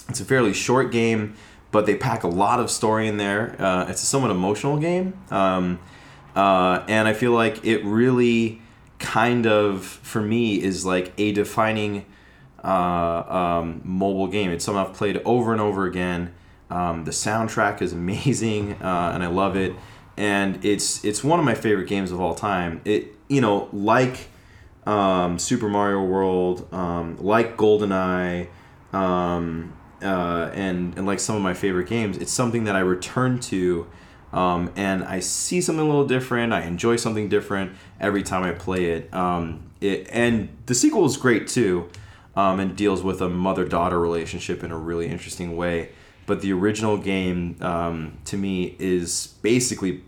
it's 0.09 0.21
a 0.21 0.25
fairly 0.25 0.53
short 0.53 0.91
game, 0.91 1.35
but 1.71 1.87
they 1.87 1.95
pack 1.95 2.25
a 2.25 2.29
lot 2.29 2.59
of 2.59 2.71
story 2.71 3.07
in 3.07 3.17
there. 3.17 3.55
Uh, 3.63 3.87
it's 3.89 4.03
a 4.03 4.07
somewhat 4.07 4.31
emotional 4.31 4.79
game, 4.79 5.19
um, 5.31 5.79
uh, 6.35 6.85
and 6.89 7.07
I 7.07 7.13
feel 7.13 7.33
like 7.33 7.65
it 7.65 7.85
really 7.85 8.61
kind 8.99 9.47
of 9.47 9.85
for 9.85 10.21
me 10.21 10.61
is 10.61 10.85
like 10.85 11.13
a 11.19 11.31
defining 11.31 12.05
uh, 12.63 13.59
um, 13.59 13.81
mobile 13.85 14.27
game. 14.29 14.51
It's 14.51 14.65
something 14.65 14.85
I've 14.85 14.95
played 14.95 15.21
over 15.25 15.53
and 15.53 15.61
over 15.61 15.87
again. 15.87 16.35
Um, 16.71 17.05
the 17.05 17.11
soundtrack 17.11 17.83
is 17.83 17.93
amazing, 18.03 18.75
uh, 18.75 19.13
and 19.15 19.23
I 19.23 19.29
love 19.29 19.57
it. 19.57 19.75
And 20.17 20.65
it's 20.65 21.05
it's 21.05 21.23
one 21.23 21.39
of 21.39 21.45
my 21.45 21.55
favorite 21.55 21.89
games 21.89 22.11
of 22.11 22.21
all 22.21 22.35
time. 22.35 22.81
It 22.85 23.15
you 23.29 23.41
know 23.41 23.69
like 23.73 24.29
um, 24.87 25.39
Super 25.39 25.69
Mario 25.69 26.03
World, 26.03 26.67
um, 26.73 27.17
like 27.21 27.57
GoldenEye, 27.57 28.49
um, 28.93 29.73
uh, 30.03 30.51
and 30.55 30.97
and 30.97 31.07
like 31.07 31.21
some 31.21 31.37
of 31.37 31.43
my 31.43 31.55
favorite 31.55 31.89
games. 31.89 32.19
It's 32.19 32.33
something 32.33 32.65
that 32.65 32.75
I 32.75 32.81
return 32.81 33.39
to. 33.41 33.87
Um, 34.33 34.73
and 34.77 35.05
I 35.05 35.21
see 35.21 35.61
something 35.61 35.83
a 35.83 35.89
little 35.89 36.07
different. 36.07 36.53
I 36.53 36.63
enjoy 36.63 36.97
something 36.97 37.29
different 37.31 37.73
every 37.99 38.23
time 38.23 38.43
I 38.43 38.53
play 38.53 38.87
it. 38.87 39.13
Um, 39.15 39.71
it 39.81 40.07
and 40.11 40.49
the 40.67 40.75
sequel 40.75 41.05
is 41.07 41.17
great 41.17 41.49
too, 41.49 41.89
um, 42.39 42.61
and 42.61 42.77
deals 42.77 43.03
with 43.03 43.21
a 43.21 43.29
mother-daughter 43.29 43.99
relationship 43.99 44.63
in 44.63 44.71
a 44.71 44.77
really 44.79 45.09
interesting 45.09 45.57
way. 45.57 45.89
But 46.25 46.41
the 46.41 46.53
original 46.53 46.97
game, 46.97 47.57
um, 47.61 48.19
to 48.27 48.37
me, 48.37 48.77
is 48.79 49.35
basically 49.43 50.05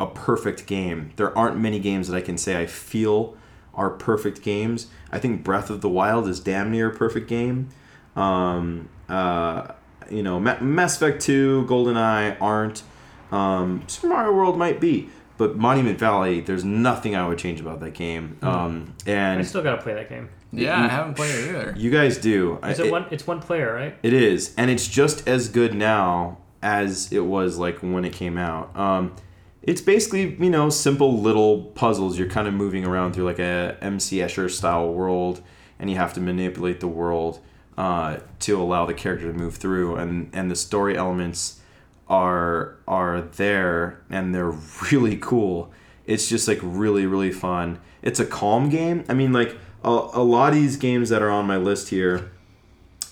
a 0.00 0.06
perfect 0.06 0.66
game. 0.66 1.12
There 1.16 1.36
aren't 1.36 1.58
many 1.58 1.78
games 1.78 2.08
that 2.08 2.16
I 2.16 2.22
can 2.22 2.38
say 2.38 2.58
I 2.58 2.64
feel 2.64 3.36
are 3.74 3.90
perfect 3.90 4.40
games. 4.40 4.86
I 5.12 5.18
think 5.18 5.44
Breath 5.44 5.68
of 5.68 5.82
the 5.82 5.90
Wild 5.90 6.26
is 6.26 6.40
damn 6.40 6.70
near 6.70 6.88
a 6.88 6.96
perfect 6.96 7.28
game. 7.28 7.68
Um, 8.16 8.88
uh, 9.10 9.72
you 10.10 10.22
know, 10.22 10.40
Ma- 10.40 10.60
Mass 10.60 10.96
Effect 10.96 11.20
2, 11.20 11.66
GoldenEye 11.68 12.38
aren't. 12.40 12.82
Um, 13.30 13.82
Super 13.88 14.08
Mario 14.08 14.32
World 14.32 14.56
might 14.56 14.80
be, 14.80 15.10
but 15.36 15.56
Monument 15.56 15.98
Valley, 15.98 16.40
there's 16.40 16.64
nothing 16.64 17.14
I 17.14 17.28
would 17.28 17.36
change 17.36 17.60
about 17.60 17.80
that 17.80 17.92
game. 17.92 18.38
Um, 18.40 18.94
I 19.40 19.42
still 19.42 19.62
gotta 19.62 19.82
play 19.82 19.92
that 19.92 20.08
game. 20.08 20.30
Yeah, 20.56 20.82
I 20.82 20.88
haven't 20.88 21.14
played 21.14 21.34
it 21.34 21.48
either. 21.48 21.74
you 21.76 21.90
guys 21.90 22.18
do. 22.18 22.58
Is 22.64 22.80
I- 22.80 22.84
it 22.84 22.90
one? 22.90 23.06
It's 23.10 23.26
one 23.26 23.40
player, 23.40 23.74
right? 23.74 23.96
it 24.02 24.12
is, 24.12 24.54
and 24.56 24.70
it's 24.70 24.86
just 24.88 25.26
as 25.28 25.48
good 25.48 25.74
now 25.74 26.38
as 26.62 27.12
it 27.12 27.24
was 27.26 27.58
like 27.58 27.78
when 27.80 28.04
it 28.04 28.12
came 28.12 28.38
out. 28.38 28.74
Um, 28.76 29.14
it's 29.62 29.80
basically 29.80 30.36
you 30.38 30.50
know 30.50 30.70
simple 30.70 31.18
little 31.20 31.62
puzzles. 31.74 32.18
You're 32.18 32.28
kind 32.28 32.46
of 32.48 32.54
moving 32.54 32.84
around 32.84 33.12
through 33.14 33.24
like 33.24 33.38
a 33.38 33.76
MC 33.80 34.18
Escher 34.18 34.50
style 34.50 34.92
world, 34.92 35.40
and 35.78 35.90
you 35.90 35.96
have 35.96 36.12
to 36.14 36.20
manipulate 36.20 36.80
the 36.80 36.88
world 36.88 37.40
uh, 37.78 38.18
to 38.40 38.60
allow 38.60 38.86
the 38.86 38.94
character 38.94 39.32
to 39.32 39.38
move 39.38 39.56
through, 39.56 39.96
and 39.96 40.30
and 40.32 40.50
the 40.50 40.56
story 40.56 40.96
elements 40.96 41.60
are 42.08 42.76
are 42.86 43.22
there, 43.22 44.00
and 44.10 44.34
they're 44.34 44.50
really 44.92 45.16
cool. 45.16 45.72
It's 46.06 46.28
just 46.28 46.46
like 46.48 46.58
really 46.62 47.06
really 47.06 47.32
fun. 47.32 47.78
It's 48.02 48.20
a 48.20 48.26
calm 48.26 48.68
game. 48.68 49.04
I 49.08 49.14
mean 49.14 49.32
like 49.32 49.56
a, 49.84 50.10
a 50.14 50.24
lot 50.24 50.48
of 50.52 50.54
these 50.56 50.76
games 50.76 51.08
that 51.10 51.22
are 51.22 51.30
on 51.30 51.46
my 51.46 51.56
list 51.56 51.88
here 51.90 52.30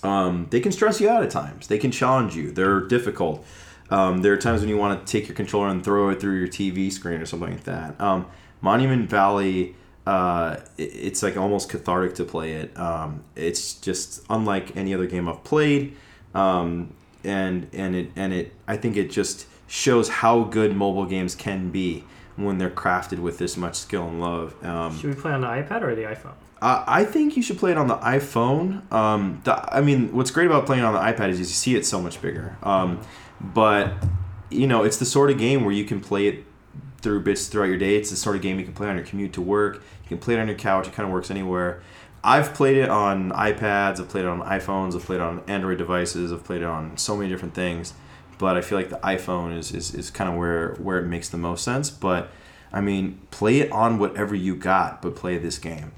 um, 0.03 0.47
they 0.49 0.59
can 0.59 0.71
stress 0.73 0.99
you 0.99 1.07
out 1.07 1.23
at 1.23 1.29
times. 1.29 1.67
They 1.67 1.77
can 1.77 1.89
challenge 1.89 2.35
you. 2.35 2.51
They're 2.51 2.81
difficult. 2.81 3.45
Um, 3.89 4.21
there 4.21 4.33
are 4.33 4.37
times 4.37 4.59
when 4.59 4.67
you 4.69 4.75
want 4.75 5.05
to 5.05 5.09
take 5.09 5.29
your 5.29 5.35
controller 5.35 5.69
and 5.69 5.81
throw 5.81 6.09
it 6.09 6.19
through 6.19 6.37
your 6.39 6.47
TV 6.49 6.91
screen 6.91 7.21
or 7.21 7.25
something 7.25 7.51
like 7.51 7.63
that. 7.63 7.99
Um, 8.01 8.25
Monument 8.59 9.09
Valley, 9.09 9.75
uh, 10.05 10.57
it- 10.77 10.83
it's 10.93 11.23
like 11.23 11.37
almost 11.37 11.69
cathartic 11.69 12.15
to 12.15 12.25
play 12.25 12.51
it. 12.53 12.77
Um, 12.77 13.23
it's 13.37 13.75
just 13.75 14.25
unlike 14.29 14.75
any 14.75 14.93
other 14.93 15.05
game 15.07 15.29
I've 15.29 15.43
played, 15.45 15.95
um, 16.35 16.93
and 17.23 17.67
and 17.71 17.95
it 17.95 18.11
and 18.17 18.33
it. 18.33 18.53
I 18.67 18.75
think 18.75 18.97
it 18.97 19.09
just 19.09 19.45
shows 19.67 20.09
how 20.09 20.43
good 20.43 20.75
mobile 20.75 21.05
games 21.05 21.33
can 21.33 21.69
be 21.69 22.03
when 22.35 22.57
they're 22.57 22.69
crafted 22.69 23.19
with 23.19 23.37
this 23.37 23.55
much 23.55 23.75
skill 23.75 24.07
and 24.09 24.19
love. 24.19 24.53
Um, 24.65 24.97
Should 24.99 25.15
we 25.15 25.21
play 25.21 25.31
on 25.31 25.39
the 25.41 25.47
iPad 25.47 25.81
or 25.81 25.95
the 25.95 26.01
iPhone? 26.03 26.33
Uh, 26.63 26.81
I 26.87 27.03
think 27.03 27.35
you 27.35 27.43
should 27.43 27.57
play 27.57 27.71
it 27.71 27.77
on 27.77 27.87
the 27.87 27.97
iPhone. 27.97 28.89
Um, 28.89 29.41
the, 29.43 29.75
I 29.75 29.81
mean, 29.81 30.13
what's 30.13 30.31
great 30.31 30.47
about 30.47 30.65
playing 30.65 30.85
on 30.85 30.93
the 30.93 30.99
iPad 30.99 31.27
is 31.27 31.37
you 31.37 31.43
see 31.43 31.75
it 31.75 31.85
so 31.85 32.01
much 32.01 32.21
bigger. 32.21 32.57
Um, 32.63 33.01
but 33.41 33.93
you 34.49 34.65
know, 34.65 34.83
it's 34.83 34.95
the 34.95 35.05
sort 35.05 35.29
of 35.29 35.37
game 35.37 35.65
where 35.65 35.73
you 35.73 35.83
can 35.83 35.99
play 35.99 36.27
it 36.27 36.45
through 37.01 37.19
bits 37.23 37.47
throughout 37.47 37.65
your 37.65 37.77
day. 37.77 37.97
It's 37.97 38.11
the 38.11 38.15
sort 38.15 38.37
of 38.37 38.41
game 38.41 38.59
you 38.59 38.63
can 38.65 38.73
play 38.73 38.87
on 38.87 38.95
your 38.95 39.03
commute 39.05 39.33
to 39.33 39.41
work. 39.41 39.83
You 40.03 40.07
can 40.07 40.19
play 40.19 40.35
it 40.35 40.39
on 40.39 40.47
your 40.47 40.55
couch. 40.55 40.87
It 40.87 40.93
kind 40.93 41.05
of 41.05 41.11
works 41.11 41.29
anywhere. 41.29 41.83
I've 42.23 42.53
played 42.53 42.77
it 42.77 42.89
on 42.89 43.31
iPads. 43.31 43.99
I've 43.99 44.07
played 44.07 44.23
it 44.23 44.29
on 44.29 44.39
iPhones. 44.43 44.95
I've 44.95 45.03
played 45.03 45.17
it 45.17 45.21
on 45.23 45.43
Android 45.47 45.79
devices. 45.79 46.31
I've 46.31 46.45
played 46.45 46.61
it 46.61 46.67
on 46.67 46.95
so 46.95 47.17
many 47.17 47.29
different 47.29 47.55
things. 47.55 47.93
But 48.37 48.55
I 48.55 48.61
feel 48.61 48.77
like 48.77 48.89
the 48.89 48.99
iPhone 48.99 49.57
is, 49.57 49.73
is, 49.73 49.93
is 49.93 50.09
kind 50.09 50.29
of 50.29 50.37
where 50.37 50.75
where 50.75 50.97
it 50.99 51.07
makes 51.07 51.27
the 51.27 51.37
most 51.37 51.65
sense. 51.65 51.89
But 51.89 52.31
I 52.71 52.79
mean, 52.79 53.19
play 53.31 53.59
it 53.59 53.69
on 53.73 53.99
whatever 53.99 54.33
you 54.33 54.55
got, 54.55 55.01
but 55.01 55.13
play 55.17 55.37
this 55.37 55.57
game. 55.57 55.91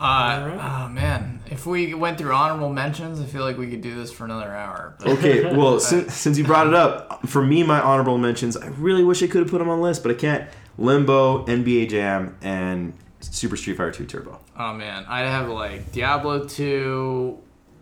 Uh, 0.00 0.04
Alright. 0.04 0.60
Oh 0.84 0.88
man, 0.88 1.40
if 1.46 1.66
we 1.66 1.92
went 1.94 2.18
through 2.18 2.32
honorable 2.32 2.72
mentions, 2.72 3.20
I 3.20 3.24
feel 3.24 3.42
like 3.42 3.58
we 3.58 3.68
could 3.68 3.80
do 3.80 3.96
this 3.96 4.12
for 4.12 4.24
another 4.24 4.54
hour. 4.54 4.94
But 4.98 5.08
Okay, 5.18 5.52
well, 5.56 5.80
since, 5.80 6.14
since 6.14 6.38
you 6.38 6.44
brought 6.44 6.68
it 6.68 6.74
up, 6.74 7.26
for 7.26 7.42
me, 7.42 7.62
my 7.64 7.80
honorable 7.80 8.16
mentions, 8.18 8.56
I 8.56 8.68
really 8.68 9.02
wish 9.02 9.22
I 9.22 9.26
could 9.26 9.40
have 9.42 9.50
put 9.50 9.58
them 9.58 9.68
on 9.68 9.78
the 9.78 9.82
list, 9.84 10.02
but 10.02 10.12
I 10.12 10.14
can't. 10.14 10.48
Limbo, 10.80 11.44
NBA 11.46 11.90
Jam, 11.90 12.36
and 12.40 12.92
Super 13.20 13.56
Street 13.56 13.76
Fighter 13.76 13.90
2 13.90 14.06
Turbo. 14.06 14.38
oh 14.56 14.72
man, 14.74 15.04
I'd 15.08 15.22
have 15.26 15.48
like 15.48 15.90
Diablo 15.90 16.46
2, 16.46 17.36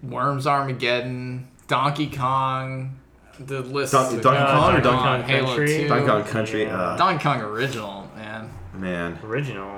Worms 0.05 0.47
Armageddon, 0.47 1.47
Donkey 1.69 2.07
Kong. 2.09 2.99
The 3.39 3.61
list. 3.61 3.93
Don- 3.93 4.15
is 4.17 4.23
Donkey 4.23 4.39
going 4.39 4.47
Kong 4.47 4.75
or. 4.77 4.81
Donkey 4.81 5.03
Kong 5.03 5.23
Halo 5.25 5.47
Country? 5.49 5.67
2. 5.83 5.89
Donkey 5.89 6.07
Kong 6.07 6.25
Country, 6.25 6.63
Yeah. 6.63 6.81
uh, 6.81 6.97
Donkey 6.97 7.23
Kong 7.23 7.41
original, 7.43 8.11
man. 8.17 8.51
man. 8.73 9.19
Original. 9.23 9.76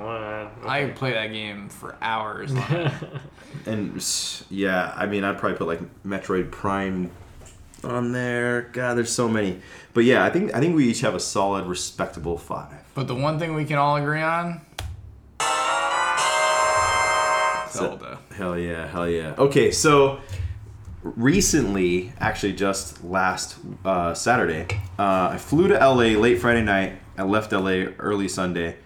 I 0.65 0.85
could 0.85 0.95
play 0.95 1.13
that 1.13 1.27
game 1.27 1.69
for 1.69 1.95
hours. 2.01 2.51
And 3.65 4.01
yeah, 4.49 4.93
I 4.95 5.05
mean, 5.07 5.23
I'd 5.23 5.37
probably 5.37 5.57
put 5.57 5.67
like 5.67 6.03
Metroid 6.03 6.51
Prime 6.51 7.09
on 7.83 8.11
there. 8.11 8.61
God, 8.73 8.95
there's 8.95 9.11
so 9.11 9.27
many. 9.27 9.59
But 9.93 10.03
yeah, 10.03 10.23
I 10.23 10.29
think 10.29 10.53
I 10.55 10.59
think 10.59 10.75
we 10.75 10.87
each 10.87 11.01
have 11.01 11.15
a 11.15 11.19
solid, 11.19 11.65
respectable 11.65 12.37
five. 12.37 12.73
but 12.93 13.07
the 13.07 13.15
one 13.15 13.39
thing 13.39 13.55
we 13.55 13.65
can 13.65 13.77
all 13.77 13.95
agree 13.97 14.21
on. 14.21 14.61
Zelda. 17.71 18.19
Hell 18.35 18.57
yeah, 18.57 18.87
hell 18.87 19.07
yeah. 19.09 19.35
Okay, 19.37 19.71
so 19.71 20.19
recently, 21.03 22.11
actually 22.19 22.53
just 22.53 23.03
last 23.03 23.57
uh, 23.85 24.13
Saturday, 24.13 24.67
uh, 24.97 25.29
I 25.33 25.37
flew 25.37 25.67
to 25.67 25.75
LA 25.75 26.17
late 26.19 26.39
Friday 26.39 26.63
night. 26.63 26.99
I 27.17 27.23
left 27.23 27.51
LA 27.51 27.91
early 27.99 28.27
Sunday. 28.27 28.77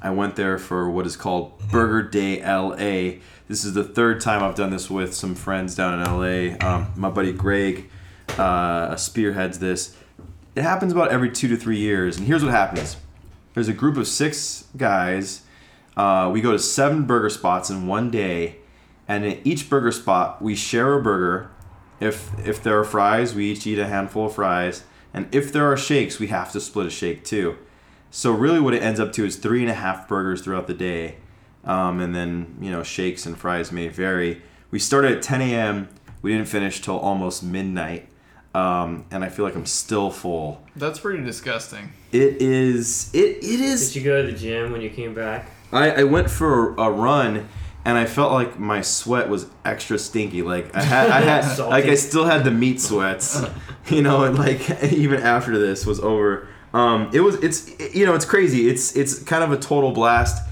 I 0.00 0.10
went 0.10 0.36
there 0.36 0.58
for 0.58 0.88
what 0.90 1.06
is 1.06 1.16
called 1.16 1.58
Burger 1.70 2.02
Day 2.02 2.40
LA. 2.40 3.18
This 3.48 3.64
is 3.64 3.74
the 3.74 3.82
third 3.82 4.20
time 4.20 4.42
I've 4.42 4.54
done 4.54 4.70
this 4.70 4.88
with 4.88 5.14
some 5.14 5.34
friends 5.34 5.74
down 5.74 6.00
in 6.00 6.04
LA. 6.04 6.66
Um, 6.66 6.92
my 6.96 7.10
buddy 7.10 7.32
Greg 7.32 7.90
uh, 8.38 8.94
spearheads 8.96 9.58
this. 9.58 9.96
It 10.54 10.62
happens 10.62 10.92
about 10.92 11.10
every 11.10 11.30
two 11.30 11.48
to 11.48 11.56
three 11.56 11.78
years, 11.78 12.16
and 12.16 12.26
here's 12.26 12.44
what 12.44 12.52
happens. 12.52 12.96
There's 13.54 13.68
a 13.68 13.72
group 13.72 13.96
of 13.96 14.06
six 14.06 14.66
guys. 14.76 15.42
Uh, 15.96 16.30
we 16.32 16.40
go 16.40 16.52
to 16.52 16.58
seven 16.58 17.04
burger 17.04 17.30
spots 17.30 17.70
in 17.70 17.88
one 17.88 18.10
day, 18.10 18.56
and 19.08 19.24
in 19.24 19.40
each 19.44 19.68
burger 19.68 19.90
spot 19.90 20.40
we 20.40 20.54
share 20.54 20.94
a 20.94 21.02
burger. 21.02 21.50
If 21.98 22.30
if 22.46 22.62
there 22.62 22.78
are 22.78 22.84
fries, 22.84 23.34
we 23.34 23.50
each 23.50 23.66
eat 23.66 23.80
a 23.80 23.88
handful 23.88 24.26
of 24.26 24.34
fries, 24.34 24.84
and 25.12 25.32
if 25.34 25.52
there 25.52 25.70
are 25.70 25.76
shakes, 25.76 26.20
we 26.20 26.28
have 26.28 26.52
to 26.52 26.60
split 26.60 26.86
a 26.86 26.90
shake 26.90 27.24
too. 27.24 27.58
So 28.10 28.32
really, 28.32 28.60
what 28.60 28.74
it 28.74 28.82
ends 28.82 29.00
up 29.00 29.12
to 29.14 29.24
is 29.24 29.36
three 29.36 29.62
and 29.62 29.70
a 29.70 29.74
half 29.74 30.08
burgers 30.08 30.42
throughout 30.42 30.66
the 30.66 30.74
day, 30.74 31.16
um, 31.64 32.00
and 32.00 32.14
then 32.14 32.56
you 32.60 32.70
know 32.70 32.82
shakes 32.82 33.26
and 33.26 33.36
fries 33.36 33.70
may 33.70 33.88
vary. 33.88 34.42
We 34.70 34.78
started 34.78 35.12
at 35.12 35.22
10 35.22 35.40
a.m. 35.42 35.88
We 36.22 36.32
didn't 36.32 36.48
finish 36.48 36.80
till 36.80 36.98
almost 36.98 37.42
midnight, 37.42 38.08
um, 38.54 39.04
and 39.10 39.22
I 39.22 39.28
feel 39.28 39.44
like 39.44 39.54
I'm 39.54 39.66
still 39.66 40.10
full. 40.10 40.62
That's 40.74 40.98
pretty 40.98 41.22
disgusting. 41.22 41.92
It 42.12 42.40
is. 42.40 43.10
It 43.14 43.38
it 43.38 43.60
is. 43.60 43.92
Did 43.92 43.96
you 43.96 44.04
go 44.04 44.22
to 44.22 44.30
the 44.30 44.36
gym 44.36 44.72
when 44.72 44.80
you 44.80 44.90
came 44.90 45.14
back? 45.14 45.50
I, 45.72 45.90
I 45.90 46.04
went 46.04 46.30
for 46.30 46.74
a 46.76 46.90
run 46.90 47.48
and 47.84 47.96
I 47.96 48.04
felt 48.04 48.32
like 48.32 48.58
my 48.58 48.82
sweat 48.82 49.28
was 49.28 49.46
extra 49.64 49.98
stinky. 49.98 50.42
Like 50.42 50.74
I 50.74 50.82
had, 50.82 51.10
I 51.10 51.20
had, 51.20 51.58
like 51.68 51.86
I 51.86 51.94
still 51.94 52.24
had 52.24 52.44
the 52.44 52.50
meat 52.50 52.80
sweats, 52.80 53.42
you 53.88 54.02
know, 54.02 54.24
and 54.24 54.38
like 54.38 54.82
even 54.92 55.22
after 55.22 55.58
this 55.58 55.86
was 55.86 56.00
over, 56.00 56.48
um, 56.78 57.10
it 57.12 57.20
was, 57.20 57.34
it's, 57.36 57.68
you 57.94 58.04
know, 58.06 58.14
it's 58.14 58.24
crazy. 58.24 58.68
It's, 58.68 58.94
it's 58.96 59.18
kind 59.22 59.42
of 59.44 59.50
a 59.52 59.56
total 59.58 59.92
blast. 59.92 60.42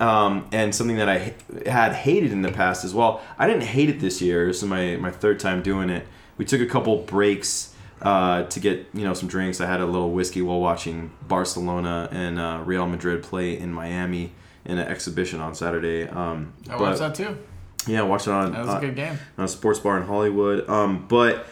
Um, 0.00 0.48
and 0.50 0.74
something 0.74 0.96
that 0.96 1.08
I 1.08 1.34
had 1.64 1.92
hated 1.92 2.32
in 2.32 2.42
the 2.42 2.50
past 2.50 2.84
as 2.84 2.92
well. 2.92 3.20
I 3.38 3.46
didn't 3.46 3.62
hate 3.62 3.88
it 3.88 4.00
this 4.00 4.20
year. 4.20 4.46
This 4.48 4.60
is 4.60 4.68
my, 4.68 4.96
my 4.96 5.12
third 5.12 5.38
time 5.38 5.62
doing 5.62 5.90
it. 5.90 6.04
We 6.38 6.44
took 6.44 6.60
a 6.60 6.66
couple 6.66 6.96
breaks 6.96 7.72
uh, 8.00 8.42
to 8.44 8.58
get 8.58 8.88
you 8.94 9.04
know 9.04 9.14
some 9.14 9.28
drinks. 9.28 9.60
I 9.60 9.66
had 9.66 9.80
a 9.80 9.86
little 9.86 10.10
whiskey 10.10 10.42
while 10.42 10.58
watching 10.58 11.12
Barcelona 11.28 12.08
and 12.10 12.40
uh, 12.40 12.62
Real 12.64 12.88
Madrid 12.88 13.22
play 13.22 13.56
in 13.56 13.72
Miami 13.72 14.32
in 14.64 14.78
an 14.78 14.88
exhibition 14.88 15.40
on 15.40 15.54
Saturday. 15.54 16.08
Um, 16.08 16.52
I 16.68 16.72
but- 16.72 16.80
watched 16.80 16.98
that 16.98 17.14
too. 17.14 17.38
Yeah, 17.86 18.02
watched 18.02 18.26
it 18.26 18.32
on 18.32 18.52
That 18.52 18.60
was 18.60 18.74
uh, 18.74 18.78
a 18.78 18.80
good 18.80 18.96
game. 18.96 19.18
on 19.38 19.44
a 19.44 19.48
sports 19.48 19.78
bar 19.78 19.98
in 19.98 20.04
Hollywood. 20.04 20.68
Um, 20.68 21.06
but 21.06 21.46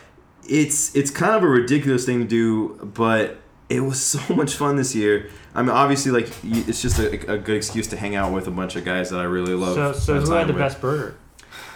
it's 0.49 0.95
it's 0.97 1.11
kind 1.13 1.37
of 1.37 1.45
a 1.45 1.49
ridiculous 1.49 2.05
thing 2.05 2.19
to 2.21 2.27
do, 2.27 2.91
but 2.95 3.37
it 3.71 3.81
was 3.81 4.03
so 4.05 4.35
much 4.35 4.55
fun 4.57 4.77
this 4.77 4.95
year. 4.95 5.31
I 5.55 5.63
mean, 5.63 5.71
obviously, 5.71 6.11
like 6.13 6.29
it's 6.45 6.83
just 6.83 6.99
a, 6.99 7.33
a 7.33 7.39
good 7.39 7.57
excuse 7.57 7.87
to 7.89 7.97
hang 7.97 8.15
out 8.17 8.33
with 8.33 8.47
a 8.47 8.51
bunch 8.51 8.77
of 8.77 8.85
guys 8.85 9.09
that 9.11 9.19
I 9.21 9.25
really 9.25 9.55
love. 9.55 9.75
So, 9.75 9.93
so 9.93 10.21
who 10.21 10.33
had 10.33 10.47
the 10.49 10.53
with. 10.53 10.61
best 10.61 10.81
burger? 10.81 11.17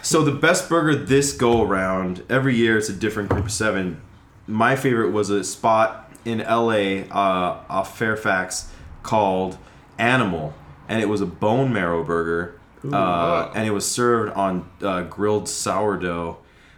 So 0.02 0.22
the 0.22 0.32
best 0.32 0.68
burger 0.68 0.94
this 0.94 1.32
go 1.32 1.62
around 1.62 2.22
every 2.28 2.54
year 2.56 2.76
it's 2.76 2.90
a 2.90 2.92
different 2.92 3.30
group 3.30 3.46
of 3.46 3.52
seven. 3.52 4.02
My 4.46 4.76
favorite 4.76 5.12
was 5.12 5.30
a 5.30 5.42
spot 5.42 6.12
in 6.26 6.38
LA 6.38 7.04
uh, 7.10 7.64
off 7.70 7.96
Fairfax 7.98 8.70
called 9.02 9.56
Animal, 9.98 10.52
and 10.88 11.00
it 11.00 11.08
was 11.08 11.20
a 11.22 11.26
bone 11.26 11.72
marrow 11.72 12.04
burger, 12.04 12.60
uh, 12.92 13.50
and 13.54 13.66
it 13.66 13.70
was 13.70 13.90
served 13.90 14.32
on 14.34 14.68
uh, 14.82 15.02
grilled 15.02 15.48
sourdough. 15.48 16.36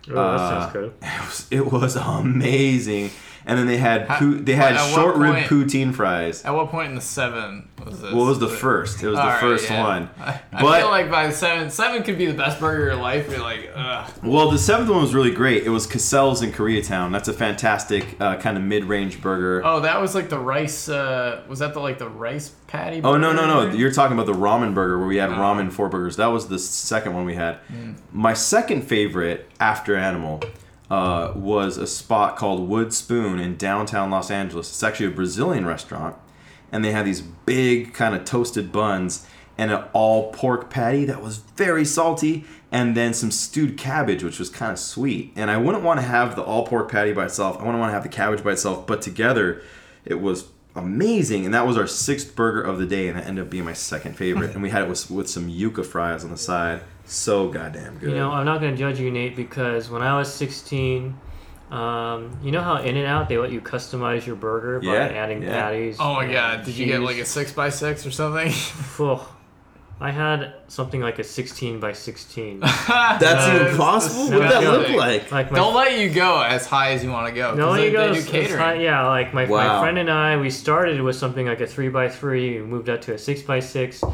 Oh, 0.09 0.15
that 0.15 0.17
Uh, 0.17 0.61
sounds 0.61 0.73
good. 0.73 0.95
It 1.03 1.21
was, 1.27 1.47
it 1.51 1.73
was 1.73 1.97
amazing, 1.97 3.11
and 3.47 3.59
then 3.59 3.67
they 3.67 3.77
had 3.77 4.09
How- 4.09 4.35
they 4.35 4.55
had 4.55 4.77
short 4.93 5.17
rib 5.17 5.45
poutine 5.47 5.95
fries. 5.95 6.45
At 6.45 6.55
what 6.55 6.69
point 6.71 6.89
in 6.91 6.95
the 6.97 7.01
seven 7.01 7.69
was 7.85 8.01
this? 8.01 8.13
What 8.13 8.27
was 8.27 8.39
the 8.41 8.49
first? 8.49 9.03
It 9.03 9.09
was 9.09 9.17
the 9.19 9.25
right, 9.25 9.41
first 9.41 9.71
yeah. 9.71 9.83
one. 9.85 10.11
I, 10.19 10.41
I 10.53 10.63
But- 10.63 10.81
feel 10.81 10.91
like 10.91 11.11
by 11.11 11.29
the 11.29 11.33
seven, 11.33 11.71
seven 11.71 12.03
could 12.03 12.19
be 12.19 12.27
the 12.27 12.35
best 12.35 12.59
burger 12.59 12.89
of 12.89 12.95
your 12.95 13.03
life. 13.03 13.31
You're 13.31 13.41
like, 13.41 13.71
ugh. 13.75 14.11
Well, 14.25 14.51
the 14.51 14.59
seventh 14.59 14.91
one 14.91 15.01
was 15.01 15.15
really 15.15 15.31
great. 15.31 15.63
It 15.65 15.71
was 15.71 15.87
Cassell's 15.87 16.43
in 16.43 16.51
Koreatown. 16.53 17.13
That's 17.13 17.29
a 17.29 17.33
fantastic 17.33 18.17
uh, 18.21 18.37
kind 18.39 18.57
of 18.57 18.65
mid-range 18.65 19.23
burger. 19.23 19.63
Oh, 19.65 19.81
that 19.81 20.01
was 20.01 20.15
like 20.15 20.29
the 20.29 20.39
rice. 20.39 20.89
Uh, 20.89 21.43
was 21.49 21.61
that 21.61 21.73
the 21.75 21.81
like 21.81 21.99
the 21.99 22.09
rice 22.09 22.49
patty? 22.67 23.01
Oh 23.05 23.17
no 23.17 23.33
no 23.33 23.47
no! 23.47 23.73
You're 23.73 23.93
talking 23.93 24.19
about 24.19 24.27
the 24.27 24.39
ramen 24.39 24.75
burger 24.75 24.99
where 24.99 25.07
we 25.07 25.19
had 25.19 25.31
Oh. 25.31 25.35
ramen 25.35 25.71
four 25.71 25.89
burgers. 25.89 26.17
That 26.17 26.27
was 26.27 26.49
the 26.49 26.59
second 26.59 27.15
one 27.15 27.25
we 27.25 27.35
had. 27.35 27.59
My 28.13 28.33
second 28.35 28.83
favorite 28.83 29.49
after 29.61 29.95
Animal 29.97 30.43
uh, 30.91 31.33
was 31.35 31.77
a 31.77 31.87
spot 31.87 32.37
called 32.37 32.69
Wood 32.69 32.93
Spoon 32.93 33.39
in 33.39 33.57
downtown 33.57 34.11
Los 34.11 34.31
Angeles. 34.31 34.69
It's 34.69 34.83
actually 34.83 35.07
a 35.07 35.11
Brazilian 35.11 35.67
restaurant, 35.67 36.17
and 36.71 36.85
they 36.85 36.93
had 36.93 37.07
these 37.07 37.21
big 37.21 37.95
kind 37.95 38.15
of 38.15 38.25
toasted 38.25 38.73
buns 38.73 39.27
and 39.59 39.71
an 39.71 39.85
all 39.93 40.33
pork 40.33 40.69
patty 40.69 41.05
that 41.07 41.23
was 41.23 41.39
very 41.39 41.85
salty, 41.85 42.45
and 42.71 42.97
then 42.97 43.15
some 43.15 43.31
stewed 43.31 43.79
cabbage 43.79 44.23
which 44.23 44.39
was 44.39 44.51
kind 44.51 44.73
of 44.73 44.79
sweet. 44.79 45.33
And 45.35 45.51
I 45.51 45.57
wouldn't 45.57 45.83
want 45.83 45.99
to 45.99 46.07
have 46.07 46.37
the 46.37 46.43
all 46.43 46.67
pork 46.67 46.91
patty 46.91 47.13
by 47.13 47.25
itself. 47.25 47.57
I 47.57 47.61
wouldn't 47.61 47.79
want 47.79 47.91
to 47.91 47.95
have 47.95 48.03
the 48.03 48.09
cabbage 48.09 48.45
by 48.45 48.53
itself, 48.53 48.87
but 48.87 49.01
together 49.01 49.63
it 50.05 50.21
was 50.21 50.49
amazing. 50.75 51.47
And 51.47 51.55
that 51.55 51.67
was 51.67 51.77
our 51.79 51.87
sixth 51.87 52.37
burger 52.37 52.63
of 52.63 52.79
the 52.79 52.87
day, 52.87 53.09
and 53.09 53.19
it 53.19 53.27
ended 53.27 53.45
up 53.45 53.51
being 53.51 53.65
my 53.65 53.73
second 53.73 54.17
favorite. 54.17 54.51
and 54.55 54.63
we 54.63 54.71
had 54.71 54.83
it 54.83 54.89
with, 54.89 55.11
with 55.11 55.29
some 55.29 55.51
yuca 55.51 55.85
fries 55.85 56.23
on 56.23 56.31
the 56.31 56.37
side. 56.37 56.83
So 57.07 57.49
goddamn 57.49 57.99
good. 57.99 58.11
You 58.11 58.17
know, 58.17 58.31
I'm 58.33 58.45
not 58.45 58.61
gonna 58.61 58.77
judge 58.77 58.99
you, 59.01 59.11
Nate, 59.11 59.37
because 59.37 59.89
when 59.89 60.03
I 60.03 60.19
was 60.19 60.33
16, 60.33 61.17
um, 61.71 62.37
you 62.43 62.51
know 62.53 62.61
how 62.61 62.77
In 62.77 62.97
and 62.97 63.07
Out 63.07 63.29
they 63.29 63.39
let 63.39 63.51
you 63.53 63.61
customize 63.61 64.27
your 64.27 64.37
burger 64.37 64.81
by 64.81 64.87
Yeah, 64.95 65.05
adding 65.07 65.43
yeah. 65.43 65.51
patties. 65.51 65.97
Oh 66.01 66.15
my 66.15 66.31
god! 66.31 66.65
Did 66.65 66.77
you 66.77 66.87
get 66.87 67.01
like 67.01 67.17
a 67.19 67.25
six 67.25 67.53
by 67.53 67.71
six 67.71 68.05
or 68.07 68.11
something? 68.11 68.51
Phew. 68.97 69.21
I 69.99 70.11
had 70.11 70.53
something 70.69 71.01
like 71.01 71.19
a 71.19 71.25
16 71.25 71.81
by 71.81 71.95
16. 71.95 72.61
That's 72.61 73.25
Uh, 73.25 73.53
even 73.55 73.67
it's 73.69 73.77
possible. 73.79 74.29
No, 74.29 74.39
What 74.41 74.41
would 74.41 74.51
that 74.51 74.63
look 74.65 74.89
like? 74.91 75.33
Like 75.33 75.51
my 75.51 75.57
Don't 75.57 75.75
let 75.75 75.99
you 75.99 76.11
go 76.11 76.43
as 76.43 76.67
high 76.67 76.91
as 76.93 77.03
you 77.03 77.11
want 77.11 77.29
to 77.29 77.33
go. 77.35 77.49
'cause 77.53 77.57
No, 77.59 77.73
they, 77.73 77.87
you 77.87 77.93
go. 77.93 78.09
they 78.09 78.13
do 78.13 78.21
s- 78.21 78.29
catering. 78.29 78.59
high- 78.61 78.75
yeah, 78.75 79.07
like 79.07 79.33
my, 79.33 79.47
Wow. 79.47 79.57
my 79.77 79.81
friend 79.81 79.97
and 79.97 80.11
I, 80.11 80.37
we 80.37 80.51
started 80.51 81.01
with 81.01 81.17
something 81.17 81.47
like 81.47 81.63
a 81.63 81.67
three 81.67 81.89
by 81.89 82.11
three. 82.11 82.61
We 82.61 82.67
moved 82.67 82.91
up 82.91 83.01
to 83.03 83.15
a 83.15 83.19
six 83.19 83.41
by 83.41 83.61
six. 83.61 84.05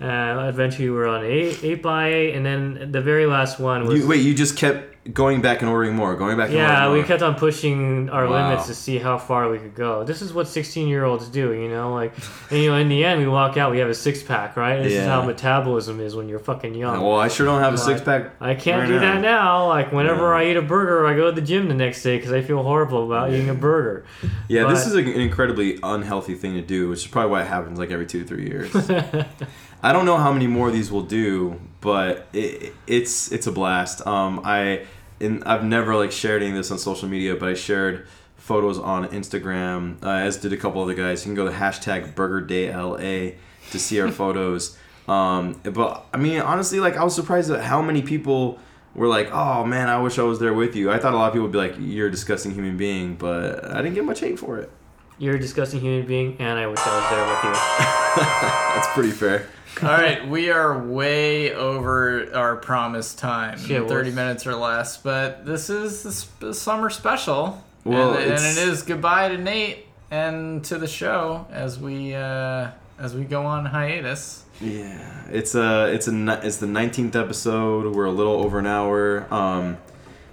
Uh, 0.00 0.46
eventually, 0.48 0.88
we 0.88 0.96
were 0.96 1.06
on. 1.06 1.24
Eight 1.24 1.62
eight 1.62 1.82
by 1.82 2.08
eight, 2.08 2.34
and 2.34 2.44
then 2.46 2.90
the 2.90 3.02
very 3.02 3.26
last 3.26 3.58
one 3.60 3.86
was 3.86 4.00
You, 4.00 4.08
wait, 4.08 4.22
you 4.22 4.34
just 4.34 4.56
kept 4.56 4.99
going 5.12 5.40
back 5.40 5.60
and 5.60 5.70
ordering 5.70 5.94
more, 5.96 6.14
going 6.16 6.36
back 6.36 6.48
and 6.48 6.56
yeah. 6.58 6.92
We 6.92 7.02
kept 7.02 7.22
on 7.22 7.34
pushing 7.34 8.08
our 8.10 8.26
Wow. 8.28 8.48
limits 8.50 8.66
to 8.68 8.74
see 8.74 8.98
how 8.98 9.18
far 9.18 9.48
we 9.50 9.58
could 9.58 9.74
go. 9.74 10.04
This 10.04 10.20
is 10.22 10.32
what 10.32 10.46
sixteen 10.48 10.88
year 10.88 11.04
olds 11.04 11.28
do, 11.28 11.52
you 11.52 11.68
know. 11.68 11.94
Like, 11.94 12.12
and, 12.50 12.60
you 12.60 12.70
know, 12.70 12.76
in 12.76 12.88
the 12.88 13.04
end, 13.04 13.20
we 13.20 13.26
walk 13.28 13.56
out, 13.56 13.70
we 13.70 13.78
have 13.78 13.88
a 13.88 13.94
six 13.94 14.22
pack, 14.22 14.56
right? 14.56 14.82
This 14.82 14.92
is 14.92 15.06
how 15.06 15.22
metabolism 15.24 16.00
is 16.00 16.14
when 16.14 16.28
you're 16.28 16.38
fucking 16.38 16.74
young. 16.74 17.00
Well, 17.00 17.18
I 17.18 17.28
sure 17.28 17.46
don't 17.46 17.60
have 17.62 17.74
a 17.74 17.78
six 17.78 18.00
pack. 18.00 18.30
I 18.40 18.54
can't 18.54 18.80
right 18.82 18.86
do 18.88 18.94
now. 18.94 19.00
that 19.14 19.20
now. 19.20 19.66
Like 19.68 19.92
whenever 19.92 20.30
Yeah. 20.32 20.38
I 20.46 20.50
eat 20.50 20.56
a 20.56 20.62
burger, 20.62 21.06
I 21.06 21.14
go 21.14 21.26
to 21.30 21.32
the 21.32 21.46
gym 21.46 21.68
the 21.68 21.74
next 21.74 22.02
day 22.02 22.16
because 22.16 22.32
I 22.32 22.42
feel 22.42 22.62
horrible 22.62 23.04
about 23.06 23.30
eating 23.32 23.48
a 23.48 23.54
burger. 23.54 24.04
Yeah, 24.48 24.68
this 24.68 24.86
is 24.86 24.94
an 24.94 25.06
incredibly 25.08 25.78
unhealthy 25.82 26.34
thing 26.34 26.54
to 26.54 26.62
do, 26.62 26.88
which 26.88 27.00
is 27.00 27.06
probably 27.06 27.30
why 27.32 27.42
it 27.42 27.46
happens 27.48 27.78
like 27.78 27.90
every 27.90 28.06
two 28.06 28.20
to 28.22 28.26
three 28.26 28.46
years. 28.48 28.74
I 29.82 29.92
don't 29.94 30.04
know 30.04 30.18
how 30.18 30.30
many 30.32 30.46
more 30.46 30.68
of 30.68 30.74
these 30.74 30.92
we'll 30.92 31.02
do, 31.02 31.58
but 31.80 32.28
it, 32.34 32.74
it's 32.86 33.32
it's 33.32 33.46
a 33.46 33.52
blast. 33.52 34.06
Um, 34.06 34.42
I 34.44 34.86
and 35.20 35.44
I've 35.44 35.64
never 35.64 35.94
like 35.96 36.12
shared 36.12 36.42
any 36.42 36.50
of 36.52 36.56
this 36.56 36.70
on 36.70 36.78
social 36.78 37.08
media, 37.08 37.36
but 37.36 37.48
I 37.48 37.54
shared 37.54 38.06
photos 38.36 38.78
on 38.78 39.06
Instagram, 39.08 40.02
uh, 40.02 40.10
as 40.10 40.38
did 40.38 40.52
a 40.52 40.56
couple 40.56 40.82
other 40.82 40.94
guys. 40.94 41.24
You 41.24 41.28
can 41.28 41.34
go 41.34 41.48
to 41.48 41.54
hashtag 41.54 42.14
Burger 42.14 42.40
Day 42.40 42.74
LA 42.74 43.32
to 43.70 43.78
see 43.78 44.00
our 44.00 44.10
photos. 44.22 44.76
Um, 45.08 45.60
but 45.62 46.06
I 46.12 46.16
mean, 46.16 46.40
honestly, 46.40 46.80
like 46.80 46.96
I 46.96 47.04
was 47.04 47.14
surprised 47.14 47.50
at 47.50 47.62
how 47.62 47.82
many 47.82 48.02
people 48.02 48.58
were 48.94 49.08
like, 49.08 49.30
"Oh 49.32 49.64
man, 49.64 49.88
I 49.88 50.00
wish 50.00 50.18
I 50.18 50.22
was 50.22 50.38
there 50.38 50.54
with 50.54 50.74
you." 50.76 50.90
I 50.90 50.98
thought 50.98 51.14
a 51.14 51.16
lot 51.16 51.28
of 51.28 51.32
people 51.32 51.46
would 51.46 51.52
be 51.52 51.58
like, 51.58 51.74
"You're 51.78 52.08
a 52.08 52.10
disgusting 52.10 52.52
human 52.52 52.76
being," 52.76 53.16
but 53.16 53.64
I 53.70 53.82
didn't 53.82 53.94
get 53.94 54.04
much 54.04 54.20
hate 54.20 54.38
for 54.38 54.58
it. 54.58 54.70
You're 55.18 55.36
a 55.36 55.38
disgusting 55.38 55.80
human 55.80 56.06
being, 56.06 56.36
and 56.38 56.58
I 56.58 56.66
wish 56.66 56.78
I 56.80 56.96
was 56.96 57.10
there 57.10 57.26
with 57.26 57.44
you. 57.44 58.22
That's 58.74 58.88
pretty 58.94 59.10
fair. 59.10 59.46
All 59.82 59.88
right, 59.88 60.26
we 60.28 60.50
are 60.50 60.78
way 60.78 61.54
over 61.54 62.34
our 62.34 62.56
promised 62.56 63.18
time, 63.18 63.58
Shit, 63.58 63.88
thirty 63.88 64.10
minutes 64.10 64.46
or 64.46 64.54
less. 64.54 64.96
But 64.96 65.46
this 65.46 65.70
is 65.70 66.02
the 66.02 66.12
sp- 66.12 66.52
summer 66.52 66.90
special, 66.90 67.64
Well, 67.84 68.12
and, 68.14 68.32
and 68.32 68.58
it's- 68.58 68.82
goodbye 68.82 69.28
to 69.28 69.38
Nate 69.38 69.86
and 70.10 70.62
to 70.64 70.76
the 70.76 70.88
show 70.88 71.46
as 71.50 71.78
we 71.78 72.14
uh, 72.14 72.70
as 72.98 73.14
we 73.14 73.24
go 73.24 73.46
on 73.46 73.64
hiatus. 73.64 74.44
Yeah, 74.60 74.98
it's 75.30 75.54
a 75.54 75.86
it's 75.94 76.08
a 76.08 76.40
it's 76.46 76.58
the 76.58 76.66
nineteenth 76.66 77.16
episode. 77.16 77.94
We're 77.94 78.04
a 78.06 78.12
little 78.12 78.34
over 78.42 78.58
an 78.58 78.66
hour. 78.66 79.32
Um, 79.32 79.78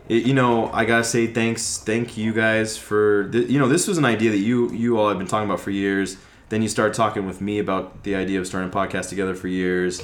it, 0.10 0.24
you 0.26 0.34
know, 0.34 0.70
I 0.72 0.84
gotta 0.86 1.04
say 1.06 1.28
thanks, 1.28 1.78
thank 1.78 2.18
you 2.18 2.34
guys 2.34 2.78
for 2.78 3.30
th- 3.30 3.50
you 3.50 3.60
know 3.60 3.70
this 3.70 3.88
was 3.88 3.98
an 3.98 4.04
idea 4.06 4.32
that 4.32 4.40
you 4.40 4.72
you 4.74 4.98
all 5.00 5.08
have 5.08 5.18
been 5.18 5.28
talking 5.28 5.48
about 5.48 5.62
for 5.62 5.72
years. 5.72 6.18
Then 6.50 6.62
you 6.62 6.70
started 6.70 6.94
talking 6.94 7.26
with 7.26 7.42
me 7.42 7.60
about 7.60 8.04
the 8.04 8.16
idea 8.16 8.40
of 8.40 8.48
starting 8.48 8.70
a 8.70 8.74
podcast 8.74 9.10
together 9.10 9.36
for 9.36 9.48
years, 9.48 10.02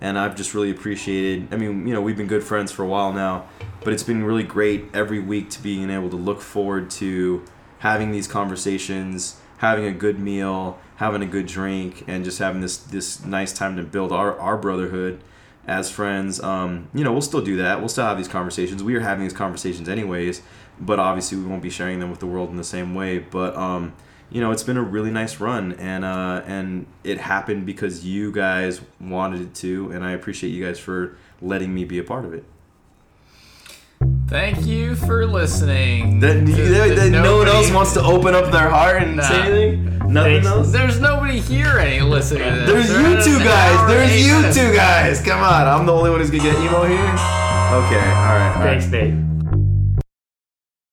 and 0.00 0.18
I've 0.18 0.36
just 0.36 0.52
really 0.52 0.70
appreciated. 0.70 1.52
I 1.52 1.56
mean, 1.56 1.86
you 1.86 1.94
know, 1.94 2.02
we've 2.02 2.16
been 2.16 2.26
good 2.26 2.44
friends 2.44 2.70
for 2.70 2.82
a 2.82 2.86
while 2.86 3.12
now, 3.12 3.48
but 3.82 3.92
it's 3.92 4.02
been 4.02 4.24
really 4.24 4.42
great 4.42 4.84
every 4.92 5.20
week 5.20 5.48
to 5.50 5.62
being 5.62 5.88
able 5.88 6.10
to 6.10 6.16
look 6.16 6.40
forward 6.40 6.90
to 6.92 7.42
having 7.78 8.12
these 8.12 8.26
conversations, 8.26 9.40
having 9.58 9.86
a 9.86 9.92
good 9.92 10.18
meal, 10.18 10.78
having 10.96 11.22
a 11.22 11.26
good 11.26 11.46
drink, 11.46 12.04
and 12.06 12.24
just 12.24 12.38
having 12.38 12.60
this 12.60 12.76
this 12.76 13.24
nice 13.24 13.52
time 13.52 13.76
to 13.76 13.82
build 13.82 14.12
our 14.12 14.38
our 14.38 14.58
brotherhood 14.58 15.22
as 15.66 15.90
friends. 15.90 16.40
Um, 16.42 16.88
you 16.94 17.04
know, 17.04 17.12
we'll 17.12 17.22
still 17.22 17.40
do 17.40 17.56
that. 17.56 17.80
We'll 17.80 17.88
still 17.88 18.04
have 18.04 18.18
these 18.18 18.28
conversations. 18.28 18.82
We 18.82 18.94
are 18.96 19.00
having 19.00 19.24
these 19.24 19.32
conversations 19.32 19.88
anyways, 19.88 20.42
but 20.78 20.98
obviously 20.98 21.38
we 21.38 21.44
won't 21.44 21.62
be 21.62 21.70
sharing 21.70 22.00
them 22.00 22.10
with 22.10 22.20
the 22.20 22.26
world 22.26 22.50
in 22.50 22.56
the 22.56 22.64
same 22.64 22.94
way. 22.94 23.18
But 23.18 23.56
um, 23.56 23.94
you 24.30 24.40
know, 24.40 24.50
it's 24.50 24.62
been 24.64 24.76
a 24.76 24.82
really 24.82 25.10
nice 25.10 25.38
run, 25.40 25.72
and 25.74 26.04
uh, 26.04 26.42
and 26.46 26.86
it 27.04 27.18
happened 27.18 27.64
because 27.66 28.04
you 28.04 28.32
guys 28.32 28.80
wanted 29.00 29.40
it 29.42 29.54
to, 29.56 29.90
and 29.92 30.04
I 30.04 30.12
appreciate 30.12 30.50
you 30.50 30.64
guys 30.64 30.78
for 30.78 31.16
letting 31.40 31.72
me 31.74 31.84
be 31.84 31.98
a 31.98 32.04
part 32.04 32.24
of 32.24 32.34
it. 32.34 32.44
Thank 34.28 34.66
you 34.66 34.94
for 34.96 35.24
listening. 35.26 36.20
That, 36.20 36.34
to- 36.44 36.52
that- 36.52 36.88
to 36.88 36.94
that 36.96 37.10
no 37.10 37.38
one 37.38 37.48
else 37.48 37.70
wants 37.70 37.92
to 37.94 38.02
open 38.02 38.34
up 38.34 38.50
their 38.52 38.68
heart 38.68 39.02
and 39.02 39.16
Nah. 39.16 39.22
say 39.22 39.40
anything. 39.40 40.12
Nothing 40.12 40.32
Thanks. 40.42 40.46
else. 40.46 40.72
There's 40.72 41.00
nobody 41.00 41.40
here 41.40 41.78
any 41.78 42.00
listening 42.00 42.42
to 42.52 42.60
this. 42.60 42.68
There's 42.88 42.90
We're 42.90 43.16
you 43.18 43.24
two 43.24 43.38
guys. 43.44 43.88
There's 43.88 44.10
eight 44.10 44.26
you 44.26 44.52
two 44.52 44.74
guys. 44.76 45.20
Come 45.22 45.40
on, 45.42 45.66
I'm 45.66 45.86
the 45.86 45.92
only 45.92 46.10
one 46.10 46.20
who's 46.20 46.30
gonna 46.30 46.42
get 46.42 46.54
emo 46.56 46.84
here. 46.84 46.98
Okay, 46.98 47.06
all 47.06 48.34
right, 48.34 48.52
all 48.56 48.64
right. 48.64 48.80
Thanks, 48.82 48.86
Nate. 48.88 49.14